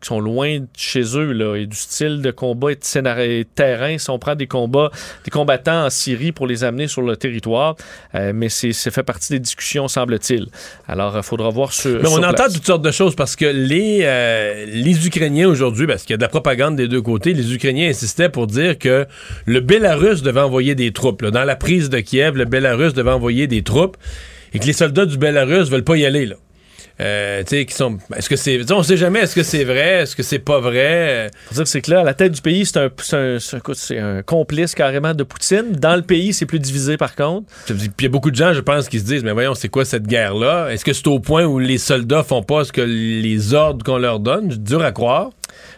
qui 0.00 0.06
sont 0.08 0.20
loin 0.20 0.60
de 0.60 0.66
chez 0.76 1.16
eux, 1.16 1.32
là, 1.32 1.56
et 1.56 1.66
du 1.66 1.76
style 1.76 2.22
de 2.22 2.30
combat 2.30 2.72
et 2.72 2.76
de 2.76 2.84
scénario 2.84 3.42
de 3.42 3.48
terrain. 3.54 3.98
Si 3.98 4.10
on 4.10 4.18
prend 4.18 4.34
des 4.34 4.46
combats, 4.46 4.90
des 5.24 5.30
combattants 5.30 5.86
en 5.86 5.90
Syrie 5.90 6.32
pour 6.32 6.46
les 6.46 6.64
amener 6.64 6.88
sur 6.88 7.02
le 7.02 7.16
territoire, 7.16 7.76
euh, 8.14 8.32
mais 8.34 8.48
c'est 8.48 8.72
c'est 8.72 8.90
fait 8.90 9.02
partie 9.02 9.32
des 9.32 9.40
discussions, 9.40 9.88
semble-t-il. 9.88 10.46
Alors, 10.88 11.16
il 11.16 11.22
faudra 11.22 11.50
voir 11.50 11.72
sur. 11.72 12.00
Mais 12.02 12.08
on 12.08 12.16
sur 12.16 12.18
entend 12.18 12.34
place. 12.34 12.52
toutes 12.54 12.66
sortes 12.66 12.84
de 12.84 12.90
choses 12.90 13.14
parce 13.14 13.36
que 13.36 13.46
les, 13.46 14.00
euh, 14.02 14.66
les 14.66 15.06
Ukrainiens 15.06 15.48
aujourd'hui, 15.48 15.86
parce 15.86 16.02
qu'il 16.02 16.12
y 16.12 16.14
a 16.14 16.18
de 16.18 16.22
la 16.22 16.28
propagande 16.28 16.76
des 16.76 16.88
deux 16.88 17.02
côtés, 17.02 17.34
les 17.34 17.54
Ukrainiens 17.54 17.88
insistaient 17.88 18.28
pour 18.28 18.46
dire 18.46 18.78
que 18.78 19.06
le 19.46 19.60
Bélarus 19.60 20.22
devait 20.22 20.40
envoyer 20.40 20.74
des 20.74 20.92
troupes. 20.92 21.22
là. 21.22 21.30
Dans 21.30 21.44
la 21.44 21.56
prise 21.56 21.90
de 21.90 22.00
Kiev, 22.00 22.36
le 22.36 22.44
Bélarus 22.44 22.94
devait 22.94 23.10
envoyer 23.10 23.46
des 23.46 23.62
troupes 23.62 23.96
et 24.52 24.58
que 24.58 24.66
les 24.66 24.72
soldats 24.72 25.06
du 25.06 25.18
Bélarus 25.18 25.68
veulent 25.68 25.84
pas 25.84 25.96
y 25.96 26.06
aller. 26.06 26.26
Là. 26.26 26.36
Euh, 27.00 27.42
qui 27.42 27.74
sont. 27.74 27.98
Est-ce 28.14 28.28
que 28.28 28.36
c'est. 28.36 28.70
On 28.70 28.84
sait 28.84 28.96
jamais, 28.96 29.20
est-ce 29.20 29.34
que 29.34 29.42
c'est 29.42 29.64
vrai, 29.64 30.02
est-ce 30.02 30.14
que 30.14 30.22
c'est 30.22 30.38
pas 30.38 30.60
vrai? 30.60 31.28
Faut 31.46 31.54
dire 31.54 31.64
que 31.64 31.68
c'est 31.68 31.92
à 31.92 32.04
la 32.04 32.14
tête 32.14 32.32
du 32.32 32.40
pays, 32.40 32.64
c'est 32.64 32.78
un, 32.78 34.22
complice 34.22 34.74
carrément 34.76 35.12
de 35.12 35.24
Poutine. 35.24 35.72
Dans 35.72 35.96
le 35.96 36.02
pays, 36.02 36.32
c'est 36.32 36.46
plus 36.46 36.60
divisé 36.60 36.96
par 36.96 37.16
contre. 37.16 37.48
Puis 37.66 37.76
il 37.98 38.02
y 38.04 38.06
a 38.06 38.08
beaucoup 38.08 38.30
de 38.30 38.36
gens, 38.36 38.52
je 38.54 38.60
pense, 38.60 38.88
qui 38.88 39.00
se 39.00 39.04
disent, 39.04 39.24
mais 39.24 39.32
voyons, 39.32 39.54
c'est 39.54 39.68
quoi 39.68 39.84
cette 39.84 40.06
guerre-là? 40.06 40.68
Est-ce 40.70 40.84
que 40.84 40.92
c'est 40.92 41.08
au 41.08 41.18
point 41.18 41.44
où 41.44 41.58
les 41.58 41.78
soldats 41.78 42.22
font 42.22 42.42
pas 42.42 42.64
ce 42.64 42.72
que 42.72 42.80
les 42.80 43.54
ordres 43.54 43.84
qu'on 43.84 43.98
leur 43.98 44.20
donne? 44.20 44.48
Dur 44.48 44.82
à 44.84 44.92
croire. 44.92 45.30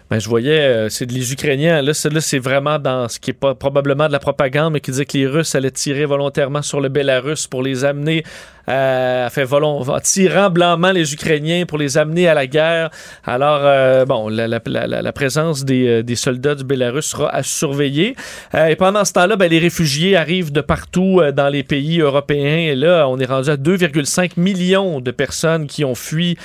Ben, 0.09 0.21
je 0.21 0.29
voyais, 0.29 0.61
euh, 0.61 0.89
c'est 0.89 1.11
les 1.11 1.33
Ukrainiens. 1.33 1.83
Là, 1.83 1.93
c'est, 1.93 2.13
là, 2.13 2.21
c'est 2.21 2.39
vraiment 2.39 2.79
dans 2.79 3.09
ce 3.09 3.19
qui 3.19 3.31
est 3.31 3.35
pas, 3.35 3.57
probablement 3.57 4.07
de 4.07 4.13
la 4.13 4.21
propagande, 4.21 4.75
mais 4.75 4.81
qui 4.81 4.93
disait 4.93 5.05
que 5.05 5.19
les 5.19 5.27
Russes 5.27 5.55
allaient 5.57 5.73
tirer 5.73 6.05
volontairement 6.05 6.63
sur 6.63 6.81
le 6.81 6.89
Bélarus 6.89 7.49
pour 7.49 7.63
les 7.63 7.85
amener, 7.85 8.23
euh, 8.69 9.29
fait 9.31 9.45
volon, 9.45 9.81
en 9.89 10.01
tirant 10.01 10.51
blanchement 10.51 10.91
les 10.93 11.13
Ukrainiens 11.15 11.65
pour 11.67 11.79
les 11.79 11.99
amener 11.99 12.29
à 12.29 12.35
la 12.35 12.47
guerre. 12.47 12.91
Alors, 13.25 13.61
euh, 13.63 14.05
bon, 14.05 14.29
la, 14.29 14.49
la- 14.49 14.61
la- 14.67 14.87
la- 14.87 15.03
la 15.03 15.13
présence 15.13 15.65
des, 15.65 15.87
euh, 15.87 16.03
des 16.03 16.17
soldats 16.17 16.55
du 16.55 16.65
Bélarus 16.65 17.07
sera 17.07 17.29
à 17.35 17.43
surveiller. 17.43 18.17
Euh, 18.55 18.67
et 18.67 18.77
pendant 18.77 19.05
ce 19.05 19.13
temps-là, 19.13 19.37
ben, 19.37 19.49
les 19.51 19.59
réfugiés 19.59 20.17
arrivent 20.17 20.53
de 20.53 20.61
partout 20.61 21.21
dans 21.35 21.49
les 21.49 21.63
pays 21.63 22.01
européens. 22.01 22.59
Et 22.71 22.75
là, 22.75 23.07
on 23.09 23.19
est 23.19 23.27
rendu 23.27 23.51
à 23.51 23.57
2,5 23.57 24.33
millions 24.37 25.01
de 25.01 25.11
personnes 25.11 25.67
qui 25.67 25.85
ont 25.85 25.95
fui 25.95 26.37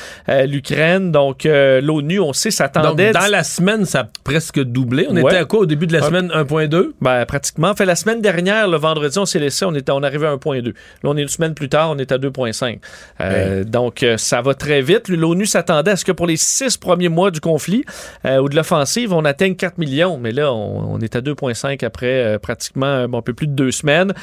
l'Ukraine. 0.45 1.11
Donc, 1.11 1.43
l'ONU, 1.45 2.19
on 2.19 2.33
sait, 2.33 2.51
s'attendait. 2.51 3.11
dans 3.11 3.27
la 3.31 3.43
semaine, 3.43 3.85
ça 3.85 3.99
a 4.01 4.09
presque 4.23 4.59
doublé. 4.61 5.07
On 5.09 5.15
Ouais. 5.15 5.21
était 5.23 5.37
à 5.37 5.45
quoi 5.45 5.61
au 5.61 5.65
début 5.65 5.87
de 5.87 5.93
la 5.93 6.01
semaine? 6.01 6.31
1.2? 6.33 6.93
Ben, 7.01 7.25
pratiquement. 7.25 7.73
Fait 7.75 7.85
la 7.85 7.95
semaine 7.95 8.21
dernière, 8.21 8.67
le 8.67 8.77
vendredi, 8.77 9.17
on 9.19 9.25
s'est 9.25 9.39
laissé, 9.39 9.65
on 9.65 9.73
était, 9.75 9.91
on 9.91 10.03
arrivait 10.03 10.27
à 10.27 10.31
1.2. 10.31 10.73
Là, 11.03 11.09
on 11.09 11.17
est 11.17 11.21
une 11.21 11.27
semaine 11.27 11.53
plus 11.53 11.69
tard, 11.69 11.89
on 11.91 11.97
est 11.97 12.10
à 12.11 12.17
2.5. 12.17 12.79
Euh, 13.19 13.63
Donc, 13.63 14.03
euh, 14.03 14.17
ça 14.17 14.41
va 14.41 14.53
très 14.53 14.81
vite. 14.81 15.09
L'ONU 15.09 15.45
s'attendait 15.45 15.91
à 15.91 15.95
ce 15.95 16.05
que 16.05 16.11
pour 16.11 16.27
les 16.27 16.37
six 16.37 16.77
premiers 16.77 17.09
mois 17.09 17.31
du 17.31 17.39
conflit 17.39 17.83
euh, 18.25 18.37
ou 18.37 18.49
de 18.49 18.55
l'offensive, 18.55 19.13
on 19.13 19.25
atteigne 19.25 19.55
4 19.55 19.77
millions. 19.77 20.17
Mais 20.17 20.31
là, 20.31 20.53
on, 20.53 20.95
on 20.95 20.99
est 20.99 21.15
à 21.15 21.21
2.5 21.21 21.83
après 21.85 22.37
pratiquement 22.39 23.07
un 23.11 23.21
peu 23.21 23.33
plus 23.33 23.47
de 23.47 23.53
deux 23.53 23.71
semaines. 23.71 24.13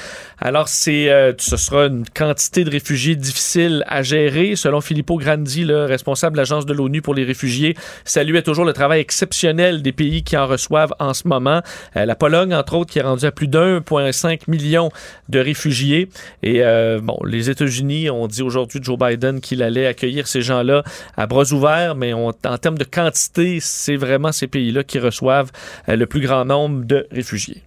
Alors, 0.40 0.69
c'est, 0.69 1.35
ce 1.39 1.56
sera 1.56 1.86
une 1.86 2.05
quantité 2.09 2.65
de 2.65 2.70
réfugiés 2.70 3.16
difficile 3.16 3.85
à 3.86 4.02
gérer. 4.02 4.56
Selon 4.56 4.81
Filippo 4.81 5.16
Grandi, 5.16 5.65
le 5.65 5.85
responsable 5.85 6.35
de 6.35 6.39
l'Agence 6.39 6.66
de 6.66 6.73
l'ONU 6.73 7.02
pour 7.02 7.15
les 7.15 7.24
réfugiés, 7.24 7.77
saluait 8.05 8.43
toujours 8.43 8.65
le 8.65 8.73
travail 8.73 9.01
exceptionnel 9.01 9.82
des 9.82 9.93
pays 9.93 10.23
qui 10.23 10.36
en 10.36 10.47
reçoivent 10.47 10.94
en 10.98 11.15
ce 11.15 11.27
moment. 11.28 11.62
La 11.94 12.15
Pologne, 12.15 12.55
entre 12.55 12.74
autres, 12.74 12.93
qui 12.93 12.98
est 12.98 13.02
rendue 13.02 13.27
à 13.27 13.32
plus 13.32 13.48
d'1,5 13.48 14.43
million 14.48 14.90
de 15.28 15.39
réfugiés. 15.39 16.09
Et 16.43 16.62
euh, 16.62 17.01
bon, 17.02 17.19
les 17.24 17.51
États-Unis 17.51 17.78
ont 18.11 18.27
dit 18.27 18.43
aujourd'hui 18.43 18.81
Joe 18.83 18.99
Biden 18.99 19.41
qu'il 19.41 19.63
allait 19.63 19.87
accueillir 19.87 20.27
ces 20.27 20.43
gens-là 20.43 20.83
à 21.17 21.27
bras 21.27 21.53
ouverts, 21.53 21.95
mais 21.95 22.13
on- 22.15 22.29
en 22.29 22.59
termes 22.59 22.79
de 22.79 22.85
quantité, 22.85 23.59
c'est 23.61 23.97
vraiment 23.97 24.33
ces 24.33 24.47
pays-là 24.47 24.85
qui 24.85 24.99
reçoivent 24.99 25.51
euh, 25.89 25.97
le 25.97 26.07
plus 26.07 26.21
grand 26.21 26.45
nombre 26.45 26.85
de 26.85 27.07
réfugiés. 27.11 27.63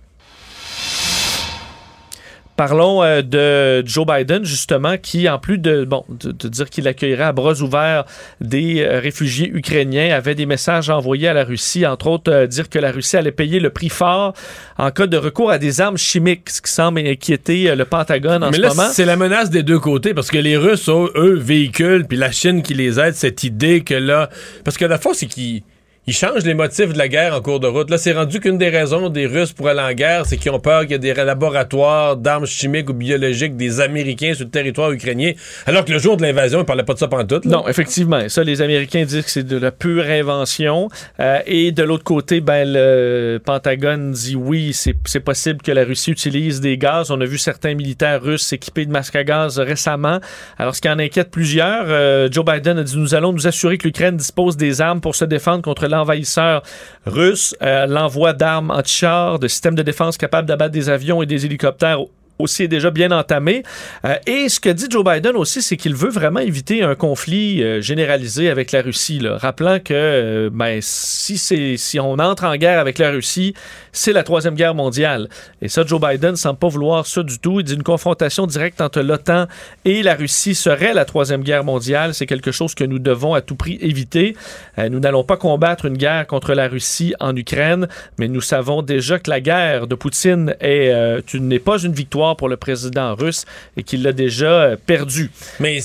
Parlons 2.58 3.02
euh, 3.02 3.22
de 3.22 3.86
Joe 3.88 4.06
Biden, 4.06 4.46
justement, 4.46 4.98
qui, 4.98 5.28
en 5.28 5.40
plus 5.40 5.58
de, 5.58 5.84
bon, 5.86 6.04
de, 6.10 6.32
de 6.32 6.48
dire 6.48 6.70
qu'il 6.70 6.88
accueillerait 6.88 7.24
à 7.24 7.32
bras 7.32 7.60
ouverts 7.62 8.06
des 8.40 8.82
euh, 8.82 9.00
réfugiés 9.00 9.50
ukrainiens, 9.54 10.14
avait 10.16 10.36
des 10.36 10.46
messages 10.46 10.90
envoyés 10.90 11.28
à 11.28 11.34
la 11.34 11.44
Russie, 11.44 11.86
entre 11.86 12.08
autres 12.08 12.32
euh, 12.32 12.48
dire 12.48 12.70
que 12.70 12.78
la 12.78 12.92
Russie 12.92 13.18
allait 13.18 13.32
payer 13.32 13.60
le 13.60 13.70
prix 13.70 13.90
fort 13.90 14.34
en 14.78 14.92
cas 14.92 15.08
de 15.08 15.18
recours 15.18 15.50
à 15.50 15.58
des 15.58 15.82
armes 15.82 15.98
chimiques, 15.98 16.50
ce 16.50 16.62
qui 16.62 16.72
semble 16.72 17.00
inquiéter 17.00 17.76
le 17.76 17.86
Pentagone 17.86 18.44
en 18.44 18.50
Mais 18.52 18.58
ce 18.58 18.62
là, 18.62 18.70
moment. 18.70 18.90
c'est 18.92 19.06
la 19.06 19.16
menace 19.16 19.50
des 19.50 19.64
deux 19.64 19.80
côtés 19.80 20.14
parce 20.14 20.30
que 20.30 20.38
les 20.38 20.58
Russes, 20.58 20.90
eux, 20.90 21.12
eux, 21.16 21.36
véhiculent, 21.36 22.06
puis 22.06 22.18
la 22.18 22.32
Chine 22.32 22.62
qui 22.62 22.74
les 22.74 23.00
aide, 23.00 23.16
cette 23.16 23.44
idée 23.44 23.82
que 23.82 23.94
là. 23.94 24.30
Parce 24.64 24.78
que 24.78 24.86
la 24.86 24.98
fois, 24.98 25.14
c'est 25.14 25.28
qu'ils. 25.28 25.64
Ils 26.08 26.16
changent 26.16 26.46
les 26.46 26.56
motifs 26.56 26.94
de 26.94 26.98
la 26.98 27.08
guerre 27.08 27.36
en 27.36 27.42
cours 27.42 27.60
de 27.60 27.68
route. 27.68 27.92
Là, 27.92 28.00
c'est 28.00 28.14
rendu 28.14 28.40
qu'une 28.40 28.58
des 28.58 28.70
raisons 28.70 29.10
des 29.10 29.28
Russes 29.28 29.52
pour 29.52 29.68
aller 29.68 29.82
en 29.82 29.94
guerre, 29.94 30.26
c'est 30.26 30.38
qu'ils 30.38 30.50
ont 30.50 30.60
peur 30.60 30.82
qu'il 30.82 30.94
y 30.94 30.94
ait 30.96 30.98
des 30.98 31.14
laboratoires 31.14 32.18
d'armes 32.18 32.48
chimiques 32.48 32.90
ou 32.90 32.94
biologiques 32.94 33.56
des 33.56 33.80
Américains 33.82 34.34
sur 34.34 34.46
le 34.46 34.50
territoire 34.50 34.92
ukrainien. 34.92 35.34
Alors 35.68 35.86
que 35.86 35.92
le 35.92 36.00
jour 36.00 36.18
de 36.18 36.24
l'invasion, 36.24 36.62
ils 36.62 36.66
parlaient 36.66 36.82
pas 36.82 36.96
de 36.96 36.98
ça 36.98 37.08
pantoute. 37.08 37.46
là. 37.46 37.52
Non, 37.52 37.68
effectivement. 37.68 38.28
Ça, 38.30 38.44
les 38.44 38.64
Américains 38.64 39.06
disent 39.06 39.24
que 39.24 39.30
c'est 39.30 39.46
de 39.46 39.58
la 39.58 39.72
pure 39.72 40.06
invention. 40.06 40.90
Euh, 41.20 41.38
et 41.46 41.72
de 41.72 41.84
l'autre 41.84 42.04
côté, 42.04 42.42
ben, 42.42 42.68
le 42.68 43.38
Pentagone 43.38 44.12
dit 44.12 44.36
oui, 44.36 44.74
c'est 44.74 45.20
possible 45.20 45.62
que 45.62 45.72
la 45.72 45.84
Russie 45.84 46.10
utilise 46.10 46.62
des 46.62 46.80
gaz. 46.80 47.12
On 47.12 47.22
a 47.22 47.26
vu 47.26 47.38
certains 47.38 47.76
militaires 47.76 48.24
russes 48.24 48.48
s'équiper 48.48 48.88
de 48.88 48.92
masques 48.92 49.16
à 49.16 49.24
gaz 49.24 49.60
récemment. 49.60 50.20
Alors, 50.58 50.76
ce 50.76 50.82
qui 50.82 50.90
en 50.90 50.98
inquiète 50.98 51.30
plusieurs, 51.30 51.86
euh, 51.90 52.28
Joe 52.32 52.44
Biden 52.44 52.80
a 52.80 52.84
dit 52.84 52.98
nous 52.98 53.14
allons 53.14 53.34
nous 53.34 53.46
assurer 53.46 53.78
que 53.78 53.88
l'Ukraine 53.88 54.18
dispose 54.18 54.58
des 54.58 54.82
armes 54.82 55.00
pour 55.00 55.14
se 55.14 55.26
défendre 55.26 55.62
contre 55.62 55.91
l'envahisseur 55.92 56.64
russe. 57.06 57.56
Euh, 57.62 57.86
L'envoi 57.86 58.34
d'armes 58.34 58.72
anti-chars, 58.72 59.40
de 59.40 59.48
systèmes 59.48 59.76
de 59.76 59.84
défense 59.84 60.18
capables 60.18 60.48
d'abattre 60.48 60.72
des 60.72 60.90
avions 60.90 61.22
et 61.22 61.26
des 61.26 61.46
hélicoptères 61.46 62.00
aussi 62.42 62.64
est 62.64 62.68
déjà 62.68 62.92
bien 62.92 63.12
entamé. 63.12 63.64
Euh, 64.06 64.16
et 64.26 64.50
ce 64.50 64.60
que 64.60 64.70
dit 64.70 64.86
Joe 64.90 65.04
Biden 65.04 65.36
aussi, 65.36 65.62
c'est 65.62 65.78
qu'il 65.78 65.96
veut 65.96 66.10
vraiment 66.10 66.40
éviter 66.40 66.84
un 66.84 66.96
conflit 66.96 67.64
euh, 67.64 67.82
généralisé 67.82 68.50
avec 68.50 68.72
la 68.72 68.82
Russie. 68.82 69.20
Là. 69.20 69.38
Rappelant 69.38 69.80
que 69.80 69.94
euh, 69.94 70.50
ben, 70.52 70.80
si, 70.82 71.38
si 71.38 72.00
on 72.00 72.14
entre 72.14 72.46
en 72.46 72.56
guerre 72.56 72.80
avec 72.80 72.98
la 72.98 73.12
Russie, 73.12 73.54
c'est 73.92 74.14
la 74.14 74.24
troisième 74.24 74.56
guerre 74.56 74.76
mondiale. 74.76 75.30
Et 75.62 75.68
ça, 75.68 75.86
Joe 75.86 76.00
Biden 76.00 76.36
semble 76.36 76.60
pas 76.60 76.68
vouloir 76.68 77.06
ça 77.06 77.24
du 77.24 77.40
tout. 77.40 77.60
Il 77.60 77.66
dit 77.66 77.74
une 77.74 77.84
confrontation 77.84 78.48
directe 78.48 78.82
entre 78.82 79.02
l'OTAN 79.02 79.48
et 79.86 80.04
la 80.04 80.16
Russie 80.16 80.56
serait 80.56 80.94
la 80.94 81.06
troisième 81.06 81.44
guerre 81.44 81.64
mondiale. 81.64 82.14
C'est 82.14 82.26
quelque 82.26 82.52
chose 82.52 82.76
que 82.76 82.84
nous 82.84 83.00
devons 83.00 83.34
à 83.34 83.42
tout 83.42 83.56
prix 83.56 83.78
éviter. 83.82 84.36
Nous 84.78 85.00
n'allons 85.00 85.24
pas 85.24 85.38
combattre 85.38 85.86
une 85.86 85.98
guerre 85.98 86.28
contre 86.28 86.54
la 86.54 86.68
Russie 86.68 87.14
en 87.20 87.36
Ukraine, 87.36 87.88
mais 88.18 88.28
nous 88.28 88.42
savons 88.42 88.82
déjà 88.82 89.20
que 89.20 89.30
la 89.30 89.42
guerre 89.42 89.88
de 89.88 89.96
Poutine 89.96 90.56
est, 90.60 90.94
n'est 91.34 91.60
pas 91.60 91.80
une 91.80 91.94
victoire 91.94 92.31
pour 92.36 92.50
le 92.50 92.58
président 92.58 93.16
russe 93.16 93.46
et 93.78 93.84
qu'il 93.84 94.04
l'a 94.04 94.14
déjà 94.14 94.64
euh, 94.64 94.76
perdu. 94.76 95.32
Mais 95.60 95.80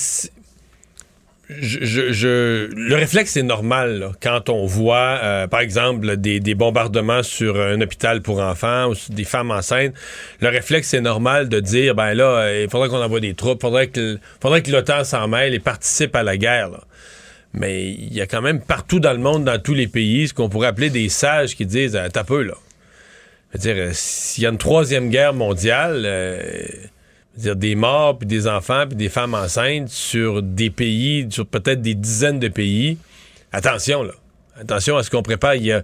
je, 1.48 2.68
le 2.74 2.94
réflexe 2.94 3.32
c'est 3.32 3.42
normal 3.42 4.12
quand 4.20 4.48
on 4.48 4.66
voit, 4.66 5.20
euh, 5.22 5.46
par 5.46 5.60
exemple, 5.60 6.16
des, 6.16 6.54
bombardements 6.54 7.22
sur 7.22 7.60
un 7.60 7.80
hôpital 7.80 8.20
pour 8.20 8.40
enfants 8.40 8.88
ou 8.88 8.94
sur 8.94 9.14
des 9.14 9.24
femmes 9.24 9.50
enceintes. 9.50 9.94
Le 10.40 10.48
réflexe 10.48 10.88
c'est 10.88 11.00
normal 11.00 11.48
de 11.48 11.60
dire, 11.60 11.94
ben 11.94 12.14
là, 12.14 12.24
euh, 12.24 12.62
il 12.64 12.70
faudrait 12.70 12.88
qu'on 12.88 13.02
envoie 13.02 13.20
des 13.20 13.34
troupes, 13.34 13.60
faudrait 13.60 13.88
que, 13.88 14.18
faudrait 14.40 14.62
que 14.62 14.70
l'OTAN 14.72 15.04
s'en 15.04 15.28
mêle 15.28 15.54
et 15.54 15.60
participe 15.60 16.16
à 16.16 16.22
la 16.22 16.36
guerre. 16.36 16.70
Mais 17.52 17.90
il 17.90 18.12
y 18.12 18.20
a 18.20 18.26
quand 18.26 18.42
même 18.42 18.60
partout 18.60 19.00
dans 19.00 19.12
le 19.12 19.18
monde, 19.18 19.44
dans 19.44 19.60
tous 19.60 19.74
les 19.74 19.86
pays, 19.86 20.28
ce 20.28 20.34
qu'on 20.34 20.48
pourrait 20.48 20.68
appeler 20.68 20.90
des 20.90 21.08
sages 21.08 21.54
qui 21.54 21.64
disent, 21.64 21.98
t'as 22.12 22.24
peu 22.24 22.42
là. 22.42 22.54
Dire, 23.56 23.74
euh, 23.76 23.90
s'il 23.92 24.44
y 24.44 24.46
a 24.46 24.50
une 24.50 24.58
troisième 24.58 25.08
guerre 25.10 25.32
mondiale, 25.34 26.02
euh, 26.04 26.62
dire, 27.36 27.56
des 27.56 27.74
morts, 27.74 28.18
puis 28.18 28.26
des 28.26 28.46
enfants, 28.48 28.86
puis 28.86 28.96
des 28.96 29.08
femmes 29.08 29.34
enceintes 29.34 29.88
sur 29.88 30.42
des 30.42 30.70
pays, 30.70 31.26
sur 31.30 31.46
peut-être 31.46 31.80
des 31.82 31.94
dizaines 31.94 32.38
de 32.40 32.48
pays, 32.48 32.98
attention 33.52 34.02
là. 34.02 34.12
Attention 34.60 34.96
à 34.96 35.02
ce 35.02 35.10
qu'on 35.10 35.22
prépare. 35.22 35.54
Il 35.56 35.66
y 35.66 35.74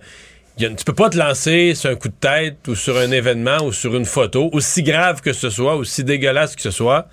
il 0.59 0.65
y 0.65 0.66
a- 0.66 0.70
tu 0.70 0.85
peux 0.85 0.93
pas 0.93 1.09
te 1.09 1.16
lancer 1.16 1.74
sur 1.74 1.89
un 1.89 1.94
coup 1.94 2.09
de 2.09 2.15
tête 2.20 2.69
ou 2.69 2.74
sur 2.74 2.99
un 2.99 3.11
événement 3.11 3.65
ou 3.65 3.73
sur 3.73 3.97
une 3.97 4.05
photo, 4.05 4.51
aussi 4.53 4.82
grave 4.82 5.23
que 5.23 5.32
ce 5.32 5.49
soit, 5.49 5.77
aussi 5.77 6.05
dégueulasse 6.05 6.55
que 6.57 6.61
ce 6.61 6.70
soit, 6.70 7.09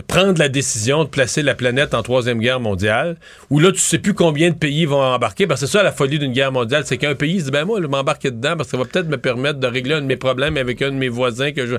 prendre 0.00 0.38
la 0.38 0.48
décision 0.48 1.04
de 1.04 1.08
placer 1.08 1.42
la 1.42 1.54
planète 1.54 1.92
en 1.92 2.02
troisième 2.02 2.38
guerre 2.38 2.60
mondiale, 2.60 3.16
où 3.50 3.60
là, 3.60 3.70
tu 3.72 3.78
sais 3.78 3.98
plus 3.98 4.14
combien 4.14 4.48
de 4.48 4.54
pays 4.54 4.86
vont 4.86 5.02
embarquer, 5.02 5.46
parce 5.46 5.60
que 5.60 5.66
c'est 5.66 5.72
ça 5.72 5.82
la 5.82 5.92
folie 5.92 6.18
d'une 6.18 6.32
guerre 6.32 6.52
mondiale, 6.52 6.84
c'est 6.86 6.96
qu'un 6.96 7.14
pays 7.14 7.40
se 7.40 7.44
dit, 7.46 7.50
ben 7.50 7.66
moi, 7.66 7.78
je 7.78 7.82
vais 7.82 7.90
m'embarquer 7.90 8.30
dedans, 8.30 8.56
parce 8.56 8.68
que 8.68 8.76
ça 8.76 8.82
va 8.82 8.88
peut-être 8.88 9.08
me 9.08 9.18
permettre 9.18 9.58
de 9.60 9.66
régler 9.66 9.96
un 9.96 10.00
de 10.00 10.06
mes 10.06 10.16
problèmes 10.16 10.56
avec 10.56 10.80
un 10.80 10.90
de 10.90 10.96
mes 10.96 11.10
voisins 11.10 11.52
que 11.52 11.66
je... 11.66 11.76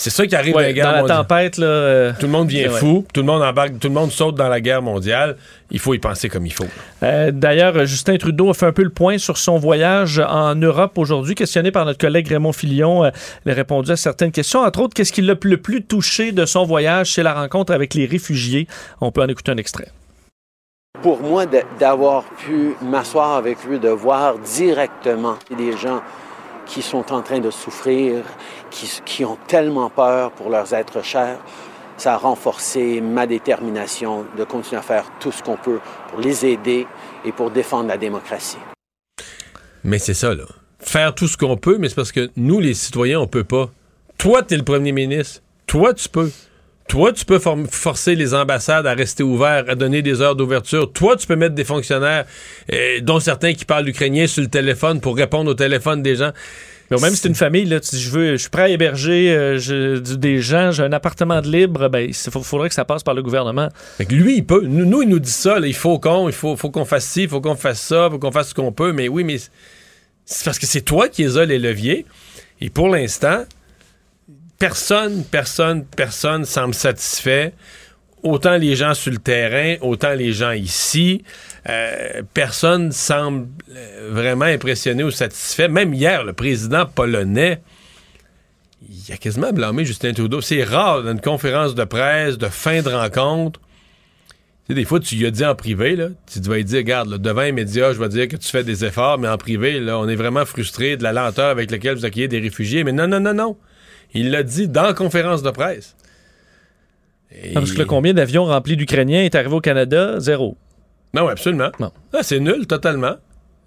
C'est 0.00 0.10
ça 0.10 0.24
qui 0.28 0.36
arrive 0.36 0.54
Ouais, 0.54 0.62
dans 0.62 0.66
la 0.68 0.72
guerre 0.72 0.84
dans 0.86 0.92
la 0.92 1.00
mondiale. 1.00 1.16
tempête, 1.18 1.58
là, 1.58 1.66
euh, 1.66 2.12
Tout 2.20 2.26
le 2.26 2.32
monde 2.32 2.48
vient 2.48 2.70
ouais. 2.70 2.78
fou, 2.78 3.04
tout 3.12 3.20
le 3.20 3.26
monde 3.26 3.42
embarque, 3.42 3.80
tout 3.80 3.88
le 3.88 3.94
monde 3.94 4.12
saute 4.12 4.36
dans 4.36 4.46
la 4.48 4.60
guerre 4.60 4.80
mondiale. 4.80 5.36
Il 5.72 5.80
faut 5.80 5.92
y 5.92 5.98
penser 5.98 6.28
comme 6.28 6.46
il 6.46 6.52
faut. 6.52 6.66
Euh, 7.02 7.32
D'ailleurs, 7.32 7.84
Justin 7.84 8.16
Trudeau 8.16 8.48
a 8.50 8.54
fait 8.54 8.66
un 8.66 8.72
peu 8.72 8.84
le 8.84 8.90
point 8.90 9.18
sur 9.18 9.36
son 9.38 9.58
voyage 9.58 10.20
en 10.20 10.54
Europe 10.54 10.96
aujourd'hui. 10.98 11.34
Questionné 11.34 11.72
par 11.72 11.84
notre 11.84 11.98
collègue 11.98 12.28
Raymond 12.28 12.52
Filion, 12.52 13.04
euh, 13.06 13.10
il 13.44 13.50
a 13.50 13.54
répondu 13.56 13.90
à 13.90 13.96
certaines 13.96 14.30
questions. 14.30 14.60
Entre 14.60 14.80
autres, 14.80 14.94
qu'est-ce 14.94 15.12
qui 15.12 15.20
l'a 15.20 15.34
le 15.42 15.56
plus 15.56 15.82
touché 15.82 16.30
de 16.30 16.46
son 16.46 16.64
voyage? 16.64 17.12
C'est 17.14 17.24
la 17.24 17.34
rencontre 17.34 17.72
avec 17.72 17.94
les 17.94 18.06
réfugiés. 18.06 18.68
On 19.00 19.10
peut 19.10 19.22
en 19.22 19.28
écouter 19.28 19.50
un 19.50 19.56
extrait. 19.56 19.88
Pour 21.02 21.20
moi, 21.20 21.44
d'avoir 21.78 22.22
pu 22.24 22.74
m'asseoir 22.82 23.32
avec 23.36 23.58
eux, 23.68 23.78
de 23.78 23.88
voir 23.88 24.38
directement 24.38 25.34
des 25.56 25.76
gens 25.76 26.02
qui 26.66 26.82
sont 26.82 27.12
en 27.12 27.22
train 27.22 27.38
de 27.38 27.50
souffrir, 27.50 28.16
qui, 28.70 29.24
ont 29.24 29.38
tellement 29.46 29.90
peur 29.90 30.32
pour 30.32 30.50
leurs 30.50 30.72
êtres 30.74 31.02
chers, 31.02 31.38
ça 31.96 32.14
a 32.14 32.16
renforcé 32.16 33.00
ma 33.00 33.26
détermination 33.26 34.24
de 34.36 34.44
continuer 34.44 34.78
à 34.78 34.82
faire 34.82 35.04
tout 35.20 35.32
ce 35.32 35.42
qu'on 35.42 35.56
peut 35.56 35.80
pour 36.10 36.20
les 36.20 36.46
aider 36.46 36.86
et 37.24 37.32
pour 37.32 37.50
défendre 37.50 37.88
la 37.88 37.96
démocratie. 37.96 38.58
Mais 39.84 39.98
c'est 39.98 40.14
ça, 40.14 40.34
là. 40.34 40.44
Faire 40.78 41.14
tout 41.14 41.26
ce 41.26 41.36
qu'on 41.36 41.56
peut, 41.56 41.76
mais 41.78 41.88
c'est 41.88 41.96
parce 41.96 42.12
que 42.12 42.30
nous, 42.36 42.60
les 42.60 42.74
citoyens, 42.74 43.20
on 43.20 43.26
peut 43.26 43.44
pas. 43.44 43.70
Toi, 44.16 44.42
t'es 44.42 44.56
le 44.56 44.62
premier 44.62 44.92
ministre. 44.92 45.42
Toi, 45.66 45.92
tu 45.94 46.08
peux. 46.08 46.30
Toi, 46.88 47.12
tu 47.12 47.26
peux 47.26 47.38
forcer 47.38 48.14
les 48.14 48.32
ambassades 48.32 48.86
à 48.86 48.94
rester 48.94 49.22
ouvertes, 49.22 49.68
à 49.68 49.74
donner 49.74 50.00
des 50.00 50.22
heures 50.22 50.34
d'ouverture. 50.34 50.90
Toi, 50.90 51.16
tu 51.16 51.26
peux 51.26 51.36
mettre 51.36 51.54
des 51.54 51.64
fonctionnaires, 51.64 52.24
euh, 52.72 53.00
dont 53.02 53.20
certains 53.20 53.52
qui 53.52 53.66
parlent 53.66 53.86
ukrainien, 53.86 54.26
sur 54.26 54.42
le 54.42 54.48
téléphone 54.48 55.00
pour 55.00 55.14
répondre 55.14 55.50
au 55.50 55.54
téléphone 55.54 56.02
des 56.02 56.16
gens. 56.16 56.32
Mais 56.90 56.96
même 56.98 57.10
si 57.10 57.16
c'est 57.18 57.28
une 57.28 57.34
famille, 57.34 57.64
là, 57.66 57.80
tu 57.80 57.90
dis, 57.96 58.00
je, 58.02 58.10
veux, 58.10 58.32
je 58.32 58.36
suis 58.36 58.48
prêt 58.50 58.62
à 58.62 58.68
héberger 58.68 59.30
euh, 59.30 59.58
je- 59.58 59.98
des 59.98 60.40
gens, 60.40 60.70
j'ai 60.70 60.82
un 60.82 60.92
appartement 60.92 61.40
de 61.42 61.48
libre, 61.48 61.88
ben, 61.88 62.00
il 62.08 62.14
faudrait 62.14 62.68
que 62.68 62.74
ça 62.74 62.84
passe 62.86 63.02
par 63.02 63.14
le 63.14 63.22
gouvernement. 63.22 63.68
Fait 63.98 64.06
que 64.06 64.14
lui, 64.14 64.36
il 64.38 64.46
peut. 64.46 64.62
Nous, 64.66 64.84
nous, 64.86 65.02
il 65.02 65.08
nous 65.08 65.18
dit 65.18 65.30
ça, 65.30 65.58
là, 65.60 65.66
il 65.66 65.74
faut 65.74 65.98
qu'on, 65.98 66.28
il 66.28 66.34
faut, 66.34 66.56
faut 66.56 66.70
qu'on 66.70 66.84
fasse 66.86 67.04
ci, 67.06 67.24
il 67.24 67.28
faut 67.28 67.40
qu'on 67.42 67.56
fasse 67.56 67.80
ça, 67.80 68.06
il 68.06 68.12
faut 68.12 68.18
qu'on 68.18 68.32
fasse 68.32 68.48
ce 68.50 68.54
qu'on 68.54 68.72
peut. 68.72 68.92
Mais 68.92 69.08
oui, 69.08 69.22
mais 69.24 69.36
c'est 70.24 70.44
parce 70.44 70.58
que 70.58 70.66
c'est 70.66 70.80
toi 70.82 71.08
qui 71.08 71.24
as 71.24 71.44
les 71.44 71.58
leviers. 71.58 72.06
Et 72.60 72.70
pour 72.70 72.88
l'instant, 72.88 73.44
personne, 74.58 75.24
personne, 75.24 75.84
personne 75.84 76.44
semble 76.44 76.74
satisfait. 76.74 77.52
Autant 78.22 78.56
les 78.56 78.74
gens 78.74 78.94
sur 78.94 79.12
le 79.12 79.18
terrain, 79.18 79.76
autant 79.80 80.14
les 80.14 80.32
gens 80.32 80.52
ici. 80.52 81.22
Euh, 81.68 82.22
personne 82.34 82.92
semble 82.92 83.48
euh, 83.70 84.08
vraiment 84.10 84.46
impressionné 84.46 85.04
ou 85.04 85.10
satisfait. 85.10 85.68
Même 85.68 85.94
hier, 85.94 86.24
le 86.24 86.32
président 86.32 86.86
polonais, 86.86 87.60
il 88.88 89.12
a 89.12 89.16
quasiment 89.16 89.52
blâmé 89.52 89.84
Justin 89.84 90.12
Trudeau. 90.12 90.40
C'est 90.40 90.64
rare 90.64 91.02
dans 91.02 91.12
une 91.12 91.20
conférence 91.20 91.74
de 91.74 91.84
presse, 91.84 92.38
de 92.38 92.48
fin 92.48 92.82
de 92.82 92.88
rencontre. 92.88 93.60
Tu 93.60 94.74
sais, 94.74 94.74
des 94.74 94.84
fois, 94.84 95.00
tu 95.00 95.14
lui 95.14 95.26
as 95.26 95.30
dit 95.30 95.44
en 95.44 95.54
privé, 95.54 95.96
là, 95.96 96.08
tu 96.30 96.40
vas 96.40 96.56
lui 96.56 96.64
dire, 96.64 96.78
regarde, 96.78 97.08
là, 97.08 97.18
devant 97.18 97.42
les 97.42 97.52
médias, 97.52 97.92
je 97.92 97.98
vais 97.98 98.08
dire 98.08 98.28
que 98.28 98.36
tu 98.36 98.48
fais 98.48 98.64
des 98.64 98.84
efforts, 98.84 99.18
mais 99.18 99.28
en 99.28 99.38
privé, 99.38 99.80
là, 99.80 99.98
on 99.98 100.08
est 100.08 100.16
vraiment 100.16 100.44
frustré 100.44 100.96
de 100.96 101.02
la 101.02 101.12
lenteur 101.12 101.50
avec 101.50 101.70
laquelle 101.70 101.96
vous 101.96 102.04
accueillez 102.04 102.28
des 102.28 102.40
réfugiés. 102.40 102.84
Mais 102.84 102.92
non, 102.92 103.06
non, 103.06 103.20
non, 103.20 103.34
non. 103.34 103.56
Il 104.14 104.30
l'a 104.30 104.42
dit 104.42 104.68
dans 104.68 104.82
la 104.82 104.94
conférence 104.94 105.42
de 105.42 105.50
presse. 105.50 105.96
Et- 107.32 107.52
Parce 107.52 107.72
que 107.72 107.82
combien 107.82 108.14
d'avions 108.14 108.44
remplis 108.44 108.76
d'Ukrainiens 108.76 109.22
est 109.22 109.34
arrivé 109.34 109.54
au 109.54 109.60
Canada? 109.60 110.18
Zéro. 110.18 110.56
Non, 111.14 111.28
absolument. 111.28 111.70
Non. 111.78 111.90
Ah, 112.12 112.22
c'est 112.22 112.40
nul 112.40 112.66
totalement. 112.66 113.16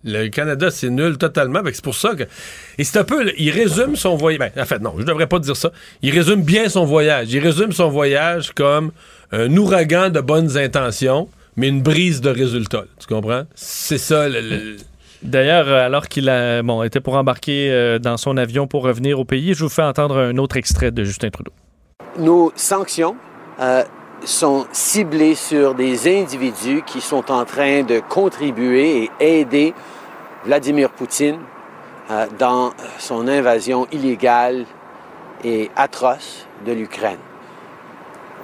Le 0.04 0.30
Canada, 0.30 0.72
c'est 0.72 0.90
nul 0.90 1.18
totalement. 1.20 1.62
C'est 1.72 1.84
pour 1.84 1.94
ça 1.96 2.16
que. 2.16 2.24
Et 2.80 2.84
c'est 2.84 2.98
un 3.00 3.04
peu. 3.04 3.32
Il 3.38 3.52
résume 3.52 3.96
son 3.96 4.16
voyage. 4.16 4.40
Ben, 4.40 4.52
en 4.62 4.66
fait, 4.66 4.80
non, 4.80 4.96
je 4.98 5.04
devrais 5.04 5.28
pas 5.28 5.38
dire 5.40 5.56
ça. 5.56 5.72
Il 6.02 6.12
résume 6.12 6.42
bien 6.42 6.70
son 6.70 6.86
voyage. 6.86 7.32
Il 7.32 7.40
résume 7.40 7.72
son 7.72 7.90
voyage 7.90 8.52
comme 8.52 8.92
un 9.32 9.56
ouragan 9.58 10.10
de 10.10 10.20
bonnes 10.20 10.58
intentions, 10.58 11.30
mais 11.56 11.68
une 11.68 11.84
brise 11.84 12.20
de 12.20 12.32
résultats. 12.32 12.86
Tu 13.00 13.06
comprends? 13.08 13.44
C'est 13.54 14.00
ça 14.00 14.28
le- 14.28 14.42
le- 14.42 14.78
D'ailleurs, 15.22 15.68
euh, 15.68 15.86
alors 15.86 16.08
qu'il 16.08 16.30
a, 16.30 16.64
bon, 16.64 16.82
était 16.82 17.00
pour 17.00 17.14
embarquer 17.14 17.70
euh, 17.72 18.00
dans 18.00 18.18
son 18.18 18.38
avion 18.38 18.66
pour 18.66 18.82
revenir 18.82 19.20
au 19.20 19.26
pays, 19.26 19.54
je 19.54 19.64
vous 19.64 19.70
fais 19.70 19.84
entendre 19.84 20.18
un 20.18 20.36
autre 20.40 20.58
extrait 20.58 20.90
de 20.90 21.04
Justin 21.04 21.30
Trudeau. 21.30 21.52
Nos 22.18 22.52
sanctions 22.56 23.16
euh, 23.62 23.84
sont 24.24 24.66
ciblées 24.72 25.36
sur 25.36 25.74
des 25.74 26.22
individus 26.22 26.84
qui 26.86 27.02
sont 27.02 27.32
en 27.32 27.46
train 27.46 27.84
de 27.84 28.00
contribuer 28.00 29.10
et 29.20 29.40
aider 29.40 29.74
Vladimir 30.46 30.90
Poutine 30.90 31.40
euh, 32.10 32.28
dans 32.38 32.72
son 32.98 33.28
invasion 33.28 33.88
illégale 33.92 34.66
et 35.44 35.70
atroce 35.76 36.46
de 36.66 36.74
l'Ukraine. 36.74 37.20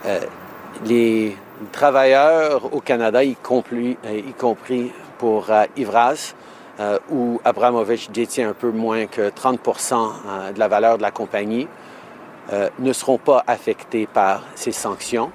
Euh, 0.05 0.19
les 0.85 1.35
travailleurs 1.71 2.73
au 2.73 2.81
Canada, 2.81 3.23
y 3.23 3.35
compris, 3.35 3.97
pour 5.17 5.47
Ivras, 5.75 6.35
où 7.09 7.41
Abramovich 7.43 8.11
détient 8.11 8.49
un 8.49 8.53
peu 8.53 8.71
moins 8.71 9.07
que 9.07 9.29
30% 9.29 9.93
euh, 9.93 10.51
de 10.51 10.59
la 10.59 10.67
valeur 10.67 10.97
de 10.97 11.01
la 11.01 11.11
compagnie, 11.11 11.67
euh, 12.53 12.69
ne 12.79 12.93
seront 12.93 13.17
pas 13.17 13.43
affectés 13.47 14.07
par 14.07 14.43
ces 14.55 14.71
sanctions. 14.71 15.31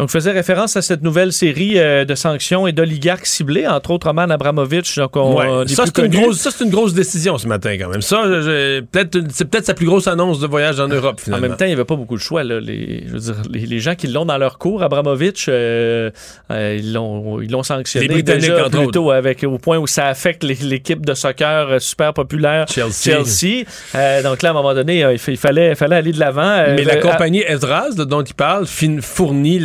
Donc, 0.00 0.10
faisait 0.10 0.32
référence 0.32 0.76
à 0.76 0.82
cette 0.82 1.02
nouvelle 1.02 1.32
série 1.32 1.78
euh, 1.78 2.04
de 2.04 2.14
sanctions 2.14 2.66
et 2.66 2.72
d'oligarques 2.72 3.26
ciblés, 3.26 3.66
entre 3.66 3.90
autres 3.90 4.06
Roman 4.08 4.22
Abramovich. 4.30 4.96
Donc, 4.96 5.16
on, 5.16 5.36
Ouais. 5.36 5.64
des 5.66 5.74
Ça, 5.74 5.84
c'est 5.86 5.98
une, 6.04 6.08
grosse, 6.10 6.38
ça, 6.38 6.50
c'est 6.50 6.64
une 6.64 6.70
grosse 6.70 6.94
décision 6.94 7.36
ce 7.38 7.46
matin, 7.46 7.76
quand 7.78 7.88
même. 7.88 8.02
Ça, 8.02 8.22
je- 8.26 8.42
je- 8.42 8.80
peut-être, 8.80 9.18
c'est 9.32 9.44
peut-être 9.44 9.66
sa 9.66 9.74
plus 9.74 9.86
grosse 9.86 10.06
annonce 10.08 10.40
de 10.40 10.46
voyage 10.46 10.80
en 10.80 10.88
Europe, 10.88 11.16
En 11.20 11.24
finalement. 11.24 11.48
même 11.48 11.56
temps, 11.56 11.64
il 11.64 11.68
n'y 11.68 11.74
avait 11.74 11.84
pas 11.84 11.96
beaucoup 11.96 12.16
de 12.16 12.20
choix. 12.22 12.42
Là. 12.44 12.60
Les, 12.60 13.04
je 13.06 13.12
veux 13.12 13.18
dire, 13.18 13.34
les, 13.50 13.60
les 13.66 13.78
gens 13.80 13.94
qui 13.94 14.06
l'ont 14.08 14.24
dans 14.24 14.38
leur 14.38 14.58
cours, 14.58 14.82
Abramovich, 14.82 15.46
euh, 15.48 16.10
euh, 16.50 16.76
ils 16.78 16.92
l'ont 16.92 17.40
ils 17.40 17.50
l'ont 17.50 17.62
sanctionné 17.62 18.08
Les 18.08 18.14
Britanniques, 18.14 18.42
déjà 18.50 18.66
entre 18.66 18.78
plus 18.78 18.90
tôt, 18.90 19.10
avec, 19.10 19.44
au 19.44 19.58
point 19.58 19.78
où 19.78 19.86
ça 19.86 20.06
affecte 20.06 20.42
l'équipe 20.44 21.04
de 21.04 21.14
soccer 21.14 21.80
super 21.80 22.12
populaire 22.14 22.66
Chelsea. 22.68 23.64
Euh, 23.94 24.22
donc 24.22 24.42
là, 24.42 24.48
à 24.48 24.52
un 24.52 24.54
moment 24.54 24.74
donné, 24.74 25.00
il, 25.12 25.18
fa- 25.18 25.32
il 25.32 25.36
fallait, 25.36 25.74
fallait 25.74 25.96
aller 25.96 26.12
de 26.12 26.20
l'avant. 26.20 26.64
Mais 26.74 26.84
la 26.84 26.96
compagnie 26.96 27.42
Ezras, 27.46 27.90
là, 27.96 28.04
dont 28.04 28.22
il 28.22 28.34
parle, 28.34 28.66
fournit 28.66 29.58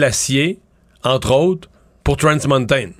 entre 1.04 1.32
autres, 1.32 1.70
pour 2.04 2.18
Trans 2.18 2.38
Mountain. 2.48 2.92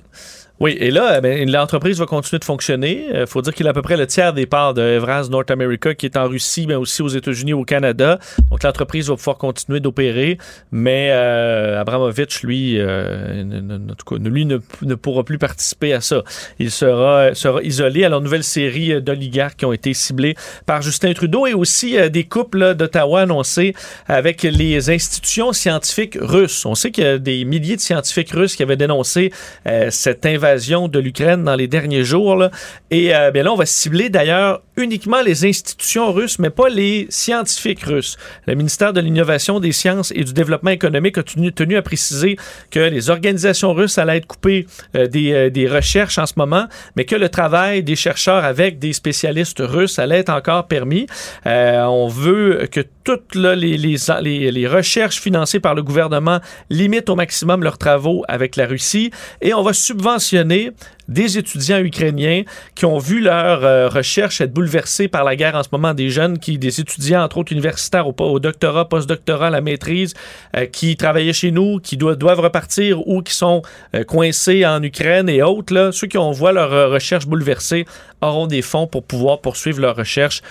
Oui, 0.58 0.76
et 0.80 0.90
là, 0.90 1.20
ben, 1.20 1.50
l'entreprise 1.50 1.98
va 1.98 2.06
continuer 2.06 2.38
de 2.38 2.44
fonctionner. 2.44 3.06
Il 3.12 3.26
faut 3.26 3.42
dire 3.42 3.52
qu'il 3.52 3.66
a 3.66 3.70
à 3.70 3.72
peu 3.74 3.82
près 3.82 3.96
le 3.96 4.06
tiers 4.06 4.32
des 4.32 4.46
parts 4.46 4.72
de 4.72 4.80
Evraz 4.80 5.28
North 5.28 5.50
America 5.50 5.94
qui 5.94 6.06
est 6.06 6.16
en 6.16 6.28
Russie, 6.28 6.66
mais 6.66 6.74
aussi 6.74 7.02
aux 7.02 7.08
États-Unis 7.08 7.52
au 7.52 7.64
Canada. 7.64 8.18
Donc 8.50 8.62
l'entreprise 8.62 9.08
va 9.08 9.16
pouvoir 9.16 9.36
continuer 9.36 9.80
d'opérer, 9.80 10.38
mais 10.72 11.10
euh, 11.12 11.78
Abramovich, 11.80 12.42
lui, 12.42 12.80
euh, 12.80 13.44
ne, 13.44 14.28
lui 14.28 14.46
ne, 14.46 14.94
pourra 14.94 15.24
plus 15.24 15.38
participer 15.38 15.92
à 15.92 16.00
ça. 16.00 16.22
Il 16.58 16.70
sera, 16.70 17.34
sera 17.34 17.62
isolé. 17.62 18.04
Alors, 18.04 18.22
nouvelle 18.22 18.44
série 18.44 18.92
euh, 18.92 19.00
d'oligarques 19.00 19.58
qui 19.58 19.66
ont 19.66 19.74
été 19.74 19.92
ciblés 19.92 20.36
par 20.64 20.80
Justin 20.80 21.12
Trudeau 21.12 21.46
et 21.46 21.52
aussi 21.52 21.98
euh, 21.98 22.08
des 22.08 22.24
couples 22.24 22.74
d'Ottawa 22.74 23.22
annoncés 23.22 23.74
avec 24.06 24.42
les 24.42 24.88
institutions 24.90 25.52
scientifiques 25.52 26.16
russes. 26.18 26.64
On 26.64 26.74
sait 26.74 26.90
qu'il 26.90 27.04
y 27.04 27.06
a 27.06 27.18
des 27.18 27.44
milliers 27.44 27.76
de 27.76 27.80
scientifiques 27.80 28.30
russes 28.30 28.56
qui 28.56 28.62
avaient 28.62 28.76
dénoncé 28.76 29.32
euh, 29.66 29.88
cette 29.90 30.24
invasion 30.24 30.45
de 30.46 30.98
l'Ukraine 30.98 31.44
dans 31.44 31.56
les 31.56 31.66
derniers 31.66 32.04
jours. 32.04 32.44
Et 32.90 33.14
euh, 33.14 33.30
bien 33.30 33.42
là, 33.42 33.52
on 33.52 33.56
va 33.56 33.66
cibler 33.66 34.08
d'ailleurs 34.08 34.62
uniquement 34.76 35.20
les 35.22 35.44
institutions 35.44 36.12
russes, 36.12 36.38
mais 36.38 36.50
pas 36.50 36.68
les 36.68 37.06
scientifiques 37.08 37.82
russes. 37.82 38.16
Le 38.46 38.54
ministère 38.54 38.92
de 38.92 39.00
l'Innovation, 39.00 39.58
des 39.58 39.72
Sciences 39.72 40.12
et 40.14 40.22
du 40.22 40.32
Développement 40.32 40.70
économique 40.70 41.18
a 41.18 41.22
tenu, 41.22 41.76
à 41.76 41.82
préciser 41.82 42.36
que 42.70 42.80
les 42.80 43.10
organisations 43.10 43.72
russes 43.72 43.98
allaient 43.98 44.18
être 44.18 44.26
coupées 44.26 44.66
euh, 44.94 45.06
des, 45.06 45.32
euh, 45.32 45.50
des 45.50 45.66
recherches 45.66 46.18
en 46.18 46.26
ce 46.26 46.34
moment, 46.36 46.66
mais 46.94 47.04
que 47.04 47.16
le 47.16 47.28
travail 47.28 47.82
des 47.82 47.96
chercheurs 47.96 48.44
avec 48.44 48.78
des 48.78 48.92
spécialistes 48.92 49.62
russes 49.64 49.98
allait 49.98 50.20
être 50.20 50.32
encore 50.32 50.66
permis. 50.66 51.06
On 51.44 52.08
veut 52.08 52.68
que 52.70 52.80
toutes 53.06 53.36
les, 53.36 53.76
les 53.76 54.66
recherches 54.66 55.20
financées 55.20 55.60
par 55.60 55.76
le 55.76 55.82
gouvernement 55.84 56.40
limitent 56.70 57.08
au 57.08 57.14
maximum 57.14 57.62
leurs 57.62 57.78
travaux 57.78 58.24
avec 58.26 58.56
la 58.56 58.66
Russie. 58.66 59.12
Et 59.40 59.54
on 59.54 59.62
va 59.62 59.72
subventionner 59.72 60.72
des 61.08 61.38
étudiants 61.38 61.78
ukrainiens 61.78 62.42
qui 62.74 62.84
ont 62.84 62.98
vu 62.98 63.20
leur 63.20 63.64
euh, 63.64 63.88
recherche 63.88 64.40
être 64.40 64.52
bouleversée 64.52 65.08
par 65.08 65.24
la 65.24 65.36
guerre 65.36 65.54
en 65.54 65.62
ce 65.62 65.68
moment, 65.72 65.94
des 65.94 66.10
jeunes, 66.10 66.38
qui, 66.38 66.58
des 66.58 66.80
étudiants, 66.80 67.22
entre 67.22 67.38
autres 67.38 67.52
universitaires, 67.52 68.08
au, 68.08 68.14
au 68.18 68.40
doctorat, 68.40 68.88
postdoctorat, 68.88 69.50
la 69.50 69.60
maîtrise, 69.60 70.14
euh, 70.56 70.66
qui 70.66 70.96
travaillaient 70.96 71.32
chez 71.32 71.50
nous, 71.50 71.78
qui 71.80 71.96
doivent, 71.96 72.40
repartir 72.40 73.06
ou 73.06 73.22
qui 73.22 73.32
sont 73.32 73.62
euh, 73.94 74.04
coincés 74.04 74.66
en 74.66 74.82
Ukraine 74.82 75.28
et 75.28 75.42
autres. 75.42 75.72
Là, 75.72 75.92
ceux 75.92 76.06
qui 76.06 76.18
ont 76.18 76.32
voit 76.32 76.52
leur 76.52 76.72
euh, 76.72 76.88
recherche 76.88 77.26
bouleversée 77.26 77.86
auront 78.20 78.46
des 78.46 78.62
fonds 78.62 78.86
pour 78.86 79.04
pouvoir 79.04 79.40
poursuivre 79.40 79.80
leur 79.80 79.94
recherche 79.94 80.42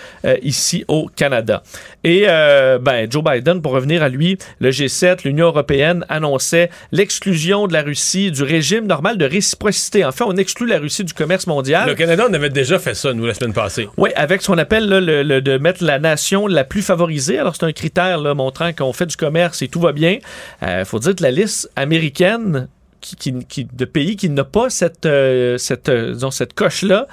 ici 0.44 0.86
au 0.88 1.08
Canada. 1.08 1.64
Et 2.04 2.26
ben, 2.28 3.10
Joe 3.10 3.24
Biden, 3.24 3.60
pour 3.60 3.72
revenir 3.72 4.04
à 4.04 4.08
lui, 4.08 4.38
le 4.60 4.70
G7, 4.70 5.26
l'Union 5.26 5.48
européenne 5.48 6.06
annonçait 6.08 6.70
l'exclusion 6.92 7.66
de 7.66 7.74
la 7.74 7.82
Russie 7.82 8.32
du 8.32 8.44
régime 8.44 8.86
normal 8.86 9.18
de 9.18 9.26
réciprocité. 9.26 10.06
En 10.06 10.12
fait, 10.12 10.24
on 10.24 10.38
exclut 10.46 10.68
la 10.68 10.78
Russie 10.80 11.04
du 11.04 11.14
commerce 11.14 11.48
mondial. 11.48 11.88
Le 11.90 11.96
Canada, 11.96 12.26
on 12.30 12.34
avait 12.34 12.50
déjà 12.50 12.78
fait 12.80 12.94
ça, 12.94 13.14
nous, 13.14 13.26
la 13.26 13.34
semaine 13.34 13.54
passée. 13.54 13.90
Oui, 13.98 14.12
avec 14.16 14.42
ce 14.42 14.48
qu'on 14.48 14.58
appelle 14.60 14.88
là, 14.88 15.02
le, 15.02 15.24
le- 15.24 15.42
de 15.42 15.58
mettre 15.58 15.84
la 15.84 15.98
nation 16.00 16.46
la 16.48 16.64
plus 16.64 16.82
favorisée. 16.84 17.40
Alors, 17.40 17.56
c'est 17.56 17.66
un 17.66 17.72
critère 17.72 18.20
là, 18.20 18.34
montrant 18.36 18.72
qu'on 18.74 18.94
fait 18.94 19.08
du 19.08 19.16
commerce 19.16 19.62
et 19.62 19.68
tout 19.68 19.80
va 19.82 19.92
bien. 19.92 20.20
Il 20.62 20.86
faut 20.86 21.00
dire 21.00 21.16
que 21.16 21.24
la 21.24 21.32
liste 21.32 21.70
américaine 21.76 22.68
qui, 23.02 23.16
qui- 23.16 23.46
qui- 23.46 23.66
de 23.72 23.86
pays 23.86 24.16
qui 24.16 24.30
n'a 24.30 24.44
pas 24.44 24.70
cette, 24.70 25.06
euh, 25.06 25.58
cette, 25.58 25.90
euh, 25.90 26.14
disons, 26.14 26.32
cette 26.32 26.54
coche-là, 26.54 27.08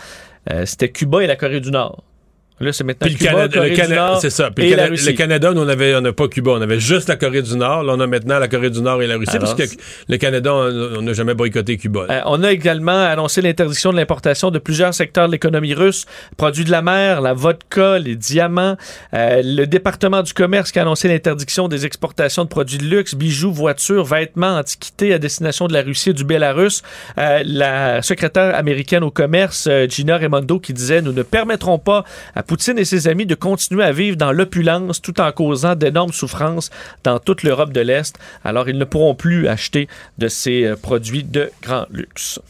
euh, 0.53 0.65
c'était 0.67 0.91
Cuba 0.91 1.23
et 1.23 1.27
la 1.27 1.37
Corée 1.37 1.61
du 1.61 1.71
Nord. 1.71 2.03
Là, 2.61 2.73
c'est 2.73 2.85
maintenant 2.85 3.07
Puis 3.07 3.15
le 3.15 3.19
Cuba, 3.19 3.31
Canada, 3.33 3.55
Corée 3.57 3.69
le 3.71 3.75
du 3.75 3.81
Cana- 3.81 3.97
Nord 3.97 4.21
c'est 4.21 4.31
ça. 4.31 4.51
Puis 4.53 4.67
et 4.67 4.71
le, 4.71 4.77
la 4.77 4.83
Cana- 4.85 4.91
Russie. 4.91 5.07
le 5.07 5.13
Canada, 5.15 5.53
nous, 5.53 5.63
on 5.63 5.69
avait- 5.69 5.95
on 5.97 6.01
n'a 6.01 6.13
pas 6.13 6.29
Cuba, 6.29 6.53
on 6.53 6.61
avait 6.61 6.79
juste 6.79 7.09
la 7.09 7.17
Corée 7.17 7.43
du 7.43 7.57
Nord. 7.57 7.83
Là, 7.83 7.95
on 7.97 8.01
a 8.01 8.07
maintenant 8.07 8.39
la 8.39 8.47
Corée 8.47 8.71
du 8.71 8.81
Nord 8.83 9.03
et 9.03 9.07
la 9.09 9.17
Russie, 9.17 9.35
Alors, 9.37 9.57
parce 9.57 9.71
que 9.75 9.77
le 10.09 10.17
Canada, 10.17 10.55
on 10.55 11.03
n'a 11.03 11.13
jamais 11.13 11.35
boycotté 11.35 11.77
Cuba. 11.77 12.07
Euh, 12.09 12.21
on 12.27 12.45
a 12.45 12.53
également 12.53 13.03
annoncé 13.05 13.41
l'interdiction 13.43 13.91
de 13.91 13.97
l'importation 13.97 14.51
de 14.53 14.59
plusieurs 14.61 14.95
secteurs 14.95 15.27
de 15.27 15.33
l'économie 15.33 15.75
russe, 15.75 16.05
produits 16.37 16.65
de 16.65 16.71
la 16.71 16.83
mer, 16.83 17.21
la 17.21 17.33
vodka, 17.33 17.99
les 17.99 18.15
diamants. 18.15 18.77
Euh, 19.15 19.41
le 19.45 19.65
département 19.67 20.23
du 20.23 20.33
commerce 20.33 20.71
qui 20.71 20.79
a 20.79 20.83
annoncé 20.83 21.09
l'interdiction 21.09 21.67
des 21.67 21.85
exportations 21.85 22.45
de 22.45 22.49
produits 22.49 22.79
de 22.79 22.85
luxe, 22.85 23.15
bijoux, 23.17 23.53
voitures, 23.53 24.05
vêtements, 24.05 24.57
antiquités 24.59 25.13
à 25.15 25.19
destination 25.19 25.67
de 25.67 25.73
la 25.73 25.83
Russie 25.83 26.11
et 26.11 26.15
du 26.15 26.23
Bélarus. 26.25 26.83
Euh, 27.19 27.43
la 27.45 28.03
secrétaire 28.03 28.55
américaine 28.55 29.03
au 29.03 29.11
commerce, 29.11 29.69
Gina 29.89 30.17
Raimondo, 30.17 30.61
qui 30.61 30.73
disait 30.73 31.03
Nous 31.03 31.13
ne 31.13 31.23
permettrons 31.23 31.79
pas 31.79 32.05
à 32.37 32.42
Poutine 32.43 32.79
et 32.79 32.85
ses 32.85 33.09
amis 33.09 33.27
de 33.27 33.35
continuer 33.35 33.85
à 33.85 33.93
vivre 33.93 34.17
dans 34.17 34.33
l'opulence 34.33 35.01
tout 35.01 35.21
en 35.21 35.31
causant 35.33 35.75
d'énormes 35.75 36.13
souffrances 36.13 36.71
dans 37.05 37.19
toute 37.19 37.43
l'Europe 37.43 37.73
de 37.73 37.81
l'Est. 37.81 38.19
Alors, 38.45 38.69
ils 38.69 38.79
ne 38.79 38.85
pourront 38.85 39.15
plus 39.15 39.49
acheter 39.49 39.89
de 40.19 40.29
ces 40.29 40.65
euh, 40.65 40.77
produits 40.77 41.25
de 41.25 41.51
grand 41.63 41.87
luxe. 41.91 42.41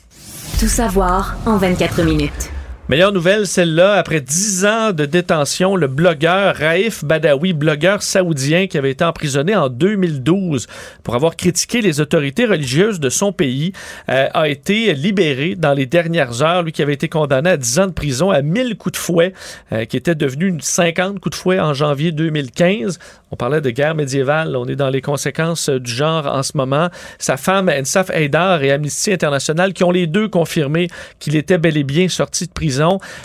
Tout 0.59 0.69
savoir 0.69 1.37
en 1.47 1.57
24 1.57 2.03
minutes. 2.03 2.51
Meilleure 2.93 3.13
nouvelle, 3.13 3.47
celle-là, 3.47 3.95
après 3.95 4.21
10 4.21 4.67
ans 4.67 4.93
de 4.93 5.07
détention, 5.07 5.77
le 5.77 5.87
blogueur 5.87 6.55
Raif 6.55 7.03
Badawi, 7.03 7.55
blogueur 7.55 8.03
saoudien 8.03 8.67
qui 8.67 8.77
avait 8.77 8.91
été 8.91 9.03
emprisonné 9.03 9.57
en 9.57 9.71
2012 9.71 10.67
pour 11.03 11.15
avoir 11.15 11.37
critiqué 11.37 11.81
les 11.81 12.03
autorités 12.03 12.45
religieuses 12.45 13.01
de 13.01 13.09
son 13.09 13.33
pays, 13.33 13.73
euh, 14.11 14.29
a 14.35 14.47
été 14.47 14.93
libéré 14.93 15.55
dans 15.55 15.73
les 15.73 15.87
dernières 15.87 16.43
heures. 16.43 16.65
Lui 16.65 16.73
qui 16.73 16.83
avait 16.83 16.93
été 16.93 17.09
condamné 17.09 17.49
à 17.49 17.57
10 17.57 17.79
ans 17.79 17.87
de 17.87 17.93
prison 17.93 18.31
à 18.31 18.43
1000 18.43 18.77
coups 18.77 18.93
de 18.93 18.99
fouet, 18.99 19.33
euh, 19.73 19.87
qui 19.87 19.97
était 19.97 20.15
devenu 20.15 20.49
une 20.49 20.61
50 20.61 21.19
coups 21.19 21.35
de 21.35 21.41
fouet 21.41 21.61
en 21.61 21.73
janvier 21.73 22.13
2015. 22.13 22.99
On 23.31 23.37
parlait 23.37 23.63
de 23.63 23.71
guerre 23.71 23.95
médiévale, 23.95 24.55
on 24.55 24.67
est 24.67 24.77
dans 24.77 24.91
les 24.91 25.01
conséquences 25.01 25.71
euh, 25.71 25.81
du 25.81 25.91
genre 25.91 26.27
en 26.27 26.43
ce 26.43 26.59
moment. 26.59 26.91
Sa 27.19 27.39
femme, 27.39 27.71
Ensaf 27.71 28.11
Haidar 28.11 28.63
et 28.63 28.71
Amnesty 28.71 29.15
International, 29.15 29.73
qui 29.73 29.83
ont 29.83 29.91
les 29.91 30.07
deux 30.07 30.29
confirmé 30.29 30.89
qu'il 31.19 31.37
était 31.37 31.57
bel 31.57 31.79
et 31.79 31.85
bien 31.85 32.09
sorti 32.09 32.47
de 32.47 32.53
prison. 32.53 32.82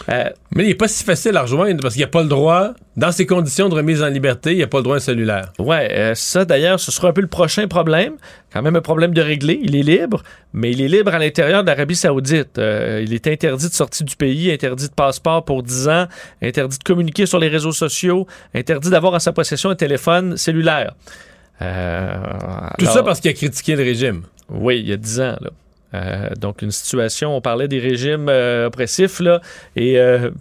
Euh, 0.09 0.29
Mais 0.55 0.63
il 0.63 0.67
n'est 0.67 0.75
pas 0.75 0.88
si 0.88 1.03
facile 1.03 1.35
à 1.38 1.41
rejoindre 1.43 1.81
parce 1.81 1.93
qu'il 1.93 2.01
n'y 2.01 2.05
a 2.05 2.09
pas 2.09 2.23
le 2.23 2.29
droit, 2.29 2.73
dans 2.95 3.11
ces 3.11 3.25
conditions 3.25 3.69
de 3.69 3.75
remise 3.75 4.01
en 4.01 4.07
liberté, 4.07 4.51
il 4.51 4.57
n'y 4.57 4.63
a 4.63 4.67
pas 4.67 4.77
le 4.77 4.84
droit 4.84 4.95
à 4.95 4.97
un 4.97 5.01
cellulaire. 5.01 5.53
Ouais, 5.59 5.89
euh, 5.91 6.15
ça 6.15 6.45
d'ailleurs, 6.45 6.79
ce 6.79 6.91
sera 6.91 7.09
un 7.09 7.13
peu 7.13 7.21
le 7.21 7.27
prochain 7.27 7.67
problème. 7.67 8.13
Quand 8.51 8.61
même 8.61 8.75
un 8.75 8.81
problème 8.81 9.13
de 9.13 9.21
régler. 9.21 9.59
Il 9.61 9.75
est 9.75 9.84
libre, 9.84 10.23
mais 10.53 10.71
il 10.71 10.81
est 10.81 10.88
libre 10.88 11.13
à 11.13 11.19
l'intérieur 11.19 11.63
de 11.63 11.67
l'Arabie 11.67 11.95
Saoudite. 11.95 12.57
Euh, 12.57 13.03
il 13.05 13.13
est 13.13 13.27
interdit 13.27 13.67
de 13.67 13.73
sortir 13.73 14.05
du 14.05 14.15
pays, 14.15 14.51
interdit 14.51 14.88
de 14.88 14.93
passeport 14.93 15.43
pour 15.45 15.63
10 15.63 15.88
ans, 15.89 16.07
interdit 16.41 16.77
de 16.77 16.84
communiquer 16.84 17.25
sur 17.25 17.39
les 17.39 17.49
réseaux 17.49 17.71
sociaux, 17.73 18.25
interdit 18.55 18.89
d'avoir 18.89 19.13
en 19.13 19.19
sa 19.19 19.31
possession 19.34 19.69
un 19.69 19.75
téléphone 19.75 20.38
cellulaire. 20.38 20.93
Euh, 21.61 22.15
Tout 22.77 22.85
ça 22.85 23.03
parce 23.03 23.19
qu'il 23.19 23.31
a 23.31 23.34
critiqué 23.34 23.75
le 23.75 23.84
régime. 23.84 24.23
Oui, 24.49 24.79
il 24.79 24.88
y 24.89 24.93
a 24.93 24.97
10 24.97 25.19
ans. 25.21 25.35
Là. 25.41 25.49
Euh, 25.93 26.30
donc, 26.39 26.61
une 26.61 26.72
situation, 26.72 27.35
on 27.35 27.41
parlait 27.41 27.68
des 27.68 27.80
régimes 27.80 28.27
euh, 28.30 28.68
oppressifs, 28.68 29.19
là, 29.19 29.41
et 29.76 29.99
euh, 29.99 30.31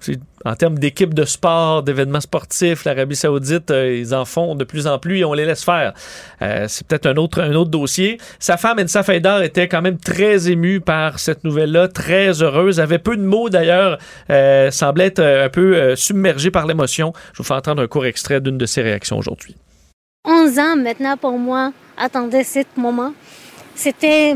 en 0.44 0.54
termes 0.54 0.78
d'équipes 0.78 1.14
de 1.14 1.24
sport, 1.24 1.82
d'événements 1.82 2.20
sportifs, 2.20 2.84
l'Arabie 2.84 3.16
Saoudite, 3.16 3.70
ils 3.70 4.14
en 4.14 4.24
font 4.24 4.54
de 4.54 4.64
plus 4.64 4.86
en 4.86 4.98
plus 4.98 5.18
et 5.18 5.24
on 5.24 5.34
les 5.34 5.44
laisse 5.44 5.64
faire. 5.64 5.92
C'est 6.40 6.86
peut-être 6.86 7.06
un 7.06 7.16
autre, 7.16 7.40
un 7.40 7.54
autre 7.54 7.70
dossier. 7.70 8.18
Sa 8.38 8.56
femme, 8.56 8.78
Ensaf 8.78 9.08
Haidar, 9.08 9.42
était 9.42 9.66
quand 9.66 9.82
même 9.82 9.98
très 9.98 10.48
émue 10.48 10.80
par 10.80 11.18
cette 11.18 11.42
nouvelle-là, 11.42 11.88
très 11.88 12.42
heureuse, 12.42 12.78
avait 12.78 13.00
peu 13.00 13.16
de 13.16 13.22
mots 13.22 13.48
d'ailleurs, 13.48 13.98
semblait 14.70 15.06
être 15.06 15.22
un 15.22 15.48
peu 15.48 15.96
submergée 15.96 16.52
par 16.52 16.66
l'émotion. 16.66 17.12
Je 17.32 17.38
vous 17.38 17.44
fais 17.44 17.54
entendre 17.54 17.82
un 17.82 17.88
court 17.88 18.06
extrait 18.06 18.40
d'une 18.40 18.58
de 18.58 18.66
ses 18.66 18.82
réactions 18.82 19.18
aujourd'hui. 19.18 19.56
11 20.24 20.58
ans 20.60 20.76
maintenant 20.76 21.16
pour 21.16 21.38
moi, 21.38 21.72
attendais 21.96 22.44
ce 22.44 22.60
moment. 22.76 23.14
C'était 23.74 24.34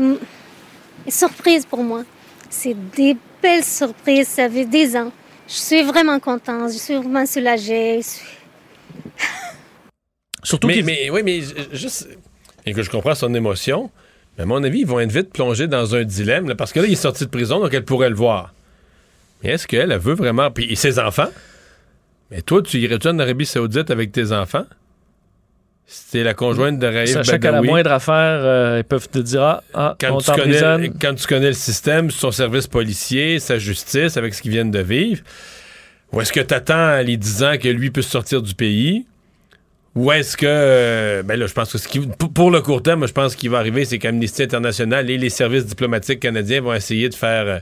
surprise 1.09 1.65
pour 1.65 1.83
moi. 1.83 2.03
C'est 2.49 2.75
des 2.95 3.15
belles 3.41 3.63
surprises, 3.63 4.27
ça 4.27 4.49
fait 4.49 4.65
des 4.65 4.95
ans. 4.95 5.11
Je 5.47 5.53
suis 5.53 5.81
vraiment 5.83 6.19
contente, 6.19 6.71
je 6.71 6.77
suis 6.77 6.95
vraiment 6.95 7.25
soulagée. 7.25 8.01
je 8.01 8.07
suis- 8.07 8.25
Surtout 10.43 10.67
mais, 10.67 10.81
mais 10.81 11.09
oui, 11.09 11.21
mais 11.23 11.41
juste 11.71 12.07
et 12.65 12.73
que 12.73 12.83
je 12.83 12.89
comprends 12.89 13.15
son 13.15 13.33
émotion, 13.33 13.89
mais 14.37 14.43
à 14.43 14.45
mon 14.45 14.63
avis, 14.63 14.79
ils 14.81 14.87
vont 14.87 14.99
être 14.99 15.11
vite 15.11 15.31
plongés 15.31 15.67
dans 15.67 15.95
un 15.95 16.03
dilemme 16.03 16.47
là, 16.47 16.55
parce 16.55 16.71
que 16.73 16.79
là, 16.79 16.85
il 16.87 16.93
est 16.93 16.95
sorti 16.95 17.25
de 17.25 17.29
prison, 17.29 17.59
donc 17.59 17.73
elle 17.73 17.85
pourrait 17.85 18.09
le 18.09 18.15
voir. 18.15 18.53
Mais 19.43 19.51
est-ce 19.51 19.67
qu'elle 19.67 19.91
elle 19.91 19.99
veut 19.99 20.13
vraiment 20.13 20.51
puis 20.51 20.71
et 20.71 20.75
ses 20.75 20.99
enfants? 20.99 21.29
Mais 22.29 22.41
toi, 22.41 22.61
tu 22.61 22.77
irais-tu 22.77 23.07
en 23.07 23.19
Arabie 23.19 23.45
Saoudite 23.45 23.89
avec 23.91 24.11
tes 24.11 24.31
enfants? 24.31 24.65
C'était 25.93 26.23
la 26.23 26.33
conjointe 26.33 26.79
de 26.79 26.87
Raif 26.87 27.09
Sachant 27.11 27.37
qu'à 27.37 27.51
la 27.51 27.61
moindre 27.61 27.91
affaire, 27.91 28.39
euh, 28.43 28.77
ils 28.79 28.83
peuvent 28.85 29.09
te 29.09 29.19
dire 29.19 29.41
Ah, 29.43 29.63
ah 29.73 29.95
quand 29.99 30.15
on 30.15 30.19
tu, 30.19 30.31
connais, 30.31 30.89
quand 31.01 31.13
tu 31.15 31.27
connais 31.27 31.49
le 31.49 31.53
système, 31.53 32.09
son 32.09 32.31
service 32.31 32.67
policier, 32.67 33.39
sa 33.39 33.57
justice, 33.57 34.15
avec 34.15 34.33
ce 34.33 34.41
qu'ils 34.41 34.51
viennent 34.51 34.71
de 34.71 34.79
vivre, 34.79 35.21
ou 36.13 36.21
est-ce 36.21 36.31
que 36.31 36.39
tu 36.39 36.53
attends 36.53 37.01
les 37.01 37.17
10 37.17 37.43
ans 37.43 37.57
que 37.61 37.67
lui 37.67 37.91
puisse 37.91 38.07
sortir 38.07 38.41
du 38.41 38.55
pays? 38.55 39.05
Ou 39.95 40.13
est-ce 40.13 40.37
que. 40.37 40.45
euh, 40.47 41.23
ben 41.23 41.37
là, 41.37 41.45
je 41.45 41.53
pense 41.53 41.73
que 41.73 41.77
ce 41.77 41.89
qui, 41.89 41.99
pour, 41.99 42.51
le 42.51 42.61
court 42.61 42.81
terme, 42.81 43.05
je 43.05 43.11
pense 43.11 43.35
qu'il 43.35 43.49
va 43.49 43.57
arriver, 43.57 43.83
c'est 43.83 43.99
qu'Amnesty 43.99 44.43
International 44.43 45.09
et 45.09 45.17
les 45.17 45.29
services 45.29 45.65
diplomatiques 45.65 46.21
canadiens 46.21 46.61
vont 46.61 46.73
essayer 46.73 47.09
de 47.09 47.15
faire. 47.15 47.47
euh, 47.47 47.59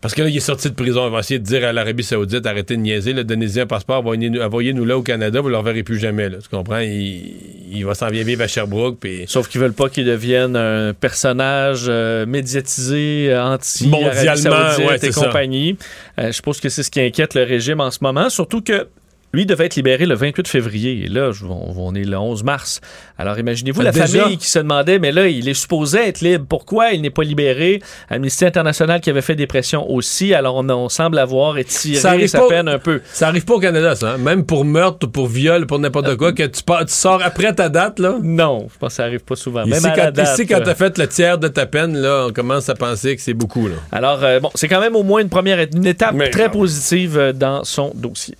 parce 0.00 0.14
que 0.14 0.22
là, 0.22 0.28
il 0.28 0.36
est 0.36 0.40
sorti 0.40 0.70
de 0.70 0.74
prison. 0.74 1.06
Ils 1.06 1.10
vont 1.10 1.18
essayer 1.18 1.38
de 1.38 1.44
dire 1.44 1.64
à 1.64 1.72
l'Arabie 1.72 2.02
Saoudite 2.02 2.46
arrêtez 2.46 2.76
de 2.76 2.80
niaiser, 2.80 3.12
là, 3.12 3.22
donnez-y 3.22 3.60
un 3.60 3.66
passeport, 3.66 3.98
envoyez-nous, 3.98 4.84
là 4.84 4.96
au 4.96 5.02
Canada, 5.02 5.40
vous 5.40 5.48
ne 5.48 5.52
le 5.52 5.58
reverrez 5.58 5.82
plus 5.82 5.98
jamais. 5.98 6.28
là. 6.28 6.38
tu 6.42 6.48
comprends? 6.48 6.78
Il, 6.78 7.34
il 7.70 7.84
va 7.84 7.94
s'en 7.94 8.08
venir 8.08 8.24
vivre 8.24 8.42
à 8.42 8.48
Sherbrooke. 8.48 9.06
Sauf 9.26 9.48
qu'ils 9.48 9.60
veulent 9.60 9.74
pas 9.74 9.88
qu'il 9.88 10.06
devienne 10.06 10.56
un 10.56 10.94
personnage 10.94 11.86
euh, 11.88 12.26
médiatisé, 12.26 13.36
anti 13.36 13.88
Mondialement, 13.88 14.76
ouais, 14.86 14.98
et 15.02 15.10
compagnie. 15.10 15.76
Euh, 16.18 16.28
je 16.28 16.32
suppose 16.32 16.60
que 16.60 16.68
c'est 16.68 16.82
ce 16.82 16.90
qui 16.90 17.00
inquiète 17.00 17.34
le 17.34 17.42
régime 17.42 17.80
en 17.80 17.90
ce 17.90 17.98
moment, 18.02 18.30
surtout 18.30 18.62
que 18.62 18.88
lui 19.32 19.46
devait 19.46 19.66
être 19.66 19.76
libéré 19.76 20.06
le 20.06 20.14
28 20.14 20.48
février. 20.48 21.04
Et 21.04 21.08
là, 21.08 21.30
on, 21.48 21.72
on 21.76 21.94
est 21.94 22.04
le 22.04 22.16
11 22.18 22.42
mars. 22.42 22.80
Alors 23.18 23.38
imaginez-vous 23.38 23.80
la 23.82 23.92
Déjà? 23.92 24.06
famille 24.06 24.38
qui 24.38 24.48
se 24.50 24.58
demandait, 24.58 24.98
mais 24.98 25.12
là, 25.12 25.28
il 25.28 25.48
est 25.48 25.54
supposé 25.54 25.98
être 26.08 26.20
libre. 26.20 26.46
Pourquoi 26.48 26.90
il 26.92 27.02
n'est 27.02 27.10
pas 27.10 27.22
libéré? 27.22 27.80
Amnesty 28.08 28.44
International 28.44 29.00
qui 29.00 29.08
avait 29.10 29.20
fait 29.22 29.36
des 29.36 29.46
pressions 29.46 29.88
aussi. 29.90 30.34
Alors 30.34 30.56
on, 30.56 30.68
on 30.70 30.88
semble 30.88 31.18
avoir 31.18 31.58
étiré 31.58 32.26
sa 32.26 32.40
pas- 32.40 32.48
peine 32.48 32.68
un 32.68 32.78
peu. 32.78 33.00
Ça 33.12 33.28
arrive 33.28 33.44
pas 33.44 33.54
au 33.54 33.60
Canada, 33.60 33.94
ça. 33.94 34.12
hein? 34.14 34.18
Même 34.18 34.44
pour 34.44 34.64
meurtre, 34.64 35.06
pour 35.06 35.28
viol, 35.28 35.66
pour 35.66 35.78
n'importe 35.78 36.16
quoi, 36.16 36.32
que 36.32 36.42
tu, 36.44 36.62
pars- 36.62 36.84
tu 36.84 36.92
sors 36.92 37.22
après 37.22 37.54
ta 37.54 37.68
date, 37.68 37.98
là? 38.00 38.16
Non, 38.22 38.66
je 38.72 38.78
pense 38.78 38.88
que 38.90 38.94
ça 38.96 39.04
arrive 39.04 39.20
pas 39.24 39.36
souvent. 39.36 39.62
Ici, 39.62 39.70
Même 39.70 39.84
à 39.84 39.96
la 39.96 40.04
quand, 40.06 40.10
date, 40.12 40.28
ici, 40.38 40.46
quand 40.46 40.56
euh, 40.60 40.64
t'as 40.64 40.74
fait 40.74 40.98
le 40.98 41.06
tiers 41.06 41.38
de 41.38 41.48
ta 41.48 41.66
peine, 41.66 41.96
là, 41.96 42.26
on 42.28 42.32
commence 42.32 42.68
à 42.68 42.74
penser 42.74 43.14
que 43.16 43.22
c'est 43.22 43.34
beaucoup, 43.34 43.68
là. 43.68 43.74
Alors, 43.92 44.24
euh, 44.24 44.40
bon, 44.40 44.50
c'est 44.54 44.66
quand 44.68 44.80
même 44.80 44.96
au 44.96 45.02
moins 45.04 45.20
une 45.20 45.28
première 45.28 45.60
une 45.72 45.86
étape 45.86 46.14
Mais 46.14 46.30
très 46.30 46.46
non. 46.46 46.52
positive 46.52 47.16
euh, 47.18 47.32
dans 47.32 47.62
son 47.64 47.92
dossier. 47.94 48.34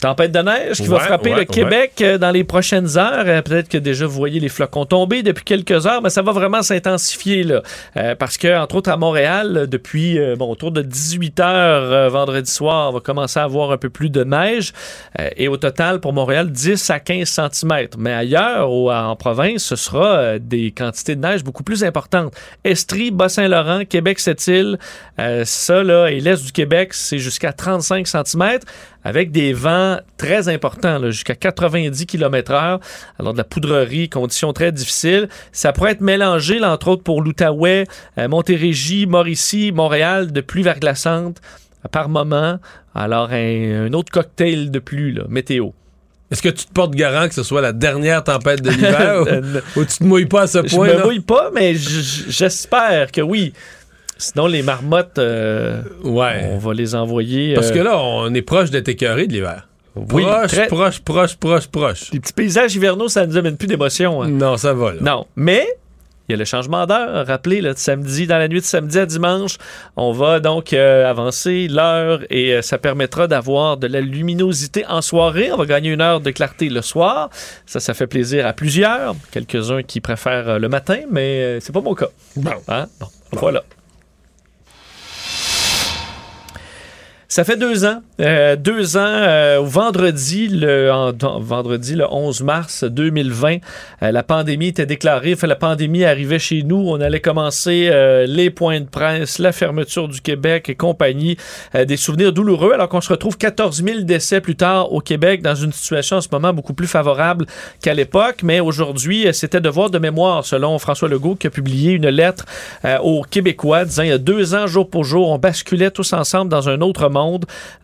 Tempête 0.00 0.32
de 0.32 0.38
neige 0.40 0.78
qui 0.78 0.86
va 0.86 0.98
frapper 1.00 1.32
ouais, 1.32 1.40
le 1.40 1.44
Québec 1.44 1.92
euh, 2.00 2.16
dans 2.16 2.30
les 2.30 2.42
prochaines 2.44 2.96
heures. 2.96 3.24
Euh, 3.26 3.42
Peut-être 3.42 3.68
que 3.68 3.76
déjà 3.78 4.06
vous 4.06 4.12
voyez 4.14 4.40
les 4.40 4.48
flocons 4.48 4.86
tomber 4.86 5.22
depuis 5.22 5.44
quelques 5.44 5.86
heures, 5.86 6.00
mais 6.02 6.08
ça 6.10 6.22
va 6.22 6.32
vraiment 6.32 6.62
s'intensifier 6.62 7.42
là, 7.42 7.62
Euh, 7.96 8.14
parce 8.14 8.38
que 8.38 8.58
entre 8.58 8.76
autres 8.76 8.90
à 8.90 8.96
Montréal, 8.96 9.66
depuis 9.68 10.18
euh, 10.18 10.36
bon 10.36 10.50
autour 10.50 10.70
de 10.72 10.80
18 10.82 11.40
heures 11.40 11.92
euh, 11.92 12.08
vendredi 12.08 12.50
soir, 12.50 12.90
on 12.90 12.94
va 12.94 13.00
commencer 13.00 13.38
à 13.40 13.44
avoir 13.44 13.72
un 13.72 13.76
peu 13.76 13.90
plus 13.90 14.10
de 14.10 14.24
neige 14.24 14.72
Euh, 15.18 15.28
et 15.36 15.48
au 15.48 15.56
total 15.56 16.00
pour 16.00 16.12
Montréal 16.12 16.50
10 16.50 16.88
à 16.90 17.00
15 17.00 17.28
cm. 17.28 17.88
Mais 17.98 18.12
ailleurs 18.12 18.70
ou 18.72 18.90
en 18.90 19.14
province, 19.16 19.64
ce 19.64 19.76
sera 19.76 20.38
des 20.38 20.70
quantités 20.70 21.14
de 21.16 21.20
neige 21.20 21.44
beaucoup 21.44 21.62
plus 21.64 21.84
importantes. 21.84 22.32
Estrie, 22.64 23.10
Bas-Saint-Laurent, 23.10 23.84
Québec, 23.84 24.18
Sept-Îles, 24.20 24.78
euh, 25.18 25.42
ça 25.44 25.82
là 25.82 26.08
et 26.08 26.20
l'est 26.20 26.42
du 26.44 26.52
Québec, 26.52 26.94
c'est 26.94 27.18
jusqu'à 27.18 27.52
35 27.52 28.06
cm 28.06 28.58
avec 29.04 29.30
des 29.32 29.52
vents 29.52 29.98
très 30.18 30.48
importants, 30.48 31.10
jusqu'à 31.10 31.34
90 31.34 32.06
km/h. 32.06 32.80
Alors, 33.18 33.32
de 33.32 33.38
la 33.38 33.44
poudrerie, 33.44 34.08
conditions 34.08 34.52
très 34.52 34.72
difficiles. 34.72 35.28
Ça 35.52 35.72
pourrait 35.72 35.92
être 35.92 36.00
mélangé, 36.02 36.58
là, 36.58 36.72
entre 36.72 36.88
autres, 36.88 37.02
pour 37.02 37.22
l'Outaouais, 37.22 37.86
euh, 38.18 38.28
Montérégie, 38.28 39.06
Mauricie, 39.06 39.72
Montréal, 39.72 40.32
de 40.32 40.40
pluie 40.40 40.62
verglaçante 40.62 41.38
euh, 41.84 41.88
par 41.88 42.08
moment. 42.08 42.58
Alors, 42.94 43.30
un, 43.32 43.86
un 43.86 43.92
autre 43.92 44.10
cocktail 44.12 44.70
de 44.70 44.78
pluie, 44.78 45.14
là, 45.14 45.22
météo. 45.28 45.70
Est-ce 46.30 46.42
que 46.42 46.48
tu 46.48 46.64
te 46.66 46.72
portes 46.72 46.94
garant 46.94 47.26
que 47.26 47.34
ce 47.34 47.42
soit 47.42 47.60
la 47.60 47.72
dernière 47.72 48.22
tempête 48.22 48.62
de 48.62 48.70
l'hiver 48.70 49.22
ou, 49.76 49.80
ou 49.80 49.84
tu 49.84 49.98
te 49.98 50.04
mouilles 50.04 50.26
pas 50.26 50.42
à 50.42 50.46
ce 50.46 50.64
Je 50.64 50.76
point, 50.76 50.86
me 50.88 50.92
là? 50.98 51.04
mouille 51.04 51.18
pas, 51.20 51.50
mais 51.52 51.74
j'espère 51.74 53.10
que 53.10 53.20
oui. 53.20 53.52
Sinon, 54.20 54.46
les 54.46 54.62
marmottes, 54.62 55.18
euh, 55.18 55.82
Ouais. 56.04 56.48
on 56.52 56.58
va 56.58 56.74
les 56.74 56.94
envoyer. 56.94 57.54
Parce 57.54 57.70
euh, 57.70 57.74
que 57.74 57.78
là, 57.80 57.98
on 57.98 58.32
est 58.34 58.42
proche 58.42 58.70
d'être 58.70 58.88
écœuré 58.88 59.26
de 59.26 59.32
l'hiver. 59.32 59.66
Oui, 59.96 60.22
proche, 60.22 60.50
très- 60.52 60.66
proche, 60.68 61.00
proche, 61.00 61.36
proche, 61.36 61.66
proche. 61.66 62.10
Les 62.12 62.20
petits 62.20 62.32
paysages 62.32 62.74
hivernaux, 62.76 63.08
ça 63.08 63.26
ne 63.26 63.32
nous 63.32 63.36
amène 63.38 63.56
plus 63.56 63.66
d'émotion. 63.66 64.22
hein. 64.22 64.28
Non, 64.28 64.56
ça 64.56 64.72
va, 64.72 64.92
là. 64.92 64.98
Non, 65.00 65.26
mais 65.34 65.66
il 66.28 66.32
y 66.32 66.34
a 66.34 66.38
le 66.38 66.44
changement 66.44 66.86
d'heure. 66.86 67.26
Rappelez, 67.26 67.60
là, 67.60 67.72
de 67.74 67.78
samedi, 67.78 68.28
dans 68.28 68.38
la 68.38 68.46
nuit 68.46 68.60
de 68.60 68.64
samedi 68.64 69.00
à 69.00 69.04
dimanche, 69.04 69.56
on 69.96 70.12
va 70.12 70.38
donc 70.38 70.72
euh, 70.72 71.10
avancer 71.10 71.66
l'heure 71.68 72.20
et 72.30 72.54
euh, 72.54 72.62
ça 72.62 72.78
permettra 72.78 73.26
d'avoir 73.26 73.78
de 73.78 73.88
la 73.88 74.00
luminosité 74.00 74.86
en 74.86 75.02
soirée. 75.02 75.50
On 75.52 75.56
va 75.56 75.66
gagner 75.66 75.90
une 75.90 76.00
heure 76.00 76.20
de 76.20 76.30
clarté 76.30 76.68
le 76.68 76.82
soir. 76.82 77.28
Ça, 77.66 77.80
ça 77.80 77.92
fait 77.92 78.06
plaisir 78.06 78.46
à 78.46 78.52
plusieurs. 78.52 79.16
Quelques-uns 79.32 79.82
qui 79.82 80.00
préfèrent 80.00 80.50
euh, 80.50 80.58
le 80.60 80.68
matin, 80.68 81.00
mais 81.10 81.58
c'est 81.60 81.72
pas 81.72 81.80
mon 81.80 81.94
cas. 81.96 82.10
Hein? 82.68 82.86
Bon, 83.00 83.06
voilà. 83.32 83.64
Ça 87.32 87.44
fait 87.44 87.56
deux 87.56 87.84
ans. 87.84 88.02
Euh, 88.20 88.56
deux 88.56 88.96
ans 88.96 89.04
euh, 89.06 89.60
vendredi, 89.62 90.48
le, 90.48 90.90
en- 90.90 91.12
en- 91.22 91.38
vendredi, 91.38 91.94
le 91.94 92.04
11 92.12 92.42
mars 92.42 92.82
2020, 92.82 93.58
euh, 94.02 94.10
la 94.10 94.24
pandémie 94.24 94.66
était 94.66 94.84
déclarée. 94.84 95.36
Fait, 95.36 95.46
la 95.46 95.54
pandémie 95.54 96.02
arrivait 96.04 96.40
chez 96.40 96.64
nous. 96.64 96.76
On 96.88 97.00
allait 97.00 97.20
commencer 97.20 97.88
euh, 97.88 98.26
les 98.26 98.50
points 98.50 98.80
de 98.80 98.86
presse, 98.86 99.38
la 99.38 99.52
fermeture 99.52 100.08
du 100.08 100.20
Québec 100.20 100.68
et 100.70 100.74
compagnie. 100.74 101.36
Euh, 101.76 101.84
des 101.84 101.96
souvenirs 101.96 102.32
douloureux 102.32 102.72
alors 102.72 102.88
qu'on 102.88 103.00
se 103.00 103.10
retrouve 103.10 103.38
14 103.38 103.84
000 103.84 104.00
décès 104.00 104.40
plus 104.40 104.56
tard 104.56 104.92
au 104.92 104.98
Québec 105.00 105.40
dans 105.40 105.54
une 105.54 105.72
situation 105.72 106.16
en 106.16 106.20
ce 106.22 106.28
moment 106.32 106.52
beaucoup 106.52 106.74
plus 106.74 106.88
favorable 106.88 107.46
qu'à 107.80 107.94
l'époque. 107.94 108.40
Mais 108.42 108.58
aujourd'hui, 108.58 109.28
euh, 109.28 109.32
c'était 109.32 109.60
devoir 109.60 109.90
de 109.90 110.00
mémoire 110.00 110.44
selon 110.44 110.76
François 110.80 111.08
Legault 111.08 111.36
qui 111.36 111.46
a 111.46 111.50
publié 111.50 111.92
une 111.92 112.08
lettre 112.08 112.44
aux 113.04 113.22
Québécois 113.22 113.84
disant 113.84 114.02
il 114.02 114.08
y 114.08 114.12
a 114.12 114.18
deux 114.18 114.56
ans, 114.56 114.66
jour 114.66 114.90
pour 114.90 115.04
jour, 115.04 115.28
on 115.30 115.38
basculait 115.38 115.92
tous 115.92 116.12
ensemble 116.12 116.50
dans 116.50 116.68
un 116.68 116.80
autre 116.80 117.08
monde. 117.08 117.19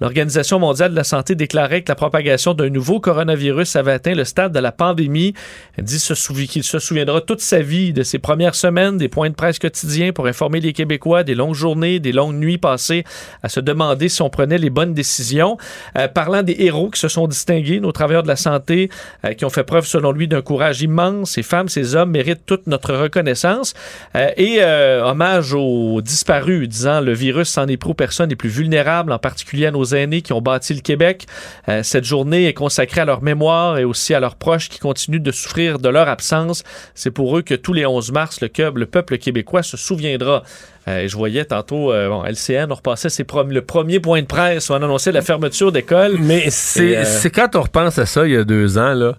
L'Organisation 0.00 0.58
mondiale 0.58 0.92
de 0.92 0.96
la 0.96 1.04
santé 1.04 1.34
déclarait 1.34 1.82
que 1.82 1.90
la 1.90 1.94
propagation 1.94 2.54
d'un 2.54 2.70
nouveau 2.70 3.00
coronavirus 3.00 3.76
avait 3.76 3.92
atteint 3.92 4.14
le 4.14 4.24
stade 4.24 4.52
de 4.52 4.58
la 4.58 4.72
pandémie. 4.72 5.34
Elle 5.76 5.84
dit 5.84 6.02
qu'il 6.48 6.64
se 6.64 6.78
souviendra 6.78 7.20
toute 7.20 7.40
sa 7.40 7.60
vie 7.60 7.92
de 7.92 8.02
ses 8.02 8.18
premières 8.18 8.54
semaines, 8.54 8.98
des 8.98 9.08
points 9.08 9.30
de 9.30 9.34
presse 9.34 9.58
quotidiens 9.58 10.12
pour 10.12 10.26
informer 10.26 10.60
les 10.60 10.72
Québécois, 10.72 11.22
des 11.22 11.34
longues 11.34 11.54
journées, 11.54 12.00
des 12.00 12.12
longues 12.12 12.36
nuits 12.36 12.58
passées 12.58 13.04
à 13.42 13.48
se 13.48 13.60
demander 13.60 14.08
si 14.08 14.22
on 14.22 14.30
prenait 14.30 14.58
les 14.58 14.70
bonnes 14.70 14.94
décisions. 14.94 15.56
Euh, 15.98 16.08
parlant 16.08 16.42
des 16.42 16.56
héros 16.58 16.90
qui 16.90 17.00
se 17.00 17.08
sont 17.08 17.26
distingués, 17.26 17.80
nos 17.80 17.92
travailleurs 17.92 18.22
de 18.22 18.28
la 18.28 18.36
santé, 18.36 18.90
euh, 19.24 19.32
qui 19.34 19.44
ont 19.44 19.50
fait 19.50 19.64
preuve, 19.64 19.86
selon 19.86 20.12
lui, 20.12 20.28
d'un 20.28 20.42
courage 20.42 20.82
immense. 20.82 21.32
Ces 21.32 21.42
femmes, 21.42 21.68
ces 21.68 21.94
hommes 21.94 22.10
méritent 22.10 22.46
toute 22.46 22.66
notre 22.66 22.94
reconnaissance. 22.94 23.74
Euh, 24.14 24.30
et 24.36 24.62
hommage 25.02 25.54
aux 25.54 26.00
disparus, 26.00 26.68
disant 26.68 27.00
le 27.00 27.12
virus 27.12 27.48
s'en 27.48 27.66
est 27.66 27.76
pris 27.76 27.90
aux 27.90 27.94
personnes 27.94 28.30
les 28.30 28.36
plus 28.36 28.48
vulnérables, 28.48 29.12
en 29.12 29.18
particulier 29.26 29.66
à 29.66 29.72
nos 29.72 29.84
aînés 29.84 30.22
qui 30.22 30.32
ont 30.32 30.40
bâti 30.40 30.72
le 30.72 30.82
Québec. 30.82 31.26
Euh, 31.68 31.82
cette 31.82 32.04
journée 32.04 32.46
est 32.46 32.54
consacrée 32.54 33.00
à 33.00 33.04
leur 33.04 33.24
mémoire 33.24 33.76
et 33.76 33.82
aussi 33.82 34.14
à 34.14 34.20
leurs 34.20 34.36
proches 34.36 34.68
qui 34.68 34.78
continuent 34.78 35.20
de 35.20 35.32
souffrir 35.32 35.80
de 35.80 35.88
leur 35.88 36.08
absence. 36.08 36.62
C'est 36.94 37.10
pour 37.10 37.36
eux 37.36 37.42
que 37.42 37.54
tous 37.54 37.72
les 37.72 37.86
11 37.86 38.12
mars, 38.12 38.40
le, 38.40 38.48
le 38.72 38.86
peuple 38.86 39.18
québécois 39.18 39.64
se 39.64 39.76
souviendra. 39.76 40.44
Euh, 40.86 41.00
et 41.00 41.08
je 41.08 41.16
voyais 41.16 41.44
tantôt, 41.44 41.92
euh, 41.92 42.08
bon, 42.08 42.22
LCN, 42.24 42.70
on 42.70 42.76
repassait 42.76 43.08
ses 43.08 43.26
le 43.48 43.62
premier 43.62 43.98
point 43.98 44.22
de 44.22 44.26
presse 44.26 44.68
où 44.68 44.74
on 44.74 44.76
annonçait 44.76 45.10
la 45.10 45.22
fermeture 45.22 45.72
d'école. 45.72 46.18
Mais 46.20 46.46
euh, 46.46 47.04
c'est 47.04 47.30
quand 47.30 47.56
on 47.56 47.62
repense 47.62 47.98
à 47.98 48.06
ça, 48.06 48.26
il 48.26 48.34
y 48.34 48.36
a 48.36 48.44
deux 48.44 48.78
ans, 48.78 48.94
là, 48.94 49.16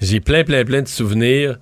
j'ai 0.00 0.20
plein, 0.20 0.44
plein, 0.44 0.64
plein 0.64 0.82
de 0.82 0.88
souvenirs. 0.88 1.58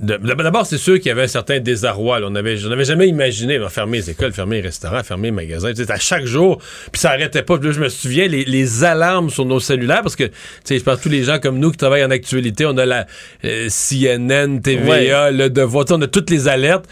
D'abord, 0.00 0.66
c'est 0.66 0.78
sûr 0.78 0.96
qu'il 0.96 1.06
y 1.06 1.10
avait 1.10 1.22
un 1.22 1.28
certain 1.28 1.60
désarroi. 1.60 2.18
là. 2.18 2.26
On 2.28 2.34
avait, 2.34 2.56
je 2.56 2.68
n'avais 2.68 2.84
jamais 2.84 3.06
imaginé 3.06 3.56
là, 3.56 3.68
fermer 3.68 3.98
les 3.98 4.10
écoles, 4.10 4.32
fermer 4.32 4.56
les 4.56 4.62
restaurants, 4.62 5.02
fermer 5.04 5.28
les 5.28 5.32
magasins. 5.32 5.72
Tu 5.72 5.84
sais, 5.84 5.92
à 5.92 5.98
chaque 5.98 6.24
jour, 6.26 6.58
puis 6.90 7.00
ça 7.00 7.10
arrêtait 7.10 7.42
pas. 7.44 7.56
Puis 7.58 7.68
là, 7.68 7.72
je 7.74 7.80
me 7.80 7.88
souviens, 7.88 8.26
les, 8.26 8.44
les 8.44 8.82
alarmes 8.84 9.30
sur 9.30 9.44
nos 9.44 9.60
cellulaires, 9.60 10.02
parce 10.02 10.16
que, 10.16 10.24
tu 10.24 10.32
sais, 10.64 10.78
je 10.78 10.82
pense 10.84 11.00
tous 11.00 11.08
les 11.08 11.22
gens 11.22 11.38
comme 11.38 11.58
nous 11.60 11.70
qui 11.70 11.76
travaillent 11.76 12.04
en 12.04 12.10
actualité, 12.10 12.66
on 12.66 12.76
a 12.78 12.84
la 12.84 13.06
euh, 13.44 13.68
CNN, 13.68 14.58
TVA, 14.60 15.26
Ouais. 15.26 15.32
le 15.32 15.50
Devoir, 15.50 15.84
tu 15.84 15.90
sais, 15.90 15.98
on 15.98 16.02
a 16.02 16.08
toutes 16.08 16.30
les 16.30 16.48
alertes. 16.48 16.86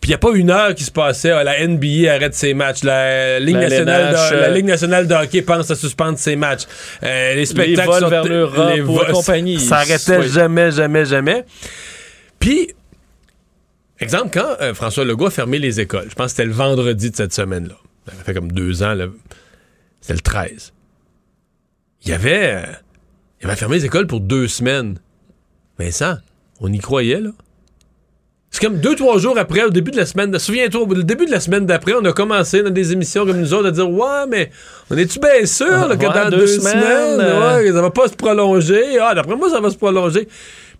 Puis 0.00 0.10
il 0.10 0.12
n'y 0.12 0.14
a 0.14 0.18
pas 0.18 0.30
une 0.32 0.50
heure 0.50 0.74
qui 0.76 0.84
se 0.84 0.92
passait, 0.92 1.30
ah, 1.32 1.42
la 1.44 1.66
NBA 1.66 2.10
arrête 2.14 2.32
ses 2.32 2.54
matchs, 2.54 2.82
la 2.84 3.40
Ligue, 3.40 3.56
La 3.56 3.62
nationale, 3.68 4.00
LNH, 4.14 4.30
de, 4.30 4.36
la 4.36 4.42
euh, 4.44 4.54
Ligue 4.54 4.64
nationale 4.66 5.06
de 5.08 5.14
hockey 5.14 5.42
pense 5.42 5.70
à 5.72 5.74
suspendre 5.74 6.16
ses 6.18 6.36
matchs. 6.36 6.62
Euh, 7.02 7.34
les 7.34 7.44
spectacles 7.46 7.88
vols 7.90 8.00
sont- 8.02 8.08
vers 8.08 8.24
l'Europe 8.24 8.70
les 8.74 8.80
vols- 8.80 9.12
compagnie. 9.12 9.58
Ça 9.60 9.78
arrêtait 9.78 10.18
Oui. 10.18 10.28
jamais, 10.32 10.70
jamais, 10.70 11.04
jamais. 11.04 11.44
Puis, 12.38 12.70
exemple, 13.98 14.30
quand 14.32 14.56
euh, 14.60 14.74
François 14.74 15.04
Legault 15.04 15.26
a 15.26 15.30
fermé 15.30 15.58
les 15.58 15.80
écoles, 15.80 16.06
je 16.08 16.14
pense 16.14 16.26
que 16.26 16.30
c'était 16.30 16.46
le 16.46 16.52
vendredi 16.52 17.10
de 17.10 17.16
cette 17.16 17.32
semaine-là. 17.32 17.76
Ça 18.06 18.24
fait 18.24 18.34
comme 18.34 18.52
deux 18.52 18.82
ans. 18.82 18.96
C'était 20.00 20.14
le 20.14 20.20
13. 20.20 20.72
Il 22.04 22.12
avait 22.12 22.54
euh, 22.54 22.72
il 23.40 23.46
va 23.46 23.56
fermer 23.56 23.76
les 23.76 23.84
écoles 23.84 24.06
pour 24.06 24.20
deux 24.20 24.48
semaines. 24.48 24.98
Vincent, 25.78 26.16
on 26.60 26.72
y 26.72 26.78
croyait, 26.78 27.20
là. 27.20 27.30
C'est 28.58 28.66
comme 28.66 28.80
deux, 28.80 28.96
trois 28.96 29.20
jours 29.20 29.38
après, 29.38 29.62
au 29.62 29.70
début 29.70 29.92
de 29.92 29.96
la 29.98 30.04
semaine, 30.04 30.36
souviens-toi, 30.36 30.80
au 30.80 30.94
début 31.04 31.26
de 31.26 31.30
la 31.30 31.38
semaine 31.38 31.64
d'après, 31.64 31.92
on 31.94 32.04
a 32.04 32.12
commencé 32.12 32.60
dans 32.60 32.70
des 32.70 32.92
émissions 32.92 33.24
comme 33.24 33.38
nous 33.38 33.54
autres 33.54 33.68
à 33.68 33.70
dire 33.70 33.88
Ouais, 33.88 34.26
mais 34.28 34.50
on 34.90 34.96
est-tu 34.96 35.20
bien 35.20 35.46
sûr 35.46 35.86
là, 35.86 35.96
que 35.96 36.04
Ouais, 36.04 36.12
dans 36.12 36.28
deux 36.28 36.38
deux, 36.38 36.46
semaines, 36.48 36.72
semaines, 36.72 37.20
euh, 37.20 37.62
ouais, 37.62 37.70
ça 37.70 37.80
va 37.80 37.90
pas 37.90 38.08
se 38.08 38.14
prolonger? 38.14 38.98
Ah, 39.00 39.14
d'après 39.14 39.36
moi, 39.36 39.48
ça 39.48 39.60
va 39.60 39.70
se 39.70 39.76
prolonger. 39.76 40.26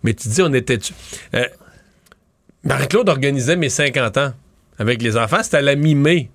Mais 0.03 0.13
tu 0.13 0.27
dis, 0.27 0.41
on 0.41 0.53
était-tu? 0.53 0.91
Euh, 1.33 1.45
Marie-Claude 2.65 3.07
organisait 3.07 3.55
mes 3.55 3.69
50 3.69 4.17
ans 4.17 4.33
avec 4.77 5.01
les 5.01 5.15
enfants, 5.15 5.41
c'était 5.41 5.57
à 5.57 5.61
la 5.61 5.75
mi-mai. 5.75 6.29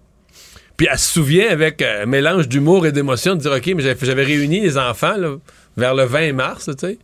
Puis 0.78 0.88
elle 0.90 0.98
se 0.98 1.12
souvient 1.12 1.50
avec 1.50 1.82
euh, 1.82 2.04
un 2.04 2.06
mélange 2.06 2.48
d'humour 2.48 2.86
et 2.86 2.92
d'émotion 2.92 3.34
de 3.34 3.40
dire 3.40 3.52
OK, 3.52 3.66
mais 3.76 3.82
j'avais 3.82 4.24
réuni 4.24 4.60
les 4.60 4.78
enfants 4.78 5.18
là, 5.18 5.36
vers 5.76 5.94
le 5.94 6.04
20 6.04 6.32
mars, 6.32 6.70
tu 6.78 6.86
sais, 6.86 6.98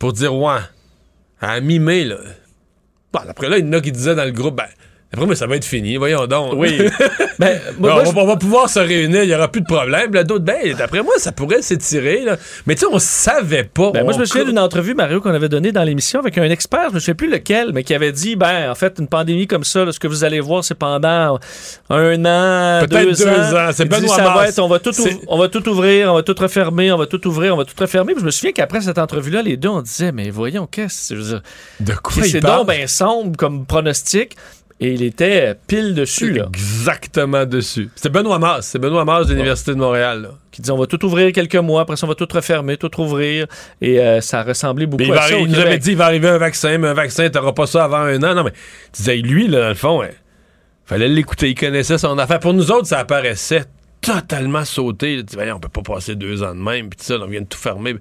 pour 0.00 0.12
dire 0.14 0.34
Ouais, 0.34 0.58
à 1.40 1.60
mi-mai, 1.60 2.06
là. 2.06 2.16
Bon, 3.12 3.20
après 3.26 3.48
là, 3.48 3.58
il 3.58 3.66
y 3.66 3.68
en 3.68 3.72
a 3.72 3.80
qui 3.80 3.92
disaient 3.92 4.14
dans 4.14 4.24
le 4.24 4.32
groupe, 4.32 4.56
ben, 4.56 4.66
après 5.12 5.26
moi, 5.26 5.34
ça 5.34 5.46
va 5.46 5.56
être 5.56 5.64
fini, 5.64 5.96
voyons 5.96 6.26
donc. 6.26 6.52
Oui. 6.56 6.78
Ben, 7.38 7.56
moi, 7.78 7.90
Bon, 7.90 7.94
moi, 7.94 8.04
on, 8.08 8.12
va, 8.12 8.22
on 8.22 8.26
va 8.26 8.36
pouvoir 8.36 8.68
se 8.68 8.80
réunir, 8.80 9.22
il 9.22 9.28
n'y 9.28 9.34
aura 9.34 9.46
plus 9.46 9.60
de 9.60 9.66
problème. 9.66 10.12
Là, 10.12 10.24
d'autres, 10.24 10.44
ben, 10.44 10.74
d'après 10.76 11.04
moi, 11.04 11.12
ça 11.18 11.30
pourrait 11.30 11.62
s'étirer. 11.62 12.24
là. 12.24 12.36
Mais 12.66 12.74
tu 12.74 12.80
sais, 12.80 12.86
on 12.90 12.98
savait 12.98 13.62
pas. 13.62 13.92
Ben, 13.92 14.02
moi, 14.02 14.12
je 14.12 14.18
me 14.18 14.24
souviens 14.24 14.44
d'une 14.44 14.58
entrevue, 14.58 14.92
Mario, 14.94 15.20
qu'on 15.20 15.32
avait 15.32 15.48
donnée 15.48 15.70
dans 15.70 15.84
l'émission 15.84 16.18
avec 16.18 16.36
un 16.36 16.50
expert, 16.50 16.88
je 16.90 16.96
ne 16.96 16.98
sais 16.98 17.14
plus 17.14 17.30
lequel, 17.30 17.70
mais 17.72 17.84
qui 17.84 17.94
avait 17.94 18.10
dit, 18.10 18.34
ben, 18.34 18.68
en 18.68 18.74
fait, 18.74 18.96
une 18.98 19.06
pandémie 19.06 19.46
comme 19.46 19.62
ça, 19.62 19.84
là, 19.84 19.92
ce 19.92 20.00
que 20.00 20.08
vous 20.08 20.24
allez 20.24 20.40
voir, 20.40 20.64
c'est 20.64 20.74
pendant 20.74 21.38
un 21.90 22.24
an, 22.24 22.84
Peut-être 22.88 23.04
deux, 23.04 23.12
deux 23.24 23.54
ans. 23.54 23.70
C'est 23.72 23.84
dit, 23.84 23.88
Benoît 24.00 24.16
ça 24.16 24.24
va 24.34 24.48
être, 24.48 24.58
on 24.58 24.66
va, 24.68 24.80
tout 24.80 24.92
C'est- 24.92 25.10
ouv- 25.10 25.20
on 25.28 25.38
va 25.38 25.48
tout 25.48 25.68
ouvrir, 25.68 26.10
on 26.12 26.16
va 26.16 26.22
tout 26.24 26.34
refermer, 26.36 26.90
on 26.90 26.98
va 26.98 27.06
tout 27.06 27.24
ouvrir, 27.28 27.54
on 27.54 27.58
va 27.58 27.64
tout 27.64 27.74
refermer. 27.78 28.14
Puis 28.14 28.20
je 28.22 28.26
me 28.26 28.32
souviens 28.32 28.50
qu'après 28.50 28.80
cette 28.80 28.98
entrevue-là, 28.98 29.42
les 29.42 29.56
deux, 29.56 29.68
on 29.68 29.80
disait, 29.80 30.10
mais 30.10 30.30
voyons, 30.30 30.66
qu'est-ce 30.66 31.14
que 31.14 31.20
dire, 31.20 31.42
De 31.78 31.92
quoi 31.94 32.24
c'est 32.24 32.40
donc 32.40 32.66
ben 32.66 32.88
sombre 32.88 33.36
comme 33.36 33.64
pronostic. 33.64 34.36
Et 34.80 34.92
il 34.92 35.02
était 35.02 35.56
pile 35.66 35.94
dessus, 35.94 36.32
là. 36.34 36.46
Exactement 36.48 37.44
dessus. 37.44 37.90
C'était 37.96 38.10
Benoît 38.10 38.38
Mars. 38.38 38.68
C'est 38.68 38.78
Benoît 38.78 39.04
Mars 39.04 39.26
de 39.26 39.32
l'Université 39.32 39.72
de 39.72 39.76
Montréal. 39.78 40.22
là. 40.22 40.28
Qui 40.52 40.62
dit, 40.62 40.70
on 40.70 40.78
va 40.78 40.86
tout 40.86 41.04
ouvrir 41.04 41.32
quelques 41.32 41.56
mois, 41.56 41.82
après 41.82 41.96
ça, 41.96 42.06
on 42.06 42.08
va 42.08 42.14
tout 42.14 42.28
refermer, 42.32 42.76
tout 42.76 42.90
rouvrir. 42.94 43.46
Et 43.80 43.98
euh, 43.98 44.20
ça 44.20 44.44
ressemblait 44.44 44.86
beaucoup 44.86 45.04
Mais 45.04 45.18
à 45.18 45.22
ça 45.22 45.36
au 45.36 45.40
il 45.40 45.48
nous 45.48 45.58
avait 45.58 45.78
dit 45.78 45.90
il 45.90 45.96
va 45.96 46.06
arriver 46.06 46.28
un 46.28 46.38
vaccin, 46.38 46.78
mais 46.78 46.88
un 46.88 46.94
vaccin, 46.94 47.28
t'auras 47.28 47.52
pas 47.52 47.66
ça 47.66 47.84
avant 47.84 47.98
un 47.98 48.22
an. 48.22 48.34
Non, 48.36 48.44
mais 48.44 48.52
tu 48.92 49.02
disais, 49.02 49.16
lui, 49.16 49.48
là, 49.48 49.62
dans 49.62 49.68
le 49.68 49.74
fond, 49.74 49.98
ouais, 49.98 50.14
fallait 50.86 51.08
l'écouter. 51.08 51.48
Il 51.50 51.54
connaissait 51.56 51.98
son 51.98 52.16
affaire. 52.16 52.38
Pour 52.38 52.54
nous 52.54 52.70
autres, 52.70 52.86
ça 52.86 53.00
apparaissait 53.00 53.64
totalement 54.00 54.64
sauté. 54.64 55.24
Tu 55.28 55.36
dis, 55.36 55.50
on 55.52 55.58
peut 55.58 55.68
pas 55.68 55.94
passer 55.94 56.14
deux 56.14 56.44
ans 56.44 56.54
de 56.54 56.60
même, 56.60 56.88
puis 56.88 57.00
ça, 57.02 57.16
on 57.20 57.26
vient 57.26 57.40
de 57.40 57.46
tout 57.46 57.58
fermer. 57.58 57.96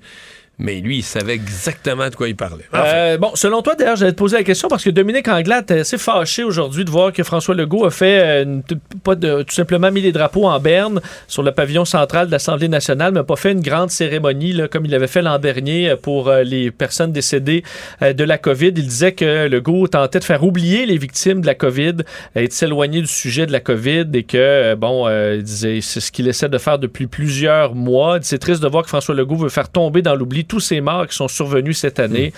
Mais 0.59 0.79
lui, 0.79 0.97
il 0.97 1.03
savait 1.03 1.33
exactement 1.35 2.09
de 2.09 2.15
quoi 2.15 2.27
il 2.27 2.35
parlait. 2.35 2.63
Enfin, 2.73 2.83
Euh, 2.85 3.17
bon, 3.19 3.29
selon 3.35 3.61
toi, 3.61 3.75
d'ailleurs, 3.75 3.95
j'allais 3.95 4.11
te 4.13 4.17
poser 4.17 4.37
la 4.37 4.43
question 4.43 4.67
parce 4.67 4.83
que 4.83 4.89
Dominique 4.89 5.27
Anglade 5.27 5.69
est 5.69 5.81
assez 5.81 5.99
fâché 5.99 6.43
aujourd'hui 6.43 6.83
de 6.83 6.89
voir 6.89 7.13
que 7.13 7.21
François 7.23 7.53
Legault 7.53 7.85
a 7.85 7.91
fait 7.91 8.19
euh, 8.23 8.43
une- 8.43 8.63
pas 9.03 9.13
de, 9.13 9.43
tout 9.43 9.53
simplement 9.53 9.91
mis 9.91 10.01
les 10.01 10.11
drapeaux 10.11 10.45
en 10.47 10.59
berne 10.59 10.99
sur 11.27 11.43
le 11.43 11.51
pavillon 11.51 11.85
central 11.85 12.25
de 12.25 12.31
l'Assemblée 12.31 12.69
nationale, 12.69 13.11
mais 13.13 13.19
n'a 13.19 13.23
pas 13.23 13.35
fait 13.35 13.51
une 13.51 13.61
grande 13.61 13.91
cérémonie 13.91 14.51
là, 14.53 14.67
comme 14.67 14.85
il 14.85 14.95
avait 14.95 15.05
fait 15.07 15.21
l'an 15.21 15.37
dernier 15.37 15.89
euh, 15.91 15.95
pour 15.95 16.31
les 16.31 16.71
personnes 16.71 17.11
décédées 17.11 17.63
de 18.01 18.23
la 18.23 18.39
COVID. 18.39 18.73
Il 18.75 18.87
disait 18.87 19.11
que 19.11 19.47
Legault 19.47 19.87
tentait 19.89 20.17
de 20.19 20.23
faire 20.23 20.43
oublier 20.43 20.87
les 20.87 20.97
victimes 20.97 21.41
de 21.41 21.45
la 21.45 21.53
COVID 21.55 21.97
et 22.35 22.47
de 22.47 22.51
s'éloigner 22.51 23.01
du 23.01 23.07
sujet 23.07 23.45
de 23.45 23.51
la 23.51 23.59
COVID 23.59 24.05
et 24.15 24.23
que, 24.23 24.73
bon, 24.73 25.07
euh, 25.07 25.35
il 25.37 25.43
disait 25.43 25.81
c'est 25.81 25.99
ce 25.99 26.11
qu'il 26.11 26.27
essaie 26.27 26.49
de 26.49 26.57
faire 26.57 26.79
depuis 26.79 27.05
plusieurs 27.05 27.75
mois. 27.75 28.17
C'est 28.23 28.39
triste 28.39 28.63
de 28.63 28.67
voir 28.67 28.81
que 28.83 28.89
François 28.89 29.13
Legault 29.13 29.35
veut 29.37 29.49
faire 29.49 29.69
tomber 29.69 30.01
dans 30.01 30.15
l'oubli 30.15 30.45
tous 30.47 30.59
ces 30.59 30.81
morts 30.81 31.07
qui 31.07 31.15
sont 31.15 31.27
survenus 31.27 31.77
cette 31.77 31.99
année. 31.99 32.33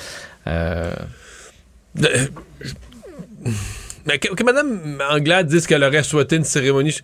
Euh, 0.48 0.92
Euh, 2.04 2.26
Mais 4.06 4.18
que, 4.20 4.34
que 4.34 4.44
Mme 4.44 5.02
Anglade 5.10 5.48
dise 5.48 5.68
qu'elle 5.68 5.84
aurait 5.84 6.04
souhaité 6.04 6.36
une 6.38 6.44
cérémonie. 6.44 6.98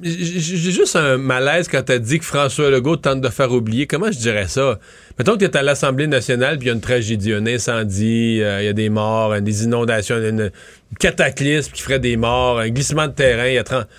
J'ai 0.00 0.70
juste 0.70 0.94
un 0.94 1.18
malaise 1.18 1.66
quand 1.66 1.90
elle 1.90 2.00
dit 2.00 2.20
que 2.20 2.24
François 2.24 2.70
Legault 2.70 2.96
tente 2.96 3.20
de 3.20 3.28
faire 3.28 3.50
oublier. 3.50 3.88
Comment 3.88 4.12
je 4.12 4.18
dirais 4.18 4.46
ça? 4.46 4.78
Mettons 5.18 5.32
que 5.32 5.38
tu 5.38 5.44
es 5.46 5.56
à 5.56 5.62
l'Assemblée 5.62 6.06
nationale 6.06 6.56
puis 6.58 6.66
il 6.66 6.68
y 6.68 6.70
a 6.70 6.74
une 6.74 6.80
tragédie, 6.80 7.32
un 7.32 7.46
incendie, 7.46 8.40
euh, 8.40 8.62
il 8.62 8.66
y 8.66 8.68
a 8.68 8.72
des 8.72 8.90
morts, 8.90 9.32
euh, 9.32 9.40
des 9.40 9.64
inondations, 9.64 10.16
une, 10.16 10.52
cataclysme 11.00 11.72
qui 11.72 11.82
ferait 11.82 11.98
des 11.98 12.16
morts, 12.16 12.60
un 12.60 12.68
glissement 12.68 13.08
de 13.08 13.12
terrain, 13.12 13.48
il 13.48 13.54
y 13.54 13.58
a 13.58 13.64
30. 13.64 13.88
Tu 13.88 13.94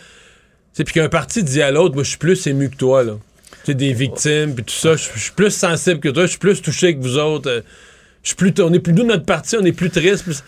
sais, 0.72 0.84
puis 0.86 0.94
qu'un 0.94 1.10
parti 1.10 1.44
dit 1.44 1.62
à 1.62 1.72
l'autre, 1.72 1.96
moi 1.96 2.04
je 2.04 2.10
suis 2.10 2.18
plus 2.18 2.48
ému 2.48 2.70
que 2.70 2.78
toi. 2.78 3.04
Des 3.74 3.94
victimes, 3.94 4.56
puis 4.56 4.64
tout 4.64 4.74
ça, 4.74 4.96
je 4.96 5.08
je 5.16 5.20
suis 5.20 5.32
plus 5.32 5.52
sensible 5.52 6.00
que 6.00 6.10
toi, 6.10 6.24
je 6.24 6.30
suis 6.32 6.40
plus 6.40 6.62
touché 6.62 6.96
que 6.96 7.02
vous 7.02 7.18
autres. 7.18 7.50
euh, 7.50 7.62
je 8.24 8.30
suis 8.30 8.36
plus, 8.36 8.54
on 8.62 8.74
est 8.74 8.80
plus 8.80 8.94
nous 8.94 9.04
notre 9.06 9.26
parti, 9.26 9.56
on 9.60 9.64
est 9.66 9.72
plus 9.72 9.90
triste. 9.90 10.24
Plus, 10.24 10.44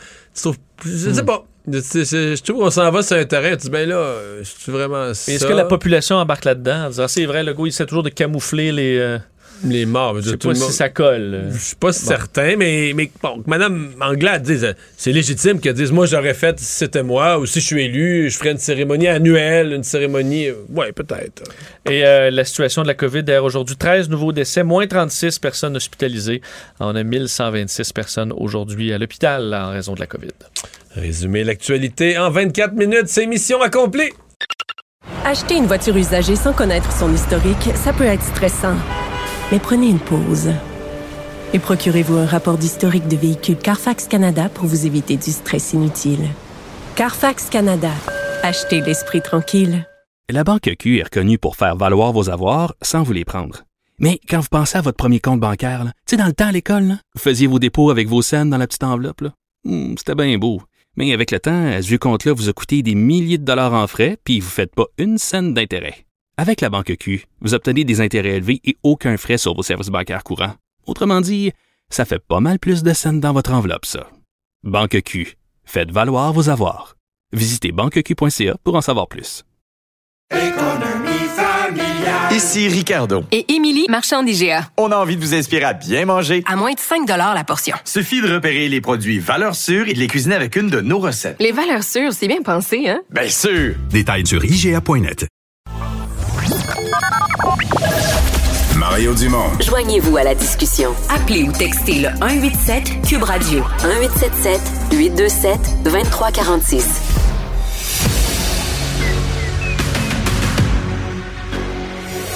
plus- 0.77 1.03
je 1.05 1.09
Hmm. 1.09 1.13
sais 1.13 1.23
pas. 1.23 1.45
C'est- 1.81 2.05
c'est- 2.05 2.35
Je 2.35 2.41
trouve 2.43 2.57
qu'on 2.63 2.69
s'en 2.71 2.89
va 2.91 3.03
sur 3.03 3.15
un 3.17 3.23
terrain. 3.25 3.51
Tu 3.51 3.57
dis, 3.63 3.69
ben 3.69 3.87
là, 3.87 3.95
euh, 3.97 4.41
c'est 4.43 4.71
vraiment 4.71 5.13
ça. 5.13 5.31
Est-ce 5.31 5.45
que 5.45 5.53
la 5.53 5.65
population 5.65 6.15
embarque 6.15 6.45
là-dedans 6.45 6.89
c'est 7.07 7.25
vrai, 7.25 7.43
Legault, 7.43 7.67
il 7.67 7.69
essaie 7.69 7.85
toujours 7.85 8.03
de 8.03 8.09
camoufler 8.09 8.71
les, 8.71 8.97
euh, 8.97 9.19
les 9.63 9.85
morts? 9.85 10.21
Je 10.21 10.31
sais 10.31 10.37
pas 10.37 10.55
si 10.55 10.71
ça 10.71 10.89
colle. 10.89 11.49
Je 11.51 11.57
suis 11.57 11.75
pas 11.75 11.93
certain, 11.93 12.55
mais, 12.57 12.93
mais 12.95 13.11
bon, 13.21 13.41
que 13.41 13.49
Mme 13.49 13.95
Anglade 14.01 14.43
dise, 14.43 14.63
euh, 14.63 14.73
c'est 14.97 15.11
légitime 15.11 15.59
qu'elle 15.59 15.73
dise, 15.73 15.91
moi 15.91 16.05
j'aurais 16.05 16.33
fait 16.33 16.59
si 16.59 16.65
c'était 16.65 17.03
moi, 17.03 17.39
ou 17.39 17.45
si 17.45 17.59
je 17.59 17.65
suis 17.65 17.83
élu, 17.83 18.29
je 18.29 18.37
ferais 18.37 18.51
une 18.51 18.57
cérémonie 18.57 19.07
annuelle, 19.07 19.73
une 19.73 19.83
cérémonie. 19.83 20.47
euh, 20.47 20.55
ouais, 20.69 20.91
peut-être. 20.91 21.43
Et 21.89 22.05
euh, 22.05 22.31
la 22.31 22.43
situation 22.45 22.81
de 22.83 22.87
la 22.87 22.93
COVID, 22.93 23.23
d'ailleurs, 23.23 23.45
aujourd'hui, 23.45 23.75
13 23.75 24.09
nouveaux 24.09 24.31
décès, 24.31 24.63
moins 24.63 24.87
36 24.87 25.39
personnes 25.39 25.75
hospitalisées. 25.75 26.41
On 26.79 26.95
a 26.95 27.03
1126 27.03 27.93
personnes 27.93 28.33
aujourd'hui 28.35 28.93
à 28.93 28.97
l'hôpital 28.97 29.53
en 29.53 29.71
raison 29.71 29.93
de 29.93 29.99
la 29.99 30.07
COVID. 30.07 30.29
Résumer 30.95 31.43
l'actualité 31.43 32.17
en 32.17 32.29
24 32.29 32.73
minutes, 32.73 33.07
c'est 33.07 33.25
mission 33.25 33.61
accomplie. 33.61 34.11
Acheter 35.23 35.55
une 35.55 35.67
voiture 35.67 35.95
usagée 35.95 36.35
sans 36.35 36.53
connaître 36.53 36.91
son 36.91 37.13
historique, 37.13 37.69
ça 37.75 37.93
peut 37.93 38.05
être 38.05 38.23
stressant. 38.23 38.75
Mais 39.51 39.59
prenez 39.59 39.89
une 39.89 39.99
pause. 39.99 40.49
Et 41.53 41.59
procurez-vous 41.59 42.15
un 42.15 42.25
rapport 42.25 42.57
d'historique 42.57 43.07
de 43.07 43.17
véhicule 43.17 43.57
Carfax 43.57 44.07
Canada 44.07 44.49
pour 44.49 44.65
vous 44.65 44.85
éviter 44.85 45.17
du 45.17 45.31
stress 45.31 45.73
inutile. 45.73 46.29
Carfax 46.95 47.49
Canada. 47.49 47.91
Achetez 48.43 48.81
l'esprit 48.81 49.21
tranquille. 49.21 49.85
La 50.29 50.43
Banque 50.45 50.69
Q 50.79 50.99
est 50.99 51.03
reconnue 51.03 51.37
pour 51.37 51.57
faire 51.57 51.75
valoir 51.75 52.13
vos 52.13 52.29
avoirs 52.29 52.73
sans 52.81 53.03
vous 53.03 53.11
les 53.11 53.25
prendre. 53.25 53.63
Mais 53.99 54.19
quand 54.29 54.39
vous 54.39 54.47
pensez 54.49 54.77
à 54.77 54.81
votre 54.81 54.97
premier 54.97 55.19
compte 55.19 55.41
bancaire, 55.41 55.83
tu 56.07 56.11
sais, 56.11 56.17
dans 56.17 56.25
le 56.25 56.33
temps 56.33 56.47
à 56.47 56.51
l'école, 56.51 56.97
vous 57.13 57.21
faisiez 57.21 57.47
vos 57.47 57.59
dépôts 57.59 57.91
avec 57.91 58.07
vos 58.07 58.21
scènes 58.21 58.49
dans 58.49 58.57
la 58.57 58.67
petite 58.67 58.83
enveloppe. 58.83 59.25
Hmm, 59.65 59.95
C'était 59.97 60.15
bien 60.15 60.37
beau. 60.37 60.61
Mais 60.95 61.13
avec 61.13 61.31
le 61.31 61.39
temps, 61.39 61.71
ce 61.81 61.87
vieux 61.87 61.97
compte-là 61.97 62.33
vous 62.33 62.49
a 62.49 62.53
coûté 62.53 62.81
des 62.81 62.95
milliers 62.95 63.37
de 63.37 63.45
dollars 63.45 63.73
en 63.73 63.87
frais, 63.87 64.17
puis 64.23 64.39
vous 64.39 64.47
ne 64.47 64.51
faites 64.51 64.73
pas 64.73 64.85
une 64.97 65.17
scène 65.17 65.53
d'intérêt. 65.53 66.05
Avec 66.37 66.61
la 66.61 66.69
Banque 66.69 66.95
Q, 66.97 67.25
vous 67.41 67.53
obtenez 67.53 67.83
des 67.83 68.01
intérêts 68.01 68.37
élevés 68.37 68.61
et 68.63 68.75
aucun 68.83 69.17
frais 69.17 69.37
sur 69.37 69.53
vos 69.53 69.63
services 69.63 69.89
bancaires 69.89 70.23
courants. 70.23 70.55
Autrement 70.87 71.21
dit, 71.21 71.51
ça 71.89 72.05
fait 72.05 72.19
pas 72.19 72.39
mal 72.39 72.57
plus 72.57 72.83
de 72.83 72.93
scènes 72.93 73.19
dans 73.19 73.33
votre 73.33 73.51
enveloppe, 73.53 73.85
ça. 73.85 74.09
Banque 74.63 75.01
Q. 75.03 75.37
Faites 75.65 75.91
valoir 75.91 76.33
vos 76.33 76.49
avoirs. 76.49 76.95
Visitez 77.33 77.71
banqueq.ca 77.71 78.55
pour 78.63 78.75
en 78.75 78.81
savoir 78.81 79.07
plus. 79.07 79.43
Ici 82.31 82.69
Ricardo. 82.69 83.23
Et 83.31 83.53
Émilie, 83.53 83.85
marchand 83.89 84.23
d'IGA. 84.23 84.69
On 84.77 84.91
a 84.91 84.95
envie 84.95 85.17
de 85.17 85.21
vous 85.21 85.35
inspirer 85.35 85.65
à 85.65 85.73
bien 85.73 86.05
manger. 86.05 86.43
À 86.47 86.55
moins 86.55 86.73
de 86.73 86.79
5 86.79 87.07
la 87.07 87.43
portion. 87.43 87.75
Suffit 87.83 88.21
de 88.21 88.33
repérer 88.33 88.69
les 88.69 88.81
produits 88.81 89.19
valeurs 89.19 89.55
sûres 89.55 89.87
et 89.89 89.93
de 89.93 89.99
les 89.99 90.07
cuisiner 90.07 90.35
avec 90.35 90.55
une 90.55 90.69
de 90.69 90.81
nos 90.81 90.99
recettes. 90.99 91.35
Les 91.39 91.51
valeurs 91.51 91.83
sûres, 91.83 92.13
c'est 92.13 92.27
bien 92.27 92.41
pensé, 92.41 92.87
hein? 92.89 93.01
Bien 93.11 93.27
sûr! 93.27 93.75
Détails 93.89 94.25
sur 94.25 94.43
IGA.net. 94.43 95.27
Mario 98.91 99.13
Dumont. 99.13 99.49
Joignez-vous 99.61 100.17
à 100.17 100.23
la 100.25 100.35
discussion. 100.35 100.93
Appelez 101.09 101.43
ou 101.43 101.51
textez 101.53 102.01
le 102.01 102.09
187 102.19 103.07
Cube 103.07 103.23
Radio 103.23 103.63
1877 103.85 104.59
827 104.91 105.59
2346. 105.85 106.85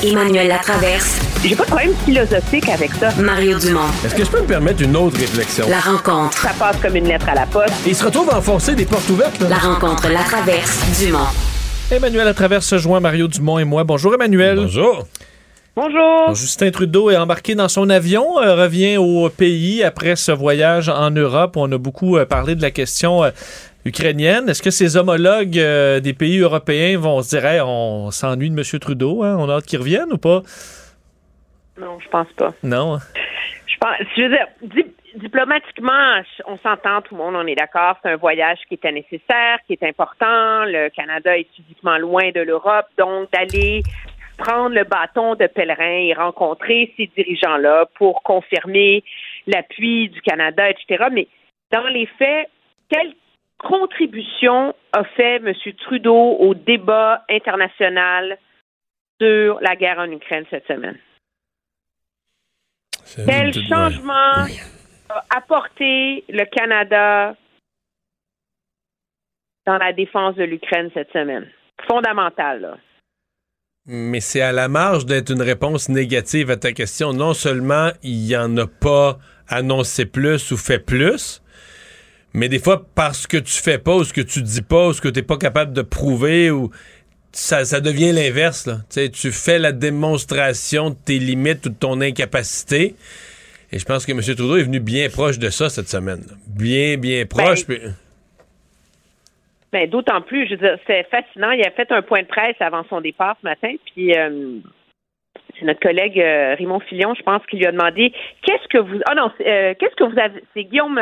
Emmanuel 0.01 0.47
Latraverse. 0.47 1.19
J'ai 1.43 1.57
pas 1.57 1.63
de 1.63 1.67
problème 1.67 1.91
philosophique 2.05 2.69
avec 2.69 2.91
ça. 2.93 3.11
Mario 3.19 3.59
Dumont. 3.59 3.81
Est-ce 4.05 4.15
que 4.15 4.23
je 4.23 4.29
peux 4.29 4.39
me 4.41 4.47
permettre 4.47 4.81
une 4.81 4.95
autre 4.95 5.17
réflexion? 5.19 5.67
La 5.67 5.81
rencontre. 5.81 6.37
Ça 6.37 6.53
passe 6.57 6.77
comme 6.81 6.95
une 6.95 7.09
lettre 7.09 7.27
à 7.27 7.35
la 7.35 7.47
poste. 7.47 7.73
Et 7.85 7.89
il 7.89 7.95
se 7.97 8.05
retrouve 8.05 8.29
à 8.29 8.37
enfoncer 8.37 8.75
des 8.75 8.85
portes 8.85 9.09
ouvertes. 9.09 9.41
là. 9.41 9.49
La 9.49 9.57
rencontre 9.57 10.07
La 10.07 10.23
Traverse 10.23 10.79
Dumont. 11.03 11.27
Emmanuel 11.91 12.29
à 12.29 12.33
travers 12.33 12.63
se 12.63 12.77
joint 12.77 13.01
Mario 13.01 13.27
Dumont 13.27 13.59
et 13.59 13.65
moi. 13.65 13.83
Bonjour 13.83 14.13
Emmanuel. 14.13 14.55
Bonjour. 14.55 15.05
Bonjour. 15.75 16.33
Justin 16.35 16.71
Trudeau 16.71 17.09
est 17.09 17.17
embarqué 17.17 17.53
dans 17.53 17.67
son 17.67 17.89
avion, 17.89 18.39
euh, 18.39 18.55
revient 18.55 18.95
au 18.97 19.29
pays 19.29 19.83
après 19.83 20.15
ce 20.15 20.31
voyage 20.31 20.87
en 20.87 21.11
Europe. 21.11 21.57
On 21.57 21.69
a 21.71 21.77
beaucoup 21.77 22.15
euh, 22.17 22.25
parlé 22.25 22.55
de 22.55 22.61
la 22.61 22.71
question 22.71 23.25
euh, 23.25 23.31
ukrainienne. 23.83 24.47
Est-ce 24.47 24.63
que 24.63 24.71
ses 24.71 24.95
homologues 24.95 25.49
des 25.59 26.13
pays 26.17 26.39
européens 26.39 26.97
vont 26.97 27.21
se 27.21 27.35
dire 27.35 27.45
Hey, 27.45 27.59
on 27.61 28.09
s'ennuie 28.11 28.49
de 28.49 28.57
M. 28.57 28.79
Trudeau, 28.79 29.23
hein? 29.23 29.35
on 29.37 29.49
a 29.49 29.55
hâte 29.55 29.65
qu'il 29.65 29.79
revienne 29.79 30.13
ou 30.13 30.17
pas? 30.17 30.43
Non, 31.77 31.99
je 31.99 32.07
pense 32.07 32.31
pas. 32.37 32.53
Non. 32.63 32.99
Je 33.67 33.75
pense, 33.81 33.95
je 34.15 34.21
veux 34.21 34.29
dire, 34.29 34.47
di- 34.61 35.19
diplomatiquement, 35.21 36.21
on 36.47 36.57
s'entend, 36.59 37.01
tout 37.01 37.15
le 37.15 37.21
monde, 37.21 37.35
on 37.35 37.45
est 37.47 37.55
d'accord. 37.55 37.97
C'est 38.01 38.11
un 38.11 38.15
voyage 38.15 38.59
qui 38.69 38.75
était 38.75 38.93
nécessaire, 38.93 39.57
qui 39.67 39.73
est 39.73 39.83
important. 39.83 40.63
Le 40.65 40.89
Canada 40.95 41.37
est 41.37 41.47
physiquement 41.53 41.97
loin 41.97 42.31
de 42.33 42.39
l'Europe, 42.39 42.85
donc 42.97 43.29
d'aller 43.33 43.83
prendre 44.37 44.75
le 44.75 44.83
bâton 44.83 45.35
de 45.35 45.47
pèlerin 45.47 46.07
et 46.07 46.13
rencontrer 46.13 46.93
ces 46.97 47.07
dirigeants-là 47.15 47.87
pour 47.95 48.23
confirmer 48.23 49.03
l'appui 49.47 50.09
du 50.09 50.21
Canada, 50.21 50.69
etc. 50.69 51.05
Mais 51.11 51.27
dans 51.71 51.87
les 51.87 52.05
faits, 52.05 52.49
quelle 52.89 53.13
contribution 53.57 54.75
a 54.93 55.03
fait 55.03 55.37
M. 55.37 55.53
Trudeau 55.79 56.37
au 56.39 56.53
débat 56.53 57.23
international 57.29 58.37
sur 59.19 59.59
la 59.61 59.75
guerre 59.75 59.99
en 59.99 60.11
Ukraine 60.11 60.45
cette 60.49 60.67
semaine? 60.67 60.97
Quel 63.25 63.53
changement 63.53 64.45
a 65.09 65.23
apporté 65.29 66.25
le 66.27 66.43
Canada 66.45 67.35
dans 69.65 69.77
la 69.77 69.93
défense 69.93 70.35
de 70.35 70.43
l'Ukraine 70.43 70.89
cette 70.93 71.11
semaine? 71.11 71.49
Fondamental, 71.87 72.61
là. 72.61 72.77
Mais 73.87 74.19
c'est 74.19 74.41
à 74.41 74.51
la 74.51 74.67
marge 74.67 75.05
d'être 75.05 75.31
une 75.31 75.41
réponse 75.43 75.89
négative 75.89 76.49
à 76.49 76.57
ta 76.57 76.71
question. 76.71 77.13
Non 77.13 77.33
seulement 77.33 77.91
il 78.01 78.17
n'y 78.17 78.35
en 78.35 78.55
a 78.57 78.65
pas 78.65 79.19
annoncé 79.47 80.05
plus 80.05 80.51
ou 80.51 80.57
fait 80.57 80.79
plus, 80.79 81.41
mais 82.33 82.49
des 82.49 82.57
fois, 82.59 82.85
parce 82.95 83.27
que 83.27 83.37
tu 83.37 83.53
fais 83.53 83.77
pas 83.77 83.95
ou 83.95 84.03
ce 84.03 84.11
que 84.11 84.21
tu 84.21 84.41
dis 84.41 84.63
pas 84.63 84.87
ou 84.87 84.93
ce 84.93 85.01
que 85.01 85.07
tu 85.07 85.19
n'es 85.19 85.23
pas 85.25 85.37
capable 85.37 85.71
de 85.71 85.83
prouver 85.83 86.49
ou 86.49 86.71
ça, 87.31 87.63
ça 87.63 87.79
devient 87.79 88.11
l'inverse. 88.11 88.67
Tu 88.89 89.31
fais 89.31 89.59
la 89.59 89.71
démonstration 89.71 90.89
de 90.89 90.95
tes 91.05 91.19
limites 91.19 91.65
ou 91.67 91.69
de 91.69 91.75
ton 91.75 92.01
incapacité. 92.01 92.95
Et 93.71 93.77
je 93.79 93.85
pense 93.85 94.05
que 94.05 94.11
M. 94.13 94.21
Trudeau 94.21 94.57
est 94.57 94.63
venu 94.63 94.79
bien 94.79 95.09
proche 95.09 95.37
de 95.37 95.49
ça 95.49 95.69
cette 95.69 95.89
semaine. 95.89 96.23
là. 96.27 96.33
Bien, 96.47 96.97
bien 96.97 97.25
proche. 97.25 97.65
puis- 97.65 97.79
Ben, 99.75 99.89
d'autant 99.89 100.21
plus, 100.21 100.45
je 100.45 100.51
veux 100.51 100.69
dire, 100.69 100.77
c'est 100.87 101.03
fascinant. 101.09 101.51
Il 101.51 101.61
a 101.67 101.71
fait 101.71 101.91
un 101.91 102.01
point 102.01 102.21
de 102.21 102.27
presse 102.27 102.55
avant 102.61 102.85
son 102.85 103.01
départ 103.01 103.35
ce 103.41 103.45
matin, 103.45 103.73
puis 103.87 104.15
euh, 104.15 104.59
c'est 105.59 105.65
notre 105.65 105.81
collègue 105.81 106.17
euh, 106.17 106.55
Raymond 106.55 106.79
Filion, 106.79 107.13
je 107.13 107.21
pense, 107.23 107.45
qui 107.47 107.57
lui 107.57 107.65
a 107.65 107.73
demandé 107.73 108.13
qu'est-ce 108.41 108.69
que 108.69 108.77
vous. 108.77 109.01
Ah 109.05 109.15
non, 109.15 109.29
euh, 109.41 109.73
qu'est-ce 109.77 109.95
que 109.97 110.05
vous 110.05 110.17
avez. 110.17 110.41
C'est 110.53 110.63
Guillaume 110.63 110.97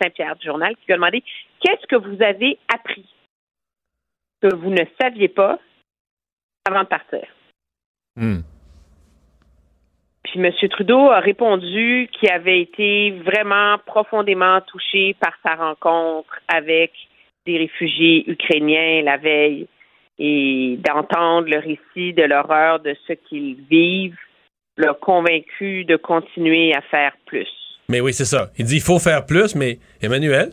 Saint-Pierre 0.00 0.36
du 0.36 0.46
journal 0.46 0.74
qui 0.76 0.86
lui 0.86 0.94
a 0.94 0.96
demandé 0.96 1.22
qu'est-ce 1.60 1.86
que 1.88 1.96
vous 1.96 2.22
avez 2.22 2.58
appris 2.74 3.04
que 4.40 4.54
vous 4.54 4.70
ne 4.70 4.84
saviez 4.98 5.28
pas 5.28 5.58
avant 6.66 6.84
de 6.84 6.88
partir? 6.88 7.26
Puis 10.24 10.40
M. 10.40 10.52
Trudeau 10.70 11.10
a 11.10 11.20
répondu 11.20 12.08
qu'il 12.12 12.30
avait 12.30 12.62
été 12.62 13.10
vraiment 13.10 13.76
profondément 13.84 14.62
touché 14.62 15.14
par 15.20 15.34
sa 15.44 15.54
rencontre 15.54 16.40
avec 16.48 16.92
des 17.46 17.58
réfugiés 17.58 18.24
ukrainiens 18.28 19.02
la 19.02 19.16
veille 19.16 19.66
et 20.18 20.78
d'entendre 20.84 21.48
le 21.48 21.58
récit 21.58 22.12
de 22.12 22.22
l'horreur 22.22 22.80
de 22.80 22.94
ce 23.06 23.12
qu'ils 23.12 23.56
vivent 23.70 24.16
l'a 24.76 24.94
convaincu 24.94 25.84
de 25.84 25.96
continuer 25.96 26.74
à 26.74 26.80
faire 26.82 27.12
plus. 27.26 27.48
Mais 27.88 28.00
oui, 28.00 28.12
c'est 28.12 28.24
ça. 28.24 28.50
Il 28.58 28.64
dit 28.64 28.76
il 28.76 28.82
faut 28.82 28.98
faire 28.98 29.24
plus, 29.24 29.54
mais 29.54 29.78
Emmanuel, 30.02 30.52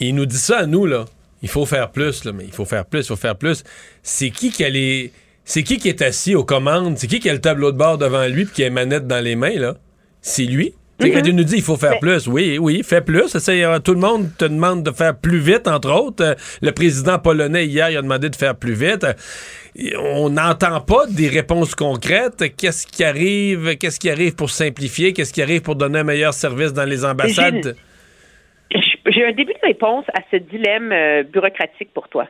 il 0.00 0.14
nous 0.14 0.26
dit 0.26 0.36
ça 0.36 0.58
à 0.58 0.66
nous, 0.66 0.86
là. 0.86 1.06
Il 1.42 1.48
faut 1.48 1.66
faire 1.66 1.90
plus, 1.92 2.24
là, 2.24 2.32
mais 2.32 2.44
il 2.44 2.52
faut 2.52 2.64
faire 2.64 2.84
plus, 2.84 3.00
il 3.00 3.08
faut 3.08 3.16
faire 3.16 3.36
plus. 3.36 3.64
C'est 4.02 4.30
qui 4.30 4.50
qui 4.50 4.64
a 4.64 4.68
les. 4.68 5.12
C'est 5.44 5.62
qui 5.62 5.78
qui 5.78 5.88
est 5.88 6.02
assis 6.02 6.34
aux 6.34 6.44
commandes? 6.44 6.98
C'est 6.98 7.06
qui 7.06 7.20
qui 7.20 7.30
a 7.30 7.32
le 7.32 7.40
tableau 7.40 7.72
de 7.72 7.78
bord 7.78 7.96
devant 7.96 8.26
lui 8.26 8.44
puis 8.44 8.54
qui 8.54 8.62
a 8.62 8.66
les 8.66 8.74
manettes 8.74 9.06
dans 9.06 9.24
les 9.24 9.34
mains, 9.34 9.58
là? 9.58 9.76
C'est 10.20 10.44
lui? 10.44 10.74
Il 11.00 11.36
nous 11.36 11.44
dit 11.44 11.56
il 11.56 11.62
faut 11.62 11.76
faire 11.76 12.00
plus, 12.00 12.26
oui, 12.26 12.58
oui, 12.58 12.82
fais 12.82 13.00
plus. 13.00 13.36
Euh, 13.48 13.78
tout 13.78 13.94
le 13.94 14.00
monde 14.00 14.28
te 14.36 14.44
demande 14.44 14.82
de 14.82 14.90
faire 14.90 15.16
plus 15.16 15.38
vite, 15.38 15.68
entre 15.68 15.92
autres. 15.92 16.24
Euh, 16.24 16.34
le 16.60 16.72
président 16.72 17.18
polonais, 17.18 17.66
hier, 17.66 17.90
il 17.90 17.96
a 17.96 18.02
demandé 18.02 18.28
de 18.28 18.36
faire 18.36 18.56
plus 18.56 18.74
vite. 18.74 19.04
Euh, 19.04 19.12
on 19.98 20.30
n'entend 20.30 20.80
pas 20.80 21.06
des 21.06 21.28
réponses 21.28 21.74
concrètes. 21.74 22.56
Qu'est-ce 22.56 22.86
qui 22.86 23.04
arrive? 23.04 23.76
Qu'est-ce 23.76 24.00
qui 24.00 24.10
arrive 24.10 24.34
pour 24.34 24.50
simplifier? 24.50 25.12
Qu'est-ce 25.12 25.32
qui 25.32 25.42
arrive 25.42 25.62
pour 25.62 25.76
donner 25.76 26.00
un 26.00 26.04
meilleur 26.04 26.34
service 26.34 26.72
dans 26.72 26.84
les 26.84 27.04
ambassades? 27.04 27.76
J'ai 28.70 29.24
un 29.24 29.32
début 29.32 29.54
de 29.54 29.66
réponse 29.66 30.04
à 30.14 30.20
ce 30.30 30.36
dilemme 30.36 30.92
euh, 30.92 31.22
bureaucratique 31.22 31.92
pour 31.94 32.08
toi. 32.08 32.28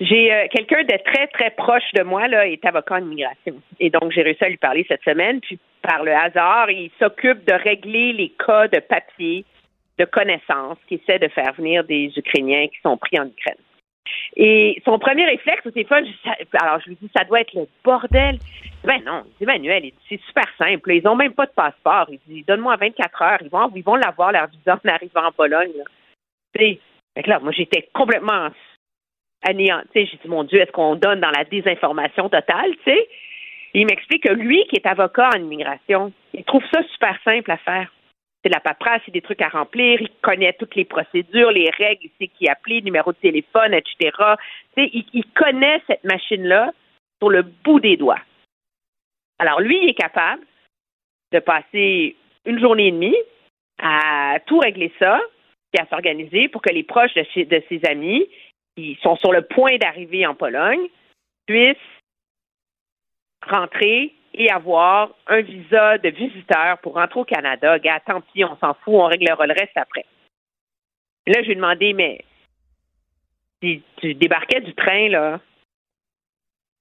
J'ai 0.00 0.32
euh, 0.32 0.46
quelqu'un 0.50 0.82
de 0.82 0.96
très, 1.04 1.26
très 1.26 1.50
proche 1.50 1.92
de 1.94 2.02
moi, 2.02 2.26
là, 2.26 2.46
est 2.46 2.64
avocat 2.64 2.94
en 2.96 3.02
immigration. 3.02 3.60
Et 3.78 3.90
donc, 3.90 4.12
j'ai 4.12 4.22
réussi 4.22 4.42
à 4.42 4.48
lui 4.48 4.56
parler 4.56 4.86
cette 4.88 5.02
semaine. 5.02 5.40
Puis, 5.40 5.58
par 5.82 6.04
le 6.04 6.12
hasard, 6.12 6.70
il 6.70 6.90
s'occupe 6.98 7.44
de 7.44 7.52
régler 7.52 8.14
les 8.14 8.30
cas 8.30 8.66
de 8.68 8.78
papier, 8.78 9.44
de 9.98 10.06
connaissances, 10.06 10.78
qui 10.88 10.94
essaie 10.94 11.18
de 11.18 11.28
faire 11.28 11.52
venir 11.52 11.84
des 11.84 12.10
Ukrainiens 12.16 12.68
qui 12.68 12.80
sont 12.82 12.96
pris 12.96 13.20
en 13.20 13.26
Ukraine. 13.26 13.62
Et 14.36 14.80
son 14.86 14.98
premier 14.98 15.26
réflexe 15.26 15.66
au 15.66 15.70
téléphone, 15.70 16.06
alors 16.60 16.80
je 16.80 16.88
lui 16.88 16.98
dis, 17.00 17.10
ça 17.14 17.24
doit 17.24 17.42
être 17.42 17.52
le 17.52 17.68
bordel. 17.84 18.38
Ben 18.82 19.02
non, 19.04 19.24
il 19.38 19.46
dit, 19.46 19.80
dit, 19.82 19.94
c'est 20.08 20.20
super 20.22 20.46
simple. 20.56 20.92
Ils 20.92 21.06
ont 21.06 21.14
même 21.16 21.34
pas 21.34 21.44
de 21.44 21.52
passeport. 21.52 22.06
Il 22.10 22.20
dit, 22.26 22.42
donne-moi 22.44 22.76
24 22.76 23.22
heures. 23.22 23.38
Ils 23.42 23.50
vont, 23.50 23.70
ils 23.76 23.84
vont 23.84 23.96
l'avoir, 23.96 24.32
leur 24.32 24.46
visa, 24.46 24.80
en 24.82 24.88
arrivant 24.88 25.26
en 25.26 25.32
Pologne. 25.32 25.72
là. 25.76 26.64
Là, 27.26 27.38
moi, 27.40 27.52
j'étais 27.52 27.88
complètement 27.92 28.48
anéantie. 29.42 30.06
J'ai 30.06 30.18
dit, 30.22 30.28
mon 30.28 30.44
Dieu, 30.44 30.60
est-ce 30.60 30.72
qu'on 30.72 30.96
donne 30.96 31.20
dans 31.20 31.30
la 31.30 31.44
désinformation 31.44 32.28
totale, 32.28 32.76
tu 32.84 32.92
sais? 32.92 33.08
Il 33.72 33.86
m'explique 33.86 34.24
que 34.24 34.32
lui, 34.32 34.66
qui 34.66 34.76
est 34.76 34.86
avocat 34.86 35.30
en 35.34 35.40
immigration, 35.40 36.12
il 36.34 36.44
trouve 36.44 36.64
ça 36.72 36.82
super 36.92 37.16
simple 37.24 37.50
à 37.50 37.56
faire. 37.58 37.92
C'est 38.42 38.48
de 38.48 38.54
la 38.54 38.60
paperasse, 38.60 39.02
c'est 39.04 39.12
des 39.12 39.20
trucs 39.20 39.42
à 39.42 39.48
remplir, 39.48 40.00
il 40.00 40.10
connaît 40.22 40.54
toutes 40.54 40.74
les 40.74 40.84
procédures, 40.84 41.52
les 41.52 41.70
règles, 41.70 42.04
il 42.04 42.10
sait 42.18 42.28
qui 42.28 42.48
appeler, 42.48 42.82
numéro 42.82 43.12
de 43.12 43.18
téléphone, 43.18 43.74
etc. 43.74 44.16
Il, 44.76 45.04
il 45.12 45.24
connaît 45.34 45.80
cette 45.86 46.04
machine-là 46.04 46.72
sur 47.20 47.28
le 47.28 47.42
bout 47.42 47.80
des 47.80 47.96
doigts. 47.96 48.20
Alors, 49.38 49.60
lui, 49.60 49.78
il 49.82 49.90
est 49.90 49.94
capable 49.94 50.42
de 51.32 51.38
passer 51.38 52.16
une 52.44 52.58
journée 52.58 52.88
et 52.88 52.92
demie 52.92 53.16
à 53.80 54.38
tout 54.46 54.58
régler 54.58 54.92
ça, 54.98 55.20
puis 55.72 55.82
à 55.82 55.88
s'organiser 55.88 56.48
pour 56.48 56.62
que 56.62 56.72
les 56.72 56.82
proches 56.82 57.14
de 57.14 57.62
ses 57.68 57.80
amis 57.84 58.26
sont 59.02 59.16
sur 59.16 59.32
le 59.32 59.42
point 59.42 59.76
d'arriver 59.78 60.26
en 60.26 60.34
Pologne 60.34 60.88
puissent 61.46 61.76
rentrer 63.48 64.14
et 64.34 64.50
avoir 64.50 65.10
un 65.26 65.40
visa 65.40 65.98
de 65.98 66.08
visiteur 66.10 66.78
pour 66.78 66.94
rentrer 66.94 67.20
au 67.20 67.24
Canada. 67.24 67.78
Gars, 67.78 68.00
tant 68.00 68.20
pis, 68.20 68.44
on 68.44 68.56
s'en 68.56 68.74
fout, 68.74 68.94
on 68.94 69.06
réglera 69.06 69.46
le 69.46 69.54
reste 69.54 69.76
après. 69.76 70.04
Là, 71.26 71.40
je 71.40 71.46
lui 71.46 71.52
ai 71.52 71.56
demandé, 71.56 71.92
mais 71.92 72.24
si 73.62 73.82
tu 73.96 74.14
débarquais 74.14 74.60
du 74.60 74.74
train, 74.74 75.08
là, 75.08 75.40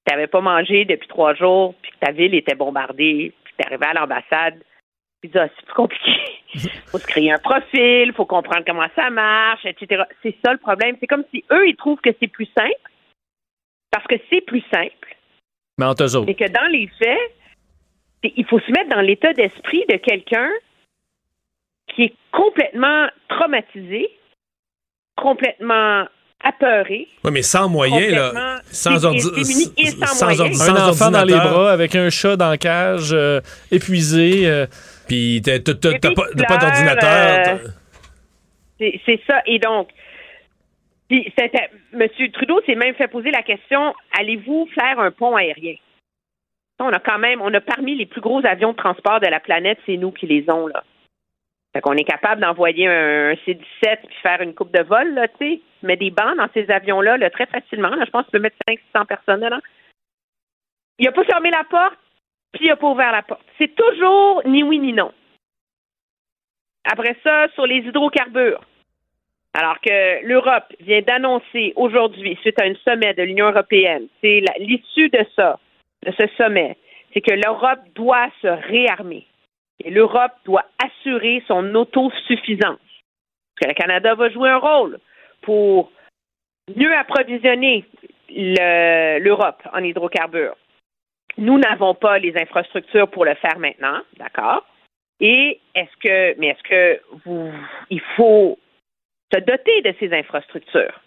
tu 0.06 0.14
n'avais 0.14 0.28
pas 0.28 0.42
mangé 0.42 0.86
depuis 0.86 1.08
trois 1.08 1.34
jours, 1.34 1.76
puis 1.82 1.92
que 1.92 2.06
ta 2.06 2.12
ville 2.12 2.36
était 2.36 2.56
bombardée, 2.56 3.34
puis 3.44 3.54
tu 3.58 3.66
arrivé 3.66 3.86
à 3.86 3.94
l'ambassade, 3.94 4.64
puis 5.22 5.32
ah, 5.36 5.48
c'est 5.56 5.66
plus 5.66 5.74
compliqué. 5.76 6.12
faut 6.88 6.98
se 6.98 7.06
créer 7.08 7.32
un 7.32 7.38
profil, 7.38 8.14
faut 8.16 8.26
comprendre 8.26 8.64
comment 8.66 8.88
ça 8.96 9.10
marche, 9.10 9.66
etc. 9.66 10.04
C'est 10.24 10.36
ça 10.44 10.52
le 10.52 10.58
problème. 10.58 10.96
C'est 11.00 11.08
comme 11.08 11.24
si 11.34 11.44
eux, 11.52 11.68
ils 11.68 11.76
trouvent 11.76 12.00
que 12.02 12.10
c'est 12.20 12.28
plus 12.28 12.50
simple, 12.58 12.74
parce 13.92 14.06
que 14.08 14.16
c'est 14.30 14.42
plus 14.42 14.64
simple, 14.74 15.16
Mais 15.78 15.86
entre 15.86 16.04
eux 16.06 16.16
autres. 16.16 16.26
mais 16.28 16.36
que 16.36 16.48
dans 16.50 16.68
les 16.72 16.88
faits, 17.00 17.32
il 18.24 18.46
faut 18.46 18.60
se 18.60 18.72
mettre 18.72 18.90
dans 18.90 19.02
l'état 19.02 19.34
d'esprit 19.34 19.86
de 19.90 19.96
quelqu'un 19.98 20.50
qui 21.94 22.04
est 22.04 22.14
complètement 22.32 23.08
traumatisé, 23.30 24.10
complètement 25.16 26.06
apeuré. 26.42 27.08
Oui, 27.24 27.32
mais 27.32 27.42
sans 27.42 27.68
moyen, 27.68 28.12
là. 28.12 28.62
Sans, 28.72 29.06
ordi- 29.06 29.74
et 29.78 29.86
sans 30.06 30.06
sans 30.08 30.42
Un 30.42 30.54
sans 30.54 30.90
enfant 30.90 31.12
dans 31.12 31.26
les 31.26 31.34
bras 31.34 31.72
avec 31.72 31.96
un 31.96 32.10
chat 32.10 32.38
dans 32.38 32.50
la 32.50 32.58
cage, 32.58 33.12
euh, 33.14 33.42
épuisé. 33.72 34.48
euh. 34.48 34.66
Puis 35.10 35.42
t'as 35.44 35.60
pas, 35.60 36.58
d'ordinateur. 36.58 37.60
euh, 38.82 38.92
C'est 39.06 39.20
ça. 39.28 39.42
Et 39.46 39.60
donc, 39.60 39.90
puis 41.10 41.34
M. 41.38 42.08
Trudeau 42.34 42.62
s'est 42.66 42.76
même 42.76 42.94
fait 42.96 43.08
poser 43.08 43.32
la 43.32 43.42
question 43.42 43.94
allez-vous 44.18 44.70
faire 44.74 45.00
un 45.00 45.12
pont 45.12 45.36
aérien? 45.36 45.76
On 46.80 46.94
a 46.94 47.00
quand 47.00 47.20
même, 47.20 47.42
on 47.42 47.54
a 47.54 47.60
parmi 47.60 47.96
les 47.96 48.06
plus 48.06 48.22
gros 48.22 48.46
avions 48.46 48.72
de 48.72 48.78
transport 48.78 49.20
de 49.20 49.28
la 49.28 49.42
planète, 49.42 49.80
c'est 49.86 49.98
nous 49.98 50.12
qui 50.12 50.28
les 50.28 50.50
ont 50.50 50.68
là. 50.68 50.84
Fait 51.74 51.82
qu'on 51.82 51.94
est 51.94 52.04
capable 52.04 52.42
d'envoyer 52.42 52.88
un, 52.88 53.36
C-17 53.46 53.98
puis 54.08 54.16
faire 54.24 54.42
une 54.42 54.56
coupe 54.56 54.72
de 54.72 54.84
vol, 54.84 55.14
là, 55.14 55.28
tu 55.28 55.36
sais. 55.40 55.62
Mais 55.84 55.98
des 55.98 56.10
bancs 56.10 56.38
dans 56.38 56.48
ces 56.54 56.70
avions-là, 56.70 57.18
là, 57.18 57.30
très 57.30 57.46
facilement. 57.48 57.90
Là, 57.90 58.06
je 58.06 58.12
pense 58.12 58.26
que 58.26 58.32
tu 58.32 58.38
peux 58.38 58.40
mettre 58.40 58.58
500 58.68 59.06
personnes 59.06 59.42
dedans. 59.42 59.60
Il 61.00 61.06
n'a 61.06 61.12
pas 61.12 61.24
fermé 61.26 61.52
la 61.52 61.64
porte, 61.70 61.98
puis 62.52 62.66
il 62.66 62.70
n'a 62.70 62.76
pas 62.76 62.88
ouvert 62.88 63.12
la 63.12 63.22
porte. 63.22 63.46
C'est 63.58 63.76
toujours 63.76 64.42
ni 64.46 64.64
oui 64.64 64.80
ni 64.80 64.94
non. 64.94 65.12
Après 66.92 67.16
ça, 67.24 67.48
sur 67.54 67.66
les 67.68 67.78
hydrocarbures. 67.78 68.62
Alors 69.54 69.80
que 69.82 70.26
l'Europe 70.26 70.72
vient 70.80 71.02
d'annoncer 71.02 71.74
aujourd'hui, 71.76 72.38
suite 72.42 72.62
à 72.62 72.66
un 72.66 72.76
sommet 72.86 73.14
de 73.14 73.24
l'Union 73.24 73.50
européenne, 73.50 74.08
c'est 74.22 74.44
l'issue 74.60 75.10
de 75.10 75.26
ça, 75.36 75.60
de 76.06 76.12
ce 76.12 76.28
sommet, 76.38 76.78
c'est 77.14 77.22
que 77.22 77.34
l'Europe 77.34 77.80
doit 77.96 78.30
se 78.42 78.48
réarmer. 78.48 79.26
Et 79.84 79.90
l'Europe 79.90 80.34
doit 80.46 80.66
assurer 80.84 81.44
son 81.48 81.74
autosuffisance. 81.74 82.80
Parce 82.80 83.62
que 83.62 83.68
le 83.70 83.74
Canada 83.74 84.14
va 84.14 84.30
jouer 84.30 84.50
un 84.50 84.58
rôle 84.58 85.00
pour 85.42 85.92
mieux 86.76 86.94
approvisionner 86.96 87.86
le- 88.30 89.20
l'Europe 89.20 89.62
en 89.74 89.84
hydrocarbures. 89.84 90.56
Nous 91.38 91.58
n'avons 91.58 91.94
pas 91.94 92.20
les 92.20 92.36
infrastructures 92.38 93.08
pour 93.10 93.26
le 93.26 93.36
faire 93.36 93.60
maintenant, 93.60 94.02
d'accord? 94.18 94.66
Et 95.20 95.60
est-ce 95.76 95.96
que, 96.02 96.40
mais 96.40 96.48
est-ce 96.48 96.64
que 96.64 97.02
vous, 97.26 97.52
il 97.90 98.02
faut 98.16 98.58
se 99.34 99.40
doter 99.40 99.82
de 99.82 99.94
ces 100.00 100.14
infrastructures? 100.14 101.00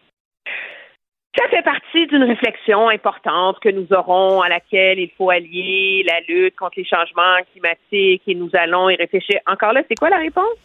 Ça 1.38 1.48
fait 1.48 1.62
partie 1.62 2.06
d'une 2.08 2.24
réflexion 2.24 2.90
importante 2.90 3.58
que 3.60 3.70
nous 3.70 3.90
aurons 3.92 4.42
à 4.42 4.50
laquelle 4.50 4.98
il 4.98 5.10
faut 5.16 5.30
allier 5.30 6.04
la 6.06 6.20
lutte 6.28 6.56
contre 6.56 6.78
les 6.78 6.84
changements 6.84 7.38
climatiques 7.52 8.22
et 8.26 8.34
nous 8.34 8.50
allons 8.52 8.90
y 8.90 8.96
réfléchir. 8.96 9.40
Encore 9.46 9.72
là, 9.72 9.82
c'est 9.88 9.94
quoi 9.94 10.10
la 10.10 10.18
réponse? 10.18 10.58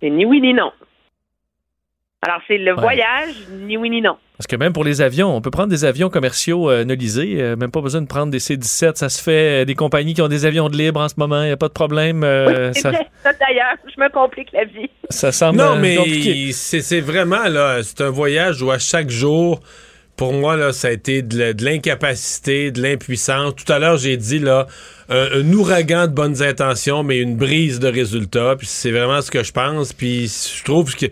C'est 0.00 0.10
ni 0.10 0.24
oui 0.24 0.40
ni 0.40 0.54
non. 0.54 0.72
Alors, 2.22 2.40
c'est 2.48 2.58
le 2.58 2.74
Ouais. 2.74 2.80
voyage, 2.80 3.34
ni 3.66 3.76
oui 3.76 3.90
ni 3.90 4.00
non. 4.00 4.16
Parce 4.38 4.46
que 4.46 4.56
même 4.56 4.72
pour 4.72 4.84
les 4.84 5.00
avions, 5.00 5.34
on 5.36 5.40
peut 5.40 5.50
prendre 5.50 5.68
des 5.68 5.84
avions 5.84 6.08
commerciaux 6.10 6.70
euh, 6.70 6.84
nolisés, 6.84 7.36
euh, 7.40 7.56
même 7.56 7.70
pas 7.70 7.80
besoin 7.80 8.02
de 8.02 8.06
prendre 8.06 8.30
des 8.32 8.38
C-17, 8.38 8.96
ça 8.96 9.08
se 9.08 9.22
fait, 9.22 9.62
euh, 9.62 9.64
des 9.64 9.74
compagnies 9.74 10.14
qui 10.14 10.22
ont 10.22 10.28
des 10.28 10.44
avions 10.44 10.68
de 10.68 10.76
libre 10.76 11.00
en 11.00 11.08
ce 11.08 11.14
moment, 11.18 11.42
il 11.42 11.46
n'y 11.46 11.52
a 11.52 11.56
pas 11.56 11.68
de 11.68 11.72
problème. 11.72 12.24
euh, 12.24 12.72
C'est 12.72 12.80
ça, 12.80 12.90
vrai, 12.90 13.06
ça 13.22 13.32
d'ailleurs, 13.34 13.76
je 13.94 14.00
me 14.00 14.10
complique 14.10 14.50
la 14.52 14.64
vie. 14.64 14.90
ça 15.10 15.30
semble 15.30 15.58
Non, 15.58 15.76
mais 15.76 15.96
c'est 16.52 16.80
c'est 16.80 17.00
vraiment, 17.00 17.44
là, 17.48 17.80
c'est 17.82 18.00
un 18.00 18.10
voyage 18.10 18.60
où 18.62 18.70
à 18.70 18.78
chaque 18.78 19.08
jour, 19.10 19.60
pour 20.16 20.32
moi, 20.32 20.56
là, 20.56 20.72
ça 20.72 20.88
a 20.88 20.90
été 20.92 21.20
de 21.22 21.54
l'incapacité, 21.64 22.70
de 22.72 22.82
l'impuissance. 22.82 23.54
Tout 23.56 23.70
à 23.72 23.78
l'heure, 23.78 23.98
j'ai 23.98 24.16
dit, 24.16 24.38
là, 24.38 24.66
un, 25.10 25.28
un 25.40 25.52
ouragan 25.52 26.06
de 26.08 26.12
bonnes 26.12 26.42
intentions, 26.42 27.02
mais 27.02 27.18
une 27.18 27.36
brise 27.36 27.78
de 27.78 27.88
résultats. 27.88 28.54
Puis 28.58 28.66
c'est 28.66 28.90
vraiment 28.90 29.20
ce 29.22 29.30
que 29.30 29.42
je 29.42 29.52
pense. 29.52 29.92
Puis 29.92 30.26
je 30.58 30.64
trouve 30.64 30.94
que 30.96 31.06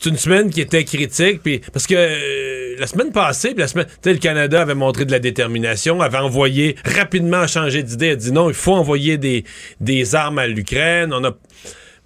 c'est 0.00 0.10
une 0.10 0.16
semaine 0.16 0.50
qui 0.50 0.60
était 0.60 0.84
critique. 0.84 1.42
Puis 1.42 1.60
parce 1.72 1.86
que 1.86 1.94
euh, 1.94 2.76
la 2.78 2.86
semaine 2.86 3.12
passée, 3.12 3.54
la 3.56 3.68
semaine, 3.68 3.86
le 4.04 4.14
Canada 4.16 4.62
avait 4.62 4.74
montré 4.74 5.04
de 5.04 5.12
la 5.12 5.18
détermination, 5.18 6.00
avait 6.00 6.18
envoyé 6.18 6.76
rapidement 6.84 7.46
changé 7.46 7.82
d'idée, 7.82 8.10
a 8.10 8.16
dit 8.16 8.32
non, 8.32 8.48
il 8.48 8.54
faut 8.54 8.74
envoyer 8.74 9.18
des, 9.18 9.44
des 9.80 10.14
armes 10.14 10.38
à 10.38 10.46
l'Ukraine. 10.46 11.12
On 11.12 11.24
a 11.24 11.32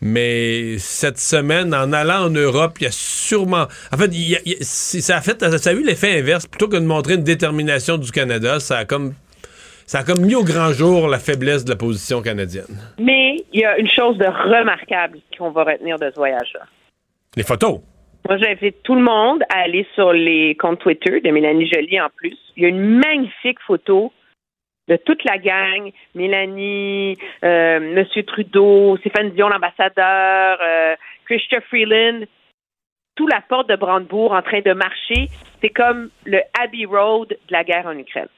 mais 0.04 0.78
cette 0.78 1.18
semaine, 1.18 1.72
en 1.72 1.92
allant 1.92 2.26
en 2.26 2.30
Europe, 2.30 2.72
il 2.80 2.84
y 2.84 2.86
a 2.88 2.90
sûrement. 2.90 3.66
En 3.92 3.96
fait, 3.96 4.10
y 4.12 4.36
ça, 4.64 5.18
a 5.18 5.20
fait 5.20 5.40
ça 5.58 5.70
a 5.70 5.72
eu 5.72 5.84
l'effet 5.84 6.18
inverse. 6.18 6.48
Plutôt 6.48 6.66
que 6.66 6.76
de 6.76 6.84
montrer 6.84 7.14
une 7.14 7.22
détermination 7.22 7.98
du 7.98 8.10
Canada, 8.10 8.58
ça 8.58 8.78
a 8.78 8.84
comme. 8.84 9.14
Ça 9.86 10.00
a 10.00 10.04
comme 10.04 10.20
mis 10.20 10.34
au 10.34 10.42
grand 10.42 10.72
jour 10.72 11.06
la 11.06 11.18
faiblesse 11.18 11.64
de 11.64 11.70
la 11.70 11.76
position 11.76 12.20
canadienne. 12.20 12.64
Mais 12.98 13.36
il 13.52 13.60
y 13.60 13.64
a 13.64 13.78
une 13.78 13.88
chose 13.88 14.16
de 14.16 14.24
remarquable 14.24 15.18
qu'on 15.38 15.50
va 15.50 15.64
retenir 15.64 15.98
de 15.98 16.10
ce 16.10 16.16
voyage-là. 16.16 16.60
Les 17.36 17.42
photos. 17.42 17.80
Moi, 18.28 18.38
j'invite 18.38 18.82
tout 18.82 18.94
le 18.94 19.02
monde 19.02 19.42
à 19.48 19.62
aller 19.62 19.86
sur 19.94 20.12
les 20.12 20.54
comptes 20.56 20.80
Twitter 20.80 21.20
de 21.20 21.30
Mélanie 21.30 21.66
Joly 21.66 22.00
en 22.00 22.08
plus. 22.14 22.38
Il 22.56 22.62
y 22.62 22.66
a 22.66 22.68
une 22.68 22.98
magnifique 22.98 23.58
photo 23.66 24.12
de 24.88 24.96
toute 24.96 25.24
la 25.24 25.38
gang. 25.38 25.90
Mélanie, 26.14 27.16
euh, 27.42 27.80
Monsieur 27.80 28.22
Trudeau, 28.24 28.96
Stéphane 28.98 29.30
Dion, 29.30 29.48
l'ambassadeur, 29.48 30.58
euh, 30.62 30.94
Christian 31.24 31.60
Freeland, 31.68 32.26
tout 33.14 33.26
la 33.26 33.40
porte 33.40 33.68
de 33.68 33.76
Brandebourg 33.76 34.32
en 34.32 34.42
train 34.42 34.60
de 34.60 34.72
marcher. 34.72 35.28
C'est 35.60 35.70
comme 35.70 36.10
le 36.24 36.40
Abbey 36.62 36.84
Road 36.84 37.28
de 37.28 37.36
la 37.50 37.64
guerre 37.64 37.86
en 37.86 37.98
Ukraine. 37.98 38.28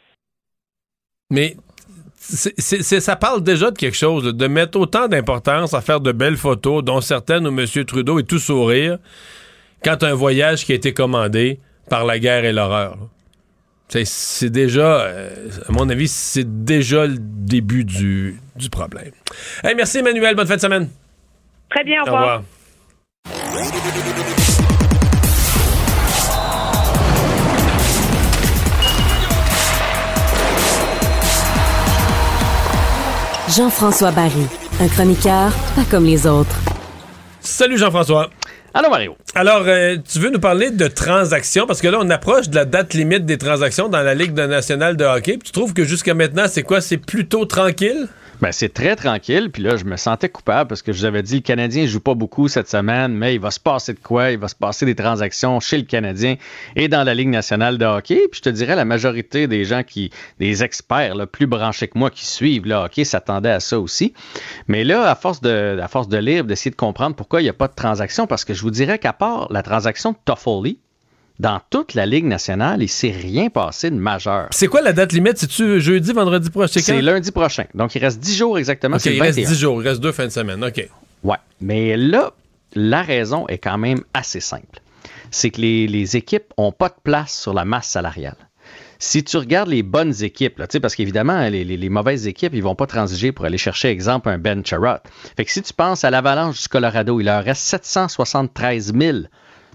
Mais 1.31 1.55
c'est- 2.28 3.01
ça 3.01 3.16
parle 3.16 3.42
déjà 3.42 3.70
de 3.70 3.76
quelque 3.78 3.96
chose, 3.96 4.24
de 4.24 4.46
mettre 4.46 4.78
autant 4.78 5.09
d'importance 5.09 5.74
à 5.74 5.80
faire 5.80 6.01
de 6.01 6.12
belles 6.12 6.36
photos, 6.36 6.82
dont 6.82 7.01
certaines 7.01 7.46
où 7.46 7.51
M. 7.60 7.66
Trudeau 7.84 8.18
est 8.18 8.22
tout 8.24 8.38
sourire, 8.38 8.98
quand 9.84 10.02
un 10.02 10.14
voyage 10.14 10.64
qui 10.64 10.72
a 10.72 10.74
été 10.74 10.92
commandé 10.94 11.60
par 11.90 12.05
la 12.05 12.18
guerre 12.18 12.44
et 12.44 12.52
l'horreur. 12.52 12.96
C'est- 13.88 14.48
déjà, 14.51 15.02
euh, 15.02 15.30
à 15.68 15.72
mon 15.72 15.88
avis, 15.90 16.09
c'est 16.09 16.64
déjà 16.64 17.06
le 17.06 17.16
début 17.18 17.84
du, 17.84 18.40
du 18.56 18.70
problème. 18.70 19.12
Hey, 19.62 19.74
merci 19.76 19.98
Emmanuel, 19.98 20.34
bonne 20.34 20.46
fin 20.46 20.56
de 20.56 20.60
semaine. 20.60 20.88
Très 21.70 21.84
bien, 21.84 22.02
au 22.02 22.09
Au 22.09 22.12
revoir. 22.12 22.42
Jean-François 33.56 34.10
Barry, 34.10 34.47
un 34.81 34.89
chroniqueur 34.89 35.52
pas 35.76 35.85
comme 35.90 36.05
les 36.05 36.26
autres. 36.26 36.56
Salut 37.40 37.78
Jean-François. 37.78 38.31
Allô 38.72 38.90
Mario. 38.90 39.16
Alors, 39.36 39.62
euh, 39.66 39.97
tu 40.10 40.18
veux 40.18 40.31
nous 40.31 40.40
parler 40.40 40.70
de 40.70 40.89
transactions? 40.89 41.64
Parce 41.66 41.81
que 41.81 41.86
là, 41.86 41.98
on 42.01 42.10
approche 42.10 42.48
de 42.48 42.56
la 42.56 42.64
date 42.64 42.94
limite 42.94 43.24
des 43.26 43.39
transactions 43.39 43.89
dans 43.89 44.01
la 44.01 44.14
Ligue 44.14 44.35
de- 44.35 44.47
nationale 44.47 44.97
de 44.97 45.05
hockey. 45.05 45.32
Puis 45.35 45.47
tu 45.47 45.52
trouves 45.52 45.72
que 45.74 45.85
jusqu'à 45.85 46.14
maintenant, 46.14 46.47
c'est 46.48 46.64
quoi? 46.64 46.81
C'est 46.81 46.97
plutôt 46.97 47.44
tranquille? 47.44 48.09
Ben, 48.45 48.53
c'est 48.53 48.75
très 48.75 48.95
tranquille. 48.95 49.51
Puis 49.51 49.62
là, 49.62 49.79
je 49.79 49.87
me 49.87 49.97
sentais 49.97 50.29
coupable 50.29 50.69
parce 50.69 50.83
que 50.83 50.93
je 50.93 50.99
vous 50.99 51.05
avais 51.07 51.23
dit 51.23 51.37
le 51.37 51.41
Canadien 51.41 51.87
joue 51.87 52.01
pas 52.01 52.12
beaucoup 52.12 52.47
cette 52.47 52.69
semaine, 52.69 53.15
mais 53.15 53.35
il 53.35 53.41
va 53.41 53.51
se 53.51 53.59
passer 53.59 53.95
de 53.95 53.99
quoi? 53.99 54.33
Il 54.33 54.39
va 54.39 54.49
se 54.49 54.55
passer 54.55 54.85
des 54.85 54.95
transactions 54.95 55.61
chez 55.61 55.79
le 55.79 55.85
Canadien 55.85 56.37
et 56.77 56.89
dans 56.89 57.05
la 57.05 57.15
Ligue 57.15 57.31
nationale 57.31 57.79
de 57.79 57.87
hockey. 57.87 58.21
Puis 58.31 58.41
je 58.41 58.43
te 58.43 58.51
dirais, 58.51 58.77
la 58.77 58.85
majorité 58.85 59.47
des 59.47 59.65
gens 59.65 59.83
qui, 59.83 60.11
des 60.41 60.62
experts 60.62 61.15
là, 61.15 61.27
plus 61.27 61.47
branchés 61.47 61.89
que 61.89 61.99
moi 61.99 62.11
qui 62.11 62.27
suivent 62.27 62.66
le 62.66 62.75
hockey 62.75 63.05
s'attendaient 63.05 63.49
à 63.49 63.61
ça 63.61 63.81
aussi. 63.81 64.12
Mais 64.69 64.85
là, 64.85 65.11
à 65.11 65.15
force 65.15 65.41
de, 65.41 65.79
à 65.83 65.89
force 65.89 66.09
de 66.09 66.19
lire, 66.19 66.45
d'essayer 66.45 66.71
de 66.71 66.77
comprendre 66.77 67.16
pourquoi 67.16 67.41
il 67.41 67.45
n'y 67.45 67.51
a 67.51 67.55
pas 67.55 67.69
de 67.69 67.75
transaction, 67.75 68.27
parce 68.27 68.45
que 68.45 68.53
je 68.53 68.61
vous 68.61 68.71
dirais 68.71 68.99
qu'à 68.99 69.15
part 69.15 69.51
la 69.51 69.62
transaction 69.62 70.12
de 70.12 70.19
Toffoli, 70.23 70.81
dans 71.40 71.61
toute 71.70 71.94
la 71.94 72.06
Ligue 72.06 72.24
nationale, 72.27 72.82
il 72.82 72.89
s'est 72.89 73.11
rien 73.11 73.48
passé 73.48 73.90
de 73.90 73.97
majeur. 73.97 74.48
C'est 74.52 74.69
quoi 74.69 74.82
la 74.82 74.93
date 74.93 75.12
limite? 75.12 75.39
C'est-tu 75.39 75.81
jeudi, 75.81 76.12
vendredi 76.12 76.48
prochain? 76.51 76.81
C'est 76.81 77.02
lundi 77.02 77.32
prochain. 77.32 77.65
Donc, 77.74 77.94
il 77.94 77.98
reste 77.98 78.20
10 78.20 78.36
jours 78.36 78.59
exactement. 78.59 78.98
Il 79.05 79.20
reste 79.20 79.39
21. 79.39 79.48
10 79.51 79.59
jours, 79.59 79.82
il 79.82 79.89
reste 79.89 80.01
deux 80.01 80.12
fins 80.12 80.27
de 80.27 80.31
semaine. 80.31 80.62
OK. 80.65 80.89
Ouais. 81.24 81.36
Mais 81.61 81.97
là, 81.97 82.32
la 82.74 83.02
raison 83.02 83.47
est 83.48 83.59
quand 83.59 83.78
même 83.78 84.02
assez 84.15 84.40
simple. 84.40 84.81
C'est 85.31 85.51
que 85.51 85.61
les, 85.61 85.89
les 85.89 86.16
équipes 86.16 86.52
n'ont 86.59 86.70
pas 86.73 86.89
de 86.89 86.94
place 87.02 87.36
sur 87.36 87.52
la 87.52 87.65
masse 87.65 87.89
salariale. 87.89 88.36
Si 89.01 89.24
tu 89.24 89.36
regardes 89.36 89.69
les 89.69 89.82
bonnes 89.82 90.15
équipes, 90.23 90.59
là, 90.61 90.66
parce 90.81 90.94
qu'évidemment, 90.94 91.48
les, 91.48 91.65
les- 91.65 91.77
les 91.77 91.89
mauvaises 91.89 92.28
équipes, 92.28 92.55
ils 92.55 92.62
vont 92.62 92.77
pas 92.77 92.86
transiger 92.86 93.32
pour 93.32 93.44
aller 93.44 93.59
chercher, 93.59 93.89
exemple, 93.89 94.28
un 94.28 94.39
Ben 94.39 94.65
Charrot. 94.65 94.98
Fait 95.36 95.44
que 95.44 95.51
si 95.51 95.61
tu 95.62 95.73
penses 95.74 96.05
à 96.05 96.11
l'Avalanche 96.11 96.62
du 96.62 96.69
Colorado, 96.69 97.19
il 97.20 97.24
leur 97.24 97.43
reste 97.44 97.62
773 97.62 98.93
000 98.98 99.19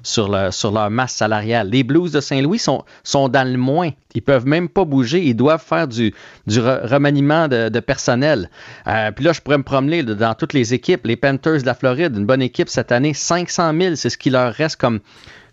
sur, 0.03 0.29
le- 0.29 0.51
sur 0.51 0.71
leur 0.71 0.89
masse 0.89 1.13
salariale. 1.13 1.69
Les 1.69 1.83
Blues 1.83 2.11
de 2.11 2.19
Saint-Louis 2.21 2.59
sont, 2.59 2.83
sont 3.03 3.27
dans 3.29 3.47
le 3.49 3.57
moins. 3.57 3.89
Ils 4.15 4.21
peuvent 4.21 4.45
même 4.47 4.69
pas 4.69 4.85
bouger. 4.85 5.21
Ils 5.23 5.35
doivent 5.35 5.63
faire 5.63 5.87
du, 5.87 6.13
du 6.47 6.59
re- 6.59 6.85
remaniement 6.87 7.47
de, 7.47 7.69
de 7.69 7.79
personnel. 7.79 8.49
Euh, 8.87 9.11
puis 9.11 9.25
là, 9.25 9.33
je 9.33 9.41
pourrais 9.41 9.57
me 9.57 9.63
promener 9.63 10.03
dans 10.03 10.33
toutes 10.33 10.53
les 10.53 10.73
équipes. 10.73 11.05
Les 11.05 11.15
Panthers 11.15 11.61
de 11.61 11.65
la 11.65 11.73
Floride, 11.75 12.15
une 12.17 12.25
bonne 12.25 12.41
équipe 12.41 12.69
cette 12.69 12.91
année, 12.91 13.13
500 13.13 13.73
000, 13.79 13.95
c'est 13.95 14.09
ce 14.09 14.17
qui 14.17 14.29
leur 14.29 14.53
reste 14.53 14.77
comme, 14.77 14.99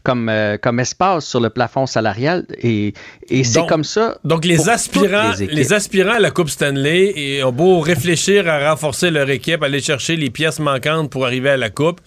comme, 0.03 0.29
euh, 0.29 0.57
comme 0.57 0.79
espace 0.81 1.27
sur 1.27 1.41
le 1.41 1.51
plafond 1.51 1.87
salarial. 1.87 2.47
Et, 2.63 2.95
et 3.29 3.43
c'est 3.45 3.61
comme 3.67 3.85
ça. 3.85 4.19
Donc, 4.25 4.45
les 4.45 4.69
aspirants, 4.69 5.33
les 5.53 5.73
aspirants 5.73 6.15
à 6.15 6.21
la 6.21 6.31
Coupe 6.31 6.49
Stanley 6.51 7.13
et 7.17 7.43
ont 7.45 7.53
beau 7.53 7.81
réfléchir 7.81 8.49
à 8.49 8.71
renforcer 8.71 9.11
leur 9.11 9.29
équipe, 9.31 9.63
aller 9.63 9.81
chercher 9.81 10.17
les 10.17 10.31
pièces 10.31 10.61
manquantes 10.61 11.11
pour 11.11 11.27
arriver 11.27 11.51
à 11.51 11.57
la 11.57 11.71
Coupe, 11.71 12.01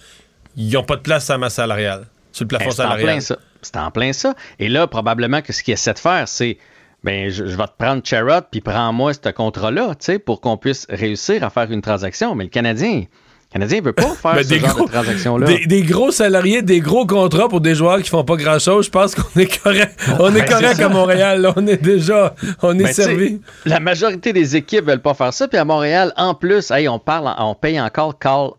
ils 0.58 0.72
n'ont 0.74 0.84
pas 0.84 0.96
de 0.96 1.02
place 1.02 1.30
à 1.30 1.38
ma 1.38 1.50
salariale, 1.50 2.06
sur 2.32 2.44
le 2.44 2.48
plafond 2.50 2.66
Ben, 2.66 2.72
c'est 2.72 2.82
en 2.82 2.84
salarial. 2.86 3.06
plein 3.06 3.20
ça. 3.20 3.38
C'est 3.62 3.78
en 3.78 3.92
plein 3.92 4.14
ça. 4.14 4.36
Et 4.60 4.70
là, 4.70 4.88
probablement 4.88 5.42
que 5.42 5.54
ce 5.54 5.64
qu'ils 5.64 5.74
essaient 5.74 5.94
de 5.94 6.00
faire, 6.00 6.28
c'est 6.28 6.58
ben, 7.04 7.30
je, 7.30 7.46
je 7.46 7.56
vais 7.56 7.66
te 7.68 7.78
prendre 7.78 8.02
Charrot, 8.06 8.42
puis 8.52 8.62
prends-moi 8.62 9.14
ce 9.14 9.30
contrat-là, 9.30 9.90
tu 9.96 10.06
sais, 10.06 10.20
pour 10.20 10.42
qu'on 10.42 10.58
puisse 10.58 10.86
réussir 10.90 11.44
à 11.44 11.50
faire 11.50 11.72
une 11.72 11.82
transaction. 11.82 12.36
Mais 12.36 12.46
le 12.46 12.50
Canadien, 12.50 13.04
Canadien 13.52 13.82
veut 13.82 13.94
pas 13.94 14.04
faire 14.22 14.36
Ben, 14.36 14.44
ce 14.44 14.50
des 14.50 14.60
genre 14.60 14.76
gros- 14.76 14.86
de 14.86 14.92
transaction-là. 14.92 15.48
Des, 15.48 15.66
des 15.66 15.82
gros 15.82 16.12
salariés, 16.12 16.62
des 16.62 16.80
gros 16.82 17.08
contrats 17.08 17.50
pour 17.50 17.62
des 17.62 17.74
joueurs 17.74 18.00
qui 18.02 18.10
font 18.10 18.24
pas 18.24 18.36
grand-chose, 18.36 18.86
je 18.86 18.92
pense 18.92 19.16
qu'on 19.16 19.40
est 19.40 19.62
correct. 19.64 20.00
On 20.20 20.30
est 20.36 20.42
Ben, 20.42 20.46
correct 20.50 20.80
à 20.80 20.90
Montréal. 20.90 21.42
là. 21.42 21.54
On 21.56 21.66
est 21.66 21.82
déjà, 21.82 22.36
on 22.62 22.78
est 22.78 22.84
Ben, 22.84 22.94
servi. 22.94 23.42
La 23.66 23.80
majorité 23.80 24.34
des 24.34 24.56
équipes 24.56 24.86
veulent 24.86 25.02
pas 25.02 25.16
faire 25.16 25.34
ça. 25.34 25.48
Puis 25.48 25.58
à 25.58 25.66
Montréal, 25.66 26.14
en 26.16 26.36
plus, 26.36 26.70
hey, 26.70 26.88
on 26.88 27.00
parle, 27.00 27.34
on 27.40 27.56
paye 27.56 27.82
encore 27.82 28.20
Carl, 28.20 28.52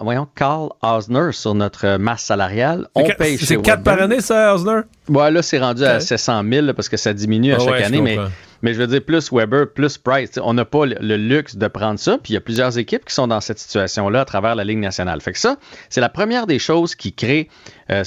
voyons, 0.00 0.28
Carl 0.36 0.68
Osner 0.82 1.32
sur 1.32 1.54
notre 1.54 1.96
masse 1.96 2.22
salariale. 2.22 2.86
On 2.94 3.04
C'est 3.04 3.16
paye 3.16 3.36
c'est 3.38 3.46
chez 3.46 3.56
quatre 3.62 3.82
par 3.82 3.94
Wedburn. 3.94 4.12
année, 4.12 4.22
ça, 4.22 4.54
Osner? 4.54 4.80
Ouais, 5.08 5.30
là, 5.32 5.42
c'est 5.42 5.58
rendu 5.58 5.84
à 5.84 5.96
Ok. 5.96 6.02
700 6.02 6.42
000 6.50 6.66
là, 6.66 6.72
parce 6.74 6.88
que 6.88 6.96
ça 6.96 7.12
diminue 7.12 7.52
à 7.52 7.56
Ah 7.58 7.64
chaque 7.64 7.70
ouais, 7.74 7.82
année. 7.84 8.00
Mais. 8.00 8.18
Mais 8.64 8.72
je 8.72 8.78
veux 8.78 8.86
dire, 8.86 9.02
plus 9.04 9.30
Weber, 9.30 9.66
plus 9.72 9.98
Price. 9.98 10.30
T'sais, 10.30 10.40
on 10.42 10.54
n'a 10.54 10.64
pas 10.64 10.86
le, 10.86 10.96
le 11.00 11.16
luxe 11.18 11.54
de 11.56 11.68
prendre 11.68 11.98
ça. 12.00 12.18
Puis 12.22 12.32
il 12.32 12.34
y 12.34 12.36
a 12.38 12.40
plusieurs 12.40 12.78
équipes 12.78 13.04
qui 13.04 13.14
sont 13.14 13.26
dans 13.28 13.40
cette 13.42 13.58
situation-là 13.58 14.22
à 14.22 14.24
travers 14.24 14.54
la 14.54 14.64
Ligue 14.64 14.78
nationale. 14.78 15.20
Fait 15.20 15.32
que 15.32 15.38
ça, 15.38 15.58
c'est 15.90 16.00
la 16.00 16.08
première 16.08 16.46
des 16.46 16.58
choses 16.58 16.94
qui 16.94 17.12
crée 17.12 17.48
euh, 17.90 18.02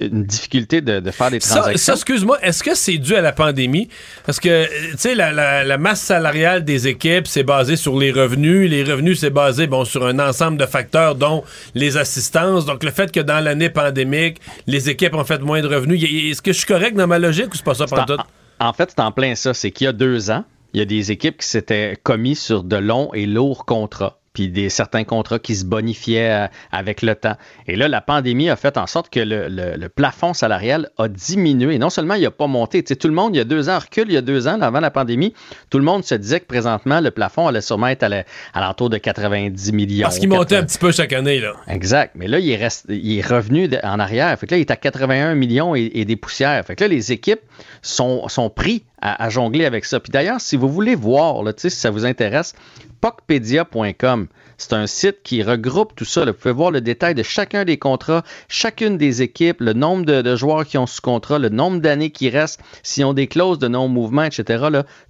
une 0.00 0.24
difficulté 0.24 0.80
de, 0.80 1.00
de 1.00 1.10
faire 1.10 1.30
des 1.30 1.38
transactions. 1.38 1.76
ça, 1.76 1.92
excuse-moi, 1.92 2.38
est-ce 2.42 2.62
que 2.62 2.74
c'est 2.74 2.96
dû 2.96 3.14
à 3.14 3.20
la 3.20 3.32
pandémie? 3.32 3.88
Parce 4.24 4.40
que, 4.40 4.48
euh, 4.48 4.66
tu 4.92 4.96
sais, 4.96 5.14
la, 5.14 5.32
la- 5.32 5.64
la 5.64 5.76
masse 5.76 6.00
salariale 6.00 6.64
des 6.64 6.88
équipes, 6.88 7.26
c'est 7.26 7.42
basé 7.42 7.76
sur 7.76 7.98
les 7.98 8.10
revenus. 8.10 8.70
Les 8.70 8.82
revenus, 8.82 9.20
c'est 9.20 9.28
basé, 9.28 9.66
bon, 9.66 9.84
sur 9.84 10.06
un 10.06 10.18
ensemble 10.18 10.56
de 10.56 10.64
facteurs, 10.66 11.14
dont 11.14 11.44
les 11.74 11.98
assistances. 11.98 12.64
Donc, 12.64 12.82
le 12.84 12.90
fait 12.90 13.12
que 13.12 13.20
dans 13.20 13.40
l'année 13.40 13.68
pandémique, 13.68 14.40
les 14.66 14.88
équipes 14.88 15.14
ont 15.14 15.24
fait 15.24 15.42
moins 15.42 15.60
de 15.60 15.68
revenus, 15.68 16.02
est-ce 16.02 16.40
que 16.40 16.52
je 16.54 16.58
suis 16.58 16.66
correct 16.66 16.94
dans 16.96 17.06
ma 17.06 17.18
logique 17.18 17.52
ou 17.52 17.56
c'est 17.56 17.64
pas 17.64 17.74
ça 17.74 17.84
pendant 17.86 18.02
en, 18.02 18.16
tout? 18.16 18.22
En 18.60 18.72
fait, 18.72 18.90
c'est 18.90 19.02
en 19.02 19.10
plein 19.10 19.34
ça. 19.34 19.54
C'est 19.54 19.70
qu'il 19.70 19.86
y 19.86 19.88
a 19.88 19.92
deux 19.92 20.30
ans, 20.30 20.44
il 20.72 20.78
y 20.78 20.82
a 20.82 20.86
des 20.86 21.10
équipes 21.10 21.38
qui 21.38 21.46
s'étaient 21.46 21.98
commis 22.02 22.36
sur 22.36 22.62
de 22.62 22.76
longs 22.76 23.12
et 23.14 23.26
lourds 23.26 23.64
contrats. 23.64 24.19
Puis 24.32 24.48
des 24.48 24.68
certains 24.68 25.02
contrats 25.02 25.40
qui 25.40 25.56
se 25.56 25.64
bonifiaient 25.64 26.30
euh, 26.30 26.46
avec 26.70 27.02
le 27.02 27.16
temps. 27.16 27.34
Et 27.66 27.74
là, 27.74 27.88
la 27.88 28.00
pandémie 28.00 28.48
a 28.48 28.54
fait 28.54 28.76
en 28.78 28.86
sorte 28.86 29.10
que 29.10 29.18
le, 29.18 29.48
le- 29.48 29.76
le 29.76 29.88
plafond 29.88 30.34
salarial 30.34 30.90
a 30.98 31.08
diminué. 31.08 31.78
Non 31.78 31.90
seulement 31.90 32.14
il 32.14 32.22
n'a 32.22 32.30
pas 32.30 32.46
monté, 32.46 32.82
tu 32.84 32.88
sais, 32.88 32.96
tout 32.96 33.08
le 33.08 33.14
monde, 33.14 33.34
il 33.34 33.38
y 33.38 33.40
a 33.40 33.44
deux 33.44 33.68
ans, 33.68 33.78
recule, 33.80 34.04
il 34.08 34.12
y 34.14 34.16
a 34.16 34.22
deux 34.22 34.46
ans, 34.46 34.60
avant 34.60 34.78
la 34.78 34.92
pandémie, 34.92 35.34
tout 35.68 35.78
le 35.78 35.84
monde 35.84 36.04
se 36.04 36.14
disait 36.14 36.38
que 36.38 36.46
présentement, 36.46 37.00
le 37.00 37.10
plafond 37.10 37.48
allait 37.48 37.60
sûrement 37.60 37.88
être 37.88 38.04
à 38.04 38.08
la- 38.08 38.24
à 38.54 38.60
l'entour 38.60 38.88
de 38.88 38.98
90 38.98 39.72
millions. 39.72 40.02
Parce 40.04 40.18
qu'il 40.20 40.28
montait 40.28 40.56
un 40.56 40.64
petit 40.64 40.78
peu 40.78 40.92
chaque 40.92 41.12
année, 41.12 41.40
là. 41.40 41.54
Exact. 41.66 42.12
Mais 42.14 42.28
là, 42.28 42.38
il 42.38 42.48
est, 42.50 42.56
rest- 42.56 42.86
il 42.88 43.18
est 43.18 43.26
revenu 43.26 43.68
en 43.82 43.98
arrière. 43.98 44.38
Fait 44.38 44.46
que 44.46 44.52
là, 44.54 44.58
il 44.58 44.62
est 44.62 44.70
à 44.70 44.76
81 44.76 45.34
millions 45.34 45.74
et, 45.74 45.90
et 45.94 46.04
des 46.04 46.16
poussières. 46.16 46.64
Fait 46.64 46.76
que 46.76 46.84
là, 46.84 46.88
les 46.88 47.10
équipes 47.10 47.40
sont, 47.82 48.28
sont 48.28 48.48
pris 48.50 48.84
à, 49.00 49.28
jongler 49.30 49.64
avec 49.64 49.84
ça. 49.84 50.00
Puis 50.00 50.10
d'ailleurs, 50.10 50.40
si 50.40 50.56
vous 50.56 50.68
voulez 50.68 50.94
voir, 50.94 51.42
là, 51.42 51.52
si 51.56 51.70
ça 51.70 51.90
vous 51.90 52.04
intéresse, 52.04 52.54
pocpedia.com. 53.00 54.28
C'est 54.58 54.74
un 54.74 54.86
site 54.86 55.22
qui 55.22 55.42
regroupe 55.42 55.94
tout 55.96 56.04
ça. 56.04 56.24
là. 56.26 56.32
Vous 56.32 56.38
pouvez 56.38 56.52
voir 56.52 56.70
le 56.70 56.82
détail 56.82 57.14
de 57.14 57.22
chacun 57.22 57.64
des 57.64 57.78
contrats, 57.78 58.22
chacune 58.48 58.98
des 58.98 59.22
équipes, 59.22 59.60
le 59.60 59.72
nombre 59.72 60.04
de, 60.04 60.36
joueurs 60.36 60.66
qui 60.66 60.76
ont 60.76 60.86
sous 60.86 61.00
contrat, 61.00 61.38
le 61.38 61.48
nombre 61.48 61.80
d'années 61.80 62.10
qui 62.10 62.28
restent, 62.28 62.60
s'ils 62.82 63.06
ont 63.06 63.14
des 63.14 63.26
clauses 63.26 63.58
de 63.58 63.68
non-mouvement, 63.68 64.24
etc. 64.24 64.66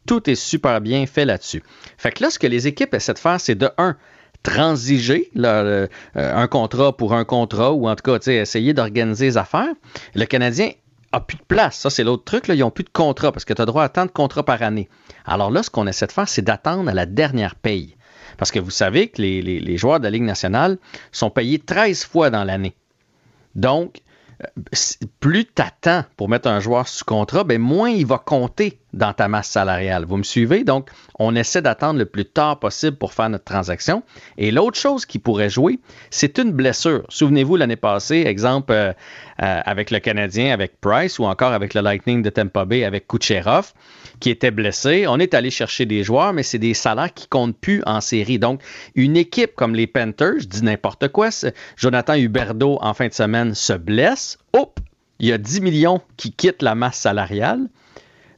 Tout 0.07 0.31
est 0.31 0.37
super 0.37 0.81
bien 0.81 1.05
fait 1.07 1.25
là-dessus. 1.25 1.65
Fait 1.99 2.13
que 2.13 2.23
là, 2.23 2.31
ce 2.31 2.39
que 2.39 2.47
les 2.47 2.69
équipes 2.69 2.95
essaient 2.95 3.15
de 3.15 3.19
faire, 3.19 3.41
c'est 3.41 3.57
de 3.57 3.69
un, 3.77 3.97
transiger 4.43 5.31
là, 5.35 5.63
le- 5.63 5.89
euh, 6.17 6.37
un 6.37 6.47
contrat 6.47 6.97
pour 6.97 7.13
un 7.13 7.25
contrat 7.25 7.73
ou 7.73 7.89
en 7.89 7.97
tout 7.97 8.03
cas 8.03 8.19
essayer 8.33 8.73
d'organiser 8.73 9.27
les 9.27 9.37
affaires. 9.37 9.69
Le 10.15 10.25
Canadien 10.25 10.71
a 11.13 11.21
plus 11.21 11.37
de 11.39 11.43
place. 11.43 11.77
Ça, 11.79 11.91
c'est 11.91 12.05
l'autre 12.05 12.25
truc. 12.25 12.47
Là. 12.49 12.55
Ils 12.55 12.61
n'ont 12.61 12.71
plus 12.71 12.85
de 12.85 12.91
contrat 12.91 13.33
parce 13.33 13.45
que 13.45 13.53
tu 13.53 13.61
as 13.63 13.67
droit 13.67 13.83
à 13.85 13.89
tant 13.89 14.07
de 14.07 14.11
contrats 14.11 14.45
par 14.45 14.63
année. 14.63 14.89
Alors 15.25 15.51
là, 15.51 15.63
ce 15.63 15.71
qu'on 15.71 15.87
essaie 15.87 16.07
de 16.07 16.13
faire, 16.13 16.29
c'est 16.29 16.43
d'attendre 16.43 16.89
à 16.91 16.95
la 16.95 17.07
dernière 17.07 17.55
paye. 17.57 17.97
Parce 18.39 18.51
que 18.53 18.59
vous 18.61 18.71
savez 18.71 19.09
que 19.09 19.21
les, 19.21 19.43
les- 19.43 19.61
les 19.61 19.77
joueurs 19.77 19.99
de 19.99 20.05
la 20.05 20.11
Ligue 20.11 20.23
nationale 20.23 20.79
sont 21.13 21.31
payés 21.31 21.59
13 21.59 22.05
fois 22.05 22.31
dans 22.31 22.45
l'année. 22.45 22.75
Donc, 23.55 24.01
plus 25.21 25.45
tu 25.45 25.63
attends 25.63 26.05
pour 26.17 26.29
mettre 26.29 26.49
un 26.49 26.61
joueur 26.61 26.89
sous 26.89 27.05
contrat, 27.05 27.45
ben 27.45 27.61
moins 27.61 27.91
il 27.91 28.07
va 28.07 28.19
compter 28.19 28.79
dans 28.93 29.13
ta 29.13 29.29
masse 29.29 29.49
salariale. 29.49 30.05
Vous 30.05 30.17
me 30.17 30.23
suivez? 30.23 30.65
Donc, 30.65 30.91
on 31.19 31.35
essaie 31.35 31.63
d'attendre 31.63 31.99
le 31.99 32.07
plus 32.07 32.25
tard 32.25 32.59
possible 32.59 32.97
pour 32.97 33.13
faire 33.13 33.29
notre 33.29 33.45
transaction. 33.45 34.03
Et 34.39 34.51
l'autre 34.51 34.79
chose 34.79 35.07
qui 35.07 35.19
pourrait 35.19 35.51
jouer, 35.51 35.79
c'est 36.11 36.39
une 36.39 36.53
blessure. 36.53 37.05
Souvenez-vous, 37.09 37.57
l'année 37.57 37.77
passée, 37.77 38.25
exemple, 38.27 38.73
euh, 38.73 38.93
euh, 39.43 39.61
avec 39.65 39.91
le 39.91 40.01
Canadien, 40.01 40.53
avec 40.53 40.81
Price, 40.81 41.19
ou 41.19 41.25
encore 41.25 41.53
avec 41.53 41.75
le 41.75 41.83
Lightning 41.83 42.23
de 42.23 42.31
Tampa 42.31 42.65
Bay, 42.65 42.85
avec 42.85 43.07
Kucherov, 43.07 43.73
qui 44.21 44.31
était 44.31 44.51
blessé. 44.51 45.07
On 45.09 45.19
est 45.19 45.35
allé 45.35 45.51
chercher 45.51 45.87
des 45.87 46.05
joueurs, 46.05 46.33
mais 46.33 46.43
c'est 46.43 46.59
des 46.59 46.75
salaires 46.75 47.13
qui 47.13 47.27
comptent 47.27 47.59
plus 47.59 47.83
en 47.87 48.01
série. 48.01 48.39
Donc, 48.39 48.63
une 48.95 49.17
équipe 49.17 49.55
comme 49.57 49.75
les 49.75 49.87
Panthers, 49.87 50.41
je 50.41 50.47
dis 50.47 50.63
n'importe 50.63 51.09
quoi, 51.09 51.31
Jonathan 51.77 52.15
Huberdeau, 52.15 52.79
en 52.81 52.95
fin 52.95 53.09
de 53.09 53.15
semaine, 53.15 53.55
se 53.55 53.73
blesse. 53.73 54.39
Hop! 54.53 54.79
Il 55.19 55.29
y 55.29 55.33
a 55.33 55.39
10 55.39 55.61
millions 55.61 56.01
qui 56.17 56.33
quittent 56.33 56.63
la 56.63 56.75
masse 56.75 56.99
salariale. 56.99 57.69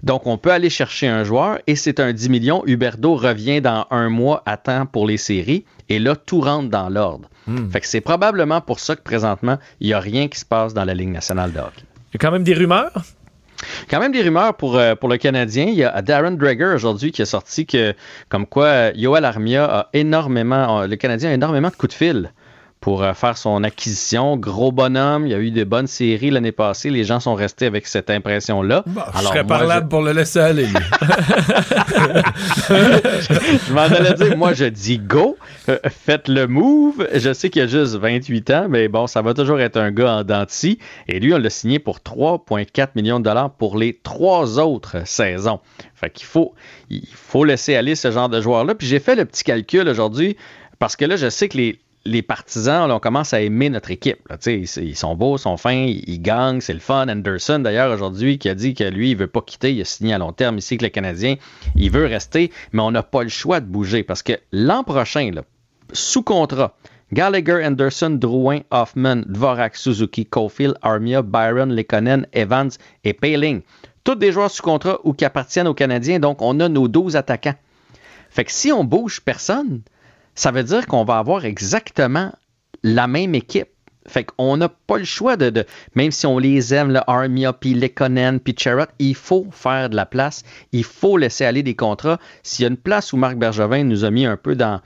Donc, 0.03 0.27
on 0.27 0.37
peut 0.37 0.51
aller 0.51 0.71
chercher 0.71 1.07
un 1.07 1.23
joueur 1.23 1.61
et 1.69 1.77
c'est 1.77 2.01
un 2.01 2.13
10 2.13 2.29
millions. 2.29 2.65
Huberdeau 2.67 3.15
revient 3.15 3.61
dans 3.61 3.87
un 3.91 4.09
mois 4.09 4.43
à 4.47 4.57
temps 4.57 4.85
pour 4.85 5.07
les 5.07 5.17
séries 5.17 5.65
et 5.89 6.01
là, 6.01 6.17
tout 6.17 6.41
rentre 6.41 6.71
dans 6.71 6.89
l'ordre. 6.89 7.29
Fait 7.71 7.81
que 7.81 7.87
c'est 7.87 8.01
probablement 8.01 8.61
pour 8.61 8.81
ça 8.81 8.97
que 8.97 9.03
présentement, 9.03 9.59
il 9.81 9.89
n'y 9.89 9.93
a 9.93 10.01
rien 10.01 10.29
qui 10.29 10.39
se 10.39 10.45
passe 10.45 10.75
dans 10.75 10.85
la 10.85 10.95
Ligue 10.95 11.11
nationale 11.11 11.53
de 11.53 11.59
hockey. 11.59 11.83
Il 12.11 12.15
y 12.15 12.17
a 12.17 12.19
quand 12.19 12.31
même 12.31 12.45
des 12.45 12.55
rumeurs? 12.55 12.93
Quand 13.91 14.01
même 14.01 14.13
des 14.13 14.23
rumeurs 14.23 14.55
pour, 14.55 14.77
euh, 14.77 14.95
pour 14.95 15.09
le 15.09 15.17
Canadien. 15.17 15.67
Il 15.67 15.75
y 15.75 15.85
a 15.85 16.03
Darren 16.03 16.33
Dreger 16.33 16.75
aujourd'hui 16.75 17.13
qui 17.13 17.23
a 17.23 17.27
sorti 17.27 17.67
que, 17.67 17.95
comme 18.29 18.47
quoi, 18.47 18.67
euh, 18.67 18.93
Yoel 18.95 19.25
Armia 19.25 19.65
a 19.65 19.89
énormément, 19.93 20.81
euh, 20.81 20.87
le 20.87 20.97
Canadien 20.97 21.31
a 21.31 21.35
énormément 21.35 21.69
de 21.69 21.75
coups 21.75 21.93
de 21.93 21.97
fil 21.97 22.33
pour 22.83 23.03
euh, 23.05 23.15
faire 23.15 23.39
son 23.39 23.63
acquisition. 23.63 24.37
Gros 24.37 24.73
bonhomme, 24.73 25.25
il 25.27 25.31
y 25.31 25.35
a 25.35 25.39
eu 25.39 25.53
de 25.53 25.65
bonnes 25.65 25.87
séries 25.87 26.31
l'année 26.31 26.53
passée. 26.53 26.91
Les 26.91 27.05
gens 27.05 27.21
sont 27.21 27.35
restés 27.35 27.65
avec 27.65 27.87
cette 27.87 28.11
impression-là. 28.11 28.85
Je 29.15 29.23
serais 29.23 29.47
parlable 29.47 29.89
pour 29.89 30.03
le 30.03 30.13
laisser 30.13 30.41
aller. 30.41 30.67
lui. 30.67 30.75
je 32.69 33.73
m'en 33.73 33.83
allais 33.83 34.15
dire, 34.15 34.37
moi 34.37 34.53
je 34.53 34.65
dis 34.65 34.99
go, 34.99 35.39
euh, 35.69 35.79
faites 35.89 36.27
le 36.27 36.49
move. 36.49 37.07
Je 37.15 37.33
sais 37.33 37.51
qu'il 37.51 37.63
a 37.63 37.69
juste 37.69 37.95
28 37.95 38.51
ans, 38.51 38.67
mais 38.69 38.89
bon, 38.89 39.07
ça 39.07 39.23
va 39.23 39.33
toujours 39.33 39.61
être 39.61 39.77
un 39.77 39.93
gars 39.93 40.17
en 40.17 40.25
denti. 40.25 40.81
Et 41.07 41.21
lui, 41.21 41.33
on 41.33 41.39
l'a 41.39 41.51
signé 41.51 41.79
pour 41.79 41.99
3,4 42.01 42.89
millions 42.97 43.21
de 43.21 43.25
dollars 43.25 43.53
pour 43.53 43.79
les 43.79 44.01
trois 44.03 44.59
autres 44.59 45.07
saisons. 45.07 45.61
Fait 45.95 46.11
qu'il 46.11 46.27
faut, 46.27 46.53
il 46.91 47.07
faut 47.15 47.45
laisser 47.45 47.77
aller 47.77 47.95
ce 47.95 48.11
genre 48.11 48.29
de 48.29 48.41
joueur-là. 48.41 48.75
Puis 48.75 48.89
j'ai 48.89 48.99
fait 48.99 49.15
le 49.15 49.25
petit 49.25 49.45
calcul 49.45 49.89
aujourd'hui 49.89 50.37
parce 50.81 50.97
que 50.97 51.05
là, 51.05 51.15
je 51.15 51.31
sais 51.31 51.49
que 51.49 51.57
les, 51.59 51.79
les 52.05 52.23
partisans, 52.23 52.89
là, 52.89 52.97
on 52.97 53.01
commence 53.01 53.33
à 53.33 53.41
aimer 53.41 53.71
notre 53.71 53.91
équipe. 53.91 54.29
là. 54.29 54.37
Ils, 54.47 54.65
ils 54.79 54.97
sont 54.97 55.15
beaux, 55.15 55.37
ils 55.37 55.41
sont 55.41 55.57
fins, 55.57 55.87
ils, 55.87 56.21
gagnent, 56.21 56.61
c'est 56.61 56.73
le 56.73 56.81
fun. 56.81 57.09
Anderson, 57.09 57.61
d'ailleurs, 57.61 57.93
aujourd'hui, 57.93 58.39
qui 58.39 58.49
a 58.49 58.55
dit 58.55 58.75
que 58.75 58.85
lui, 58.85 59.13
il 59.13 59.17
veut 59.17 59.27
pas 59.27 59.43
quitter, 59.43 59.73
il 59.73 59.81
a 59.81 59.85
signé 59.85 60.15
à 60.15 60.19
long 60.19 60.33
terme 60.33 60.59
ici 60.59 60.77
que 60.77 60.85
le 60.85 60.91
Canadien, 60.91 61.37
il 61.77 61.91
veut 61.91 62.07
rester, 62.07 62.51
mais 62.73 62.83
on 62.83 62.91
n'a 62.91 63.03
pas 63.03 63.23
le 63.23 63.29
choix 63.29 63.61
de 63.61 63.67
bouger 63.67 64.03
parce 64.03 64.23
que 64.23 64.33
l'an 64.51 64.85
prochain, 64.85 65.31
là, 65.33 65.43
sous 65.93 66.23
contrat, 66.23 66.77
Gallagher, 67.13 67.63
Anderson, 67.65 68.17
Drouin, 68.19 68.61
Hoffman, 68.71 69.23
Dvorak, 69.27 69.77
Suzuki, 69.77 70.25
Caulfield, 70.25 70.77
Armia, 70.81 71.21
Byron, 71.21 71.71
Lekonen, 71.71 72.27
Evans 72.33 72.71
et 73.05 73.13
Paling. 73.13 73.61
Tous 74.03 74.15
des 74.15 74.33
joueurs 74.33 74.51
sous 74.51 74.63
contrat 74.63 74.99
ou 75.05 75.13
qui 75.13 75.25
appartiennent 75.25 75.69
aux 75.69 75.75
Canadiens, 75.75 76.19
donc 76.19 76.41
on 76.41 76.59
a 76.59 76.69
nos 76.69 76.89
12 76.89 77.15
attaquants. 77.15 77.55
Fait 78.31 78.45
que 78.45 78.51
si 78.51 78.73
on 78.73 78.83
bouge 78.83 79.21
personne, 79.21 79.83
ça 80.35 80.51
veut 80.51 80.65
dire 80.65 80.87
qu'on 80.87 81.05
va 81.05 81.19
avoir 81.19 81.45
exactement 81.45 82.33
la 82.83 83.07
même 83.07 83.35
équipe. 83.35 83.69
Fait 84.09 84.25
qu'on 84.25 84.57
n'a 84.57 84.69
pas 84.69 84.99
le 84.99 85.05
choix 85.05 85.37
de, 85.37 85.65
même 85.95 86.11
si 86.11 86.27
on 86.27 86.39
les 86.39 86.75
aime, 86.75 86.91
le 86.91 87.01
Armia, 87.07 87.53
puis 87.53 87.75
Lekonen, 87.75 88.41
puis 88.41 88.55
Charrot, 88.59 88.87
il 88.99 89.15
faut 89.15 89.47
faire 89.53 89.91
de 89.91 89.97
la 89.97 90.07
place. 90.07 90.43
Il 90.73 90.83
faut 90.83 91.17
laisser 91.17 91.45
aller 91.45 91.63
des 91.63 91.77
contrats. 91.77 92.19
S'il 92.43 92.65
y 92.65 92.67
a 92.67 92.71
une 92.71 92.77
place 92.77 93.13
où 93.13 93.17
Marc 93.17 93.37
Bergevin 93.37 93.85
nous 93.85 94.05
a 94.05 94.11
mis 94.11 94.27
un 94.27 94.37
peu 94.37 94.57
dans, 94.57 94.81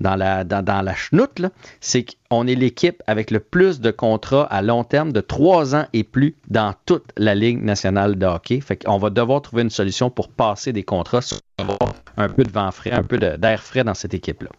dans 0.00 0.16
la, 0.16 0.44
dans, 0.44 0.94
chenoute, 0.94 1.40
c'est 1.80 2.04
qu'on 2.04 2.46
est 2.46 2.54
l'équipe 2.54 3.02
avec 3.06 3.30
le 3.30 3.40
plus 3.40 3.80
de 3.80 3.90
contrats 3.90 4.44
à 4.44 4.60
long 4.60 4.84
terme 4.84 5.12
de 5.12 5.22
trois 5.22 5.74
ans 5.74 5.86
et 5.94 6.04
plus 6.04 6.36
dans 6.48 6.74
toute 6.84 7.10
la 7.16 7.34
Ligue 7.34 7.62
nationale 7.62 8.18
de 8.18 8.26
hockey. 8.26 8.60
Fait 8.60 8.76
qu'on 8.76 8.98
va 8.98 9.08
devoir 9.08 9.40
trouver 9.40 9.62
une 9.62 9.70
solution 9.70 10.10
pour 10.10 10.28
passer 10.28 10.74
des 10.74 10.82
contrats, 10.82 11.20
va 11.58 11.62
avoir 11.72 11.94
un 12.18 12.28
peu 12.28 12.42
de 12.44 12.50
vent 12.50 12.70
frais, 12.70 12.92
un 12.92 13.02
peu 13.02 13.18
d'air 13.18 13.62
frais 13.62 13.84
dans 13.84 13.94
cette 13.94 14.12
équipe-là. 14.12 14.50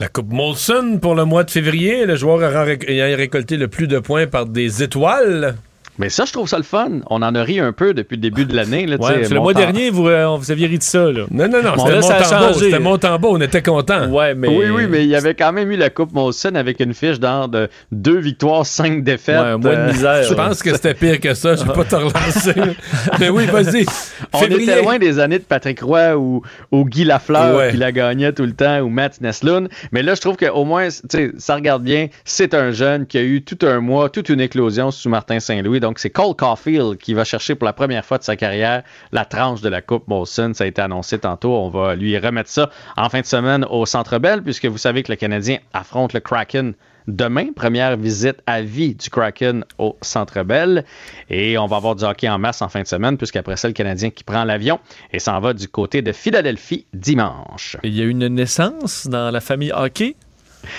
La 0.00 0.08
Coupe 0.08 0.32
Molson 0.32 0.98
pour 1.00 1.14
le 1.14 1.24
mois 1.24 1.44
de 1.44 1.50
février, 1.50 2.04
le 2.04 2.16
joueur 2.16 2.42
ayant 2.42 2.64
réc- 2.64 2.88
ayant 2.90 3.16
récolté 3.16 3.56
le 3.56 3.68
plus 3.68 3.86
de 3.86 4.00
points 4.00 4.26
par 4.26 4.46
des 4.46 4.82
étoiles. 4.82 5.54
Mais 5.98 6.08
ça, 6.08 6.24
je 6.24 6.32
trouve 6.32 6.48
ça 6.48 6.56
le 6.56 6.64
fun. 6.64 7.00
On 7.08 7.22
en 7.22 7.34
a 7.34 7.42
ri 7.42 7.60
un 7.60 7.72
peu 7.72 7.94
depuis 7.94 8.16
le 8.16 8.20
début 8.22 8.44
de 8.46 8.54
l'année. 8.56 8.86
là, 8.86 8.96
Ouais, 8.96 9.28
le 9.28 9.40
mois 9.40 9.54
dernier, 9.54 9.90
Vous, 9.90 10.08
euh, 10.08 10.26
vous 10.36 10.50
aviez 10.50 10.66
ri 10.66 10.78
de 10.78 10.82
ça, 10.82 11.10
là. 11.12 11.26
Non, 11.30 11.48
non, 11.48 11.62
non, 11.62 11.74
c'était 11.76 12.00
Montembeau. 12.00 12.52
C'était 12.58 12.78
Montembeau, 12.80 13.28
on 13.36 13.40
était 13.40 13.62
contents. 13.62 14.08
Ouais, 14.10 14.34
mais. 14.34 14.48
Oui, 14.48 14.66
oui, 14.74 14.86
mais 14.88 15.04
il 15.04 15.08
y 15.08 15.14
avait 15.16 15.34
quand 15.34 15.52
même 15.52 15.70
eu 15.70 15.76
la 15.76 15.90
Coupe 15.90 16.12
Molson 16.12 16.54
avec 16.56 16.80
une 16.80 16.94
fiche 16.94 17.20
d'or 17.20 17.48
de 17.48 17.68
deux 17.92 18.18
victoires, 18.18 18.66
cinq 18.66 19.04
défaites. 19.04 19.38
Ouais, 19.40 19.46
un 19.46 19.58
mois 19.58 19.76
de 19.76 19.80
Euh, 19.80 19.92
misère. 19.92 20.22
Je 20.28 20.34
pense 20.34 20.62
que 20.62 20.72
c'était 20.72 20.94
pire 20.94 21.20
que 21.20 21.34
ça. 21.34 21.54
Je 21.54 21.64
vais 21.64 21.72
pas 21.72 21.84
te 21.84 21.94
relancer. 21.94 22.54
Mais 23.20 23.28
oui, 23.28 23.46
vas-y. 23.46 23.86
On 24.32 24.38
Février. 24.38 24.70
était 24.72 24.82
loin 24.82 24.98
des 24.98 25.18
années 25.18 25.38
de 25.38 25.44
Patrick 25.44 25.80
Roy 25.80 26.16
ou, 26.16 26.42
ou 26.72 26.84
Guy 26.84 27.04
Lafleur 27.04 27.56
Ouais. 27.56 27.70
qui 27.70 27.76
la 27.76 27.92
gagnait 27.92 28.32
tout 28.32 28.44
le 28.46 28.52
temps 28.54 28.80
ou 28.80 28.88
Matt 28.88 29.20
Neslund. 29.20 29.68
Mais 29.92 30.02
là, 30.02 30.14
je 30.14 30.20
trouve 30.20 30.36
qu'au 30.36 30.64
moins, 30.64 30.88
tu 30.88 30.94
sais, 31.10 31.30
ça 31.38 31.54
regarde 31.54 31.82
bien. 31.84 32.08
C'est 32.24 32.54
un 32.54 32.70
jeune 32.72 33.06
qui 33.06 33.18
a 33.18 33.22
eu 33.22 33.42
tout 33.42 33.58
un 33.66 33.80
mois, 33.80 34.08
toute 34.08 34.28
une 34.28 34.40
éclosion 34.40 34.90
sous 34.90 35.08
Martin 35.08 35.38
Saint-Louis. 35.40 35.80
Donc, 35.84 35.98
c'est 35.98 36.08
Cole 36.08 36.34
Caulfield 36.34 36.96
qui 36.96 37.12
va 37.12 37.24
chercher 37.24 37.54
pour 37.54 37.66
la 37.66 37.74
première 37.74 38.06
fois 38.06 38.16
de 38.16 38.22
sa 38.22 38.36
carrière 38.36 38.84
la 39.12 39.26
tranche 39.26 39.60
de 39.60 39.68
la 39.68 39.82
Coupe 39.82 40.08
Molson. 40.08 40.52
Ça 40.54 40.64
a 40.64 40.66
été 40.66 40.80
annoncé 40.80 41.18
tantôt. 41.18 41.52
On 41.52 41.68
va 41.68 41.94
lui 41.94 42.16
remettre 42.16 42.48
ça 42.48 42.70
en 42.96 43.10
fin 43.10 43.20
de 43.20 43.26
semaine 43.26 43.66
au 43.68 43.84
Centre 43.84 44.18
Bell, 44.18 44.42
puisque 44.42 44.64
vous 44.64 44.78
savez 44.78 45.02
que 45.02 45.12
le 45.12 45.16
Canadien 45.16 45.58
affronte 45.74 46.14
le 46.14 46.20
Kraken 46.20 46.72
demain. 47.06 47.48
Première 47.54 47.98
visite 47.98 48.36
à 48.46 48.62
vie 48.62 48.94
du 48.94 49.10
Kraken 49.10 49.66
au 49.76 49.98
Centre 50.00 50.42
Bell. 50.42 50.86
Et 51.28 51.58
on 51.58 51.66
va 51.66 51.76
avoir 51.76 51.96
du 51.96 52.04
hockey 52.04 52.30
en 52.30 52.38
masse 52.38 52.62
en 52.62 52.70
fin 52.70 52.80
de 52.80 52.86
semaine, 52.86 53.18
puisqu'après 53.18 53.58
ça, 53.58 53.68
le 53.68 53.74
Canadien 53.74 54.08
qui 54.08 54.24
prend 54.24 54.44
l'avion 54.44 54.80
et 55.12 55.18
s'en 55.18 55.38
va 55.38 55.52
du 55.52 55.68
côté 55.68 56.00
de 56.00 56.12
Philadelphie 56.12 56.86
dimanche. 56.94 57.76
Il 57.82 57.94
y 57.94 58.00
a 58.00 58.06
une 58.06 58.26
naissance 58.28 59.06
dans 59.06 59.30
la 59.30 59.42
famille 59.42 59.72
hockey. 59.74 60.16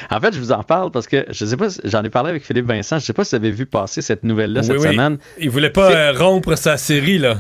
En 0.10 0.20
fait, 0.20 0.34
je 0.34 0.40
vous 0.40 0.52
en 0.52 0.64
parle 0.64 0.92
parce 0.92 1.08
que 1.08 1.26
je 1.30 1.46
sais 1.46 1.58
pas, 1.58 1.68
j'en 1.84 2.04
ai 2.04 2.10
parlé 2.10 2.30
avec 2.30 2.46
Philippe 2.46 2.66
Vincent. 2.68 3.00
Je 3.00 3.06
sais 3.06 3.14
pas 3.14 3.24
si 3.24 3.32
vous 3.36 3.42
avez 3.44 3.52
vu 3.52 3.66
passer 3.66 4.02
cette 4.02 4.24
nouvelle-là 4.24 4.62
Oui, 4.62 4.68
cette 4.68 4.78
oui. 4.80 4.92
semaine. 4.94 5.18
Il 5.40 5.50
voulait 5.50 5.70
pas 5.70 5.92
euh, 5.92 6.14
rompre 6.14 6.56
sa 6.56 6.78
série, 6.78 7.18
là. 7.18 7.38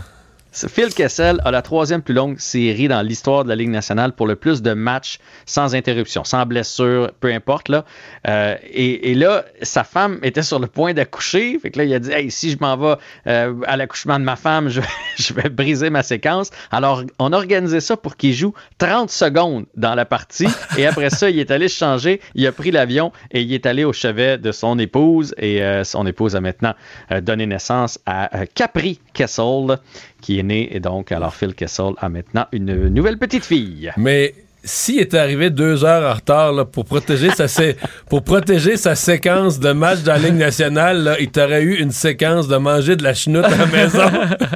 Phil 0.55 0.93
Kessel 0.93 1.41
a 1.43 1.51
la 1.51 1.61
troisième 1.61 2.01
plus 2.01 2.13
longue 2.13 2.39
série 2.39 2.87
dans 2.87 3.01
l'histoire 3.01 3.43
de 3.43 3.49
la 3.49 3.57
Ligue 3.57 3.69
nationale 3.69 4.13
pour 4.13 4.25
le 4.25 4.37
plus 4.37 4.61
de 4.61 4.73
matchs 4.73 5.19
sans 5.45 5.75
interruption, 5.75 6.23
sans 6.23 6.45
blessure, 6.45 7.11
peu 7.19 7.33
importe. 7.33 7.67
Là. 7.67 7.83
Euh, 8.27 8.55
et, 8.63 9.15
là, 9.15 9.43
sa 9.61 9.83
femme 9.83 10.17
était 10.23 10.43
sur 10.43 10.59
le 10.59 10.67
point 10.67 10.93
d'accoucher. 10.93 11.59
Fait 11.59 11.71
que 11.71 11.79
là, 11.79 11.83
il 11.83 11.93
a 11.93 11.99
dit 11.99 12.11
Hey, 12.11 12.31
si 12.31 12.51
je 12.51 12.57
m'en 12.61 12.77
vais 12.77 12.95
euh, 13.27 13.53
à 13.67 13.75
l'accouchement 13.75 14.17
de 14.17 14.23
ma 14.23 14.37
femme, 14.37 14.69
je, 15.17 15.33
vais 15.33 15.49
briser 15.49 15.89
ma 15.89 16.03
séquence. 16.03 16.51
Alors, 16.71 17.03
on 17.19 17.33
a 17.33 17.35
organisé 17.35 17.81
ça 17.81 17.97
pour 17.97 18.15
qu'il 18.15 18.33
joue 18.33 18.53
30 18.77 19.09
secondes 19.09 19.65
dans 19.75 19.93
la 19.93 20.05
partie. 20.05 20.47
Et 20.77 20.87
après 20.87 21.09
ça, 21.09 21.29
il 21.29 21.37
est 21.37 21.51
allé 21.51 21.67
changer. 21.67 22.21
Il 22.33 22.47
a 22.47 22.53
pris 22.53 22.71
l'avion 22.71 23.11
et 23.31 23.41
il 23.41 23.53
est 23.53 23.65
allé 23.65 23.83
au 23.83 23.91
chevet 23.91 24.37
de 24.37 24.53
son 24.53 24.79
épouse. 24.79 25.35
Et 25.37 25.61
euh, 25.61 25.83
son 25.83 26.07
épouse 26.07 26.37
a 26.37 26.39
maintenant 26.39 26.75
donné 27.21 27.45
naissance 27.45 27.99
à 28.05 28.29
Capri 28.53 28.99
Kessel, 29.13 29.77
qui 30.25 30.39
est 30.39 30.43
né. 30.43 30.75
Et 30.75 30.79
donc, 30.79 31.11
alors, 31.11 31.35
Phil 31.35 31.53
Kessel 31.53 31.93
a 31.99 32.09
maintenant 32.09 32.47
une 32.51 32.87
nouvelle 32.87 33.19
petite 33.19 33.45
fille. 33.45 33.91
Mais 33.95 34.33
s'il 34.65 34.99
était 34.99 35.17
arrivé 35.17 35.49
deux 35.49 35.85
heures 35.85 36.11
en 36.11 36.15
retard 36.15 36.51
là, 36.51 36.65
pour, 36.65 36.83
protéger 36.85 37.29
sa 37.31 37.47
sé- 37.47 37.77
pour 38.09 38.23
protéger 38.23 38.75
sa 38.77 38.95
séquence 38.95 39.59
de 39.59 39.71
match 39.71 39.99
dans 40.01 40.13
la 40.13 40.19
Ligue 40.19 40.35
nationale, 40.35 41.03
là, 41.03 41.15
il 41.19 41.29
t'aurait 41.29 41.61
eu 41.61 41.75
une 41.75 41.91
séquence 41.91 42.47
de 42.47 42.57
manger 42.57 42.95
de 42.95 43.03
la 43.03 43.13
chenoute 43.13 43.45
à 43.45 43.55
la 43.55 43.65
maison. 43.67 44.03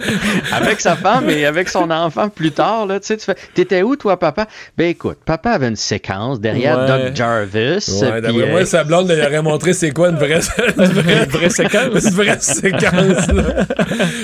avec 0.52 0.80
sa 0.82 0.96
femme 0.96 1.30
et 1.30 1.46
avec 1.46 1.70
son 1.70 1.90
enfant 1.92 2.30
plus 2.30 2.52
tard, 2.52 2.86
là, 2.86 3.00
tu 3.00 3.08
sais, 3.08 3.18
tu 3.18 3.26
fais, 3.26 3.36
t'étais 3.54 3.82
où 3.84 3.96
toi, 3.96 4.18
papa? 4.18 4.48
Ben 4.78 4.90
écoute, 4.90 5.18
papa 5.26 5.52
avait 5.52 5.68
une 5.68 5.76
séquence 5.76 6.40
derrière 6.40 6.80
Ouais. 6.80 6.88
Doug 6.88 7.16
Jarvis. 7.16 8.00
Ouais, 8.02 8.22
d'après 8.22 8.42
euh, 8.42 8.52
moi, 8.52 8.66
sa 8.66 8.84
blonde 8.84 9.10
lui 9.12 9.22
aurait 9.22 9.42
montré 9.42 9.74
c'est 9.74 9.92
quoi 9.92 10.10
une 10.10 10.18
vraie, 10.18 10.40
une 10.78 10.84
vraie, 10.86 11.24
une 11.26 11.30
vraie 11.30 11.50
séquence? 11.50 12.04
Une 12.04 12.10
vraie 12.12 12.40
séquence. 12.40 13.28
là. 13.28 13.44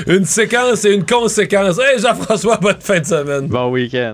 Une 0.08 0.26
séquence 0.26 0.86
et 0.86 0.94
une 0.94 1.06
conséquence. 1.06 1.78
Hey 1.80 2.00
Jean-François, 2.00 2.58
bonne 2.58 2.80
fin 2.80 3.00
de 3.00 3.06
semaine. 3.06 3.48
Bon 3.48 3.70
week-end. 3.70 4.14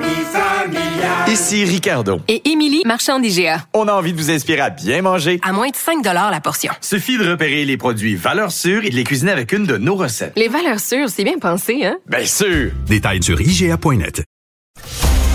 Ici 1.27 1.63
Ricardo. 1.65 2.19
Et 2.27 2.49
Émilie, 2.49 2.81
marchand 2.85 3.19
d'IGA. 3.19 3.65
On 3.73 3.87
a 3.87 3.93
envie 3.93 4.13
de 4.13 4.17
vous 4.17 4.31
inspirer 4.31 4.61
à 4.61 4.69
bien 4.69 5.01
manger. 5.01 5.39
À 5.43 5.53
moins 5.53 5.69
de 5.69 5.75
5 5.75 6.03
la 6.03 6.41
portion. 6.41 6.73
Suffit 6.81 7.17
de 7.17 7.29
repérer 7.29 7.65
les 7.65 7.77
produits 7.77 8.15
valeurs 8.15 8.51
sûres 8.51 8.83
et 8.83 8.89
de 8.89 8.95
les 8.95 9.03
cuisiner 9.03 9.31
avec 9.31 9.51
une 9.51 9.65
de 9.65 9.77
nos 9.77 9.95
recettes. 9.95 10.33
Les 10.35 10.47
valeurs 10.47 10.79
sûres, 10.79 11.09
c'est 11.09 11.23
bien 11.23 11.37
pensé, 11.39 11.85
hein? 11.85 11.97
Bien 12.07 12.25
sûr! 12.25 12.71
Détails 12.87 13.23
sur 13.23 13.39
IGA.net. 13.39 14.23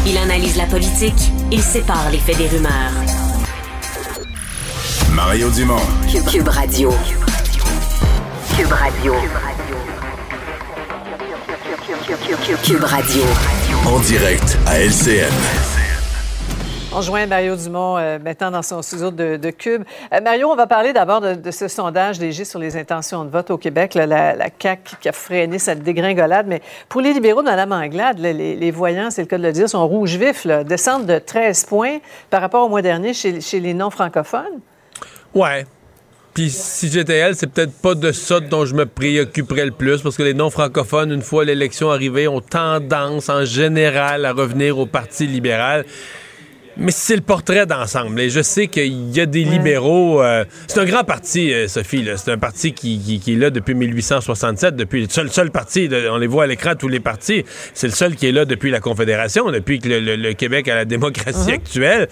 Il 0.07 0.17
analyse 0.19 0.57
la 0.57 0.67
politique, 0.67 1.33
il 1.51 1.63
sépare 1.63 2.11
les 2.11 2.19
faits 2.19 2.39
des 2.39 2.49
rumeurs. 2.49 2.93
Mario 5.13 5.51
Dumont. 5.51 5.81
Cube, 6.11 6.27
Cube 6.27 6.49
Radio. 6.49 6.91
Cube 8.57 8.71
Radio. 8.73 9.15
Cube 9.15 9.31
Radio. 9.33 9.86
En 13.87 14.01
direct 14.01 14.59
à 14.67 14.81
LCN. 14.81 15.31
On 16.93 17.01
joint 17.01 17.27
Mario 17.27 17.55
Dumont 17.55 17.99
euh, 17.99 18.19
maintenant 18.19 18.51
dans 18.51 18.63
son 18.63 18.83
studio 18.83 19.13
de, 19.13 19.37
de 19.37 19.51
Cube. 19.51 19.85
Euh, 20.13 20.21
Mario, 20.21 20.51
on 20.51 20.57
va 20.57 20.67
parler 20.67 20.93
d'abord 20.93 21.21
de, 21.21 21.35
de 21.35 21.51
ce 21.53 21.69
sondage 21.69 22.19
léger 22.19 22.45
sur 22.45 22.59
les 22.59 22.77
intentions 22.77 23.25
de 23.25 23.31
vote 23.31 23.53
au 23.53 23.59
Québec, 23.59 23.95
là, 23.95 24.07
la, 24.07 24.35
la 24.35 24.49
CAQ 24.61 24.97
qui 25.01 25.09
a 25.09 25.13
freiné 25.13 25.61
cette 25.61 25.85
dégringolade. 25.85 26.49
Mais 26.49 26.63
pour 26.89 27.01
les 27.01 27.13
libéraux 27.13 27.43
de 27.43 27.47
Mme 27.47 27.71
Anglade, 27.71 28.19
là, 28.19 28.33
les, 28.33 28.57
les 28.57 28.71
voyants, 28.73 29.11
c'est 29.11 29.23
le 29.23 29.29
cas 29.29 29.39
de 29.39 29.45
le 29.45 29.53
dire, 29.53 29.69
sont 29.69 29.87
rouges 29.87 30.17
vifs, 30.17 30.45
là, 30.45 30.65
descendent 30.65 31.07
de 31.07 31.21
13 31.21 31.67
points 31.67 31.99
par 32.31 32.41
rapport 32.41 32.67
au 32.67 32.69
mois 32.69 32.83
dernier 32.83 33.15
chez, 33.15 33.41
chez 33.41 33.61
les 33.61 33.73
non-francophones. 33.73 34.61
Ouais. 35.33 35.65
Puis 36.37 36.51
si 36.51 36.91
j'étais 36.91 37.15
elle, 37.17 37.35
c'est 37.35 37.47
peut-être 37.47 37.73
pas 37.73 37.95
de 37.95 38.13
ça 38.13 38.41
dont 38.41 38.67
je 38.67 38.75
me 38.75 38.85
préoccuperais 38.85 39.65
le 39.65 39.71
plus, 39.71 40.03
parce 40.03 40.19
que 40.19 40.23
les 40.23 40.35
non-francophones, 40.35 41.11
une 41.11 41.23
fois 41.23 41.47
l'élection 41.47 41.91
arrivée, 41.91 42.29
ont 42.29 42.43
tendance 42.43 43.31
en 43.31 43.47
général 43.47 44.27
à 44.27 44.33
revenir 44.35 44.79
au 44.79 44.85
Parti 44.85 45.27
libéral. 45.27 45.87
Mais 46.79 46.91
c'est 46.93 47.17
le 47.17 47.23
portrait 47.23 47.65
d'ensemble. 47.65 48.21
Et 48.21 48.29
je 48.29 48.43
sais 48.43 48.67
qu'il 48.67 49.17
y 49.17 49.19
a 49.19 49.25
des 49.25 49.45
libéraux. 49.45 50.21
euh, 50.23 50.45
c'est 50.67 50.79
un 50.79 50.85
grand 50.85 51.05
parti, 51.05 51.51
euh, 51.51 51.69
Sophie. 51.69 52.07
C'est 52.17 52.31
un 52.31 52.37
parti 52.37 52.75
qui, 52.75 52.99
qui- 53.01 53.19
qui 53.19 53.33
est 53.33 53.37
là 53.37 53.49
depuis 53.49 53.73
1867, 53.75 54.77
depuis 54.77 55.01
le 55.05 55.09
seul, 55.09 55.31
seul 55.31 55.51
parti. 55.51 55.89
de- 55.89 56.07
on 56.11 56.19
les 56.19 56.27
voit 56.27 56.45
à 56.45 56.47
l'écran, 56.47 56.75
tous 56.79 56.89
les 56.89 57.01
partis. 57.01 57.47
C'est 57.73 57.87
le 57.87 57.95
seul 57.95 58.15
qui 58.15 58.27
est 58.27 58.33
là 58.33 58.45
depuis 58.45 58.71
la 58.71 58.81
Confédération, 58.81 59.51
depuis 59.51 59.79
que 59.81 59.89
le, 59.89 60.01
le- 60.01 60.17
le 60.17 60.35
Québec 60.35 60.69
a 60.69 60.75
la 60.75 60.85
démocratie 60.85 61.53
actuelle. 61.53 62.09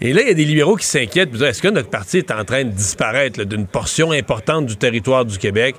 Et 0.00 0.12
là, 0.12 0.22
il 0.22 0.28
y 0.28 0.30
a 0.30 0.34
des 0.34 0.44
libéraux 0.44 0.76
qui 0.76 0.86
s'inquiètent. 0.86 1.34
Est-ce 1.40 1.62
que 1.62 1.68
notre 1.68 1.90
parti 1.90 2.18
est 2.18 2.30
en 2.30 2.44
train 2.44 2.64
de 2.64 2.70
disparaître 2.70 3.44
d'une 3.44 3.66
portion 3.66 4.12
importante 4.12 4.66
du 4.66 4.76
territoire 4.76 5.24
du 5.24 5.38
Québec? 5.38 5.76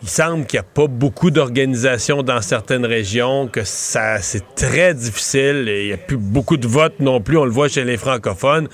Il 0.00 0.08
semble 0.08 0.46
qu'il 0.46 0.58
n'y 0.58 0.60
a 0.60 0.68
pas 0.74 0.86
beaucoup 0.86 1.32
d'organisations 1.32 2.22
dans 2.22 2.40
certaines 2.40 2.86
régions, 2.86 3.48
que 3.48 3.64
ça 3.64 4.22
c'est 4.22 4.54
très 4.54 4.94
difficile. 4.94 5.68
et 5.68 5.82
Il 5.82 5.86
n'y 5.88 5.92
a 5.92 5.96
plus 5.96 6.16
beaucoup 6.16 6.56
de 6.56 6.68
votes 6.68 7.00
non 7.00 7.20
plus, 7.20 7.36
on 7.36 7.44
le 7.44 7.50
voit 7.50 7.68
chez 7.68 7.84
les 7.84 7.96
francophones. 7.96 8.68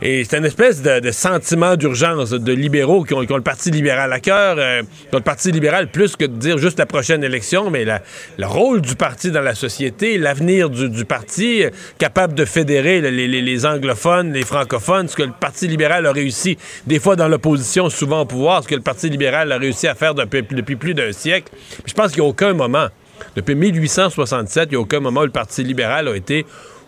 Et 0.00 0.24
c'est 0.24 0.38
une 0.38 0.44
espèce 0.44 0.80
de, 0.80 1.10
sentiment 1.10 1.74
d'urgence 1.74 2.30
de 2.30 2.52
libéraux 2.52 3.02
qui 3.02 3.14
ont, 3.14 3.20
le 3.20 3.40
Parti 3.40 3.70
libéral 3.70 4.12
à 4.12 4.20
cœur, 4.20 4.56
euh, 4.58 4.82
le 5.12 5.20
Parti 5.20 5.50
libéral 5.50 5.88
plus 5.88 6.14
que 6.14 6.24
de 6.24 6.36
dire 6.36 6.58
juste 6.58 6.78
la 6.78 6.86
prochaine 6.86 7.24
élection, 7.24 7.68
mais 7.70 7.84
le 7.84 8.46
rôle 8.46 8.80
du 8.80 8.94
parti 8.94 9.32
dans 9.32 9.40
la 9.40 9.56
société, 9.56 10.18
l'avenir 10.18 10.70
du, 10.70 11.04
parti, 11.04 11.64
euh, 11.64 11.70
capable 11.98 12.34
de 12.34 12.44
fédérer 12.44 13.00
les 13.00 13.66
anglophones, 13.66 14.32
les 14.32 14.44
francophones, 14.44 15.08
ce 15.08 15.16
que 15.16 15.24
le 15.24 15.32
Parti 15.32 15.66
libéral 15.66 16.06
a 16.06 16.12
réussi, 16.12 16.56
des 16.86 17.00
fois 17.00 17.16
dans 17.16 17.28
l'opposition, 17.28 17.90
souvent 17.90 18.20
au 18.20 18.26
pouvoir, 18.26 18.62
ce 18.62 18.68
que 18.68 18.76
le 18.76 18.82
Parti 18.82 19.08
libéral 19.08 19.50
a 19.50 19.58
réussi 19.58 19.88
à 19.88 19.94
faire 19.94 20.14
depuis, 20.14 20.42
depuis 20.42 20.76
plus 20.76 20.94
d'un 20.94 21.12
siècle. 21.12 21.52
Je 21.86 21.92
pense 21.92 22.12
qu'il 22.12 22.22
n'y 22.22 22.26
a 22.26 22.30
aucun 22.30 22.54
moment, 22.54 22.86
depuis 23.34 23.54
1867, 23.54 24.68
il 24.68 24.70
n'y 24.70 24.76
a 24.76 24.80
aucun 24.80 25.00
moment 25.00 25.20
où 25.20 25.24
le 25.24 25.30
Parti 25.30 25.64
libéral 25.64 26.08
a 26.08 26.14
été 26.14 26.46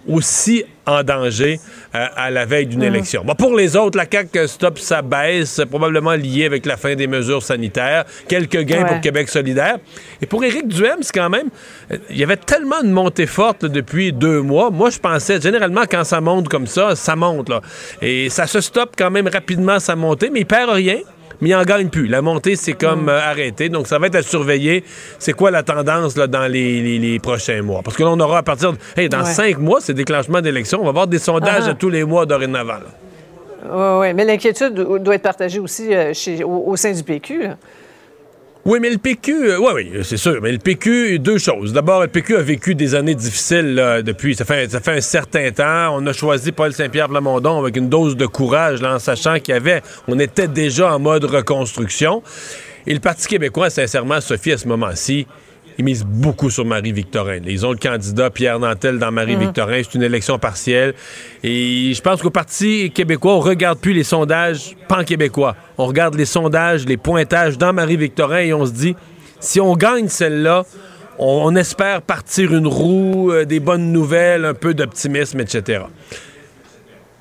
aussi 0.08 0.64
en 0.86 1.02
danger 1.02 1.60
euh, 1.94 2.06
à 2.16 2.30
la 2.30 2.44
veille 2.46 2.66
d'une 2.66 2.82
élection. 2.82 3.22
Bon, 3.24 3.34
pour 3.34 3.54
les 3.54 3.76
autres, 3.76 3.96
la 3.98 4.06
CAQ 4.10 4.48
stop 4.48 4.78
sa 4.78 5.02
baisse, 5.02 5.60
probablement 5.70 6.14
liée 6.14 6.46
avec 6.46 6.66
la 6.66 6.76
fin 6.76 6.94
des 6.94 7.06
mesures 7.06 7.42
sanitaires, 7.42 8.04
quelques 8.28 8.60
gains 8.62 8.82
Ouais. 8.82 8.88
pour 8.88 9.00
Québec 9.00 9.28
solidaire. 9.28 9.76
Et 10.22 10.26
pour 10.26 10.42
Éric 10.42 10.66
Duhem, 10.68 10.98
c'est 11.02 11.12
quand 11.14 11.28
même... 11.30 11.48
euh, 11.92 11.98
Il 12.10 12.16
y 12.18 12.22
avait 12.24 12.36
tellement 12.36 12.82
de 12.82 12.88
montées 12.88 13.26
fortes 13.26 13.62
là, 13.64 13.68
depuis 13.68 14.12
deux 14.12 14.40
mois. 14.40 14.70
Moi, 14.70 14.90
je 14.90 14.98
pensais, 14.98 15.40
généralement, 15.40 15.82
quand 15.90 16.04
ça 16.04 16.20
monte 16.20 16.48
comme 16.48 16.66
ça, 16.66 16.96
ça 16.96 17.14
monte. 17.14 17.48
Là. 17.50 17.60
Et 18.00 18.28
ça 18.30 18.46
se 18.46 18.60
stoppe 18.60 18.94
quand 18.96 19.10
même 19.10 19.28
rapidement, 19.28 19.78
sa 19.78 19.96
montée, 19.96 20.30
mais 20.30 20.40
il 20.40 20.46
perd 20.46 20.70
rien. 20.70 20.98
Mais 21.40 21.50
il 21.50 21.54
en 21.54 21.62
gagne 21.64 21.88
plus. 21.88 22.06
La 22.06 22.20
montée, 22.22 22.54
c'est 22.56 22.74
comme 22.74 23.08
euh, 23.08 23.18
arrêté. 23.18 23.68
Donc, 23.68 23.86
ça 23.86 23.98
va 23.98 24.08
être 24.08 24.16
à 24.16 24.22
surveiller. 24.22 24.84
C'est 25.18 25.32
quoi 25.32 25.50
la 25.50 25.62
tendance 25.62 26.16
là, 26.16 26.26
dans 26.26 26.46
les, 26.50 26.80
les- 26.82 26.98
les 26.98 27.18
prochains 27.18 27.62
mois? 27.62 27.80
Parce 27.82 27.96
que 27.96 28.02
là, 28.02 28.10
on 28.10 28.20
aura 28.20 28.38
à 28.38 28.42
partir 28.42 28.72
de. 28.72 28.78
Hey, 28.96 29.08
dans 29.08 29.20
Ouais. 29.20 29.24
cinq 29.32 29.58
mois, 29.58 29.80
c'est 29.80 29.94
déclenchement 29.94 30.40
d'élection. 30.40 30.78
On 30.80 30.84
va 30.84 30.90
avoir 30.90 31.06
des 31.06 31.18
sondages 31.18 31.64
Ah. 31.66 31.70
à 31.70 31.74
tous 31.74 31.88
les 31.90 32.04
mois 32.04 32.26
dorénavant. 32.26 32.74
là. 32.74 32.80
Oui, 33.62 34.08
oui, 34.08 34.14
mais 34.14 34.24
l'inquiétude 34.24 34.72
doit 34.74 35.14
être 35.14 35.22
partagée 35.22 35.58
aussi 35.60 35.94
euh, 35.94 36.12
chez, 36.14 36.42
au, 36.44 36.64
au 36.66 36.76
sein 36.76 36.92
du 36.92 37.02
PQ. 37.02 37.42
là. 37.42 37.56
Oui, 38.66 38.78
mais 38.80 38.90
le 38.90 38.98
PQ, 38.98 39.56
oui, 39.56 39.70
oui, 39.74 39.90
c'est 40.02 40.18
sûr. 40.18 40.38
Mais 40.42 40.52
le 40.52 40.58
PQ, 40.58 41.18
deux 41.18 41.38
choses. 41.38 41.72
D'abord, 41.72 42.02
le 42.02 42.08
PQ 42.08 42.36
a 42.36 42.42
vécu 42.42 42.74
des 42.74 42.94
années 42.94 43.14
difficiles 43.14 44.02
depuis. 44.04 44.34
Ça 44.34 44.44
fait, 44.44 44.70
ça 44.70 44.80
fait 44.80 44.98
un 44.98 45.00
certain 45.00 45.50
temps. 45.50 45.96
On 45.96 46.06
a 46.06 46.12
choisi 46.12 46.52
Paul 46.52 46.72
Saint-Pierre 46.72 47.08
Plamondon 47.08 47.58
avec 47.58 47.76
une 47.76 47.88
dose 47.88 48.16
de 48.16 48.26
courage, 48.26 48.82
là, 48.82 48.94
en 48.94 48.98
sachant 48.98 49.38
qu'il 49.38 49.54
y 49.54 49.56
avait. 49.56 49.82
On 50.08 50.18
était 50.18 50.46
déjà 50.46 50.94
en 50.94 50.98
mode 50.98 51.24
reconstruction. 51.24 52.22
Et 52.86 52.92
le 52.92 53.00
Parti 53.00 53.28
québécois, 53.28 53.70
sincèrement, 53.70 54.20
Sophie, 54.20 54.52
à 54.52 54.58
ce 54.58 54.68
moment-ci, 54.68 55.26
ils 55.80 55.84
misent 55.84 56.04
beaucoup 56.04 56.50
sur 56.50 56.66
Marie-Victorin. 56.66 57.40
Ils 57.46 57.64
ont 57.64 57.72
le 57.72 57.78
candidat 57.78 58.28
Pierre 58.28 58.58
Nantel 58.58 58.98
dans 58.98 59.10
Marie-Victorin. 59.10 59.80
C'est 59.82 59.94
une 59.94 60.02
élection 60.02 60.38
partielle. 60.38 60.94
Et 61.42 61.94
je 61.94 62.02
pense 62.02 62.20
qu'au 62.20 62.30
Parti 62.30 62.90
québécois, 62.90 63.32
on 63.36 63.40
regarde 63.40 63.78
plus 63.78 63.94
les 63.94 64.04
sondages 64.04 64.76
pan-québécois. 64.88 65.56
On 65.78 65.86
regarde 65.86 66.16
les 66.16 66.26
sondages, 66.26 66.84
les 66.84 66.98
pointages 66.98 67.56
dans 67.56 67.72
Marie-Victorin 67.72 68.40
et 68.40 68.52
on 68.52 68.66
se 68.66 68.72
dit, 68.72 68.94
si 69.40 69.58
on 69.58 69.74
gagne 69.74 70.08
celle-là, 70.08 70.64
on, 71.18 71.44
on 71.46 71.56
espère 71.56 72.02
partir 72.02 72.52
une 72.52 72.66
roue, 72.66 73.32
euh, 73.32 73.46
des 73.46 73.58
bonnes 73.58 73.90
nouvelles, 73.90 74.44
un 74.44 74.54
peu 74.54 74.74
d'optimisme, 74.74 75.40
etc. 75.40 75.84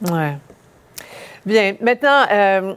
Ouais. 0.02 0.36
Bien. 1.45 1.76
Maintenant, 1.81 2.26
euh, 2.30 2.73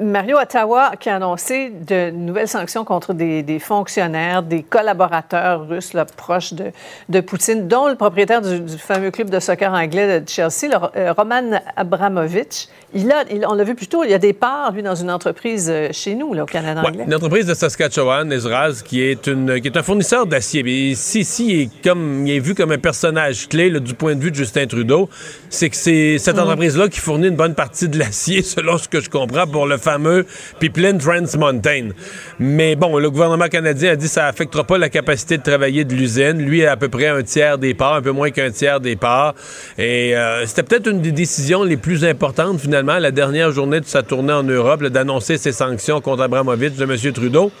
Mario 0.00 0.36
Ottawa 0.38 0.92
qui 0.98 1.08
a 1.10 1.16
annoncé 1.16 1.70
de 1.70 2.10
nouvelles 2.10 2.48
sanctions 2.48 2.84
contre 2.84 3.14
des, 3.14 3.42
des 3.42 3.58
fonctionnaires, 3.58 4.42
des 4.42 4.62
collaborateurs 4.62 5.68
russes 5.68 5.92
là, 5.92 6.04
proches 6.04 6.52
de, 6.54 6.66
de 7.08 7.20
Poutine, 7.20 7.68
dont 7.68 7.88
le 7.88 7.94
propriétaire 7.94 8.40
du, 8.42 8.60
du 8.60 8.78
fameux 8.78 9.10
club 9.10 9.30
de 9.30 9.40
soccer 9.40 9.72
anglais 9.72 10.20
de 10.20 10.28
Chelsea, 10.28 10.68
le- 10.70 10.98
euh, 11.00 11.12
Roman 11.12 11.60
Abramovich. 11.76 12.68
Il 12.94 13.10
a, 13.12 13.24
il- 13.30 13.44
on 13.46 13.54
l'a 13.54 13.64
vu 13.64 13.74
plus 13.74 13.86
tôt, 13.88 14.04
il 14.04 14.10
y 14.10 14.14
a 14.14 14.18
des 14.18 14.32
parts, 14.32 14.72
lui, 14.72 14.82
dans 14.82 14.94
une 14.94 15.10
entreprise 15.10 15.68
euh, 15.70 15.88
chez 15.92 16.14
nous, 16.14 16.32
là, 16.34 16.44
au 16.44 16.46
Canada 16.46 16.80
Ouais, 16.82 16.88
anglais. 16.88 17.04
une 17.06 17.14
entreprise 17.14 17.46
de 17.46 17.54
Saskatchewan, 17.54 18.30
Ezraz, 18.32 18.82
qui 18.84 19.02
est, 19.02 19.26
une, 19.26 19.60
qui 19.60 19.68
est 19.68 19.76
un 19.76 19.82
fournisseur 19.82 20.26
d'acier. 20.26 20.62
Mais 20.62 20.72
ici, 20.72 21.20
ici, 21.20 21.46
il 21.48 21.60
est, 21.62 21.82
comme, 21.82 22.26
il 22.26 22.34
est 22.36 22.40
vu 22.40 22.54
comme 22.54 22.72
un 22.72 22.78
personnage 22.78 23.48
clé 23.48 23.70
là, 23.70 23.80
du 23.80 23.94
point 23.94 24.14
de 24.14 24.20
vue 24.20 24.30
de 24.30 24.36
Justin 24.36 24.66
Trudeau. 24.66 25.08
C'est 25.50 25.70
que 25.70 25.76
c'est 25.76 26.18
cette 26.18 26.38
entreprise-là 26.38 26.88
qui 26.88 27.00
fournit 27.00 27.28
une 27.28 27.36
bonne 27.36 27.54
partie 27.54 27.88
de 27.88 27.98
l'acier, 27.98 28.42
selon 28.42 28.78
ce 28.78 28.88
que 28.88 29.00
je 29.00 29.10
comprends, 29.10 29.46
pour 29.46 29.66
le 29.66 29.76
fameux 29.84 30.26
Pipeline 30.58 30.98
Trans 30.98 31.38
Mountain. 31.38 31.90
Mais 32.38 32.74
bon, 32.74 32.98
le 32.98 33.10
gouvernement 33.10 33.48
canadien 33.48 33.92
a 33.92 33.96
dit 33.96 34.06
que 34.06 34.10
ça 34.10 34.26
affectera 34.26 34.64
pas 34.64 34.78
la 34.78 34.88
capacité 34.88 35.38
de 35.38 35.42
travailler 35.42 35.84
de 35.84 35.94
l'usine. 35.94 36.38
Lui 36.38 36.64
a 36.64 36.72
à 36.72 36.76
peu 36.76 36.88
près 36.88 37.08
un 37.08 37.22
tiers 37.22 37.58
des 37.58 37.74
parts, 37.74 37.94
un 37.94 38.02
peu 38.02 38.10
moins 38.10 38.30
qu'un 38.30 38.50
tiers 38.50 38.80
des 38.80 38.96
parts. 38.96 39.34
Et 39.78 40.16
euh, 40.16 40.46
c'était 40.46 40.62
peut-être 40.62 40.90
une 40.90 41.00
des 41.00 41.12
décisions 41.12 41.62
les 41.62 41.76
plus 41.76 42.04
importantes, 42.04 42.60
finalement, 42.60 42.98
la 42.98 43.10
dernière 43.10 43.52
journée 43.52 43.80
de 43.80 43.86
sa 43.86 44.02
tournée 44.02 44.32
en 44.32 44.42
Europe, 44.42 44.82
d'annoncer 44.84 45.36
ses 45.36 45.52
sanctions 45.52 46.00
contre 46.00 46.22
Abramovich 46.22 46.74
de 46.74 46.84
M. 46.84 47.12
Trudeau. 47.12 47.52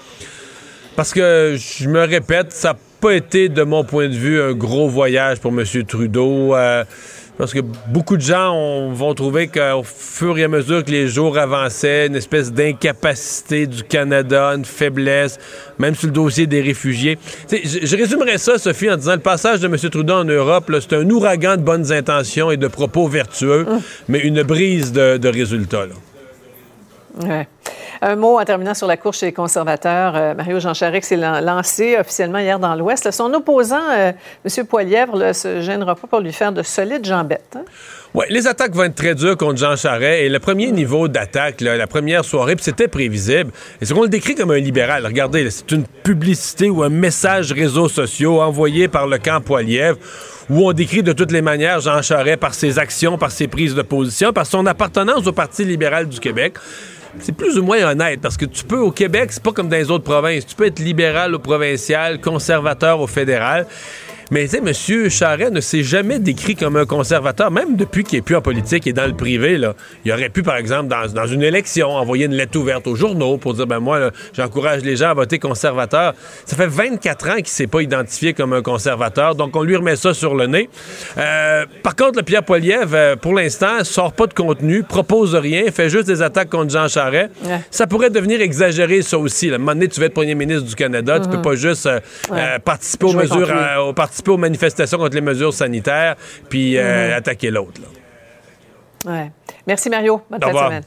Parce 0.96 1.12
que, 1.12 1.56
je 1.58 1.88
me 1.88 2.04
répète, 2.04 2.52
ça 2.52 2.72
n'a 2.72 2.78
pas 3.00 3.14
été, 3.14 3.48
de 3.48 3.62
mon 3.64 3.84
point 3.84 4.08
de 4.08 4.14
vue, 4.14 4.40
un 4.40 4.52
gros 4.52 4.88
voyage 4.88 5.40
pour 5.40 5.50
M. 5.50 5.64
Trudeau. 5.86 6.54
Euh, 6.54 6.84
parce 7.36 7.52
que 7.52 7.58
beaucoup 7.88 8.16
de 8.16 8.22
gens 8.22 8.52
ont- 8.54 8.92
vont 8.92 9.12
trouver 9.14 9.48
qu'au 9.48 9.82
fur 9.82 10.38
et 10.38 10.44
à 10.44 10.48
mesure 10.48 10.84
que 10.84 10.90
les 10.90 11.08
jours 11.08 11.36
avançaient, 11.38 12.06
une 12.06 12.14
espèce 12.16 12.52
d'incapacité 12.52 13.66
du 13.66 13.82
Canada, 13.82 14.50
une 14.54 14.64
faiblesse, 14.64 15.38
même 15.78 15.94
sur 15.94 16.06
le 16.08 16.12
dossier 16.12 16.46
des 16.46 16.60
réfugiés. 16.60 17.18
Je, 17.50 17.84
je 17.86 17.96
résumerais 17.96 18.38
ça, 18.38 18.58
Sophie, 18.58 18.90
en 18.90 18.96
disant 18.96 19.14
le 19.14 19.20
passage 19.20 19.60
de 19.60 19.66
M. 19.66 19.76
Trudeau 19.90 20.14
en 20.14 20.24
Europe, 20.24 20.70
c'est 20.80 20.92
un 20.96 21.08
ouragan 21.10 21.56
de 21.56 21.62
bonnes 21.62 21.92
intentions 21.92 22.50
et 22.50 22.56
de 22.56 22.68
propos 22.68 23.08
vertueux, 23.08 23.66
mais 24.08 24.20
une 24.20 24.42
brise 24.42 24.92
de, 24.92 25.16
de 25.16 25.28
résultats. 25.28 25.86
là. 25.86 25.94
Ouais. 27.26 27.48
Un 28.02 28.16
mot 28.16 28.38
en 28.38 28.44
terminant 28.44 28.74
sur 28.74 28.86
la 28.86 28.96
course 28.96 29.18
chez 29.20 29.26
les 29.26 29.32
conservateurs. 29.32 30.14
Euh, 30.16 30.34
Mario 30.34 30.60
Jean 30.60 30.74
Charest 30.74 31.08
s'est 31.08 31.16
lan- 31.16 31.40
lancé 31.40 31.96
officiellement 31.98 32.38
hier 32.38 32.58
dans 32.58 32.74
l'Ouest. 32.74 33.10
Son 33.10 33.32
opposant, 33.32 33.80
euh, 33.92 34.12
M. 34.44 34.66
Poilièvre, 34.66 35.16
ne 35.16 35.32
se 35.32 35.60
gênera 35.62 35.94
pas 35.94 36.06
pour 36.06 36.20
lui 36.20 36.32
faire 36.32 36.52
de 36.52 36.62
solides 36.62 37.04
jambettes. 37.06 37.56
hein? 37.56 37.62
Ouais, 38.12 38.26
les 38.30 38.46
attaques 38.46 38.74
vont 38.74 38.84
être 38.84 38.94
très 38.94 39.14
dures 39.16 39.36
contre 39.36 39.56
Jean 39.58 39.74
Charest. 39.76 40.22
Et 40.22 40.28
le 40.28 40.38
premier 40.38 40.70
niveau 40.70 41.08
d'attaque, 41.08 41.60
la 41.62 41.86
première 41.86 42.24
soirée, 42.24 42.54
c'était 42.60 42.86
prévisible. 42.88 43.50
Et 43.80 43.86
c'est 43.86 43.94
qu'on 43.94 44.02
le 44.02 44.08
décrit 44.08 44.34
comme 44.34 44.50
un 44.52 44.58
libéral. 44.58 45.04
Regardez, 45.06 45.50
c'est 45.50 45.70
une 45.72 45.84
publicité 46.04 46.68
ou 46.70 46.82
un 46.84 46.90
message 46.90 47.52
réseaux 47.52 47.88
sociaux 47.88 48.40
envoyé 48.40 48.86
par 48.86 49.06
le 49.06 49.18
camp 49.18 49.40
Poilièvre 49.40 49.98
où 50.50 50.68
on 50.68 50.72
décrit 50.74 51.02
de 51.02 51.12
toutes 51.12 51.32
les 51.32 51.40
manières 51.42 51.80
Jean 51.80 52.02
Charest 52.02 52.36
par 52.38 52.54
ses 52.54 52.78
actions, 52.78 53.16
par 53.18 53.30
ses 53.32 53.48
prises 53.48 53.74
de 53.74 53.82
position, 53.82 54.32
par 54.32 54.44
son 54.46 54.66
appartenance 54.66 55.26
au 55.26 55.32
Parti 55.32 55.64
libéral 55.64 56.06
du 56.08 56.20
Québec. 56.20 56.54
C'est 57.20 57.36
plus 57.36 57.58
ou 57.58 57.62
moins 57.62 57.82
honnête 57.84 58.20
parce 58.20 58.36
que 58.36 58.44
tu 58.44 58.64
peux 58.64 58.78
au 58.78 58.90
Québec, 58.90 59.32
c'est 59.32 59.42
pas 59.42 59.52
comme 59.52 59.68
dans 59.68 59.76
les 59.76 59.90
autres 59.90 60.04
provinces. 60.04 60.46
Tu 60.46 60.54
peux 60.54 60.66
être 60.66 60.78
libéral 60.78 61.34
au 61.34 61.38
provincial, 61.38 62.20
conservateur 62.20 63.00
au 63.00 63.06
fédéral. 63.06 63.66
Mais 64.30 64.44
tu 64.48 64.58
sais, 64.58 64.94
M. 65.04 65.10
Charest 65.10 65.52
ne 65.52 65.60
s'est 65.60 65.82
jamais 65.82 66.18
décrit 66.18 66.56
comme 66.56 66.76
un 66.76 66.86
conservateur, 66.86 67.50
même 67.50 67.76
depuis 67.76 68.04
qu'il 68.04 68.18
est 68.18 68.22
plus 68.22 68.36
en 68.36 68.40
politique 68.40 68.86
et 68.86 68.92
dans 68.92 69.06
le 69.06 69.14
privé. 69.14 69.58
Là. 69.58 69.74
Il 70.04 70.12
aurait 70.12 70.28
pu, 70.30 70.42
par 70.42 70.56
exemple, 70.56 70.88
dans, 70.88 71.06
dans 71.12 71.26
une 71.26 71.42
élection, 71.42 71.88
envoyer 71.90 72.26
une 72.26 72.34
lettre 72.34 72.58
ouverte 72.58 72.86
aux 72.86 72.96
journaux 72.96 73.36
pour 73.38 73.54
dire 73.54 73.66
ben 73.66 73.80
moi, 73.80 74.10
j'encourage 74.36 74.82
les 74.82 74.96
gens 74.96 75.10
à 75.10 75.14
voter 75.14 75.38
conservateur. 75.38 76.14
Ça 76.46 76.56
fait 76.56 76.66
24 76.66 77.28
ans 77.30 77.36
qu'il 77.36 77.48
s'est 77.48 77.66
pas 77.66 77.80
identifié 77.82 78.32
comme 78.34 78.52
un 78.52 78.62
conservateur, 78.62 79.34
donc 79.34 79.54
on 79.56 79.62
lui 79.62 79.76
remet 79.76 79.96
ça 79.96 80.14
sur 80.14 80.34
le 80.34 80.46
nez. 80.46 80.68
Euh, 81.18 81.64
par 81.82 81.94
contre, 81.96 82.18
le 82.18 82.22
Pierre 82.22 82.42
Poilievre, 82.44 82.90
euh, 82.94 83.16
pour 83.16 83.34
l'instant, 83.34 83.82
sort 83.84 84.12
pas 84.12 84.26
de 84.26 84.34
contenu, 84.34 84.82
propose 84.82 85.34
rien, 85.34 85.64
fait 85.70 85.88
juste 85.88 86.06
des 86.06 86.22
attaques 86.22 86.50
contre 86.50 86.70
Jean 86.72 86.88
Charest. 86.88 87.30
Ouais. 87.44 87.60
Ça 87.70 87.86
pourrait 87.86 88.10
devenir 88.10 88.40
exagéré, 88.40 89.02
ça 89.02 89.18
aussi. 89.18 89.48
là. 89.48 89.54
À 89.54 89.56
un 89.56 89.58
moment 89.58 89.72
donné, 89.72 89.88
tu 89.88 90.00
vas 90.00 90.06
être 90.06 90.14
premier 90.14 90.34
ministre 90.34 90.64
du 90.64 90.74
Canada, 90.74 91.20
tu 91.20 91.28
peux 91.28 91.36
Mhm. 91.36 91.42
pas 91.42 91.54
juste 91.54 91.86
euh, 91.86 92.00
Ouais. 92.30 92.58
participer 92.64 93.06
aux 93.06 93.12
mesures, 93.12 93.46
lui. 93.46 93.54
Participer 94.14 94.30
aux 94.30 94.36
manifestations 94.36 94.98
contre 94.98 95.16
les 95.16 95.20
mesures 95.20 95.52
sanitaires, 95.52 96.14
puis 96.48 96.78
euh, 96.78 97.08
Mhm. 97.08 97.14
attaquer 97.14 97.50
l'autre. 97.50 97.80
Ouais. 99.04 99.30
Merci, 99.66 99.90
Mario. 99.90 100.22
Bonne 100.30 100.40
fin 100.40 100.52
de 100.52 100.56
semaine. 100.56 100.82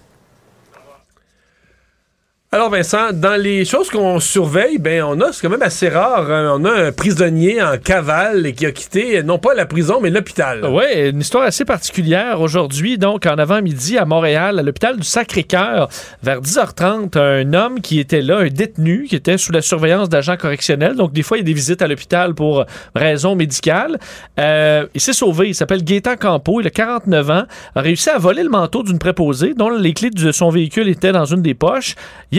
Alors 2.58 2.72
Vincent, 2.72 3.14
dans 3.14 3.40
les 3.40 3.66
choses 3.66 3.92
qu'on 3.92 4.20
surveille, 4.20 4.80
ben 4.80 5.04
on 5.04 5.22
a, 5.22 5.32
c'est 5.32 5.44
quand 5.44 5.52
même 5.52 5.62
assez 5.62 5.90
rare, 5.90 6.32
hein, 6.32 6.56
on 6.60 6.66
a 6.66 6.88
un 6.88 6.92
prisonnier 6.92 7.62
en 7.62 7.78
cavale 7.78 8.48
et 8.48 8.54
qui 8.54 8.66
a 8.66 8.72
quitté 8.72 9.22
non 9.22 9.38
pas 9.38 9.54
la 9.54 9.68
prison 9.68 10.00
mais 10.02 10.10
l'hôpital. 10.10 10.66
Oui, 10.66 11.10
une 11.12 11.20
histoire 11.20 11.44
assez 11.44 11.66
particulière 11.66 12.42
aujourd'hui. 12.42 12.98
Donc, 12.98 13.28
en 13.28 13.36
avant-midi 13.36 14.00
à 14.00 14.06
Montréal, 14.06 14.58
à 14.58 14.64
l'hôpital 14.64 14.98
du 14.98 15.04
Sacré-Cœur, 15.04 15.88
vers 16.24 16.42
10h30, 16.42 17.20
un 17.20 17.54
homme 17.54 17.80
qui 17.80 18.00
était 18.00 18.24
là, 18.24 18.40
un 18.40 18.48
détenu, 18.48 19.06
qui 19.08 19.16
était 19.16 19.38
sous 19.38 19.52
la 19.52 19.62
surveillance 19.62 20.10
d'agents 20.10 20.36
correctionnels. 20.36 20.96
Donc, 20.96 21.14
des 21.14 21.22
fois, 21.22 21.38
il 21.38 21.42
y 21.42 21.44
a 21.44 21.46
des 21.46 21.54
visites 21.54 21.84
à 21.84 21.88
l'hôpital 21.88 22.34
pour 22.34 22.66
raisons 22.96 23.36
médicales. 23.36 24.00
Euh, 24.40 24.88
il 24.96 25.02
s'est 25.02 25.14
sauvé. 25.14 25.50
Il 25.50 25.54
s'appelle 25.54 25.84
Gaétan 25.84 26.16
Campo. 26.16 26.60
Il 26.60 26.66
a 26.66 26.72
49 26.72 27.30
ans. 27.30 27.44
A 27.76 27.82
réussi 27.82 28.10
à 28.10 28.18
voler 28.18 28.42
le 28.42 28.50
manteau 28.50 28.82
d'une 28.82 28.98
préposée 28.98 29.54
dont 29.54 29.70
les 29.70 29.94
clés 29.94 30.10
de 30.10 30.32
son 30.32 30.50
véhicule 30.50 30.88
étaient 30.90 31.12
dans 31.12 31.26
une 31.26 31.44
des 31.44 31.54
poches. 31.54 31.94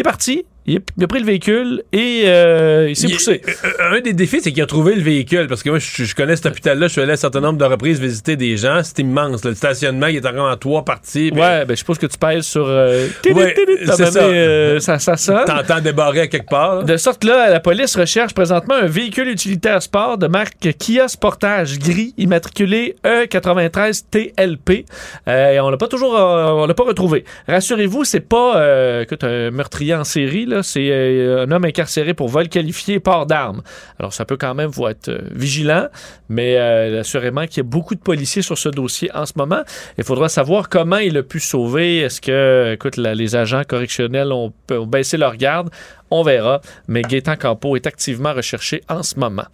Parti. 0.09 0.47
Il 0.69 0.77
a, 0.77 0.81
il 0.99 1.05
a 1.05 1.07
pris 1.07 1.21
le 1.21 1.25
véhicule 1.27 1.83
et 1.93 2.25
euh, 2.27 2.87
il 2.91 2.95
s'est 2.97 3.09
poussé. 3.09 3.41
euh, 3.65 3.97
Un 3.97 4.01
des 4.01 4.13
défis, 4.13 4.41
c'est 4.43 4.53
qu'il 4.53 4.63
a 4.63 4.67
trouvé 4.67 4.95
le 4.95 5.01
véhicule. 5.03 5.47
Parce 5.49 5.63
que 5.63 5.71
moi, 5.71 5.79
je, 5.79 6.05
je 6.05 6.15
connais 6.15 6.37
cet 6.37 6.47
hôpital-là. 6.47 6.89
Je 6.89 6.93
suis 6.93 7.01
allé 7.01 7.11
à 7.11 7.15
un 7.15 7.17
certain 7.17 7.41
nombre 7.41 7.59
de 7.59 7.65
reprises 7.65 7.99
visiter 8.01 8.37
des 8.37 8.57
gens. 8.59 8.81
C'est 8.85 8.99
immense. 9.01 9.45
là. 9.45 9.51
Le 9.51 9.57
stationnement, 9.57 10.09
il 10.09 10.17
est 10.17 10.27
encore 10.27 10.51
en 10.51 10.57
trois 10.57 10.85
parties. 10.85 11.31
puis- 11.33 11.41
Ouais, 11.41 11.65
ben, 11.65 11.71
je 11.71 11.77
suppose 11.77 11.97
que 11.99 12.07
tu 12.07 12.19
pèses 12.19 12.45
sur. 12.45 12.67
euh, 12.69 13.09
Ouais, 13.33 13.55
c'est 13.97 14.07
ça. 14.11 14.19
euh, 14.25 14.79
ça. 14.81 14.99
Ça 14.99 15.17
sonne. 15.17 15.45
T'entends 15.47 15.81
débarrer 15.81 16.21
à 16.21 16.27
quelque 16.27 16.51
part. 16.51 16.77
là. 16.77 16.83
De 16.83 16.97
sorte 16.99 17.23
que 17.23 17.29
là, 17.29 17.49
la 17.51 17.61
police 17.61 17.97
recherche 17.97 18.35
présentement 18.35 18.75
un 18.75 18.87
véhicule 18.87 19.29
utilitaire 19.29 19.83
sport 19.83 20.19
de 20.19 20.27
marque 20.27 20.69
Kia 20.79 21.09
Sportage 21.09 21.79
gris 21.79 22.13
immatriculé 22.19 22.97
E 23.07 23.25
E93 23.25 24.03
TLP. 24.11 24.85
Euh, 25.29 25.53
et 25.53 25.61
on 25.61 25.71
l'a 25.71 25.77
pas 25.79 25.89
toujours, 25.89 26.15
euh, 26.17 26.51
on 26.63 26.67
l'a 26.67 26.75
pas 26.75 26.85
retrouvé. 26.85 27.25
Rassurez-vous, 27.49 28.05
c'est 28.05 28.21
pas 28.21 28.57
euh, 28.61 29.03
écoute, 29.03 29.25
un 29.25 29.51
meurtrier 29.51 29.95
en 29.95 30.05
série 30.05 30.45
là, 30.47 30.58
c'est 30.63 30.91
euh, 30.91 31.45
un 31.47 31.51
homme 31.51 31.65
incarcéré 31.65 32.15
pour 32.15 32.29
vol 32.29 32.49
qualifié 32.49 32.97
et 32.97 33.01
port 33.01 33.27
d'armes. 33.27 33.63
Alors 33.99 34.13
ça 34.13 34.25
peut 34.25 34.37
quand 34.37 34.55
même 34.55 34.73
faut 34.73 34.89
être 34.89 35.09
euh, 35.09 35.21
vigilant, 35.33 35.89
mais 36.29 36.57
euh, 36.57 37.01
assurément 37.01 37.47
qu'il 37.47 37.59
y 37.59 37.61
a 37.61 37.69
beaucoup 37.69 37.95
de 37.95 38.01
policiers 38.01 38.43
sur 38.43 38.59
ce 38.59 38.69
dossier 38.69 39.11
en 39.15 39.27
ce 39.27 39.33
moment. 39.37 39.63
Il 39.97 40.05
faudra 40.05 40.29
savoir 40.29 40.69
comment 40.69 40.99
il 40.99 41.17
a 41.17 41.23
pu 41.23 41.41
sauver. 41.41 41.99
Est-ce 41.99 42.21
que, 42.21 42.73
écoute, 42.75 42.97
les 42.97 43.37
agents 43.37 43.63
correctionnels 43.67 44.33
ont, 44.33 44.53
ont 44.71 44.87
baissé 44.87 45.17
leur 45.17 45.37
garde? 45.37 45.71
On 46.11 46.23
verra. 46.23 46.61
Mais 46.87 47.03
Gaétan 47.03 47.37
Campo 47.37 47.77
est 47.77 47.87
activement 47.87 48.33
recherché 48.33 48.83
en 48.89 49.03
ce 49.03 49.19
moment. 49.19 49.45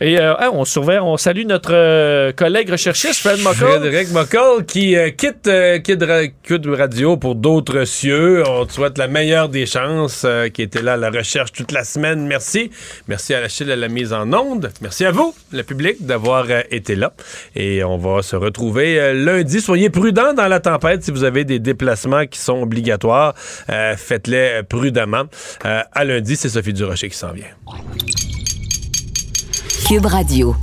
Et 0.00 0.18
euh, 0.20 0.34
ah, 0.38 0.50
on 0.52 0.64
surveille, 0.64 1.00
on 1.00 1.16
salue 1.16 1.44
notre 1.44 1.72
euh, 1.74 2.32
collègue 2.32 2.70
recherchiste, 2.70 3.20
Fred 3.20 3.38
McCall. 3.40 3.80
Frédéric 3.80 4.12
McCall 4.12 4.64
qui 4.64 4.96
euh, 4.96 5.10
quitte 5.10 5.50
Kid, 5.82 6.02
Ra- 6.02 6.76
Radio 6.76 7.16
pour 7.16 7.34
d'autres 7.34 7.84
cieux. 7.84 8.44
On 8.46 8.64
te 8.64 8.72
souhaite 8.72 8.96
la 8.96 9.08
meilleure 9.08 9.48
des 9.48 9.66
chances, 9.66 10.24
qui 10.54 10.62
était 10.62 10.82
là 10.82 10.92
à 10.92 10.96
la 10.96 11.10
recherche 11.10 11.52
toute 11.52 11.72
la 11.72 11.82
semaine. 11.82 12.26
Merci. 12.26 12.70
Merci 13.08 13.34
à 13.34 13.38
Achille 13.38 13.72
à 13.72 13.76
la 13.76 13.88
mise 13.88 14.12
en 14.12 14.32
onde. 14.32 14.70
Merci 14.80 15.04
à 15.04 15.10
vous, 15.10 15.34
le 15.52 15.62
public, 15.62 16.06
d'avoir 16.06 16.46
été 16.70 16.94
là. 16.94 17.12
Et 17.56 17.82
on 17.82 17.98
va 17.98 18.22
se 18.22 18.36
retrouver 18.36 19.14
lundi. 19.14 19.60
Soyez 19.60 19.90
prudents 19.90 20.32
dans 20.32 20.46
la 20.48 20.60
tempête. 20.60 21.02
Si 21.02 21.10
vous 21.10 21.24
avez 21.24 21.44
des 21.44 21.58
déplacements 21.58 22.26
qui 22.26 22.38
sont 22.38 22.62
obligatoires, 22.62 23.34
faites-les 23.96 24.62
prudemment. 24.68 25.24
À 25.64 26.04
lundi, 26.04 26.36
c'est 26.36 26.48
Sophie 26.48 26.72
Durocher 26.72 27.08
qui 27.08 27.16
s'en 27.16 27.32
vient. 27.32 27.46
Cube 29.88 30.04
Radio. 30.04 30.54